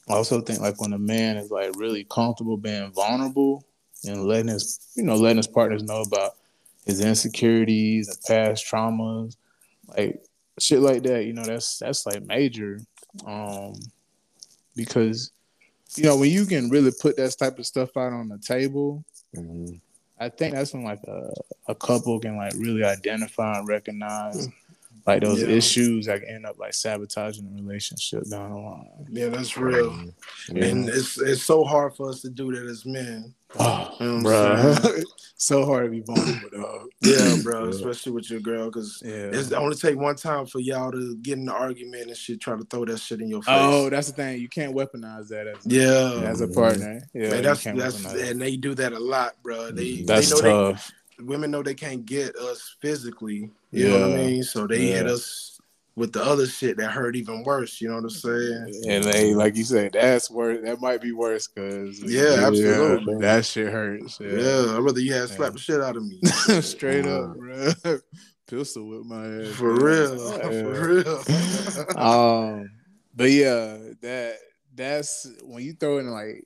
I 0.10 0.14
also 0.14 0.42
think 0.42 0.62
like 0.62 0.82
when 0.82 0.94
a 0.94 1.00
man 1.00 1.38
is 1.38 1.52
like 1.52 1.72
really 1.78 2.06
comfortable 2.06 2.58
being 2.58 2.92
vulnerable 2.92 3.68
and 4.04 4.26
letting 4.26 4.48
his 4.48 4.80
you 4.96 5.04
know 5.04 5.16
letting 5.16 5.38
his 5.38 5.48
partners 5.48 5.84
know 5.84 6.02
about 6.02 6.38
his 6.86 7.02
insecurities 7.04 8.08
and 8.08 8.18
past 8.28 8.66
traumas, 8.66 9.36
like 9.98 10.22
shit 10.60 10.80
like 10.80 11.04
that. 11.04 11.26
You 11.26 11.34
know 11.34 11.44
that's 11.44 11.80
that's 11.80 12.06
like 12.06 12.24
major, 12.26 12.80
um, 13.26 13.74
because 14.76 15.32
you 15.96 16.04
know 16.04 16.18
when 16.18 16.32
you 16.32 16.46
can 16.46 16.70
really 16.70 16.92
put 17.02 17.18
that 17.18 17.36
type 17.38 17.60
of 17.60 17.66
stuff 17.66 17.96
out 17.98 18.14
on 18.14 18.28
the 18.30 18.38
table, 18.38 19.04
Mhm. 19.36 19.80
I 20.20 20.30
think 20.30 20.54
that's 20.54 20.74
when 20.74 20.84
like 20.84 21.04
a, 21.08 21.34
a 21.68 21.76
couple 21.76 22.18
can 22.22 22.38
like 22.38 22.54
really 22.56 22.84
identify 22.86 23.60
and 23.60 23.68
recognize 23.68 24.48
like 25.06 25.22
those 25.22 25.42
Yeah. 25.42 25.50
issues 25.50 26.06
that 26.06 26.22
can 26.22 26.30
end 26.36 26.46
up 26.46 26.58
like 26.58 26.74
sabotaging 26.74 27.44
the 27.54 27.62
relationship 27.62 28.24
down 28.30 28.52
the 28.54 28.58
line. 28.58 29.08
Yeah, 29.12 29.28
that's 29.28 29.58
real. 29.58 29.94
Yeah. 30.50 30.66
And 30.66 30.90
it's 30.90 31.20
it's 31.20 31.44
so 31.44 31.64
hard 31.66 31.96
for 31.96 32.10
us 32.10 32.22
to 32.22 32.30
do 32.30 32.52
that 32.56 32.66
as 32.66 32.86
men. 32.86 33.34
Oh, 33.60 33.95
You 33.99 34.22
know 34.22 34.30
I'm 34.86 35.03
so 35.38 35.66
hard 35.66 35.86
to 35.86 35.91
be 35.91 35.99
vulnerable, 36.01 36.49
dog. 36.51 36.88
Yeah, 37.01 37.36
bro, 37.43 37.66
Yeah. 37.66 37.70
especially 37.76 38.12
with 38.14 38.30
your 38.32 38.39
girl, 38.39 38.66
because 38.66 39.01
Yeah. 39.06 39.30
it's 39.34 39.51
only 39.51 39.76
take 39.76 39.97
one 39.97 40.16
time 40.16 40.45
for 40.45 40.60
y'all 40.60 40.91
to 40.91 41.16
get 41.18 41.34
in 41.38 41.41
an 41.43 41.49
argument 41.49 42.08
and 42.08 42.18
shit, 42.18 42.41
try 42.41 42.56
to 42.58 42.64
throw 42.66 42.86
that 42.86 42.99
shit 42.99 43.22
in 43.22 43.30
your 43.30 43.41
face. 43.43 43.56
Oh, 43.58 43.89
that's 43.89 44.08
the 44.08 44.14
thing. 44.14 44.39
You 44.41 44.49
can't 44.49 44.76
weaponize 44.76 45.28
that 45.30 45.47
as, 45.47 45.58
yeah. 45.66 46.22
as 46.28 46.41
a 46.41 46.47
partner. 46.47 47.01
Yeah, 47.14 47.30
Man, 47.32 47.43
that's 47.43 47.64
that's 47.64 48.03
that. 48.03 48.30
and 48.32 48.41
they 48.41 48.58
do 48.58 48.74
that 48.76 48.93
a 48.93 48.99
lot, 48.99 49.34
bro. 49.43 49.56
Mm-hmm. 49.58 49.76
They 49.76 50.01
That's 50.03 50.41
they 50.41 50.49
know 50.49 50.72
tough. 50.74 50.91
they 51.18 51.24
women 51.24 51.51
know 51.51 51.64
they 51.64 51.76
can't 51.76 52.06
get 52.06 52.36
us 52.36 52.76
physically. 52.82 53.49
You 53.72 53.89
know 53.89 54.01
what 54.01 54.10
I 54.12 54.22
Yeah. 54.22 54.28
mean? 54.28 54.43
So 54.43 54.68
they 54.68 54.88
Yeah. 54.89 54.95
hit 54.97 55.08
us 55.08 55.55
with 55.96 56.12
the 56.12 56.24
other 56.24 56.46
shit 56.46 56.78
that 56.78 56.91
hurt 56.91 57.16
even 57.16 57.43
worse. 57.43 57.80
You 57.80 57.88
know 57.89 57.96
what 57.96 58.04
I'm 58.04 58.10
saying? 58.10 58.82
And 58.88 59.04
they, 59.04 59.34
like 59.34 59.56
you 59.56 59.64
said, 59.64 59.93
that's 59.93 60.30
worse. 60.30 60.60
That 60.64 60.82
might 60.82 61.02
be 61.02 61.14
worse 61.14 61.48
because 61.48 62.02
Yeah, 62.04 62.46
absolutely. 62.46 63.18
that 63.20 63.46
shit 63.46 63.72
hurts. 63.72 64.20
Yeah, 64.20 64.28
Yeah, 64.32 64.76
I'd 64.76 64.80
rather 64.80 65.00
you 65.00 65.14
had 65.14 65.30
slapped 65.30 65.54
the 65.54 65.60
shit 65.60 65.82
out 65.82 65.96
of 65.96 66.04
me. 66.06 66.20
straight 66.62 67.06
up, 67.06 67.36
bro. 67.38 67.72
Pistol 68.48 68.88
with 68.88 69.06
my 69.06 69.26
ass 69.26 69.56
For 69.56 69.74
real. 69.74 70.32
Yeah. 70.32 70.50
For 70.62 71.84
real. 71.84 71.98
um, 71.98 72.70
but 73.16 73.32
yeah, 73.32 73.78
that 74.02 74.36
that's 74.76 75.28
when 75.43 75.64
you 75.64 75.74
throw 75.74 76.00
in 76.00 76.08
like, 76.12 76.46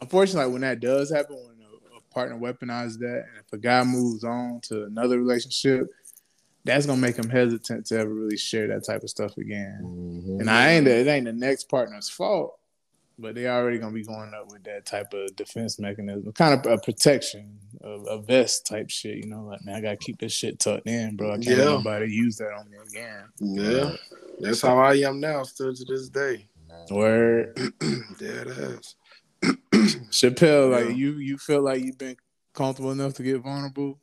unfortunately, 0.00 0.50
when 0.52 0.62
that 0.62 0.80
does 0.80 1.10
happen, 1.10 1.36
when 1.36 1.56
a, 1.66 1.96
a 1.98 2.00
partner 2.14 2.38
weaponizes 2.38 2.98
that, 3.00 3.24
and 3.28 3.38
if 3.44 3.52
a 3.52 3.58
guy 3.58 3.82
moves 3.84 4.24
on 4.24 4.60
to 4.62 4.84
another 4.84 5.18
relationship, 5.18 5.88
that's 6.64 6.86
gonna 6.86 7.00
make 7.00 7.16
him 7.16 7.28
hesitant 7.30 7.86
to 7.86 7.98
ever 7.98 8.12
really 8.12 8.36
share 8.36 8.66
that 8.68 8.84
type 8.84 9.02
of 9.02 9.10
stuff 9.10 9.36
again. 9.38 9.80
Mhm. 9.82 10.40
And 10.40 10.50
I 10.50 10.72
ain't 10.72 10.86
it 10.86 11.06
ain't 11.06 11.24
the 11.26 11.32
next 11.32 11.68
partner's 11.68 12.08
fault, 12.08 12.58
but 13.18 13.34
they 13.34 13.46
already 13.48 13.78
gonna 13.78 13.92
be 13.94 14.04
going 14.04 14.32
up 14.34 14.50
with 14.52 14.62
that 14.64 14.84
type 14.86 15.12
of 15.14 15.34
defense 15.36 15.78
mechanism, 15.78 16.32
kind 16.32 16.54
of 16.66 16.70
a 16.72 16.78
protection, 16.78 17.58
a, 17.82 17.88
a 17.88 18.22
vest 18.22 18.66
type 18.66 18.90
shit. 18.90 19.16
You 19.18 19.26
know, 19.26 19.42
like 19.44 19.64
man, 19.64 19.76
I 19.76 19.80
gotta 19.80 19.96
keep 19.96 20.18
this 20.18 20.32
shit 20.32 20.58
tucked 20.58 20.86
in, 20.86 21.16
bro. 21.16 21.30
I 21.30 21.34
can't 21.34 21.46
Yeah. 21.46 21.56
let 21.56 21.64
nobody 21.66 22.12
use 22.12 22.36
that 22.36 22.52
on 22.52 22.70
me 22.70 22.76
again. 22.88 23.24
yeah. 23.38 23.96
That's 24.40 24.62
how 24.62 24.78
I 24.78 24.94
am 24.96 25.20
now, 25.20 25.42
still 25.44 25.74
to 25.74 25.84
this 25.84 26.08
day. 26.08 26.46
Word. 26.90 27.56
Dead 28.18 28.48
ass. 28.48 28.94
Chappelle, 30.10 30.70
like 30.70 30.86
Yeah. 30.86 30.94
you, 30.94 31.12
you 31.18 31.38
feel 31.38 31.62
like 31.62 31.82
you've 31.82 31.98
been 31.98 32.16
comfortable 32.54 32.90
enough 32.90 33.14
to 33.14 33.22
get 33.22 33.40
vulnerable. 33.40 33.98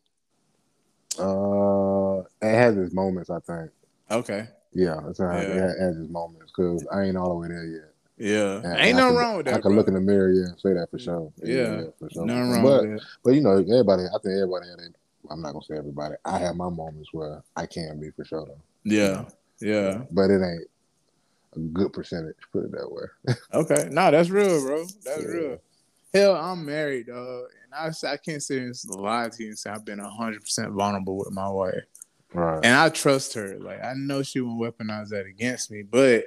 Uh, 1.20 2.24
it 2.41 2.53
has 2.55 2.78
its 2.78 2.93
moments, 2.93 3.30
I 3.30 3.39
think. 3.39 3.72
Okay. 4.11 4.47
Yeah, 4.74 4.99
it's 5.09 5.20
not, 5.20 5.34
Yeah. 5.36 5.49
it 5.70 5.80
has- 5.80 5.97
its 5.97 6.09
moments 6.09 6.51
because 6.55 6.86
I 6.91 7.03
ain't 7.03 7.18
all 7.18 7.30
the 7.30 7.36
way 7.36 7.47
there 7.47 7.65
yet. 7.65 7.93
Yeah. 8.20 8.61
And 8.63 8.80
Ain't 8.80 8.97
nothing 8.97 9.15
wrong 9.18 9.38
with 9.38 9.45
that. 9.45 9.55
I 9.55 9.61
can 9.61 9.70
bro. 9.72 9.78
look 9.78 9.88
in 9.88 9.93
the 9.93 10.01
mirror, 10.01 10.32
yeah, 10.32 10.45
and 10.47 10.59
say 10.59 10.74
that 10.74 10.89
for 10.89 10.97
sure. 10.99 11.32
Yeah. 11.43 11.84
for 11.99 12.09
sure. 12.09 12.26
Nothing 12.26 12.49
wrong 12.51 12.63
but 12.63 12.82
with 12.84 12.99
that. 12.99 13.07
but 13.24 13.32
you 13.36 13.41
know, 13.41 13.57
everybody. 13.57 14.03
I 14.03 14.18
think 14.24 14.34
everybody 14.36 14.68
had. 14.70 14.80
It. 14.80 14.95
I'm 15.30 15.41
not 15.41 15.53
gonna 15.53 15.65
say 15.65 15.78
everybody. 15.78 16.15
I 16.26 16.38
have 16.39 16.55
my 16.55 16.70
moments 16.70 17.09
where 17.13 17.43
I 17.55 17.65
can 17.68 17.99
be 17.99 18.09
for 18.11 18.26
sure 18.26 18.45
though. 18.45 18.61
Yeah. 18.84 19.26
Yeah. 19.59 20.03
But 20.11 20.32
it 20.32 20.41
ain't 20.41 20.68
a 21.55 21.59
good 21.59 21.93
percentage. 21.93 22.36
Put 22.51 22.65
it 22.65 22.72
that 22.72 22.91
way. 22.91 23.36
Okay. 23.53 23.89
No, 23.91 24.09
that's 24.11 24.30
real, 24.30 24.61
bro. 24.61 24.86
That's 25.03 25.22
Yeah. 25.22 25.28
real. 25.28 25.61
Hell, 26.13 26.36
I'm 26.36 26.65
married, 26.65 27.07
dog, 27.07 27.49
I 27.80 27.91
I 28.07 28.17
can't 28.17 28.41
say 28.43 28.71
sit 28.73 28.91
and 28.91 29.01
lie 29.01 29.30
to 29.30 29.43
you 29.43 29.49
and 29.49 29.57
say 29.59 29.69
I've 29.69 29.86
been 29.86 29.99
hundred 29.99 30.41
percent 30.41 30.71
vulnerable 30.71 31.17
with 31.17 31.32
my 31.32 31.47
wife, 31.49 31.84
Right. 32.34 32.59
and 32.63 32.75
I 32.75 32.89
trust 32.89 33.34
her. 33.36 33.57
Like 33.59 33.84
I 33.84 33.93
know 33.95 34.23
she 34.23 34.41
won't 34.41 34.61
weaponize 34.61 35.09
that 35.09 35.25
against 35.25 35.71
me, 35.71 35.84
but 35.84 36.25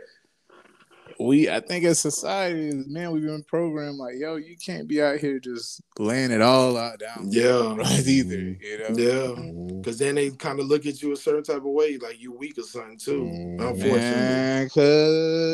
we, 1.18 1.48
I 1.50 1.60
think, 1.60 1.84
as 1.84 1.98
society, 1.98 2.72
man, 2.86 3.10
we've 3.10 3.22
been 3.24 3.42
programmed 3.42 3.98
like, 3.98 4.14
yo, 4.18 4.36
you 4.36 4.56
can't 4.56 4.86
be 4.88 5.02
out 5.02 5.18
here 5.18 5.38
just 5.40 5.80
laying 5.98 6.30
it 6.30 6.40
all 6.42 6.76
out 6.76 6.98
down. 6.98 7.26
Yeah. 7.30 7.74
right 7.76 8.06
either, 8.06 8.34
you 8.36 8.78
know. 8.78 8.88
Yeah. 8.96 9.40
Mhm. 9.42 9.84
Cause 9.84 9.98
then 9.98 10.14
they 10.16 10.30
kind 10.30 10.60
of 10.60 10.66
look 10.66 10.84
at 10.86 11.00
you 11.02 11.12
a 11.12 11.16
certain 11.16 11.42
type 11.42 11.56
of 11.58 11.62
way, 11.64 11.96
like 11.96 12.20
you 12.20 12.32
weak 12.32 12.58
or 12.58 12.62
something 12.62 12.98
too. 12.98 13.22
Mhm. 13.22 13.52
Unfortunately, 13.60 13.98
Man, 14.00 14.68
cause 14.68 14.76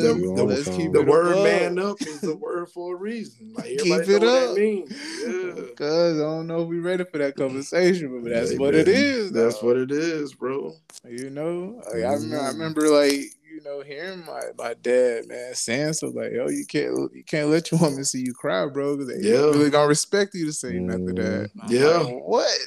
The- 0.03 0.33
the- 0.35 0.43
let's 0.43 0.67
keep 0.69 0.91
the 0.91 1.01
word 1.03 1.31
above. 1.31 1.43
"man 1.43 1.79
up" 1.79 2.01
is 2.01 2.19
the 2.21 2.35
word 2.35 2.69
for 2.69 2.93
a 2.95 2.97
reason. 2.97 3.53
Like 3.55 3.77
Keep 3.77 3.85
it 3.85 4.07
know 4.09 4.19
what 4.19 4.23
up. 4.27 4.55
that 4.55 4.59
means. 4.61 4.91
Yeah. 5.27 5.63
Cause 5.75 6.17
I 6.17 6.23
don't 6.23 6.47
know 6.47 6.61
if 6.63 6.67
we 6.69 6.79
ready 6.79 7.03
for 7.11 7.17
that 7.19 7.35
conversation, 7.35 8.21
but 8.21 8.29
that's 8.29 8.51
Hey, 8.51 8.57
what 8.57 8.73
it 8.75 8.87
man, 8.87 8.95
is. 8.95 9.31
That's 9.31 9.55
dog. 9.55 9.63
what 9.63 9.77
it 9.77 9.91
is, 9.91 10.33
bro. 10.33 10.73
You 11.07 11.29
know, 11.29 11.81
like, 11.93 12.03
I, 12.03 12.13
remember, 12.13 12.39
I 12.39 12.47
remember, 12.49 12.89
like 12.89 13.21
you 13.57 13.63
know, 13.63 13.81
hearing 13.81 14.23
my, 14.23 14.39
my 14.55 14.75
dad 14.75 15.27
man 15.27 15.55
saying 15.55 15.93
so 15.93 16.09
like, 16.09 16.31
"Yo, 16.31 16.47
you 16.47 16.63
can't 16.67 17.11
you 17.11 17.23
can't 17.23 17.49
let 17.49 17.71
your 17.71 17.79
woman 17.79 18.05
see 18.05 18.19
you 18.19 18.33
cry, 18.35 18.67
bro, 18.67 18.95
because 18.95 19.11
they 19.11 19.27
Yeah. 19.27 19.37
really 19.37 19.71
gonna 19.71 19.87
respect 19.87 20.35
you 20.35 20.45
to 20.45 20.53
say 20.53 20.73
nothing 20.79 21.15
to 21.15 21.23
that." 21.23 21.49
Mm-hmm. 21.55 21.61
I'm 21.61 21.71
Yeah. 21.71 21.97
like, 21.97 22.23
what? 22.23 22.57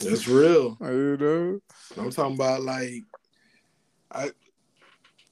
That's 0.00 0.26
real. 0.26 0.78
you 0.80 1.16
know? 1.18 1.60
I'm 1.98 2.10
talking 2.10 2.36
about 2.36 2.62
like 2.62 3.02
I 4.10 4.30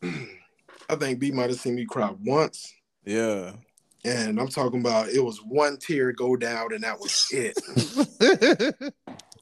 I 0.90 0.96
think 0.96 1.18
B 1.18 1.30
might 1.30 1.48
have 1.48 1.58
seen 1.60 1.76
me 1.76 1.86
cry 1.86 2.12
once. 2.22 2.70
Yeah. 3.06 3.52
And 4.04 4.38
I'm 4.38 4.48
talking 4.48 4.80
about 4.80 5.08
it 5.08 5.24
was 5.24 5.38
one 5.38 5.78
tear 5.78 6.12
go 6.12 6.36
down 6.36 6.74
and 6.74 6.84
that 6.84 7.00
was 7.00 7.26
it. 7.32 8.92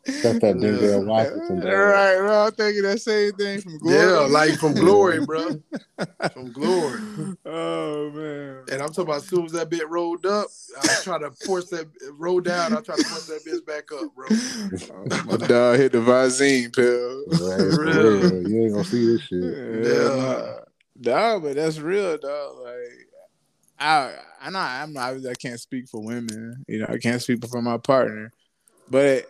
That's 0.06 0.38
that 0.40 0.56
Yeah. 0.56 0.70
Denzel 0.70 1.04
Washington. 1.06 1.60
dog. 1.60 1.72
right, 1.72 2.16
bro. 2.18 2.46
I'm 2.46 2.52
thinking 2.52 2.82
that 2.82 3.00
same 3.00 3.32
thing 3.32 3.60
from 3.60 3.78
Glory. 3.78 3.96
yeah, 3.96 4.18
like 4.20 4.58
from 4.58 4.74
glory, 4.74 5.20
bro. 5.20 5.60
From 6.32 6.50
glory. 6.52 7.00
oh 7.46 8.10
man. 8.10 8.64
And 8.72 8.82
I'm 8.82 8.88
talking 8.88 9.04
about 9.04 9.18
as 9.18 9.28
soon 9.28 9.44
as 9.44 9.52
that 9.52 9.70
bit 9.70 9.88
rolled 9.88 10.26
up, 10.26 10.48
I 10.82 10.94
try 11.02 11.18
to 11.18 11.30
force 11.30 11.68
that 11.70 11.86
roll 12.18 12.40
down. 12.40 12.72
I 12.72 12.80
try 12.80 12.96
to 12.96 13.04
force 13.04 13.26
that 13.26 13.44
bitch 13.46 13.64
back 13.64 13.92
up, 13.92 14.12
bro. 14.14 14.26
Oh, 14.90 15.22
my 15.24 15.36
dog 15.46 15.78
hit 15.78 15.92
the 15.92 15.98
Visine 15.98 16.74
pill. 16.74 17.24
Right, 17.48 17.62
Real. 17.62 18.30
real. 18.30 18.42
You 18.42 18.62
ain't 18.64 18.72
gonna 18.72 18.84
see 18.84 19.06
this 19.06 19.20
shit. 19.22 19.42
Yeah, 19.42 19.92
Yeah. 19.92 20.62
nah. 20.96 21.32
Nah, 21.32 21.38
but 21.38 21.54
that's 21.54 21.78
real, 21.78 22.18
dog. 22.18 22.56
Like, 22.58 23.08
I, 23.78 24.14
I 24.42 24.50
know 24.50 24.58
I'm 24.58 24.92
not. 24.92 25.26
I 25.26 25.34
can't 25.34 25.60
speak 25.60 25.88
for 25.88 26.02
women. 26.02 26.64
You 26.66 26.80
know, 26.80 26.86
I 26.88 26.98
can't 26.98 27.22
speak 27.22 27.46
for 27.46 27.62
my 27.62 27.78
partner. 27.78 28.32
But 28.90 29.28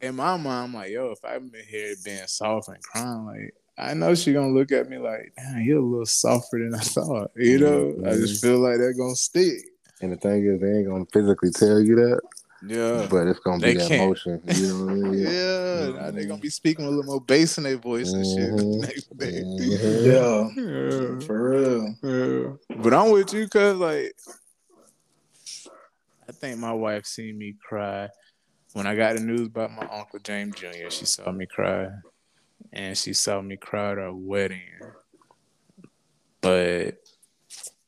in 0.00 0.16
my 0.16 0.36
mind, 0.36 0.46
I'm 0.68 0.74
like, 0.74 0.90
yo, 0.90 1.10
if 1.10 1.18
I'm 1.24 1.50
in 1.54 1.64
here 1.68 1.94
being 2.04 2.26
soft 2.26 2.68
and 2.68 2.82
crying, 2.82 3.24
like, 3.26 3.54
I 3.76 3.94
know 3.94 4.14
she 4.14 4.32
gonna 4.32 4.52
look 4.52 4.72
at 4.72 4.88
me 4.88 4.98
like, 4.98 5.32
damn, 5.36 5.62
you're 5.62 5.78
a 5.78 5.84
little 5.84 6.06
softer 6.06 6.58
than 6.58 6.74
I 6.74 6.82
thought. 6.82 7.30
You 7.36 7.58
know, 7.58 7.94
I 8.06 8.14
just 8.16 8.42
feel 8.42 8.58
like 8.58 8.78
that 8.78 8.94
gonna 8.98 9.14
stick. 9.14 9.58
And 10.00 10.12
the 10.12 10.16
thing 10.16 10.44
is, 10.46 10.60
they 10.60 10.78
ain't 10.78 10.88
gonna 10.88 11.04
physically 11.12 11.50
tell 11.50 11.80
you 11.80 11.94
that, 11.96 12.20
Yeah. 12.62 13.06
but 13.10 13.26
it's 13.26 13.40
gonna 13.40 13.60
They 13.60 13.74
be 13.74 13.78
that 13.78 13.88
can't. 13.88 14.00
emotion. 14.02 14.40
You 14.46 14.66
know 14.68 14.74
what 14.84 14.92
I 14.92 15.10
mean? 15.10 15.26
Yeah, 15.28 15.90
now 15.90 16.10
they 16.10 16.26
gonna 16.26 16.40
be 16.40 16.50
speaking 16.50 16.84
with 16.84 16.94
a 16.94 16.96
little 16.96 17.12
more 17.12 17.20
bass 17.20 17.58
in 17.58 17.64
their 17.64 17.76
voice 17.76 18.12
and 18.12 18.24
shit 18.26 18.56
the 18.56 18.62
Mhm. 18.62 18.80
next 18.80 19.16
day. 19.18 19.42
Mhm. 19.42 20.04
Yeah, 20.04 20.62
Yeah. 21.20 21.26
for 21.26 21.50
real. 21.50 21.96
Yeah. 22.02 22.82
But 22.82 22.94
I'm 22.94 23.10
with 23.10 23.32
you 23.32 23.44
because, 23.44 23.76
like, 23.78 24.14
I 26.28 26.32
think 26.32 26.58
my 26.58 26.72
wife 26.72 27.06
seen 27.06 27.38
me 27.38 27.54
cry 27.66 28.08
when 28.72 28.86
I 28.86 28.94
got 28.94 29.16
the 29.16 29.20
news 29.22 29.46
about 29.48 29.72
my 29.72 29.86
uncle 29.90 30.18
James 30.18 30.56
Jr. 30.56 30.90
She 30.90 31.06
saw 31.06 31.30
me 31.32 31.46
cry, 31.46 31.88
and 32.72 32.96
she 32.96 33.12
saw 33.12 33.40
me 33.40 33.56
cry 33.56 33.92
at 33.92 33.98
our 33.98 34.14
wedding. 34.14 34.60
But 36.40 36.98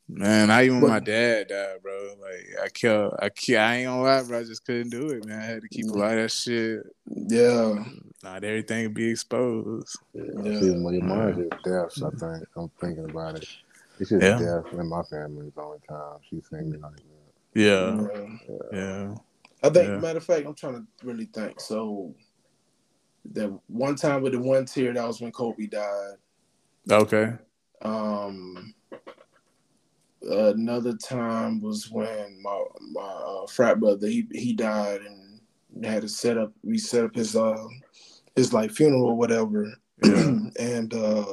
man, 0.09 0.49
not 0.49 0.65
even 0.65 0.81
my 0.81 0.99
dad 1.01 1.49
died, 1.49 1.77
bro. 1.83 2.15
Like 2.21 2.47
I 2.65 2.69
kept, 2.69 3.15
I 3.23 3.29
kept, 3.29 3.59
I 3.59 3.77
ain't 3.77 3.87
gonna 3.87 4.03
lie, 4.03 4.23
bro. 4.23 4.41
I 4.41 4.45
just 4.45 4.65
couldn't 4.65 4.91
do 4.91 5.09
it, 5.11 5.25
man. 5.27 5.39
I 5.41 5.45
had 5.45 5.63
to 5.63 5.69
keep 5.69 5.87
a 5.87 5.93
lot 5.93 6.13
of 6.13 6.19
that 6.19 6.33
shit. 6.33 6.83
Yeah, 7.07 7.85
Not 8.23 8.45
everything 8.45 8.85
would 8.85 8.95
be 8.95 9.11
exposed. 9.11 9.99
Yeah. 10.13 10.23
Yeah. 10.45 10.61
See, 10.61 10.75
my- 10.75 10.91
your 10.93 11.03
mom's 11.03 11.37
just 11.37 11.63
deaths, 11.63 12.03
I 12.03 12.11
think. 12.11 12.49
I'm 12.57 12.69
thinking 12.81 13.05
about 13.05 13.37
it. 13.37 13.49
It's 13.99 14.11
just 14.11 14.23
Yeah. 14.25 14.39
death 14.39 14.73
in 14.73 14.87
my 14.89 15.03
family 15.03 15.53
the 15.55 15.61
only 15.63 15.79
time 15.89 16.19
she's 16.29 16.49
seen 16.49 16.73
me 16.73 16.79
like 16.79 16.97
that. 16.97 17.05
Yeah, 17.53 18.07
yeah. 18.49 18.57
yeah, 18.73 19.15
I 19.63 19.69
think, 19.71 19.89
Yeah. 19.89 19.99
matter 19.99 20.19
of 20.19 20.25
fact, 20.25 20.47
I'm 20.47 20.55
trying 20.55 20.75
to 20.75 21.07
really 21.07 21.27
think. 21.27 21.61
So, 21.61 22.15
that 23.33 23.53
one 23.69 23.97
time 23.97 24.23
with 24.23 24.33
the 24.33 24.39
one 24.41 24.65
tear, 24.65 24.93
that 24.95 25.07
was 25.07 25.21
when 25.21 25.33
Kobe 25.33 25.67
died. 25.67 26.15
okay, 26.91 27.35
Um, 27.83 28.75
another 30.23 30.95
time 30.97 31.61
was 31.61 31.91
when 31.91 32.41
my 32.43 32.63
my 32.93 33.01
uh, 33.03 33.47
frat 33.47 33.81
brother 33.81 34.07
he 34.07 34.27
he 34.33 34.53
died 34.53 35.01
and 35.01 35.41
had 35.85 36.03
to 36.03 36.09
set 36.09 36.37
up 36.37 36.53
we 36.63 36.77
set 36.77 37.05
up 37.05 37.15
his 37.15 37.35
uh 37.35 37.67
his 38.37 38.53
like 38.53 38.71
funeral 38.71 39.07
or 39.07 39.17
whatever 39.17 39.73
Yeah. 40.05 40.41
and 40.59 40.93
uh 40.93 41.25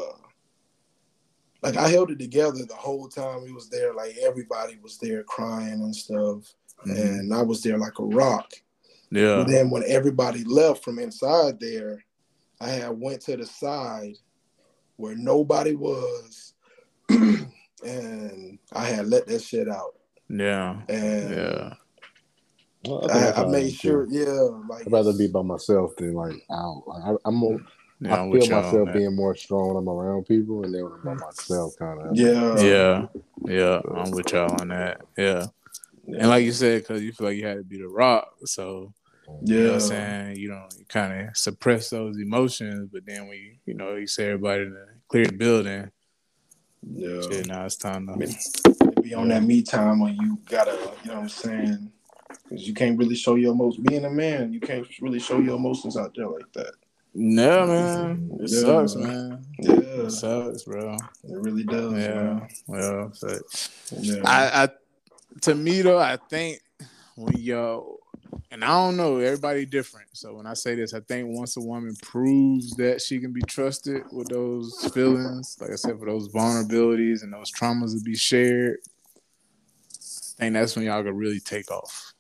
like 1.64 1.76
I 1.76 1.90
held 1.90 2.12
it 2.12 2.20
together 2.20 2.64
the 2.66 2.76
whole 2.76 3.10
time 3.10 3.46
he 3.46 3.52
was 3.52 3.70
there 3.70 3.94
like 3.94 4.16
everybody 4.22 4.78
was 4.82 4.98
there 5.00 5.24
crying 5.24 5.82
and 5.82 5.96
stuff 5.96 6.54
Mhm. 6.86 7.20
and 7.20 7.34
I 7.34 7.42
was 7.42 7.62
there 7.64 7.78
like 7.78 8.00
a 8.00 8.04
rock 8.06 8.54
yeah, 9.10 9.38
but 9.38 9.48
then 9.48 9.70
when 9.70 9.84
everybody 9.88 10.44
left 10.44 10.84
from 10.84 11.00
inside 11.00 11.60
there, 11.60 12.04
I 12.60 12.70
had 12.70 13.00
went 13.00 13.22
to 13.22 13.38
the 13.38 13.46
side 13.46 14.16
where 14.98 15.16
nobody 15.16 15.76
was, 15.76 16.54
and 17.10 18.60
I 18.74 18.86
had 18.86 19.08
let 19.08 19.28
that 19.28 19.42
shit 19.42 19.70
out. 19.70 19.96
yeah, 20.30 20.82
And 20.90 21.30
yeah. 21.32 21.74
Well, 22.86 23.02
think 23.02 23.12
I, 23.14 23.32
I 23.42 23.46
made 23.46 23.74
sure, 23.74 24.06
too. 24.06 24.12
yeah, 24.12 24.68
like 24.70 24.86
I'd 24.88 24.92
rather 24.92 25.14
be 25.14 25.28
by 25.28 25.42
myself 25.42 25.96
than 25.98 26.14
like 26.14 26.36
out. 26.52 26.84
Like, 26.86 27.04
I, 27.04 27.16
I'm 27.26 27.36
more, 27.36 27.62
Yeah, 28.02 28.24
I 28.24 28.32
feel 28.32 28.46
y'all 28.46 28.62
myself 28.62 28.86
that. 28.88 28.94
being 28.94 29.16
more 29.16 29.36
strong 29.36 29.70
when 29.70 29.78
I'm 29.78 29.90
around 29.90 30.26
people, 30.26 30.64
and 30.64 30.74
then 30.74 30.84
when 30.84 30.94
I'm 30.94 31.18
by 31.18 31.26
myself, 31.26 31.74
kind 31.78 32.02
of. 32.02 32.16
yeah, 32.18 32.62
Yeah, 32.62 33.08
yeah, 33.46 33.82
I'm 33.94 34.12
with 34.12 34.32
y'all 34.34 34.52
on 34.60 34.68
that. 34.70 35.02
Yeah, 35.18 35.48
and 36.08 36.30
like 36.30 36.44
you 36.46 36.52
said, 36.52 36.82
because 36.82 37.04
you 37.04 37.12
feel 37.14 37.28
like 37.28 37.38
you 37.38 37.46
had 37.46 37.58
to 37.58 37.64
be 37.64 37.78
the 37.78 37.88
rock, 37.88 38.30
so 38.46 38.94
you 39.44 39.58
know 39.60 39.66
what 39.66 39.74
I'm 39.76 39.80
saying. 39.82 40.36
You 40.38 40.50
know, 40.50 40.68
you 40.78 40.86
kind 40.86 41.28
of 41.28 41.38
suppress 41.38 41.90
those 41.90 42.18
emotions, 42.18 42.90
but 42.92 43.06
then 43.06 43.28
when 43.28 43.38
you, 43.38 43.56
you 43.66 43.74
know, 43.74 43.96
you 43.96 44.08
say 44.08 44.28
everybody 44.28 44.70
clear 45.10 45.26
the 45.26 45.34
building, 45.34 45.92
yeah. 46.90 47.22
shit, 47.22 47.48
now 47.48 47.66
it's 47.66 47.76
time 47.76 48.08
to. 48.08 49.02
Be 49.02 49.14
on 49.14 49.28
that 49.30 49.44
me 49.44 49.62
time 49.62 50.00
when 50.00 50.16
you 50.16 50.38
gotta, 50.50 50.72
you 51.04 51.10
know 51.12 51.16
what 51.16 51.22
I'm 51.24 51.30
saying? 51.30 51.92
Because 52.44 52.68
you 52.68 52.74
can't 52.74 52.98
really 52.98 53.16
show 53.16 53.36
your 53.36 53.54
emotions. 53.54 53.86
Being 53.88 54.06
a 54.06 54.10
man, 54.10 54.52
you 54.54 54.60
can't 54.60 54.86
really 55.02 55.20
show 55.20 55.40
your 55.40 55.56
emotions 55.56 55.96
out 55.98 56.14
there 56.16 56.28
like 56.28 56.52
that. 56.54 56.74
No, 57.14 57.66
man, 57.66 58.30
it 58.42 58.50
Yeah. 58.52 58.60
sucks, 58.62 58.96
man. 58.96 59.46
Yeah, 59.60 59.74
It 59.74 60.12
sucks, 60.12 60.64
bro. 60.64 60.94
it 60.96 61.00
really 61.24 61.64
does. 61.64 61.94
Yeah, 61.94 62.14
man. 62.24 62.48
well, 62.68 63.12
but 63.22 63.42
yeah. 64.00 64.22
I, 64.26 64.64
I, 64.64 64.70
to 65.42 65.56
me 65.56 65.82
though, 65.82 66.00
I 66.00 66.18
think 66.30 66.60
when 67.16 67.38
yo, 67.38 67.98
and 68.52 68.64
I 68.64 68.68
don't 68.68 68.98
know, 68.98 69.18
everybody 69.18 69.66
different. 69.66 70.10
So 70.14 70.36
when 70.36 70.46
I 70.46 70.54
say 70.54 70.76
this, 70.76 70.94
I 70.94 71.00
think 71.00 71.36
once 71.36 71.58
a 71.58 71.62
woman 71.62 71.96
proves 72.02 72.76
that 72.76 73.02
she 73.02 73.20
can 73.20 73.34
be 73.34 73.42
trusted 73.42 74.04
with 74.12 74.30
those 74.30 74.90
feelings, 74.94 75.58
like 75.60 75.72
I 75.72 75.76
said, 75.76 76.00
for 76.00 76.06
those 76.06 76.30
vulnerabilities 76.30 77.24
and 77.24 77.34
those 77.34 77.52
traumas 77.52 77.98
to 77.98 78.04
be 78.04 78.16
shared, 78.16 78.78
I 80.40 80.44
think 80.44 80.54
that's 80.54 80.76
when 80.76 80.86
y'all 80.86 81.04
can 81.04 81.16
really 81.16 81.40
take 81.40 81.72
off. 81.72 82.14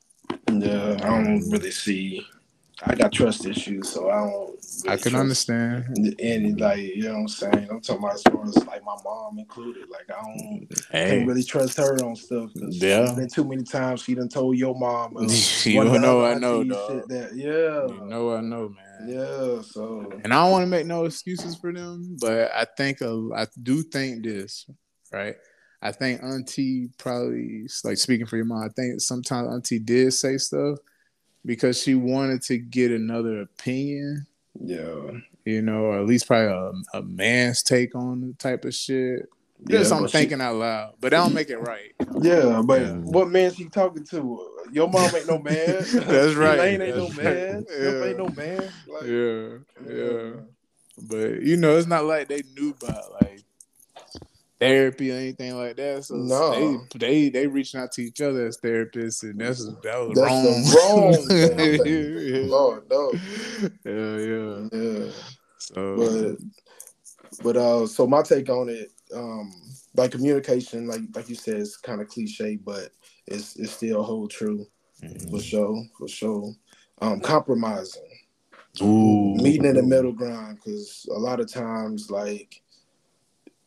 Yeah, 0.51 0.97
I 1.01 1.07
don't 1.07 1.49
really 1.49 1.71
see. 1.71 2.25
I 2.83 2.95
got 2.95 3.11
trust 3.11 3.45
issues, 3.45 3.89
so 3.89 4.09
I 4.09 4.17
don't. 4.17 4.31
Really 4.83 4.93
I 4.93 4.97
can 4.97 5.11
trust 5.11 5.15
understand. 5.15 6.15
Any 6.19 6.53
like 6.53 6.79
you 6.79 7.03
know 7.03 7.13
what 7.13 7.19
I'm 7.21 7.27
saying. 7.27 7.67
I'm 7.71 7.81
talking 7.81 8.03
about 8.03 8.15
as 8.15 8.21
far 8.23 8.47
as 8.47 8.55
like 8.67 8.83
my 8.85 8.95
mom 9.03 9.39
included. 9.39 9.89
Like 9.89 10.05
I 10.09 10.21
don't 10.21 10.67
Hey, 10.91 11.07
can't 11.09 11.27
really 11.27 11.43
trust 11.43 11.77
her 11.77 12.03
on 12.03 12.15
stuff. 12.15 12.51
'cause 12.53 12.77
Yeah. 12.81 12.97
there's 12.99 13.15
been 13.15 13.29
too 13.29 13.45
many 13.45 13.63
times 13.63 14.01
she 14.03 14.13
done 14.13 14.29
told 14.29 14.57
your 14.57 14.75
mom. 14.77 15.17
uh, 15.17 15.21
you 15.65 15.77
one 15.77 16.01
know 16.01 16.23
I 16.23 16.35
know, 16.35 16.63
dog. 16.63 16.87
shit 16.87 17.07
That 17.09 17.35
yeah, 17.35 17.87
You 17.87 18.01
know 18.09 18.35
I 18.35 18.41
know, 18.41 18.69
man. 18.69 19.07
yeah. 19.09 19.61
So 19.61 20.19
and 20.23 20.31
I 20.33 20.43
don't 20.43 20.51
want 20.51 20.63
to 20.63 20.67
make 20.67 20.85
no 20.85 21.05
excuses 21.05 21.55
for 21.57 21.73
them, 21.73 22.17
but 22.21 22.51
I 22.53 22.65
think 22.77 23.01
uh, 23.01 23.33
I 23.33 23.47
do 23.63 23.81
think 23.81 24.23
this, 24.23 24.69
right? 25.11 25.35
I 25.81 25.91
think 25.91 26.21
Auntie 26.21 26.89
probably 26.97 27.67
like 27.83 27.97
speaking 27.97 28.25
for 28.27 28.35
your 28.35 28.45
mom. 28.45 28.63
I 28.63 28.69
think 28.69 28.99
sometimes 29.01 29.49
Auntie 29.51 29.79
did 29.79 30.13
say 30.13 30.37
stuff 30.37 30.77
because 31.47 31.81
she 31.81 31.95
wanted 31.95 32.43
to 32.43 32.57
get 32.59 32.91
another 32.91 33.41
opinion, 33.41 34.27
yeah, 34.61 35.09
you 35.45 35.61
know, 35.63 35.85
or 35.85 35.99
at 35.99 36.05
least 36.05 36.27
probably 36.27 36.47
a, 36.93 36.97
a 36.99 37.01
man's 37.01 37.63
take 37.63 37.95
on 37.95 38.21
the 38.21 38.33
type 38.33 38.65
of 38.65 38.75
shit. 38.75 39.27
Just 39.67 39.89
Yeah, 39.89 39.95
I'm 39.97 40.03
but 40.03 40.11
she- 40.11 40.17
thinking 40.19 40.41
out 40.41 40.55
loud, 40.57 40.93
but 40.99 41.09
that 41.11 41.17
don't 41.17 41.33
make 41.33 41.49
it 41.49 41.57
right. 41.57 41.93
Yeah, 42.21 42.61
but 42.63 42.81
Yeah. 42.81 42.91
what 42.93 43.29
man 43.29 43.51
she 43.53 43.65
talking 43.69 44.03
to? 44.11 44.49
Your 44.71 44.87
mom 44.89 45.09
ain't 45.15 45.27
no 45.27 45.39
man. 45.39 45.55
That's 45.93 46.35
right. 46.35 46.59
Lane 46.59 46.81
ain't 46.81 46.95
That's 46.95 47.17
no 47.17 47.23
right. 47.23 47.35
man. 47.35 47.65
Skip 47.65 47.79
Yeah. 47.81 48.03
ain't 48.03 48.17
no 48.17 48.29
man. 48.29 48.71
Like, 48.87 49.03
Yeah, 49.05 49.93
yeah. 49.95 50.29
But 51.09 51.41
you 51.43 51.57
know, 51.57 51.77
it's 51.77 51.87
not 51.87 52.05
like 52.05 52.27
they 52.27 52.43
knew 52.55 52.75
about 52.81 53.11
like 53.21 53.41
therapy 54.59 55.11
or 55.11 55.15
anything 55.15 55.57
like 55.57 55.77
that. 55.77 56.05
So 56.05 56.15
No. 56.17 56.51
they 56.51 56.79
they 56.99 57.29
they 57.29 57.47
reaching 57.47 57.79
out 57.79 57.91
to 57.93 58.03
each 58.03 58.21
other 58.21 58.47
as 58.47 58.57
therapists, 58.59 59.23
and 59.23 59.39
that's 59.41 59.65
that 59.83 59.97
was 59.97 60.15
That's 60.15 60.43
wrong. 60.43 60.63
wrong 60.73 61.27
yeah. 61.29 62.41
Lord, 62.41 62.83
no. 62.89 63.13
yeah, 63.85 64.17
yeah. 64.17 64.69
Yeah. 64.71 65.11
So 65.59 65.83
But 65.95 66.37
but 67.43 67.57
uh 67.57 67.87
so 67.87 68.07
my 68.07 68.21
take 68.23 68.49
on 68.49 68.69
it, 68.69 68.91
um, 69.15 69.51
like 69.95 70.11
communication, 70.11 70.87
like 70.87 71.01
like 71.15 71.29
you 71.29 71.35
said, 71.35 71.57
it's 71.57 71.77
kind 71.77 72.01
of 72.01 72.07
cliche, 72.09 72.57
but 72.57 72.91
it's 73.27 73.55
it's 73.57 73.73
still 73.73 74.03
hold 74.03 74.31
true 74.31 74.65
Mm-hmm. 75.03 75.29
for 75.29 75.39
sure, 75.41 75.85
for 75.97 76.07
sure. 76.07 76.53
Um, 77.01 77.19
compromising, 77.21 78.09
Ooh. 78.81 79.35
meeting 79.41 79.65
in 79.65 79.75
the 79.75 79.83
middle 79.83 80.13
ground, 80.13 80.57
because 80.57 81.07
a 81.11 81.19
lot 81.19 81.39
of 81.39 81.51
times, 81.51 82.09
like 82.11 82.61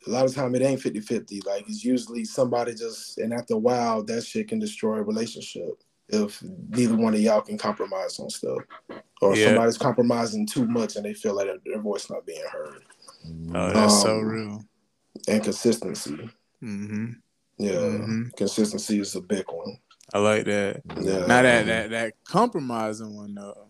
a 0.06 0.10
lot 0.10 0.24
of 0.24 0.34
time 0.34 0.54
it 0.54 0.62
ain't 0.62 0.80
50-50. 0.80 1.46
Like 1.46 1.68
it's 1.68 1.84
usually 1.84 2.24
somebody 2.24 2.74
just 2.74 3.18
and 3.18 3.32
after 3.32 3.54
a 3.54 3.58
while 3.58 4.02
that 4.04 4.24
shit 4.24 4.48
can 4.48 4.58
destroy 4.58 4.96
a 4.96 5.02
relationship 5.02 5.82
if 6.08 6.42
neither 6.68 6.96
one 6.96 7.14
of 7.14 7.20
y'all 7.20 7.40
can 7.40 7.58
compromise 7.58 8.18
on 8.18 8.30
stuff. 8.30 8.58
Or 9.22 9.36
Yeah. 9.36 9.46
somebody's 9.46 9.78
compromising 9.78 10.46
too 10.46 10.66
much 10.66 10.96
and 10.96 11.04
they 11.04 11.14
feel 11.14 11.34
like 11.34 11.48
their, 11.64 11.80
voice 11.80 12.08
not 12.10 12.26
being 12.26 12.42
heard. 12.50 12.82
Oh, 13.54 13.72
that's 13.72 14.02
so 14.02 14.18
Um, 14.18 14.24
real. 14.24 14.64
And 15.28 15.44
consistency. 15.44 16.30
hmm 16.60 17.12
Yeah. 17.58 17.72
Mhm. 17.72 18.34
Consistency 18.36 18.98
is 19.00 19.14
a 19.14 19.20
big 19.20 19.44
one. 19.52 19.78
I 20.12 20.18
like 20.18 20.44
that. 20.46 20.82
Yeah. 21.00 21.26
Now 21.26 21.42
that 21.42 21.66
that 21.66 21.90
that 21.90 22.14
compromising 22.24 23.14
one 23.14 23.34
though, 23.34 23.68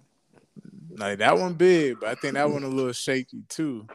like 0.97 1.19
that 1.19 1.37
one 1.37 1.55
big, 1.55 2.01
but 2.01 2.09
I 2.11 2.15
think 2.15 2.35
that 2.35 2.49
one 2.51 2.63
a 2.63 2.69
little 2.69 2.93
shaky 2.93 3.43
too. 3.49 3.87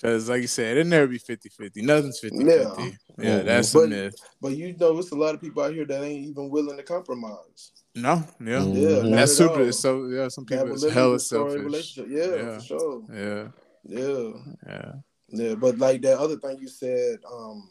Cause 0.00 0.28
like 0.28 0.42
you 0.42 0.46
said, 0.46 0.76
it 0.76 0.86
never 0.86 1.06
be 1.06 1.18
50-50. 1.18 1.82
Nothing's 1.82 2.20
50-50. 2.20 2.46
Yeah, 2.46 2.94
Yeah. 3.18 3.42
that's 3.42 3.72
But- 3.72 3.84
a 3.84 3.88
myth. 3.88 4.14
But 4.40 4.56
you 4.56 4.76
know, 4.78 4.98
it's 4.98 5.10
a 5.10 5.14
lot 5.16 5.34
of 5.34 5.40
people 5.40 5.62
out 5.62 5.72
here 5.74 5.84
that 5.86 6.02
ain't 6.02 6.28
even 6.28 6.50
willing 6.50 6.76
to 6.76 6.82
compromise. 6.82 7.72
No, 7.94 8.22
yeah. 8.40 8.60
Mhm. 8.60 8.74
Yeah, 9.10 9.16
That's 9.16 9.36
super 9.36 9.64
all. 9.64 9.72
so 9.72 10.06
yeah, 10.06 10.28
some 10.28 10.44
people 10.44 10.66
would 10.66 10.74
is 10.74 10.82
literally 10.82 10.94
hella 11.02 11.18
selfish. 11.20 11.62
relationship. 11.62 12.06
Yeah, 12.10 12.36
Yeah. 12.36 12.58
for 12.58 12.64
sure. 12.64 13.02
Yeah, 13.12 13.48
Yeah. 13.84 14.32
yeah. 14.66 14.92
Yeah. 15.28 15.54
But 15.54 15.78
like 15.78 16.02
that 16.02 16.18
other 16.18 16.36
thing 16.36 16.58
you 16.60 16.68
said, 16.68 17.18
um, 17.30 17.70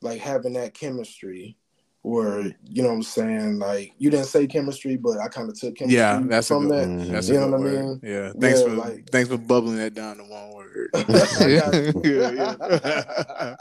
like 0.00 0.20
having 0.20 0.54
that 0.54 0.72
chemistry 0.74 1.56
or 2.08 2.42
you 2.70 2.82
know 2.82 2.88
what 2.88 2.94
I'm 2.94 3.02
saying, 3.02 3.58
like 3.58 3.92
you 3.98 4.08
didn't 4.08 4.26
say 4.26 4.46
chemistry, 4.46 4.96
but 4.96 5.18
I 5.18 5.28
kind 5.28 5.50
of 5.50 5.58
took 5.60 5.76
chemistry 5.76 5.98
Yeah, 5.98 6.22
that's 6.24 6.48
from 6.48 6.68
good 6.68 6.72
that. 6.78 6.88
Mhm. 6.88 7.10
That's 7.10 7.28
You 7.28 7.34
know 7.40 7.48
what 7.48 7.60
I 7.60 7.64
mean? 7.64 8.00
Yeah. 8.02 8.32
Thanks 8.40 8.60
Yeah, 8.60 8.64
for 8.66 8.74
like- 8.76 9.10
thanks 9.10 9.28
for 9.28 9.36
bubbling 9.36 9.76
that 9.76 9.92
down 9.92 10.16
to 10.16 10.24
one 10.24 10.54
word. 10.54 10.90
Yeah, 12.04 12.56
yeah. 12.64 13.56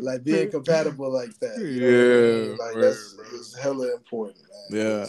like 0.00 0.22
being 0.22 0.50
compatible 0.50 1.12
like 1.12 1.36
that. 1.40 1.58
know 1.58 1.64
I 1.64 1.68
Yeah, 1.68 2.46
mean? 2.48 2.56
Like 2.56 2.74
word, 2.76 2.82
that's 2.84 3.14
bro. 3.14 3.24
it's 3.34 3.58
hella 3.58 3.92
important, 3.94 4.38
man. 4.70 4.80
Yeah. 4.86 5.06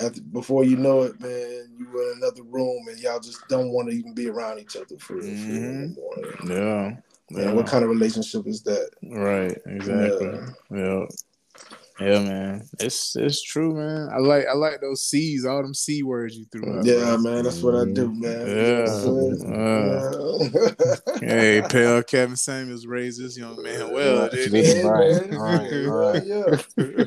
After, 0.00 0.20
before 0.20 0.64
you 0.64 0.76
know 0.76 1.02
it, 1.02 1.20
man, 1.20 1.68
you 1.78 1.86
in 1.92 2.14
another 2.18 2.42
room 2.42 2.86
and 2.88 2.98
y'all 2.98 3.20
just 3.20 3.46
don't 3.48 3.70
want 3.70 3.88
to 3.90 3.94
even 3.96 4.12
be 4.12 4.28
around 4.28 4.58
each 4.58 4.76
other 4.76 4.98
for 4.98 5.14
real, 5.14 5.24
for. 5.94 5.94
Yeah. 6.48 6.96
Man, 7.30 7.54
what 7.54 7.66
kind 7.66 7.84
of 7.84 7.90
relationship 7.90 8.46
is 8.46 8.62
that? 8.62 8.90
Right, 9.02 9.56
exactly. 9.66 10.26
Yeah. 10.70 11.00
Yeah. 11.00 11.06
Yeah. 12.00 12.20
man. 12.20 12.62
It's 12.80 13.14
it's 13.16 13.42
true, 13.42 13.74
man. 13.74 14.08
I 14.14 14.18
like 14.18 14.46
I 14.46 14.54
like 14.54 14.80
those 14.80 15.02
C's, 15.08 15.44
all 15.44 15.62
them 15.62 15.74
C 15.74 16.02
words 16.02 16.36
you 16.36 16.46
threw 16.52 16.78
out. 16.78 16.84
Yeah, 16.84 17.16
bro. 17.16 17.18
man, 17.18 17.44
that's 17.44 17.60
what 17.62 17.74
I 17.74 17.84
do, 17.84 18.12
man. 18.12 18.46
Yeah. 18.46 18.86
Yeah. 21.20 21.22
Hey, 21.28 21.62
Pale 21.68 22.02
Kevin 22.04 22.36
Samuels 22.36 22.86
raised 22.86 23.20
this 23.22 23.36
young 23.36 23.60
man 23.62 23.92
well, 23.92 24.22
Right. 24.22 24.30
didn't 24.32 24.86
right, 24.86 25.34
right, 25.34 25.86
right. 25.86 26.24
Yeah, 26.26 26.56
yeah. 26.78 27.04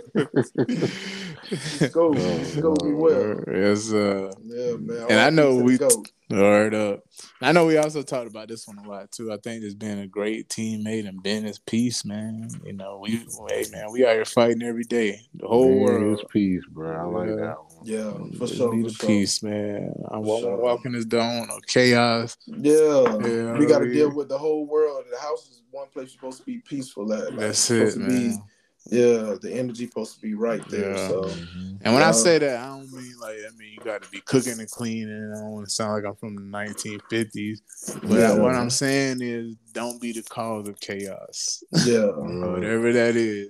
Go, 1.92 2.14
go 2.62 2.76
be 2.76 2.92
well. 2.94 3.44
Yes, 3.52 3.92
uh, 3.94 4.32
Yeah, 4.44 4.76
man. 4.78 5.06
And 5.10 5.20
I 5.20 5.30
know 5.30 5.56
we- 5.56 5.78
go. 5.78 5.90
Word 6.32 6.74
up. 6.74 7.04
I 7.42 7.52
know 7.52 7.66
we 7.66 7.78
also 7.78 8.02
talked 8.04 8.28
about 8.30 8.48
this 8.48 8.68
one 8.68 8.78
a 8.80 8.88
lot 8.88 9.12
too. 9.12 9.32
I 9.32 9.38
think 9.38 9.62
just 9.62 9.78
being 9.80 10.00
a 10.00 10.08
great 10.08 10.48
teammate 10.50 11.08
and 11.08 11.22
being 11.22 11.44
his 11.44 11.60
peace, 11.60 12.06
man. 12.06 12.50
You 12.66 12.74
know, 12.74 13.00
we 13.02 13.26
hey 13.50 13.66
man, 13.72 13.92
we 13.92 14.06
out 14.06 14.14
here 14.14 14.26
fighting 14.26 14.64
every 14.64 14.84
day. 14.84 15.22
The 15.36 15.48
whole 15.48 15.70
Man, 15.70 15.80
world. 16.02 16.20
is 16.20 16.26
peace, 16.32 16.64
bro. 16.70 16.92
I 16.96 17.04
like 17.04 17.30
Yeah. 17.30 17.36
that 17.36 17.58
one. 17.58 17.68
Yeah, 17.84 18.12
for 18.38 18.46
Just 18.48 18.56
sure. 18.56 18.72
Be 18.76 18.84
For 18.84 18.88
the 18.90 18.94
sure. 18.96 19.08
peace, 19.08 19.44
man. 19.44 19.94
I 20.06 20.16
For 20.16 20.20
won't 20.22 20.42
sure. 20.44 20.58
walk 20.58 20.86
in 20.86 20.92
this 20.94 21.06
dawn 21.06 21.50
or 21.50 21.60
chaos. 21.68 22.38
Yeah, 22.48 23.18
Yeah, 23.26 23.58
we 23.58 23.66
got 23.66 23.80
to 23.80 23.86
oh, 23.90 23.94
deal 23.94 24.16
with 24.16 24.30
the 24.30 24.38
whole 24.38 24.66
world. 24.66 25.06
The 25.12 25.18
house 25.20 25.50
is 25.50 25.62
one 25.72 25.88
place 25.90 26.10
you're 26.10 26.20
supposed 26.20 26.40
to 26.40 26.46
be 26.46 26.60
peaceful 26.60 27.12
at. 27.14 27.32
Like, 27.32 27.40
That's 27.40 27.70
it's 27.72 27.94
supposed 27.94 27.98
it, 27.98 28.02
to 28.02 28.08
be- 28.08 28.14
man. 28.30 28.44
Yeah, 28.90 29.36
the 29.42 29.50
energy 29.54 29.86
supposed 29.88 30.16
to 30.16 30.22
be 30.22 30.34
right 30.34 30.68
there. 30.70 30.92
Yeah. 30.92 31.08
So 31.08 31.22
Mhm. 31.24 31.78
And 31.84 31.94
when 31.96 32.04
I 32.04 32.12
say 32.12 32.38
that, 32.38 32.58
I 32.60 32.68
don't 32.68 32.92
mean 32.92 33.16
like 33.20 33.38
I 33.38 33.50
mean 33.58 33.74
you 33.74 33.80
got 33.84 34.04
to 34.04 34.10
be 34.12 34.22
cooking 34.22 34.60
and 34.60 34.70
cleaning. 34.70 35.34
I 35.36 35.40
don't 35.40 35.52
want 35.52 35.66
to 35.68 35.72
sound 35.74 35.94
like 35.94 36.06
I'm 36.06 36.16
from 36.16 36.36
the 36.36 36.42
1950s, 36.42 37.62
but 38.04 38.20
Yeah. 38.20 38.34
what 38.36 38.56
I'm 38.56 38.70
saying 38.70 39.22
is 39.22 39.56
don't 39.74 40.00
be 40.02 40.12
the 40.12 40.22
cause 40.24 40.68
of 40.68 40.80
chaos. 40.80 41.64
yeah, 41.86 42.06
Whatever 42.16 42.92
that 42.94 43.16
is, 43.16 43.50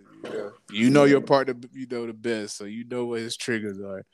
you 0.71 0.89
know 0.89 1.03
your 1.05 1.21
partner, 1.21 1.55
you 1.73 1.87
know 1.87 2.05
the 2.07 2.13
best, 2.13 2.57
so 2.57 2.65
you 2.65 2.85
know 2.85 3.05
what 3.05 3.19
his 3.21 3.35
triggers 3.35 3.79
are. 3.81 4.05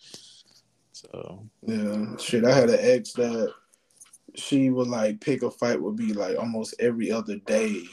So 0.94 1.48
yeah. 1.68 2.16
Shit, 2.18 2.44
I 2.46 2.54
had 2.54 2.70
an 2.70 2.80
ex 2.80 3.14
that 3.14 3.54
she 4.36 4.70
would 4.72 4.88
like 4.88 5.20
pick 5.22 5.44
a 5.44 5.52
fight 5.52 5.80
would 5.82 5.96
be 5.96 6.14
like 6.14 6.38
almost 6.40 6.74
every 6.80 7.12
other 7.12 7.38
day. 7.38 7.84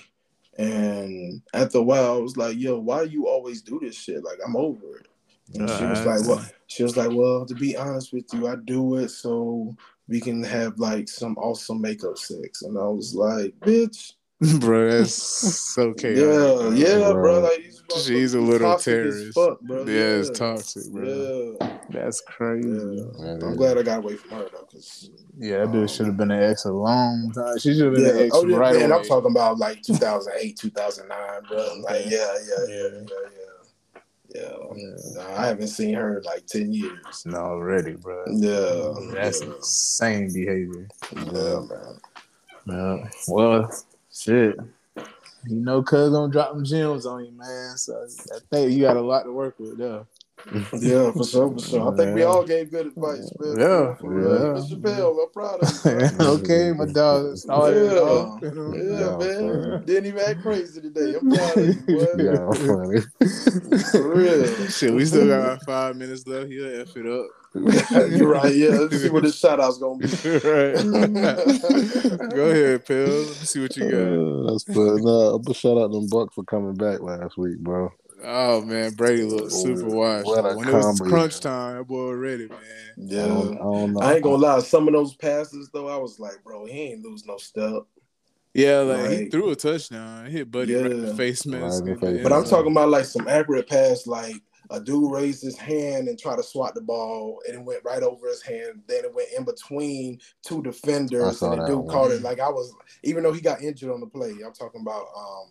And 0.59 1.42
after 1.52 1.78
a 1.78 1.82
while, 1.82 2.14
I 2.14 2.18
was 2.18 2.36
like, 2.36 2.57
"Yo, 2.59 2.78
why 2.78 3.05
do 3.07 3.11
you 3.11 3.26
always 3.28 3.61
do 3.62 3.78
this 3.82 3.96
shit? 3.96 4.22
Like, 4.24 4.38
I'm 4.46 4.57
over 4.57 4.98
it." 4.98 5.09
And 5.55 5.68
she 5.68 5.84
was 5.84 6.00
Uh, 6.00 6.05
like, 6.07 6.28
"Well, 6.28 6.46
she 6.68 6.82
was 6.82 6.96
like, 6.96 7.11
well, 7.12 7.44
to 7.46 7.55
be 7.55 7.76
honest 7.76 8.12
with 8.12 8.24
you, 8.32 8.46
I 8.46 8.57
do 8.57 8.96
it 8.96 9.11
so 9.11 9.74
we 10.09 10.20
can 10.20 10.42
have 10.44 10.78
like 10.78 11.09
some 11.09 11.36
awesome 11.38 11.80
makeup 11.80 12.18
sex." 12.18 12.62
And 12.62 12.78
I 12.78 12.86
was 12.86 13.14
like, 13.14 13.59
"Bitch, 13.61 14.12
bro, 14.60 14.90
that's 14.90 15.12
so 15.12 15.93
chaotic. 15.94 16.78
yeah, 16.78 16.98
yeah, 16.98 17.12
bro. 17.12 17.40
Bro. 17.40 17.40
Like 17.40 17.70
She's 18.02 18.35
a 18.35 18.40
little 18.40 18.78
terrorist. 18.78 19.35
fuck, 19.35 19.60
bro. 19.60 19.85
Yeah, 19.85 20.20
it's 20.20 20.31
toxic, 20.31 20.90
bro. 20.90 21.56
Yeah, 21.60 21.73
That's 21.90 22.20
crazy. 22.23 22.69
yeah. 22.69 23.05
That 23.19 23.40
I'm 23.43 23.52
is- 23.52 23.56
glad 23.56 23.78
I 23.78 23.82
got 23.82 23.98
away 23.98 24.16
from 24.16 24.31
her 24.39 24.48
though, 24.52 24.66
cause 24.70 25.11
Yeah, 25.39 25.59
that 25.59 25.69
bitch 25.69 25.81
um, 25.82 25.86
should 25.89 26.06
have 26.06 26.16
been 26.16 26.31
an 26.31 26.43
ex 26.43 26.65
a 26.65 26.73
long 26.73 27.32
time. 27.35 27.59
She 27.59 27.74
should 27.74 27.85
have 27.86 27.94
been 27.94 28.02
yeah, 28.05 28.11
an 28.11 28.27
ex 28.27 28.31
oh 28.35 28.47
yeah, 28.47 28.56
right 28.56 28.74
man, 28.74 28.90
away. 28.90 29.01
I'm 29.01 29.06
talking 29.06 29.31
about 29.31 29.59
like 29.59 29.82
2008, 29.82 30.56
2009, 30.56 31.43
bro. 31.48 31.74
Like, 31.82 32.05
yeah, 32.06 32.11
yeah, 32.11 32.36
yeah, 32.48 32.74
Yeah. 32.74 32.82
yeah, 32.82 33.01
yeah. 33.01 34.01
yeah. 34.35 34.51
Yeah. 34.74 34.94
Nah, 35.15 35.40
I 35.43 35.47
haven't 35.47 35.69
seen 35.69 35.94
her 35.94 36.19
in 36.19 36.24
like 36.24 36.47
10 36.47 36.73
years. 36.73 37.24
No, 37.24 37.36
already, 37.39 37.93
bro. 37.93 38.24
Yeah, 38.32 38.94
That's 39.15 39.40
yeah, 39.43 39.52
insane 39.55 40.32
behavior. 40.32 40.89
yeah, 41.32 41.61
man. 41.61 42.01
Yeah. 42.66 43.11
Well, 43.28 43.70
shit. 44.12 44.56
You 45.47 45.56
know, 45.61 45.82
cuz 45.82 46.11
gonna 46.11 46.32
drop 46.32 46.52
them 46.55 46.65
gems 46.65 47.05
on 47.06 47.27
you, 47.27 47.32
man. 47.32 47.77
So 47.77 48.06
I 48.35 48.39
think 48.51 48.73
you 48.73 48.81
got 48.81 48.97
a 48.97 49.01
lot 49.01 49.24
to 49.24 49.32
work 49.32 49.55
with 49.59 49.77
there. 49.78 50.05
Yeah, 50.75 51.11
for 51.16 51.25
sure, 51.25 51.51
for 51.53 51.59
sure. 51.61 51.93
I 51.93 51.97
think 51.97 52.15
we 52.15 52.23
all 52.23 52.45
gave 52.45 52.71
good 52.71 52.87
advice, 52.89 53.31
man. 53.39 53.59
Yeah, 53.59 53.95
for 53.97 54.09
real. 54.11 54.31
yeah. 54.31 54.61
Mr. 54.61 54.81
Chappelle, 54.81 55.23
I'm 55.25 55.31
proud 55.33 55.61
of 55.62 56.21
you. 56.21 56.27
okay, 56.27 56.73
my 56.73 56.87
dog 56.87 57.37
started 57.37 57.93
Yeah. 57.93 57.99
off. 57.99 58.41
Yeah, 58.43 58.49
Yeah, 58.51 59.16
man. 59.16 59.19
for 59.19 59.79
Didn't 59.87 60.07
even 60.07 60.21
act 60.21 60.43
crazy 60.43 60.81
today. 60.81 61.15
I'm 61.21 61.31
proud 61.31 61.57
of 61.57 61.66
you, 61.66 61.75
boy. 61.87 62.07
Yeah, 62.19 62.51
funny. 62.53 63.83
For 63.93 64.15
real. 64.15 64.69
Shit, 64.69 64.93
we 64.95 65.05
still 65.07 65.27
got 65.27 65.41
about 65.41 65.65
five 65.65 65.97
minutes 65.97 66.27
left. 66.27 66.51
He'll 66.51 66.81
F 66.83 66.97
it 66.97 67.07
up. 67.07 67.27
You're 68.11 68.29
right. 68.29 68.55
Yeah, 68.55 68.71
let's 68.71 69.01
see 69.01 69.11
what 69.11 69.23
this 69.23 69.39
shout 69.39 69.61
out's 69.61 69.79
gonna 69.79 69.99
be. 69.99 70.07
right. 70.09 70.75
Go 72.35 72.51
ahead, 72.51 72.85
Pill. 72.85 73.07
Let 73.07 73.29
me 73.29 73.47
see 73.47 73.61
what 73.61 73.77
you 73.77 73.91
got. 73.91 74.01
Uh, 74.01 74.51
That's 74.53 74.65
but 74.65 74.97
no, 75.03 75.39
but 75.39 75.55
shout 75.57 75.79
out 75.79 75.93
them 75.93 76.09
Bucks 76.09 76.35
for 76.35 76.43
coming 76.45 76.75
back 76.75 77.01
last 77.01 77.39
week, 77.39 77.59
bro. 77.61 77.93
Oh 78.26 78.62
man, 78.62 78.92
Brady 78.92 79.24
looked 79.24 79.52
super 79.52 79.86
washed. 79.86 80.26
What 80.26 80.44
a 80.44 80.55
When 80.56 80.68
it 80.68 80.72
was 80.72 81.01
crunch 81.01 81.40
time, 81.40 81.78
that 81.78 81.84
boy 81.84 82.12
ready, 82.12 82.48
man. 82.48 82.59
I 82.60 83.02
Yeah. 83.02 83.26
don't, 83.26 83.55
I 83.55 83.59
don't 83.59 83.92
know. 83.92 84.01
I 84.01 84.14
ain't 84.14 84.22
gonna 84.22 84.36
lie, 84.36 84.60
some 84.60 84.88
of 84.88 84.94
those 84.94 85.14
passes 85.14 85.70
though, 85.72 85.88
I 85.88 85.96
was 85.96 86.18
like, 86.18 86.42
bro, 86.44 86.64
he 86.64 86.92
ain't 86.92 87.02
lose 87.05 87.26
no 87.26 87.36
step. 87.36 87.82
Yeah, 88.55 88.78
like 88.78 89.10
he 89.10 89.28
threw 89.30 89.51
a 89.51 89.56
touchdown. 89.56 90.26
He 90.26 90.32
hit 90.32 90.51
Buddy 90.51 90.74
right 90.74 90.90
in 90.92 91.02
the 91.02 91.14
face 91.14 91.44
mask. 91.44 91.62
Right 91.62 91.78
in 91.78 91.84
the 91.86 91.92
at 91.92 92.01
the 92.01 92.06
face. 92.06 92.14
end 92.14 92.22
But 92.22 92.32
I'm 92.32 92.44
talking 92.44 92.70
about 92.70 92.88
like 92.88 93.05
some 93.05 93.26
accurate 93.26 93.68
pass, 93.68 94.06
like 94.06 94.36
a 94.70 94.80
dude 94.80 95.12
raised 95.12 95.42
his 95.42 95.59
hand 95.59 96.09
and 96.09 96.18
tried 96.18 96.36
to 96.36 96.42
swat 96.42 96.74
the 96.74 96.80
ball, 96.80 97.40
and 97.46 97.56
it 97.56 97.64
went 97.64 97.84
right 97.84 98.02
over 98.02 98.28
his 98.28 98.42
hand. 98.42 98.82
Then 98.86 99.05
it 99.05 99.12
went 99.12 99.28
in 99.36 99.44
between 99.44 100.20
two 100.42 100.62
defenders, 100.62 101.40
saw 101.40 101.51
and 101.51 101.62
the 101.62 101.66
dude 101.66 101.78
one. 101.78 101.88
caught 101.88 102.10
it. 102.12 102.22
Like 102.22 102.38
I 102.38 102.48
was, 102.48 102.72
even 103.02 103.24
though 103.24 103.32
he 103.32 103.40
got 103.40 103.60
injured 103.60 103.90
on 103.90 104.01
the 104.01 104.06
play, 104.06 104.30
I'm 104.44 104.52
talking 104.52 104.82
about 104.82 105.06
um 105.16 105.48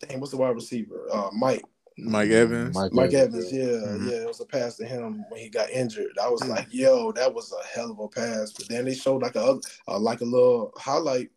dang, 0.00 0.20
what's 0.20 0.32
the 0.32 0.36
wide 0.36 0.54
receiver? 0.54 1.06
Uh, 1.12 1.30
Mike. 1.32 1.64
Mike 1.98 2.30
Evans. 2.30 2.74
Mike, 2.74 2.92
Mike 2.92 3.14
Evans, 3.14 3.50
yeah, 3.50 3.64
Mhm. 3.64 4.10
yeah, 4.10 4.16
it 4.16 4.28
was 4.28 4.40
a 4.40 4.44
pass 4.44 4.76
to 4.76 4.84
him 4.84 5.24
when 5.30 5.40
he 5.40 5.48
got 5.48 5.70
injured. 5.70 6.18
I 6.22 6.28
was 6.28 6.42
Mm. 6.42 6.50
like, 6.50 6.66
yo, 6.70 7.10
that 7.12 7.32
was 7.32 7.52
a 7.52 7.66
hell 7.68 7.90
of 7.90 7.98
a 7.98 8.08
pass. 8.08 8.52
But 8.52 8.68
then 8.68 8.84
they 8.84 8.94
showed 8.94 9.22
like 9.22 9.34
a 9.36 9.58
uh, 9.88 9.98
like 9.98 10.20
a 10.20 10.24
little 10.26 10.72
highlight 10.76 11.30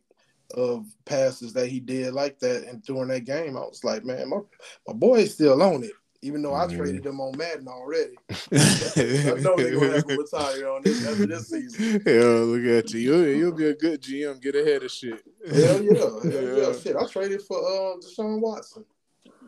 of 0.56 0.86
passes 1.06 1.54
that 1.54 1.68
he 1.68 1.80
did 1.80 2.14
like 2.14 2.40
that, 2.40 2.64
and 2.66 2.82
during 2.84 3.08
that 3.10 3.24
game, 3.24 3.56
I 3.56 3.62
was 3.62 3.84
like, 3.84 4.04
man, 4.04 4.30
my 4.30 4.40
my 4.88 4.94
boy 4.94 5.20
is 5.20 5.34
still 5.36 5.62
on 5.62 5.84
it, 5.84 5.94
even 6.22 6.42
though 6.42 6.54
I 6.54 6.68
Mhm. 6.68 6.78
traded 6.78 7.06
him 7.06 7.20
on 7.22 7.38
Madden 7.38 7.68
already. 7.68 8.16
I 8.52 9.40
know 9.42 9.56
they're 9.56 9.74
gonna 9.74 9.94
have 9.94 10.06
to 10.08 10.18
retire 10.18 10.68
on 10.70 10.82
this 10.84 11.06
after 11.08 11.26
this 11.26 11.48
season. 11.50 12.02
Yo, 12.06 12.44
look 12.46 12.66
at 12.86 12.94
you. 12.94 13.00
You'll, 13.00 13.28
you'll 13.28 13.52
be 13.54 13.68
a 13.68 13.74
good 13.76 14.02
GM. 14.02 14.40
Get 14.42 14.56
ahead 14.56 14.84
of 14.84 14.92
shit. 14.92 15.24
Hell 15.50 15.82
yeah, 15.82 15.98
hell 16.00 16.22
yeah, 16.26 16.74
shit. 16.80 16.96
I 16.96 17.06
traded 17.08 17.42
for 17.44 17.58
uh, 17.58 17.96
Deshaun 17.98 18.40
Watson. 18.42 18.84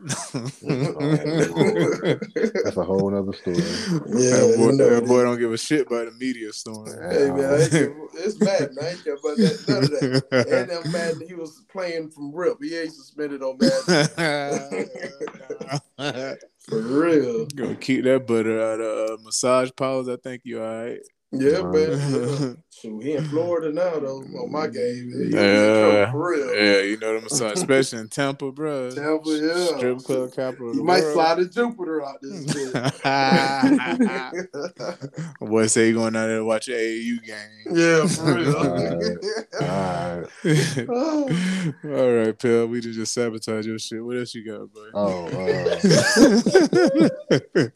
That's 0.04 0.34
a 2.78 2.84
whole 2.84 3.14
other 3.16 3.34
story. 3.34 3.58
Yeah, 3.58 4.40
that, 4.40 4.56
boy, 4.58 4.72
you 4.72 4.78
that 4.78 5.06
boy 5.08 5.22
don't 5.24 5.38
give 5.38 5.54
a 5.54 5.58
shit 5.58 5.86
about 5.86 6.06
the 6.06 6.12
media 6.18 6.52
storm. 6.54 6.88
Hey 6.88 7.30
man, 7.30 7.54
I 7.54 7.62
ain't 7.62 7.72
care- 7.72 7.96
it's 8.16 8.40
Madden. 8.40 8.78
I 8.82 8.90
ain't 8.90 9.04
care 9.04 9.14
about 9.14 9.38
that. 9.38 9.64
None 9.68 9.84
of 9.84 9.90
that. 9.92 10.48
And 10.48 10.72
I'm 10.72 10.92
mad 10.92 11.20
that 11.20 11.28
he 11.28 11.36
was 11.36 11.62
playing 11.72 12.10
from 12.10 12.34
RIP. 12.34 12.58
He 12.64 12.76
ain't 12.78 12.94
suspended 12.94 13.44
on 13.44 13.60
Madden. 13.60 14.10
For 16.68 16.80
real. 16.80 17.48
Go 17.48 17.76
keep 17.76 18.04
that 18.06 18.28
butter 18.28 18.62
out 18.62 18.80
of 18.80 19.10
uh, 19.10 19.24
massage 19.24 19.72
parlors. 19.76 20.08
I 20.08 20.18
think 20.18 20.42
you 20.46 20.62
all 20.62 20.86
right. 20.86 21.00
Yeah, 21.34 21.60
Right. 21.60 21.90
man. 21.90 22.00
Yeah. 22.42 22.54
Shoot, 22.70 23.04
he 23.04 23.14
in 23.14 23.24
Florida 23.26 23.72
now 23.72 24.00
though 24.00 24.18
on 24.40 24.52
my 24.52 24.68
game. 24.68 25.12
He 25.16 25.30
Yeah. 25.36 26.12
for 26.12 26.32
real. 26.32 26.54
Yeah, 26.54 26.82
you 26.82 26.98
know 26.98 27.14
the 27.16 27.22
massage, 27.22 27.54
especially 27.54 28.00
in 28.00 28.10
Tampa, 28.10 28.52
bro. 28.52 28.90
Tampa, 28.92 29.30
yeah. 29.30 29.78
Strip 29.78 30.00
club 30.00 30.34
capital. 30.34 30.70
of 30.70 30.74
He 30.74 30.80
the 30.80 30.84
might 30.84 31.02
world. 31.04 31.14
slide 31.14 31.38
to 31.38 31.46
Jupiter 31.46 32.04
out 32.06 32.18
this 32.22 32.46
bitch. 32.46 32.72
Boy, 35.40 35.68
say 35.68 35.88
you 35.90 35.94
going 35.94 36.16
out 36.16 36.28
there 36.28 36.38
to 36.40 36.46
watch 36.46 36.68
an 36.68 36.74
AAU 36.76 37.20
game. 37.26 37.38
yeah, 37.72 38.08
for 38.08 38.34
real. 38.34 38.56
Alright. 39.62 40.28
Oh. 40.90 41.30
All 41.86 42.14
right, 42.14 42.38
Pill. 42.38 42.68
We 42.68 42.82
done 42.82 42.92
just 42.94 43.14
sabotage 43.14 43.66
your 43.66 43.80
shit. 43.80 44.04
What 44.04 44.18
else 44.18 44.34
you 44.36 44.44
got, 44.46 44.72
boy? 44.74 44.90
Oh, 44.94 45.28
uh, 47.56 47.68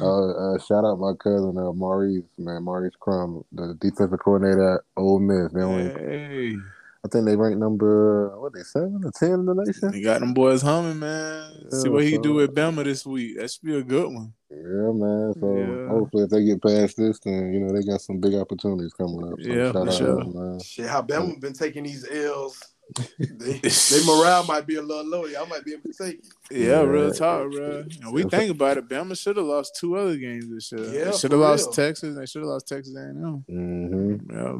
uh, 0.00 0.54
uh, 0.54 0.58
shout 0.58 0.84
out 0.84 0.98
my 0.98 1.12
cousin 1.18 1.56
uh, 1.58 1.72
Maurice, 1.72 2.24
man, 2.38 2.62
Maurice 2.62 2.94
Crum, 2.98 3.44
the 3.52 3.74
defensive 3.80 4.18
coordinator 4.20 4.76
at 4.76 4.80
Ole 4.96 5.20
Miss. 5.20 5.52
They 5.52 5.60
only, 5.62 5.84
hey, 5.90 6.56
I 7.04 7.08
think 7.08 7.26
they 7.26 7.36
ranked 7.36 7.58
number 7.58 8.38
what 8.40 8.52
they 8.52 8.62
seven 8.62 9.00
or 9.04 9.12
ten 9.12 9.32
in 9.32 9.46
the 9.46 9.54
nation. 9.54 9.92
you 9.92 10.02
got 10.02 10.20
them 10.20 10.34
boys 10.34 10.62
humming, 10.62 10.98
man. 10.98 11.52
See 11.70 11.88
Yeah, 11.88 11.92
what 11.92 12.04
he 12.04 12.18
do 12.18 12.34
with 12.34 12.54
Bama 12.54 12.84
this 12.84 13.04
week. 13.04 13.38
That 13.38 13.50
should 13.50 13.62
be 13.62 13.76
a 13.76 13.82
good 13.82 14.12
one. 14.12 14.32
Yeah, 14.50 14.92
man. 14.92 15.34
So 15.40 15.54
Yeah. 15.54 15.88
hopefully, 15.88 16.24
if 16.24 16.30
they 16.30 16.44
get 16.44 16.62
past 16.62 16.96
this, 16.96 17.18
then 17.20 17.52
you 17.52 17.60
know 17.60 17.72
they 17.72 17.82
got 17.84 18.00
some 18.00 18.20
big 18.20 18.34
opportunities 18.34 18.92
coming 18.92 19.24
up. 19.30 19.38
So 19.40 19.52
Yeah, 19.52 19.72
shout 19.72 19.74
for 19.74 19.88
out 19.88 19.92
sure. 19.98 20.24
to 20.24 20.30
man. 20.30 20.60
Shit, 20.60 20.86
how 20.86 21.02
Bama 21.02 21.40
been 21.40 21.52
taking 21.52 21.84
these 21.84 22.06
L's. 22.10 22.73
They, 23.18 23.58
they 23.58 24.04
morale 24.06 24.44
might 24.44 24.66
be 24.66 24.76
a 24.76 24.82
little 24.82 25.04
low. 25.06 25.26
Y'all 25.26 25.46
might 25.46 25.64
be 25.64 25.72
able 25.72 25.90
to 25.92 26.04
take 26.04 26.18
it. 26.20 26.26
Yeah, 26.50 26.58
Yeah. 26.66 26.80
real 26.82 27.12
talk, 27.12 27.50
bro. 27.50 27.84
And 28.02 28.12
we 28.12 28.22
think 28.24 28.50
about 28.52 28.76
it. 28.76 28.88
Bama 28.88 29.18
should 29.20 29.36
have 29.36 29.46
lost 29.46 29.76
two 29.80 29.96
other 29.96 30.16
games 30.16 30.48
this 30.48 30.70
year. 30.72 30.84
Yeah, 30.84 31.10
they 31.10 31.16
should 31.16 31.32
have 31.32 31.40
lost 31.40 31.66
real. 31.66 31.72
Texas. 31.88 32.16
They 32.16 32.26
should 32.26 32.42
have 32.42 32.48
lost 32.50 32.68
Texas 32.68 32.94
A&M. 32.96 33.44
Mm-hmm. 33.50 34.30
Yeah, 34.30 34.58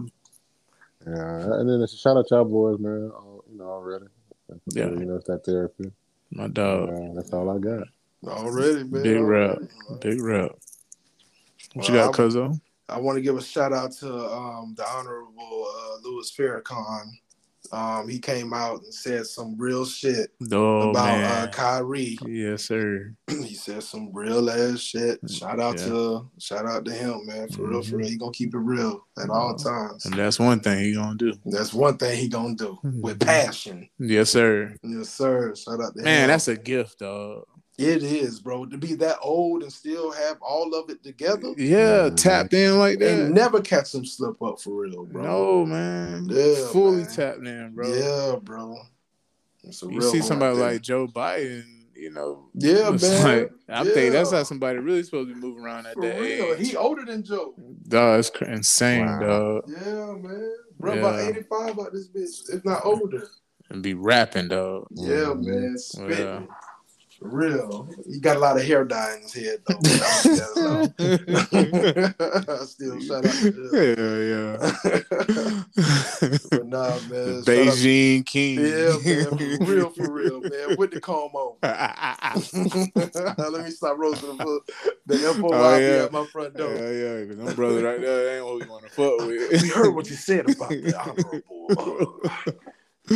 Yeah, 1.07 1.45
and 1.61 1.69
then 1.71 1.81
it's 1.83 1.95
a 1.95 1.97
shout 1.97 2.17
out 2.17 2.27
to 2.29 2.35
y'all 2.35 2.45
boys, 2.45 2.79
man. 2.79 3.11
all- 3.15 3.45
You 3.51 3.59
know 3.59 3.65
already. 3.71 4.07
Yeah. 4.73 4.87
you 4.91 5.05
know 5.07 5.17
it's 5.17 5.27
that 5.27 5.45
therapy. 5.45 5.93
my 6.31 6.49
dog. 6.49 6.91
Uh, 6.91 7.15
that's 7.15 7.33
all 7.33 7.49
I 7.51 7.59
got. 7.59 7.87
Already, 8.27 8.85
man. 8.85 9.03
Big 9.03 9.21
rap. 9.21 9.59
Big 10.01 10.21
rep. 10.21 10.53
What 11.75 11.89
you 11.89 11.95
Well, 11.95 12.11
got, 12.11 12.21
Cuzzo? 12.21 12.61
I 12.89 12.99
want 12.99 13.17
to 13.17 13.23
give 13.23 13.37
a 13.37 13.43
shout 13.43 13.73
out 13.73 13.93
to 13.93 14.13
um, 14.13 14.75
the 14.77 14.85
Honorable 14.87 15.67
uh, 15.75 15.97
Louis 16.09 16.31
Farrakhan. 16.37 17.07
Um, 17.75 18.09
he 18.09 18.19
came 18.21 18.53
out 18.55 18.83
and 18.83 18.95
said 18.95 19.27
some 19.27 19.57
real 19.59 19.85
shit 19.85 20.31
Oh, 20.53 20.91
about 20.91 21.25
uh. 21.25 21.51
Kyrie. 21.51 22.17
yes, 22.25 22.65
sir. 22.67 23.15
he 23.29 23.55
said 23.55 23.83
some 23.83 24.11
real 24.13 24.49
ass 24.49 24.79
shit. 24.79 25.19
Shout 25.29 25.59
out 25.59 25.79
Yeah. 25.81 25.87
to 25.87 26.31
shout 26.39 26.67
out 26.67 26.85
to 26.85 26.93
him, 26.93 27.27
man. 27.27 27.49
For 27.51 27.67
real, 27.69 27.83
for 27.83 27.95
Mhm. 27.97 27.99
real. 27.99 28.09
He 28.09 28.17
gonna 28.17 28.33
keep 28.33 28.55
it 28.55 28.59
real 28.59 29.05
at 29.19 29.29
all 29.29 29.57
times. 29.57 30.07
And 30.07 30.15
that's 30.15 30.39
one 30.39 30.61
thing 30.61 30.79
he 30.85 30.95
gonna 30.95 31.17
do. 31.17 31.35
That's 31.47 31.75
one 31.75 31.97
thing 31.97 32.17
he 32.19 32.29
gonna 32.29 32.55
do 32.55 32.79
with 32.83 33.19
Mhm. 33.19 33.27
passion. 33.27 33.89
Yes, 33.99 34.31
sir. 34.31 34.77
Yes, 34.85 35.09
sir. 35.11 35.55
Shout 35.57 35.81
out 35.83 35.97
to 35.97 36.03
Man, 36.03 36.23
him. 36.25 36.29
that's 36.29 36.47
a 36.49 36.57
gift, 36.57 37.01
dog. 37.01 37.45
It 37.79 38.03
is, 38.03 38.41
bro. 38.41 38.67
To 38.67 38.79
be 38.79 38.95
that 38.95 39.17
old 39.23 39.63
and 39.63 39.73
still 39.73 40.13
have 40.13 40.37
all 40.41 40.75
of 40.75 40.91
it 40.91 41.03
together 41.03 41.53
Yeah, 41.57 42.09
Mhm. 42.11 42.17
tapped 42.17 42.55
in 42.55 42.79
like 42.79 42.99
that. 43.01 43.21
and 43.27 43.35
never 43.35 43.61
catch 43.61 43.93
them 43.93 44.05
slip 44.05 44.41
up 44.43 44.61
for 44.61 44.83
real, 44.83 45.05
bro. 45.05 45.23
No, 45.23 45.67
man. 45.67 46.27
Yeah, 46.31 46.69
Fully 46.69 47.03
man. 47.03 47.07
tapped 47.13 47.47
in, 47.47 47.73
bro. 47.75 47.89
Yeah, 47.93 48.37
bro. 48.41 48.77
It's 49.65 49.83
a 49.83 49.87
You 49.87 49.99
real 49.99 50.11
see 50.11 50.21
somebody 50.21 50.59
right 50.59 50.73
like 50.75 50.83
Joe 50.83 51.07
Biden, 51.09 51.65
you 51.97 52.11
know. 52.11 52.51
Yeah, 52.55 52.91
man. 52.91 53.25
Like, 53.25 53.51
I 53.69 53.85
think 53.85 54.13
that's 54.13 54.31
Yeah. 54.31 54.39
how 54.39 54.45
somebody 54.45 54.79
really 54.79 55.03
supposed 55.03 55.29
to 55.31 55.35
be 55.35 55.41
moving 55.41 55.65
around 55.65 55.87
at 55.87 55.95
For 55.95 56.03
that 56.03 56.21
real. 56.21 56.55
age. 56.55 56.69
He 56.69 56.77
older 56.77 57.05
than 57.05 57.23
Joe. 57.23 57.55
Dog, 57.89 58.21
it's 58.21 58.31
cr- 58.31 58.45
insane, 58.45 59.07
Wow. 59.07 59.21
dog. 59.21 59.65
Yeah, 59.69 60.13
man. 60.21 60.53
Bro, 60.79 60.99
about 60.99 61.21
85 61.21 61.73
about 61.79 61.93
this 61.93 62.09
bitch, 62.09 62.55
if 62.55 62.65
not 62.65 62.85
older. 62.85 63.27
And 63.71 63.83
be 63.83 63.95
rapping, 63.95 64.49
dog. 64.49 64.87
Yeah, 64.91 65.33
man. 65.35 65.79
Spitting. 65.79 66.19
Yeah. 66.19 66.43
Real. 67.25 67.89
He 68.07 68.21
got 68.21 68.37
a 68.37 68.39
lot 68.39 68.57
of 68.59 68.65
hair 68.65 68.85
dye 68.85 69.17
in 69.17 69.23
his 69.23 69.33
head, 69.33 69.61
though. 69.67 69.81
Still, 72.67 73.01
shout 73.01 73.25
out 73.25 73.33
to 73.33 73.49
yeah, 73.73 73.95
him. 73.97 74.29
yeah. 74.29 74.59
but 76.51 76.67
nah, 76.67 76.91
man. 77.09 77.43
Beijing 77.45 78.27
King. 78.27 78.61
Yeah, 78.61 78.99
man. 79.03 79.57
For 79.57 79.65
real, 79.65 79.91
for 79.91 80.13
real, 80.13 80.41
man. 80.43 80.77
With 80.77 80.91
the 80.91 81.01
comb 81.01 81.35
on. 81.35 81.57
Let 83.53 83.65
me 83.65 83.71
stop 83.71 83.97
roasting 83.97 84.37
the, 84.37 84.61
the 85.07 85.15
FOIB 85.17 85.51
Oh, 85.51 85.79
yeah. 85.79 86.05
at 86.05 86.13
my 86.13 86.27
front 86.27 86.55
door. 86.59 86.75
Yeah, 86.75 86.91
yeah, 86.91 87.21
because 87.23 87.39
them 87.39 87.55
brothers 87.55 87.83
right 87.83 88.01
there 88.03 88.25
they 88.25 88.37
ain't 88.37 88.45
what 88.45 88.61
we 88.61 88.67
want 88.67 88.85
to 88.85 88.91
fuck 88.91 89.19
with. 89.27 89.63
We 89.63 89.69
heard 89.69 89.95
what 89.95 90.11
you 90.11 90.17
said 90.17 90.51
about 90.51 90.69
the 90.69 90.95
honorable. 91.01 92.21
Uh, 93.11 93.15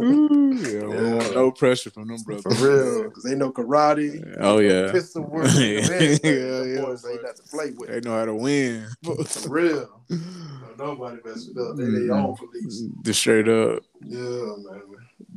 yeah, 0.00 0.86
we 0.86 1.34
no 1.34 1.52
pressure 1.52 1.90
from 1.90 2.08
them 2.08 2.18
for 2.18 2.40
real, 2.54 3.04
because 3.04 3.22
they 3.22 3.34
know 3.34 3.52
karate, 3.52 4.36
Oh 4.40 4.58
yeah, 4.58 4.90
pistol 4.92 5.22
work, 5.24 5.48
Yeah, 5.54 5.80
yeah, 5.90 6.62
yeah, 6.64 6.80
boys 6.80 7.04
ain't 7.04 7.20
boy. 7.20 7.26
got 7.26 7.36
to 7.36 7.42
play 7.44 7.70
with. 7.70 7.88
they 7.90 8.00
know 8.00 8.16
how 8.16 8.24
to 8.24 8.34
win. 8.34 8.88
For 9.04 9.48
real. 9.48 10.02
Nobody 10.78 11.18
mess 11.24 11.48
it 11.48 11.58
up. 11.58 11.76
They 11.76 11.84
their 11.84 12.12
own 12.14 12.36
police. 12.36 12.84
Just 13.02 13.20
straight 13.20 13.48
up. 13.48 13.82
Yeah, 14.00 14.20
man. 14.20 14.82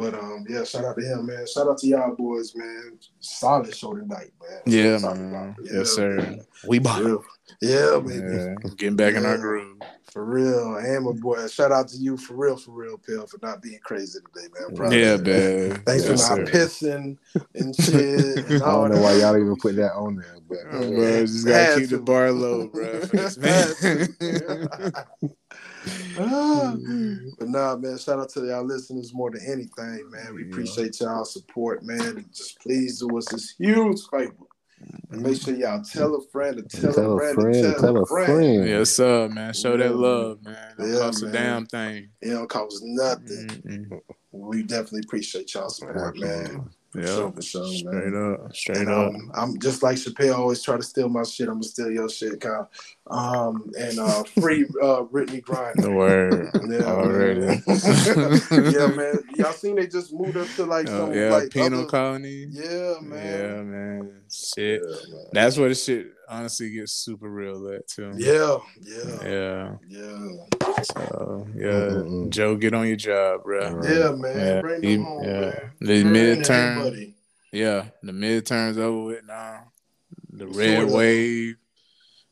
But 0.01 0.15
um, 0.15 0.45
yeah, 0.49 0.63
shout 0.63 0.83
out 0.83 0.97
to 0.97 1.05
him, 1.05 1.27
man. 1.27 1.45
Shout 1.45 1.67
out 1.67 1.77
to 1.77 1.87
y'all 1.87 2.15
boys, 2.15 2.55
man. 2.55 2.97
Solid 3.19 3.75
show 3.75 3.93
tonight, 3.93 4.31
man. 4.41 4.61
Yeah, 4.65 4.91
That's 4.91 5.03
what 5.03 5.11
I'm 5.11 5.31
man. 5.31 5.55
talking 5.55 5.65
about. 5.65 5.73
Yes, 5.75 5.89
sir. 5.91 6.15
man. 6.17 6.41
We 6.67 6.77
For 6.79 6.83
bought. 6.83 7.01
real. 7.03 7.23
Yeah, 7.61 7.99
baby. 7.99 8.35
Yeah, 8.35 8.55
getting 8.77 8.95
back 8.95 9.13
in 9.13 9.25
our 9.25 9.37
groove. 9.37 9.77
For 10.11 10.25
real. 10.25 10.77
And 10.77 11.05
my 11.05 11.11
boy, 11.11 11.47
shout 11.47 11.71
out 11.71 11.87
to 11.89 11.97
you 11.97 12.17
for 12.17 12.33
real, 12.33 12.57
for 12.57 12.71
real, 12.71 12.97
Pill, 12.97 13.27
for 13.27 13.37
not 13.43 13.61
being 13.61 13.79
crazy 13.83 14.19
today, 14.33 14.47
man. 14.53 14.69
I'm 14.69 14.75
proud 14.75 14.93
of 14.93 14.99
Yeah, 14.99 15.15
you, 15.17 15.23
man. 15.23 15.69
man. 15.69 15.83
Thanks 15.85 16.03
yes, 16.03 16.27
for 16.27 16.35
not 16.35 16.47
sir. 16.47 16.51
pissing 16.51 17.17
and 17.55 17.75
shit. 17.75 18.49
And 18.49 18.63
I 18.63 18.71
don't 18.71 18.91
know 18.91 19.01
why 19.01 19.13
y'all 19.13 19.37
even 19.37 19.55
put 19.55 19.75
that 19.75 19.93
on 19.93 20.15
there, 20.15 20.37
but 20.49 20.57
Oh, 20.71 20.95
bro, 20.95 21.21
just 21.21 21.45
gotta 21.45 21.63
Had 21.63 21.79
keep 21.79 21.89
the 21.89 21.99
bar 21.99 22.31
low, 22.31 22.67
bro. 22.67 23.01
for 25.83 25.89
this 25.89 26.17
man. 26.87 27.33
But 27.39 27.49
nah, 27.49 27.75
man, 27.77 27.97
shout 27.97 28.19
out 28.19 28.29
to 28.29 28.45
y'all 28.45 28.63
listeners 28.65 29.13
more 29.13 29.31
than 29.31 29.41
anything, 29.45 30.09
man. 30.09 30.33
We 30.33 30.43
Yeah. 30.43 30.49
appreciate 30.51 30.99
y'all 30.99 31.25
support, 31.25 31.83
man. 31.83 32.01
And 32.17 32.33
just 32.33 32.59
please 32.59 32.99
do 32.99 33.17
us 33.17 33.25
this 33.29 33.55
huge 33.57 33.99
favor. 34.11 34.33
And 35.11 35.21
make 35.21 35.39
sure 35.41 35.53
y'all 35.53 35.83
tell 35.83 36.15
a 36.15 36.21
friend 36.31 36.57
to 36.57 36.63
tell, 36.81 36.93
tell 36.93 37.11
a 37.11 37.15
a 37.15 37.17
friend, 37.17 37.35
friend, 37.35 37.53
to 37.53 37.73
tell, 37.79 37.97
a 37.97 38.05
friend. 38.05 38.67
yes, 38.67 38.89
sir, 38.91 39.27
man. 39.29 39.53
Show 39.53 39.77
that 39.77 39.95
love, 39.95 40.41
man. 40.43 40.55
Don't 40.77 40.91
Yeah, 40.93 40.99
cost 40.99 41.23
a 41.23 41.31
damn 41.31 41.65
thing. 41.65 42.09
It 42.21 42.29
don't 42.29 42.49
cost 42.49 42.79
nothing. 42.83 43.47
Mm-mm. 43.47 43.99
We 44.31 44.63
definitely 44.63 45.01
appreciate 45.05 45.53
y'all 45.53 45.69
support, 45.69 46.17
man. 46.17 46.71
Yeah, 46.95 47.05
sure, 47.05 47.31
for 47.31 47.41
sure, 47.41 47.65
straight 47.67 48.11
man. 48.11 48.33
up, 48.33 48.55
straight 48.55 48.77
And, 48.79 48.89
up. 48.89 49.13
um, 49.13 49.31
I'm 49.33 49.59
just 49.59 49.81
like 49.83 49.97
Chappelle 49.97 50.35
always 50.35 50.61
try 50.61 50.75
to 50.77 50.83
steal 50.83 51.07
my 51.09 51.23
shit. 51.23 51.47
I'm 51.47 51.55
gonna 51.55 51.63
steal 51.63 51.89
your 51.91 52.09
shit, 52.09 52.41
Kyle. 52.41 52.69
Um, 53.09 53.71
and 53.77 53.99
uh, 53.99 54.23
free 54.39 54.63
uh, 54.81 55.03
Brittney 55.03 55.41
Griner. 55.41 55.73
The 55.75 55.91
word. 55.91 56.49
Yeah, 56.69 56.83
Already. 56.85 57.39
man. 57.41 57.61
yeah, 58.73 58.87
man. 58.95 59.19
Y'all 59.35 59.51
seen 59.53 59.75
they 59.75 59.87
just 59.87 60.13
moved 60.13 60.37
up 60.37 60.47
to 60.55 60.65
like 60.65 60.87
Oh, 60.87 61.07
some 61.07 61.13
yeah, 61.13 61.29
like 61.31 61.49
penal 61.51 61.79
other- 61.81 61.89
colony. 61.89 62.45
Yeah, 62.49 62.95
man. 63.01 63.25
Yeah, 63.25 63.61
man. 63.63 64.21
Shit. 64.31 64.81
Yeah. 64.87 64.95
man. 65.15 65.25
That's 65.33 65.57
where 65.57 65.69
the 65.69 65.75
shit 65.75 66.13
honestly 66.29 66.69
gets 66.71 66.93
super 66.93 67.27
real 67.29 67.67
at 67.69 67.87
too. 67.87 68.13
Yeah, 68.15 68.57
yeah, 68.81 69.23
Yeah. 69.27 69.75
yeah, 69.89 70.81
So 70.83 71.47
yeah, 71.55 71.65
Mm-mm-mm. 71.65 72.29
Joe, 72.29 72.55
get 72.55 72.73
on 72.73 72.87
your 72.87 72.95
job, 72.95 73.43
bro. 73.43 73.81
Yeah, 73.83 74.11
man. 74.11 74.37
Yeah, 74.37 74.61
Bring 74.61 74.83
he- 74.83 74.95
them 74.97 75.05
home, 75.05 75.23
yeah. 75.23 75.39
man. 75.41 75.71
The 75.81 76.03
Bring 76.03 76.13
midterm, 76.13 76.77
everybody. 76.77 77.15
yeah, 77.51 77.85
the 78.03 78.11
midterms 78.13 78.77
over 78.77 79.05
with 79.07 79.25
now. 79.25 79.71
The 80.31 80.47
red 80.47 80.89
wave. 80.89 81.55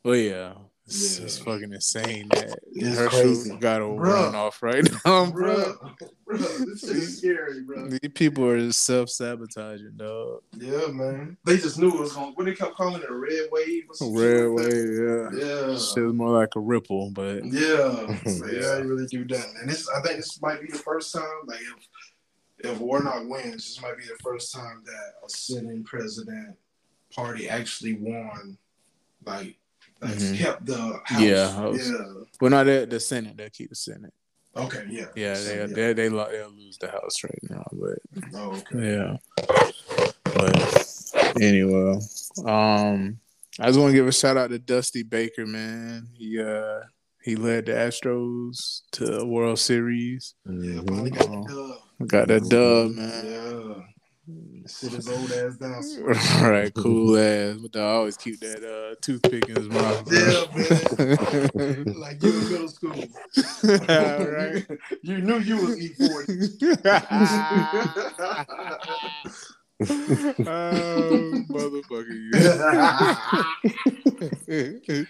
Oh 0.10 0.14
yeah, 0.14 0.54
it's, 0.88 1.20
Yeah. 1.20 1.26
it's 1.26 1.38
fucking 1.38 1.72
insane 1.72 2.30
that 2.30 2.58
It's 2.74 2.98
Herschel 2.98 3.22
crazy. 3.22 3.56
got 3.58 3.82
a 3.82 3.86
run 3.86 4.34
off 4.34 4.64
right 4.64 4.84
now, 5.06 5.30
bro. 5.30 5.76
Bro, 6.26 6.38
this 6.38 6.82
shit 6.82 6.90
is 6.96 7.18
scary, 7.20 7.62
bro. 7.62 7.88
These 7.90 8.12
people 8.16 8.46
are 8.46 8.72
self 8.72 9.10
sabotaging, 9.10 9.94
dog. 9.98 10.42
Yeah, 10.58 10.88
man. 10.88 11.38
They 11.46 11.58
just 11.58 11.78
knew 11.78 11.94
it 11.94 12.00
was 12.00 12.14
going. 12.14 12.32
What 12.34 12.46
they 12.46 12.54
kept 12.56 12.76
calling 12.76 13.02
it, 13.04 13.10
a 13.10 13.14
red 13.14 13.50
wave. 13.52 13.84
Or 13.90 13.96
some 13.96 14.08
shit 14.16 14.18
Red 14.18 14.48
like 14.50 14.64
that. 14.64 15.30
wave, 15.32 15.42
yeah. 15.42 15.48
Yeah. 15.70 15.78
Shit 15.78 16.04
was 16.06 16.14
more 16.14 16.40
like 16.40 16.56
a 16.56 16.60
ripple, 16.60 17.12
but 17.12 17.46
Yeah, 17.46 18.16
so 18.26 18.46
Yeah. 18.46 18.60
yeah, 18.62 18.68
I 18.74 18.78
really 18.80 19.06
do 19.08 19.26
that. 19.28 19.46
And 19.62 19.70
this, 19.70 19.88
I 19.90 20.02
think 20.02 20.18
this 20.18 20.42
might 20.42 20.60
be 20.62 20.68
the 20.72 20.78
first 20.80 21.14
time, 21.14 21.24
like 21.46 21.62
if 21.62 22.72
if 22.72 22.78
Warnock 22.80 23.24
wins, 23.30 23.54
this 23.76 23.82
might 23.82 23.98
be 23.98 24.04
the 24.04 24.18
first 24.24 24.54
time 24.54 24.82
that 24.86 25.14
a 25.26 25.30
sitting 25.30 25.84
president 25.84 26.58
party 27.16 27.48
actually 27.48 27.94
won, 27.94 28.58
like 29.26 29.56
that's 30.02 30.24
Mhm. 30.24 30.38
kept 30.38 30.66
the 30.66 30.78
house. 31.06 31.22
Yeah, 31.22 31.52
house. 31.52 31.90
yeah. 31.90 32.14
well, 32.42 32.52
not 32.52 32.66
the, 32.66 32.88
the 32.90 33.00
Senate. 33.00 33.36
They'll 33.38 33.50
keep 33.50 33.70
the 33.70 33.76
Senate. 33.76 34.14
Okay, 34.56 34.84
yeah, 34.90 35.06
Yeah, 35.16 35.36
So, 35.36 35.68
they 35.68 35.74
they 35.74 35.94
they 35.94 36.10
lo- 36.10 36.28
they'll 36.32 36.50
lose 36.52 36.78
the 36.80 36.90
House 36.90 37.24
right 37.24 37.44
now, 37.50 37.64
but 37.72 38.00
Oh, 38.34 38.58
okay. 38.74 38.96
yeah. 38.98 39.18
But 40.24 41.42
anyway, 41.42 42.00
um, 42.46 43.20
I 43.60 43.68
just 43.68 43.80
want 43.80 43.92
to 43.92 43.94
give 43.94 44.08
a 44.08 44.12
shout 44.12 44.38
out 44.38 44.50
to 44.50 44.60
Dusty 44.60 45.04
Baker, 45.04 45.46
man. 45.46 46.08
He 46.18 46.40
uh 46.42 46.82
he 47.24 47.36
led 47.36 47.66
the 47.68 47.74
Astros 47.74 48.82
to 48.94 49.20
a 49.20 49.26
World 49.26 49.60
Series. 49.60 50.34
Yeah, 50.46 50.52
Mhm. 50.82 50.88
finally 50.88 51.10
got 51.12 51.30
the 51.30 51.54
dub. 52.00 52.08
Got 52.08 52.28
that 52.30 52.50
dub, 52.50 52.92
man. 52.92 53.26
Yeah, 53.26 53.84
sit 54.66 54.94
his 54.94 55.08
old 55.08 55.32
ass 55.32 55.56
down. 55.58 55.84
right, 56.50 56.74
cool 56.74 57.18
ass. 57.18 57.58
But 57.58 57.80
I 57.80 57.84
always 57.94 58.18
keep 58.18 58.40
that 58.40 58.64
uh 58.64 58.96
toothpick 59.02 59.48
in 59.50 59.56
his 59.56 59.68
mouth. 59.68 60.12
Yeah, 60.12 60.46
man. 61.56 61.84
like 62.00 62.22
you 62.24 62.32
in 62.32 62.50
middle 62.52 62.68
school. 62.68 62.92
right. 63.64 64.66
you 65.02 65.22
knew 65.22 65.40
you 65.40 65.58
was 65.58 65.80
E 65.80 65.90
forty. 65.90 66.34
oh, 70.46 71.46
motherfucker. 71.50 72.16
you. 74.88 75.08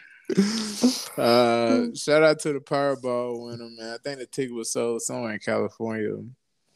uh, 1.17 1.87
shout 1.95 2.23
out 2.23 2.39
to 2.39 2.53
the 2.53 2.59
Powerball 2.59 3.45
winner, 3.47 3.69
man. 3.69 3.93
I 3.95 3.97
think 3.97 4.19
the 4.19 4.25
ticket 4.27 4.53
was 4.53 4.71
sold 4.71 5.01
somewhere 5.01 5.33
in 5.33 5.39
California. 5.39 6.17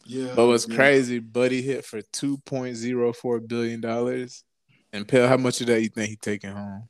Yeah. 0.05 0.33
But 0.35 0.47
what's 0.47 0.67
yeah. 0.67 0.75
crazy, 0.75 1.19
Buddy 1.19 1.61
hit 1.61 1.85
for 1.85 2.01
two 2.01 2.37
point 2.39 2.75
zero 2.75 3.13
four 3.13 3.39
billion 3.39 3.81
dollars. 3.81 4.43
And 4.91 5.07
Pell, 5.07 5.27
how 5.27 5.37
much 5.37 5.61
of 5.61 5.67
that 5.67 5.81
you 5.81 5.89
think 5.89 6.09
he 6.09 6.15
taking 6.15 6.51
home? 6.51 6.87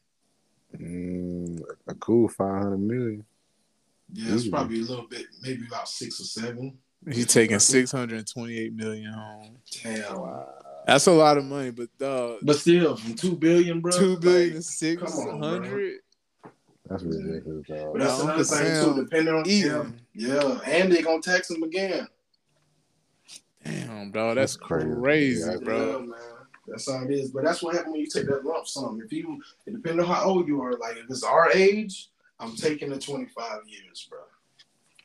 Mm, 0.76 1.62
a 1.88 1.94
cool 1.96 2.28
five 2.28 2.64
hundred 2.64 2.80
million. 2.80 3.26
Yeah, 4.12 4.34
it's 4.34 4.48
probably 4.48 4.80
a 4.80 4.84
little 4.84 5.08
bit, 5.08 5.26
maybe 5.42 5.66
about 5.68 5.88
six 5.88 6.20
or 6.20 6.26
seven. 6.26 6.78
He's 7.10 7.28
taking 7.28 7.60
six 7.60 7.92
hundred 7.92 8.20
and 8.20 8.28
twenty 8.28 8.58
eight 8.58 8.74
million 8.74 9.12
home. 9.12 9.58
Damn. 9.84 10.44
That's 10.86 11.08
a 11.08 11.12
lot 11.12 11.38
of 11.38 11.46
money, 11.46 11.72
but 11.72 11.88
dog, 11.98 12.40
But 12.42 12.58
still, 12.58 12.98
from 12.98 13.14
two 13.14 13.36
billion, 13.36 13.80
bro. 13.80 13.92
two 13.92 14.18
billion 14.20 14.50
like, 14.50 14.58
to 14.58 14.62
six 14.62 15.02
come 15.02 15.30
on, 15.30 15.42
hundred. 15.42 16.00
That's 16.90 17.04
ridiculous, 17.04 17.68
dog. 17.68 17.94
But 17.94 18.00
that's 18.02 18.18
No, 18.18 18.24
another 18.26 18.44
thing 18.44 18.58
Sam 18.66 18.96
too. 18.96 19.04
Depending 19.04 19.34
on 19.34 19.44
yeah, 19.46 19.86
yeah, 20.14 20.60
and 20.66 20.92
they 20.92 21.02
gonna 21.02 21.22
tax 21.22 21.50
him 21.50 21.64
again. 21.64 22.08
Damn, 23.64 24.12
bro, 24.12 24.36
that's 24.36 24.56
That's 24.56 24.66
crazy. 24.68 24.96
crazy, 25.02 25.52
Yeah, 25.52 25.58
bro. 25.64 25.92
Yeah, 26.00 26.06
man. 26.06 26.20
That's 26.68 26.90
how 26.92 27.04
it 27.04 27.12
is. 27.12 27.32
But 27.32 27.44
that's 27.44 27.62
what 27.62 27.76
happens 27.76 27.92
when 27.92 28.02
you 28.02 28.08
take 28.08 28.28
that 28.28 28.46
lump 28.46 28.68
sum. 28.68 29.02
If 29.04 29.12
you, 29.12 29.42
depending 29.66 30.00
on 30.02 30.06
how 30.14 30.24
old 30.26 30.48
you 30.48 30.62
are, 30.62 30.74
like 30.78 30.96
if 30.98 31.06
it's 31.10 31.24
our 31.24 31.52
age, 31.52 32.10
I'm 32.40 32.56
taking 32.56 32.90
the 32.90 33.00
25 33.00 33.62
years, 33.68 34.08
bro. 34.10 34.20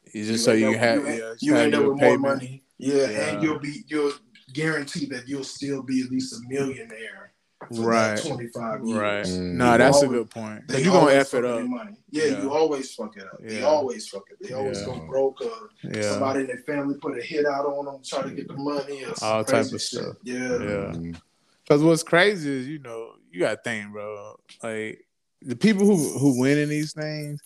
It's 0.05 0.29
just 0.29 0.45
so 0.45 0.53
you 0.53 0.71
up- 0.71 0.77
have, 0.77 1.01
you, 1.07 1.07
yeah, 1.15 1.35
you 1.41 1.57
end 1.57 1.75
up 1.75 1.83
your 1.83 1.93
with 1.93 2.01
more 2.03 2.19
money. 2.19 2.63
Yeah, 2.79 3.11
Yeah. 3.11 3.35
and 3.35 3.43
you'll 3.43 3.59
be 3.59 3.85
you'll 3.89 4.13
guarantee 4.53 5.07
that 5.07 5.29
you'll 5.29 5.45
still 5.45 5.83
be 5.83 6.03
at 6.03 6.11
least 6.11 6.33
a 6.35 6.39
millionaire 6.49 7.28
for 7.75 7.83
Right. 7.83 8.17
that 8.17 8.25
25 8.27 8.85
years. 8.85 8.99
Right. 8.99 9.27
Mm. 9.27 9.53
No, 9.55 9.79
that's 9.79 10.03
a 10.03 10.09
good 10.09 10.31
point. 10.31 10.67
They 10.69 10.75
Cause 10.75 10.85
you 10.85 10.91
gonna 10.93 11.13
f 11.13 11.35
it 11.35 11.45
up. 11.45 11.63
Money. 11.65 11.97
Yeah, 12.11 12.25
Yeah. 12.25 12.43
you 12.43 12.53
always 12.53 12.95
fuck 12.95 13.17
it 13.17 13.25
up. 13.25 13.39
Yeah. 13.43 13.49
They 13.49 13.63
always 13.63 14.09
fuck 14.09 14.25
it. 14.31 14.47
They 14.49 14.55
always 14.55 14.79
Yeah. 14.81 14.87
go 14.87 14.99
broke 15.07 15.41
or 15.43 15.71
Yeah. 15.83 16.13
somebody 16.13 16.41
in 16.41 16.47
their 16.47 16.59
family 16.67 16.97
put 17.01 17.19
a 17.19 17.23
hit 17.23 17.47
out 17.47 17.67
on 17.67 17.85
them, 17.87 18.01
try 18.05 18.23
to 18.23 18.31
get 18.31 18.49
the 18.49 18.55
money 18.57 19.05
or 19.05 19.15
some 19.15 19.29
All 19.29 19.45
type 19.45 19.67
of 19.67 19.71
shit. 19.73 19.81
stuff. 19.81 20.17
Yeah. 20.23 20.35
Yeah. 20.35 20.93
Mhm. 20.95 21.21
Cause 21.69 21.83
what's 21.83 22.03
crazy 22.03 22.51
is, 22.51 22.67
you 22.69 22.79
know, 22.79 23.13
you 23.31 23.41
gotta 23.41 23.61
think, 23.63 23.93
bro. 23.93 24.39
Like 24.63 25.05
the 25.43 25.55
people 25.57 25.85
who 25.87 25.97
who 26.19 26.41
win 26.41 26.59
in 26.59 26.69
these 26.69 26.93
things, 26.93 27.41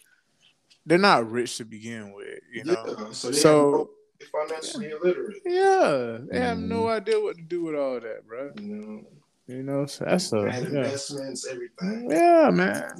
they're 0.87 0.99
not 0.99 1.31
rich 1.31 1.57
to 1.59 1.65
begin 1.65 2.13
with, 2.13 2.39
you 2.53 2.65
know. 2.65 2.85
Yeah. 2.87 3.13
So 3.13 3.29
they 3.31 3.37
So 3.37 3.91
so, 3.91 3.91
financially 4.31 4.91
illiterate. 4.91 5.43
yeah, 5.45 6.19
they 6.31 6.39
have 6.39 6.59
no 6.59 6.87
idea 6.89 7.19
what 7.21 7.35
to 7.37 7.43
do 7.43 7.65
with 7.65 7.75
all 7.75 7.99
that, 8.01 8.27
bro. 8.27 8.53
You 8.61 8.67
know, 8.69 9.05
You 9.53 9.63
know, 9.63 9.85
so 9.85 10.07
that's 10.07 10.33
a 10.33 10.45
bad 10.45 10.63
yeah. 10.63 10.69
investments, 10.69 11.47
everything. 11.47 12.11
yeah, 12.11 12.49
man. 12.51 12.95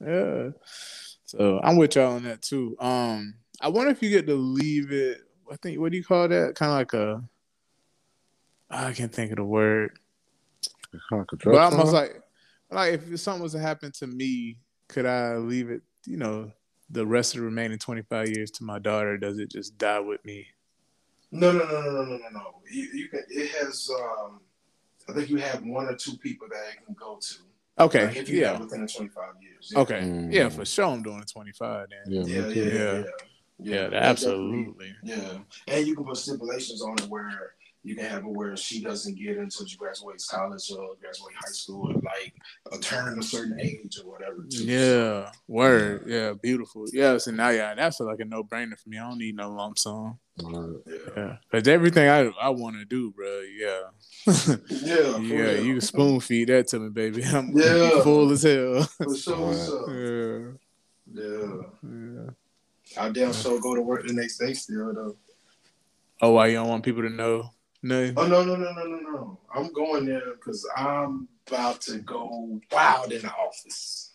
Yeah. 0.00 0.06
Yeah. 0.08 0.50
So 1.24 1.60
I'm 1.64 1.76
with 1.76 1.96
y'all 1.96 2.12
on 2.12 2.22
that 2.24 2.42
too. 2.42 2.76
Um, 2.78 3.34
I 3.60 3.68
wonder 3.68 3.90
if 3.90 4.00
you 4.00 4.08
get 4.08 4.26
to 4.28 4.36
leave 4.36 4.92
it. 4.92 5.18
I 5.50 5.56
think 5.56 5.80
what 5.80 5.90
do 5.90 5.98
you 5.98 6.04
call 6.04 6.28
that? 6.28 6.54
Kind 6.54 6.70
of 6.70 6.78
like 6.78 6.92
a. 6.92 7.24
I 8.70 8.92
can't 8.92 9.12
think 9.12 9.32
of 9.32 9.38
the 9.38 9.44
word. 9.44 9.98
Huh, 10.92 11.18
But 11.18 11.28
control 11.28 11.58
almost 11.58 11.92
like, 11.92 12.22
like 12.70 12.94
if 12.94 13.18
something 13.18 13.42
was 13.42 13.52
to 13.52 13.58
happen 13.58 13.90
to 13.98 14.06
me, 14.06 14.58
could 14.88 15.06
I 15.06 15.38
leave 15.38 15.70
it? 15.70 15.82
You 16.06 16.18
know, 16.18 16.52
the 16.88 17.04
rest 17.04 17.34
of 17.34 17.40
the 17.40 17.46
remaining 17.46 17.78
25 17.78 18.28
years 18.28 18.52
to 18.52 18.64
my 18.64 18.78
daughter? 18.78 19.18
Does 19.18 19.40
it 19.40 19.50
just 19.50 19.76
die 19.76 19.98
with 19.98 20.24
me? 20.24 20.46
No, 21.32 21.50
no, 21.50 21.64
no, 21.64 21.80
no, 21.80 21.90
no, 21.90 22.04
no, 22.04 22.16
no, 22.16 22.28
no. 22.32 22.54
You, 22.70 22.88
you 22.94 23.08
can. 23.08 23.24
It 23.28 23.50
has. 23.56 23.90
um 23.90 24.40
I 25.10 25.14
think 25.14 25.30
you 25.30 25.36
have 25.38 25.62
one 25.62 25.86
or 25.86 25.96
two 25.96 26.16
people 26.18 26.48
that 26.50 26.72
it 26.72 26.84
can 26.84 26.94
go 26.94 27.18
to. 27.20 27.34
Okay. 27.84 28.06
Like, 28.06 28.16
if 28.16 28.28
you 28.28 28.40
yeah. 28.40 28.58
within 28.58 28.82
the 28.82 28.88
25 28.88 29.24
years. 29.40 29.72
Yeah. 29.72 29.80
Okay. 29.80 30.00
Mm. 30.00 30.32
Yeah, 30.32 30.48
for 30.48 30.64
sure. 30.64 30.86
I'm 30.86 31.02
doing 31.02 31.20
the 31.20 31.26
25 31.26 31.88
then. 31.90 32.12
yeah, 32.12 32.22
Yeah, 32.22 32.48
yeah, 32.48 32.62
yeah, 32.62 32.72
Yeah. 32.72 32.94
yeah. 32.98 33.10
Yeah, 33.62 33.88
absolutely. 33.92 34.94
Yeah, 35.02 35.38
and 35.68 35.86
you 35.86 35.94
can 35.94 36.04
put 36.04 36.16
stipulations 36.16 36.82
on 36.82 36.94
it 36.94 37.08
where 37.08 37.52
you 37.82 37.94
can 37.94 38.04
have 38.04 38.24
it 38.24 38.28
where 38.28 38.56
she 38.56 38.82
doesn't 38.82 39.18
get 39.18 39.38
until 39.38 39.66
she 39.66 39.76
graduates 39.76 40.26
college 40.28 40.70
or 40.70 40.94
graduate 41.00 41.34
high 41.34 41.50
school, 41.50 41.90
or 41.90 41.94
like 41.94 42.34
a 42.72 42.78
turn 42.78 43.18
a 43.18 43.22
certain 43.22 43.58
age 43.60 43.98
or 44.02 44.10
whatever. 44.10 44.44
Too. 44.50 44.64
Yeah, 44.64 45.30
word. 45.48 46.04
Yeah, 46.06 46.34
beautiful. 46.40 46.86
Yeah, 46.92 47.18
so 47.18 47.30
now, 47.30 47.50
yeah, 47.50 47.74
that's 47.74 48.00
like 48.00 48.20
a 48.20 48.24
no 48.24 48.44
brainer 48.44 48.78
for 48.78 48.88
me. 48.88 48.98
I 48.98 49.08
don't 49.08 49.18
need 49.18 49.36
no 49.36 49.50
lump 49.50 49.78
sum. 49.78 50.18
Alright. 50.44 50.82
yeah, 50.86 50.96
Yeah, 51.16 51.36
because 51.50 51.68
everything 51.68 52.08
I 52.08 52.30
I 52.40 52.48
want 52.50 52.76
to 52.76 52.84
do, 52.84 53.12
bro. 53.12 53.40
Yeah, 53.40 53.80
yeah, 54.82 55.18
yeah. 55.18 55.52
You 55.52 55.74
can 55.74 55.80
spoon 55.80 56.20
feed 56.20 56.48
that 56.48 56.68
to 56.68 56.78
me, 56.78 56.88
baby. 56.90 57.22
I'm 57.24 57.52
Yeah. 57.56 58.02
full 58.02 58.30
as 58.32 58.42
hell. 58.42 58.82
for 58.84 59.16
sure. 59.16 59.46
Right. 59.46 59.56
So, 59.56 60.56
Yeah, 61.12 61.22
yeah, 61.22 61.62
yeah. 62.24 62.30
I 63.02 63.08
damn 63.10 63.32
sure 63.32 63.60
go 63.60 63.74
to 63.74 63.82
work 63.82 64.06
the 64.06 64.12
next 64.12 64.38
day 64.38 64.52
still 64.54 64.92
though. 64.94 65.16
Oh, 66.22 66.32
why 66.32 66.48
you 66.48 66.54
don't 66.56 66.68
want 66.68 66.84
people 66.84 67.02
to 67.02 67.10
know? 67.10 67.50
No. 67.82 68.12
Oh 68.16 68.26
no 68.26 68.44
no 68.44 68.56
no 68.56 68.72
no 68.72 68.84
no 68.84 68.96
no! 68.98 69.38
I'm 69.54 69.72
going 69.72 70.04
there 70.04 70.34
because 70.34 70.68
I'm 70.76 71.28
about 71.46 71.80
to 71.82 71.98
go 71.98 72.60
wild 72.70 73.10
in 73.12 73.22
the 73.22 73.32
office. 73.32 74.12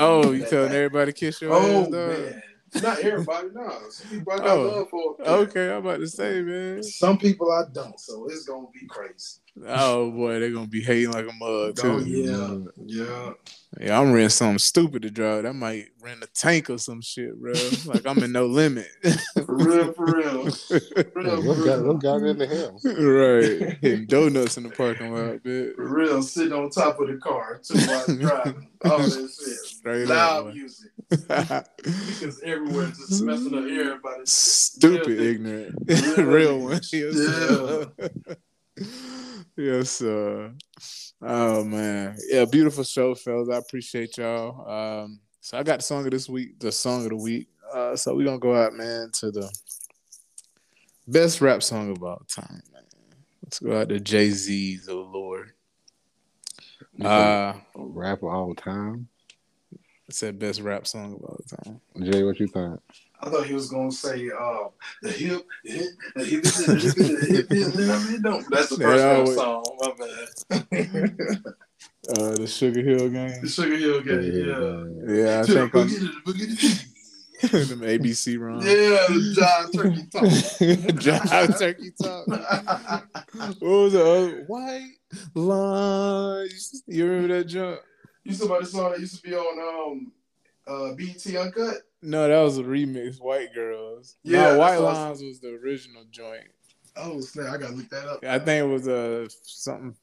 Oh, 0.00 0.30
you 0.32 0.44
telling 0.46 0.72
everybody 0.72 1.12
kiss 1.12 1.40
your 1.42 1.52
Oh 1.54 1.80
ass, 1.82 1.88
dog? 1.88 1.92
man, 1.92 2.42
not 2.82 2.98
everybody. 3.00 3.48
No, 3.52 3.78
some 3.90 4.08
people 4.08 4.32
I 4.32 4.38
got 4.38 4.48
Oh, 4.48 4.62
love 4.62 4.90
for. 4.90 5.16
Okay, 5.20 5.70
I'm 5.70 5.78
about 5.78 6.00
to 6.00 6.08
say, 6.08 6.42
man. 6.42 6.82
Some 6.82 7.18
people 7.18 7.50
I 7.52 7.64
don't, 7.72 7.98
so 7.98 8.26
it's 8.26 8.44
gonna 8.44 8.66
be 8.72 8.86
crazy. 8.88 9.40
Oh 9.66 10.10
boy, 10.10 10.38
they're 10.38 10.50
gonna 10.50 10.66
be 10.66 10.82
hating 10.82 11.12
like 11.12 11.26
a 11.26 11.32
mug 11.32 11.40
oh, 11.40 11.72
too. 11.72 11.90
Oh 11.90 11.98
yeah, 11.98 12.58
yeah. 12.84 13.32
Yeah, 13.78 14.00
I'm 14.00 14.12
renting 14.12 14.30
something 14.30 14.58
stupid 14.58 15.02
to 15.02 15.10
drive. 15.10 15.44
I 15.44 15.52
might 15.52 15.88
rent 16.00 16.22
a 16.24 16.26
tank 16.28 16.70
or 16.70 16.78
some 16.78 17.02
shit, 17.02 17.38
bro. 17.38 17.52
like 17.84 18.06
I'm 18.06 18.18
in 18.22 18.32
no 18.32 18.46
limit. 18.46 18.88
For 19.44 19.54
real, 19.54 19.92
for 19.92 20.04
real. 20.06 20.50
For 20.50 20.80
real, 21.14 21.42
what 21.46 21.56
for 21.58 21.64
got 21.64 21.84
what 21.84 21.84
real. 21.84 21.94
got 21.94 22.22
into 22.22 22.46
him? 22.46 22.76
right. 22.84 23.76
Hitting 23.82 24.06
donuts 24.08 24.56
in 24.56 24.62
the 24.62 24.70
parking 24.70 25.12
lot, 25.12 25.42
bitch. 25.42 25.74
For 25.74 25.88
real, 25.94 26.22
sitting 26.22 26.52
on 26.54 26.70
top 26.70 26.98
of 27.00 27.08
the 27.08 27.16
car 27.18 27.60
too 27.62 27.78
while 27.80 28.06
driving. 28.06 28.68
All 28.84 28.98
that 28.98 29.10
shit. 29.10 29.58
Straight 29.58 30.08
Loud 30.08 30.46
up. 30.48 30.54
music. 30.54 30.90
Because 31.10 32.40
everywhere 32.44 32.86
just 32.88 33.22
messing 33.22 33.54
up 33.54 33.64
everybody. 33.64 34.22
Stupid, 34.24 35.18
Yeah. 35.18 35.30
ignorant. 35.30 35.74
Yeah. 35.86 36.20
Real 36.22 36.60
one. 36.60 36.80
Yeah. 36.92 37.84
Yes, 39.56 40.02
uh, 40.02 40.50
oh 41.22 41.64
man, 41.64 42.16
yeah, 42.28 42.44
beautiful 42.44 42.84
show, 42.84 43.14
fellas. 43.14 43.48
I 43.50 43.56
appreciate 43.56 44.16
y'all. 44.18 44.68
Um, 44.68 45.20
so 45.40 45.58
I 45.58 45.62
got 45.62 45.78
the 45.78 45.82
song 45.84 46.04
of 46.04 46.10
this 46.10 46.28
week, 46.28 46.58
the 46.58 46.72
song 46.72 47.04
of 47.04 47.10
the 47.10 47.16
week. 47.16 47.48
Uh, 47.72 47.96
so 47.96 48.14
we're 48.14 48.24
gonna 48.24 48.38
go 48.38 48.54
out, 48.54 48.72
man, 48.74 49.10
to 49.14 49.30
the 49.30 49.50
best 51.06 51.40
rap 51.40 51.62
song 51.62 51.90
of 51.90 52.02
all 52.02 52.22
time, 52.28 52.62
man. 52.72 52.82
Let's 53.42 53.58
go 53.58 53.80
out 53.80 53.88
to 53.88 54.00
Jay 54.00 54.30
Z's 54.30 54.88
"Oh 54.88 55.08
Lord." 55.12 55.52
Uh, 57.02 57.54
Rap 57.74 58.18
of 58.22 58.28
all 58.28 58.54
time. 58.54 59.08
it's 60.08 60.20
that 60.20 60.38
best 60.38 60.60
rap 60.60 60.86
song 60.86 61.14
of 61.14 61.22
all 61.22 61.40
time. 61.64 61.80
Jay, 62.10 62.22
what 62.22 62.40
you 62.40 62.46
think? 62.46 62.80
I 63.20 63.30
thought 63.30 63.46
he 63.46 63.54
was 63.54 63.68
gonna 63.70 63.90
say 63.92 64.28
uh, 64.30 64.68
the 65.02 65.10
hip, 65.10 65.46
the 65.64 65.70
hip, 65.72 65.88
the 66.14 66.24
hip, 66.24 66.42
the 66.44 67.26
hip, 67.28 67.48
the 67.48 68.08
hip, 68.12 68.22
don't. 68.22 68.44
That's 68.50 68.68
the 68.70 68.76
Yeah, 68.78 69.24
first 69.24 69.30
I 69.30 69.34
song. 69.34 69.64
My 69.80 69.92
bad. 69.98 71.54
Uh, 72.08 72.30
the 72.36 72.46
Sugarhill 72.46 73.12
Gang. 73.12 73.40
the 73.40 73.48
Sugarhill 73.48 74.04
Gang. 74.04 74.22
Yeah. 74.32 75.24
Yeah, 75.24 75.40
I 75.40 75.42
To 75.44 75.52
think 75.52 75.72
to 75.72 77.48
to 77.48 77.64
them 77.64 77.80
ABC 77.80 78.38
run. 78.38 78.60
Yeah, 78.62 79.06
the 79.08 79.34
John 79.36 79.72
Turkey 79.72 80.06
talk. 80.10 80.24
Jive 81.02 81.58
turkey 81.58 81.90
talk. 82.00 82.26
What 83.60 83.62
was 83.62 83.92
the 83.92 84.04
other 84.06 84.44
white 84.46 84.94
lines? 85.34 86.82
You 86.86 87.06
remember 87.06 87.34
that 87.38 87.44
jump? 87.44 87.80
you 88.24 88.32
saw 88.34 88.46
about 88.46 88.60
the 88.62 88.66
song 88.66 88.90
that 88.92 89.00
used 89.00 89.16
to 89.22 89.28
be 89.28 89.34
on 89.36 89.92
um 89.92 90.12
uh 90.66 90.92
BET 90.94 91.24
Uncut? 91.36 91.76
No, 92.02 92.28
that 92.28 92.40
was 92.40 92.58
a 92.58 92.62
remix. 92.62 93.20
White 93.20 93.54
girls. 93.54 94.16
Yeah, 94.22 94.52
no, 94.52 94.58
white 94.58 94.80
was- 94.80 94.96
lines 94.96 95.22
was 95.22 95.40
the 95.40 95.58
original 95.62 96.04
joint. 96.10 96.48
Oh 96.96 97.20
snap! 97.20 97.52
I 97.52 97.58
gotta 97.58 97.74
look 97.74 97.90
that 97.90 98.08
up. 98.08 98.24
I 98.24 98.38
think 98.38 98.64
it 98.64 98.72
was 98.72 98.88
uh, 98.88 99.26
something 99.42 99.94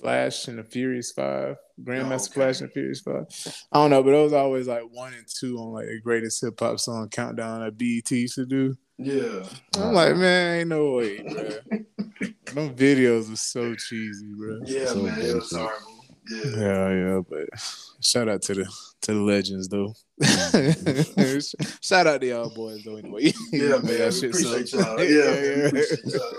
Flash 0.00 0.48
and 0.48 0.58
the 0.58 0.64
Furious 0.64 1.12
Five, 1.12 1.56
Grandmaster 1.80 2.30
okay. 2.30 2.34
Flash 2.34 2.60
and 2.60 2.68
the 2.68 2.72
Furious 2.72 3.00
Five. 3.00 3.26
I 3.70 3.78
don't 3.78 3.90
know, 3.90 4.02
but 4.02 4.12
it 4.12 4.22
was 4.24 4.32
always 4.32 4.66
like 4.66 4.82
one 4.90 5.14
and 5.14 5.24
two 5.28 5.56
on 5.58 5.72
like 5.72 5.86
the 5.86 6.00
greatest 6.02 6.40
hip 6.40 6.58
hop 6.58 6.80
song 6.80 7.08
countdown 7.10 7.60
that 7.60 7.78
BET 7.78 8.10
used 8.10 8.34
to 8.34 8.44
do. 8.46 8.74
Yeah. 8.98 9.44
I'm 9.76 9.94
like, 9.94 10.16
man, 10.16 10.58
ain't 10.60 10.68
no 10.68 10.94
way, 10.94 11.18
bro. 11.22 11.78
Them 12.52 12.74
videos 12.74 13.32
are 13.32 13.36
so 13.36 13.74
cheesy, 13.76 14.32
bro. 14.36 14.60
Yeah, 14.64 14.86
So 14.86 14.96
man, 15.02 15.20
it 15.20 15.34
was 15.34 15.52
horrible. 15.52 15.91
Yeah. 16.30 16.56
Yeah, 16.56 16.92
yeah, 16.92 17.20
but 17.28 17.48
shout 18.00 18.28
out 18.28 18.42
to 18.42 18.54
the 18.54 18.64
to 19.02 19.14
the 19.14 19.20
legends 19.20 19.68
though. 19.68 19.94
shout 21.80 22.06
out 22.06 22.20
to 22.20 22.26
y'all 22.26 22.54
boys 22.54 22.84
though. 22.84 22.96
Anyway, 22.96 23.32
Yeah, 23.52 23.78
man. 23.78 23.98
That 23.98 24.14
shit 24.14 24.30
appreciate 24.30 24.72
y'all. 24.72 25.00
Yeah, 25.02 25.40
we 25.40 25.66
appreciate 25.66 26.04
y'all. 26.06 26.32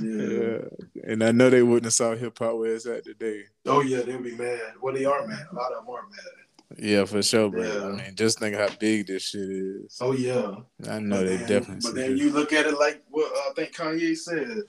Yeah. 0.00 0.22
Yeah, 0.22 0.58
and 1.04 1.24
I 1.24 1.32
know 1.32 1.50
they 1.50 1.62
wouldn't 1.62 1.84
have 1.84 1.94
saw 1.94 2.14
hip 2.14 2.38
hop 2.38 2.56
where 2.56 2.74
it's 2.74 2.86
at 2.86 3.04
today. 3.04 3.44
Oh 3.66 3.80
yeah, 3.80 4.02
they'll 4.02 4.22
be 4.22 4.36
mad. 4.36 4.74
Well, 4.80 4.94
they 4.94 5.04
are 5.04 5.26
mad. 5.26 5.46
A 5.50 5.54
lot 5.54 5.72
of 5.72 5.84
them 5.84 5.94
are 5.94 6.02
mad. 6.02 6.78
Yeah, 6.78 7.04
for 7.04 7.22
sure, 7.22 7.48
bro. 7.48 7.62
Yeah. 7.62 7.86
I 7.86 7.90
mean, 7.90 8.14
just 8.14 8.38
think 8.38 8.56
how 8.56 8.68
big 8.78 9.06
this 9.06 9.28
shit 9.28 9.48
is. 9.48 9.98
Oh 10.00 10.12
yeah. 10.12 10.56
I 10.88 10.98
know 10.98 11.22
they 11.22 11.36
then, 11.36 11.48
definitely. 11.48 11.80
But 11.82 11.94
then 11.94 12.12
it. 12.12 12.18
you 12.18 12.30
look 12.30 12.52
at 12.52 12.66
it 12.66 12.78
like 12.78 13.02
what 13.10 13.32
uh, 13.32 13.50
I 13.50 13.52
think 13.54 13.74
Kanye 13.74 14.16
said. 14.16 14.62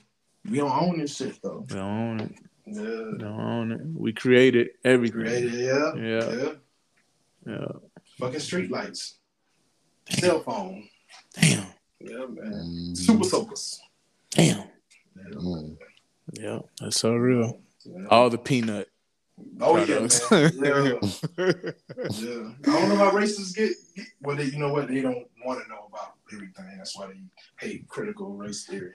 We 0.48 0.58
don't 0.58 0.70
own 0.70 0.98
this 0.98 1.16
shit 1.16 1.40
though. 1.42 1.64
They 1.68 1.74
don't 1.74 1.84
own 1.84 2.20
it. 2.20 2.32
Yeah. 2.72 2.82
They 3.12 3.18
don't 3.18 3.40
own 3.40 3.72
it. 3.72 3.80
We 3.94 4.12
created 4.12 4.68
everything. 4.84 5.20
Created, 5.22 5.52
yeah. 5.54 5.94
Yeah. 5.94 6.32
Yeah. 6.36 6.52
Yeah. 7.46 7.66
Fucking 8.18 8.40
street 8.40 8.70
lights. 8.70 9.18
Cell 10.10 10.40
phone. 10.40 10.88
Damn. 11.34 11.66
Yeah, 12.00 12.26
man. 12.28 12.52
Mm, 12.52 12.96
Super 12.96 13.24
soakers. 13.24 13.80
Damn. 14.30 14.58
Yeah. 15.16 15.34
mm. 15.34 15.76
Yeah, 16.32 16.58
that's 16.80 17.00
so 17.00 17.14
real. 17.14 17.60
Yeah. 17.84 18.04
All 18.10 18.28
the 18.30 18.38
peanut. 18.38 18.88
Oh 19.60 19.76
yeah, 19.76 19.84
products. 19.86 20.30
man. 20.30 20.52
Yeah. 20.58 20.92
Yeah. 22.10 22.50
I 22.66 22.80
don't 22.80 22.88
know 22.88 22.96
how 22.96 23.10
racists 23.10 23.54
get, 23.54 23.70
get 23.96 24.06
well 24.20 24.36
they 24.36 24.44
you 24.44 24.58
know 24.58 24.72
what, 24.72 24.88
they 24.88 25.00
don't 25.00 25.26
want 25.44 25.62
to 25.62 25.68
know 25.68 25.86
about 25.88 26.14
everything. 26.32 26.64
That's 26.76 26.96
why 26.96 27.06
they 27.06 27.20
hate 27.66 27.88
critical 27.88 28.32
race 28.34 28.64
theory. 28.64 28.94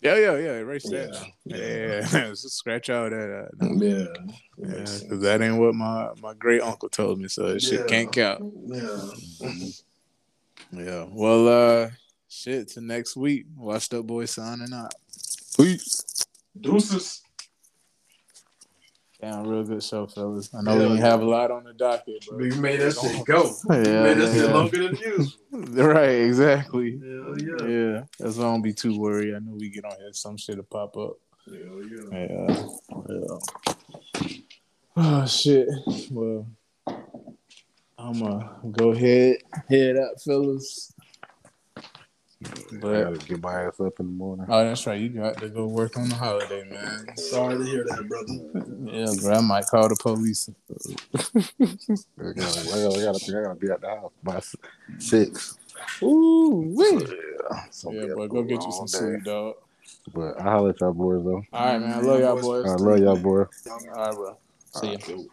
Yeah, 0.00 0.16
yeah, 0.16 0.36
yeah. 0.36 0.52
Erase 0.58 0.88
that. 0.90 1.26
Yeah. 1.44 1.56
Yeah, 1.56 2.00
Just 2.30 2.50
scratch 2.56 2.88
out 2.88 3.10
that. 3.10 3.48
Uh, 3.60 3.66
no. 3.66 3.84
Yeah. 3.84 4.06
Yeah, 4.58 4.98
because 5.02 5.20
that 5.20 5.42
ain't 5.42 5.58
what 5.58 5.74
my, 5.74 6.10
my 6.22 6.34
great 6.34 6.62
uncle 6.62 6.88
told 6.88 7.18
me, 7.20 7.28
so 7.28 7.52
that 7.52 7.62
shit 7.62 7.86
can't 7.86 8.10
count. 8.12 8.42
Yeah. 8.66 9.10
Yeah. 10.72 11.06
Well, 11.10 11.48
uh, 11.48 11.90
shit. 12.28 12.68
To 12.68 12.80
next 12.80 13.16
week. 13.16 13.46
Washed 13.56 13.92
up 13.92 14.06
boy 14.06 14.24
signing 14.26 14.72
out. 14.72 14.94
Peace. 15.56 16.04
Deuces. 16.58 17.22
Damn, 19.20 19.46
real 19.46 19.64
good 19.64 19.82
show, 19.82 20.06
fellas. 20.06 20.48
I 20.54 20.62
know 20.62 20.76
we 20.76 20.82
Yeah. 20.82 20.88
didn't 20.88 21.00
have 21.02 21.20
a 21.20 21.24
lot 21.26 21.50
on 21.50 21.64
the 21.64 21.74
docket, 21.74 22.24
but 22.28 22.38
We 22.38 22.50
made 22.52 22.80
that 22.80 22.96
shit 22.96 23.24
go. 23.26 23.54
Yeah, 23.68 23.76
we 23.76 23.82
made 23.84 24.16
that 24.18 24.32
shit 24.34 24.50
longer 24.50 24.88
than 24.88 24.96
usual. 24.96 25.84
right, 25.92 26.08
exactly. 26.22 26.98
Yeah, 27.02 27.34
yeah. 27.36 27.66
Yeah, 27.68 28.04
that's 28.18 28.36
why 28.36 28.44
I 28.44 28.46
don't 28.52 28.62
be 28.62 28.72
too 28.72 28.98
worried. 28.98 29.34
I 29.34 29.40
know 29.40 29.52
we 29.58 29.68
get 29.68 29.84
on 29.84 29.92
here, 29.98 30.12
some 30.14 30.38
shit 30.38 30.56
will 30.56 30.64
pop 30.64 30.96
up. 30.96 31.18
Yeah, 31.46 31.58
yeah. 32.12 32.26
Yeah, 32.48 32.64
yeah. 33.10 34.28
Oh 34.96 35.26
shit. 35.26 35.68
Well, 36.10 36.46
I'm 37.98 38.18
gonna 38.20 38.50
go 38.72 38.90
ahead, 38.92 39.36
head 39.68 39.96
up, 39.98 40.20
fellas. 40.24 40.92
I 42.42 42.48
But 42.80 43.02
gotta 43.04 43.18
get 43.28 43.42
my 43.42 43.64
ass 43.64 43.80
up 43.80 44.00
in 44.00 44.06
the 44.06 44.12
morning. 44.12 44.46
oh, 44.48 44.64
that's 44.64 44.86
right. 44.86 45.00
You 45.00 45.10
got 45.10 45.36
to 45.38 45.48
go 45.48 45.66
work 45.66 45.96
on 45.96 46.08
the 46.08 46.14
holiday, 46.14 46.64
man. 46.70 47.06
Sorry 47.16 47.58
to 47.58 47.64
hear 47.64 47.84
that, 47.84 48.08
brother. 48.08 48.66
Yeah, 48.92 49.12
bro. 49.20 49.34
I 49.36 49.40
might 49.40 49.66
call 49.66 49.88
the 49.88 49.96
police. 49.96 50.48
I 50.48 50.54
gotta, 50.72 51.00
I 52.18 52.32
gotta, 52.32 52.98
I 52.98 53.12
gotta, 53.12 53.38
I 53.38 53.42
gotta 53.42 53.54
be 53.54 53.70
at 53.70 53.80
the 53.80 53.88
house 53.88 54.12
by 54.22 54.40
six. 54.98 55.56
Ooh, 56.02 56.72
wee. 56.76 57.06
So 57.70 57.92
Yeah, 57.92 58.06
be 58.06 58.14
boy, 58.14 58.28
go 58.28 58.42
get 58.42 58.64
you 58.64 58.72
some 58.72 58.86
day. 58.86 58.98
sleep, 58.98 59.24
dog. 59.24 59.54
But 60.12 60.40
I 60.40 60.42
holler 60.44 60.70
at 60.70 60.80
y'all 60.80 60.92
boys 60.92 61.22
though. 61.24 61.42
All 61.52 61.64
right, 61.66 61.78
man. 61.78 61.92
I 61.92 61.98
love 61.98 62.20
y'all 62.20 62.40
boys. 62.40 62.66
I 62.66 62.74
love 62.76 62.98
y'all 62.98 63.16
boys. 63.16 63.46
All 63.70 63.80
right, 63.94 64.14
bro. 64.14 64.38
See 64.72 64.92
ya. 64.92 64.98
Cool. 65.02 65.26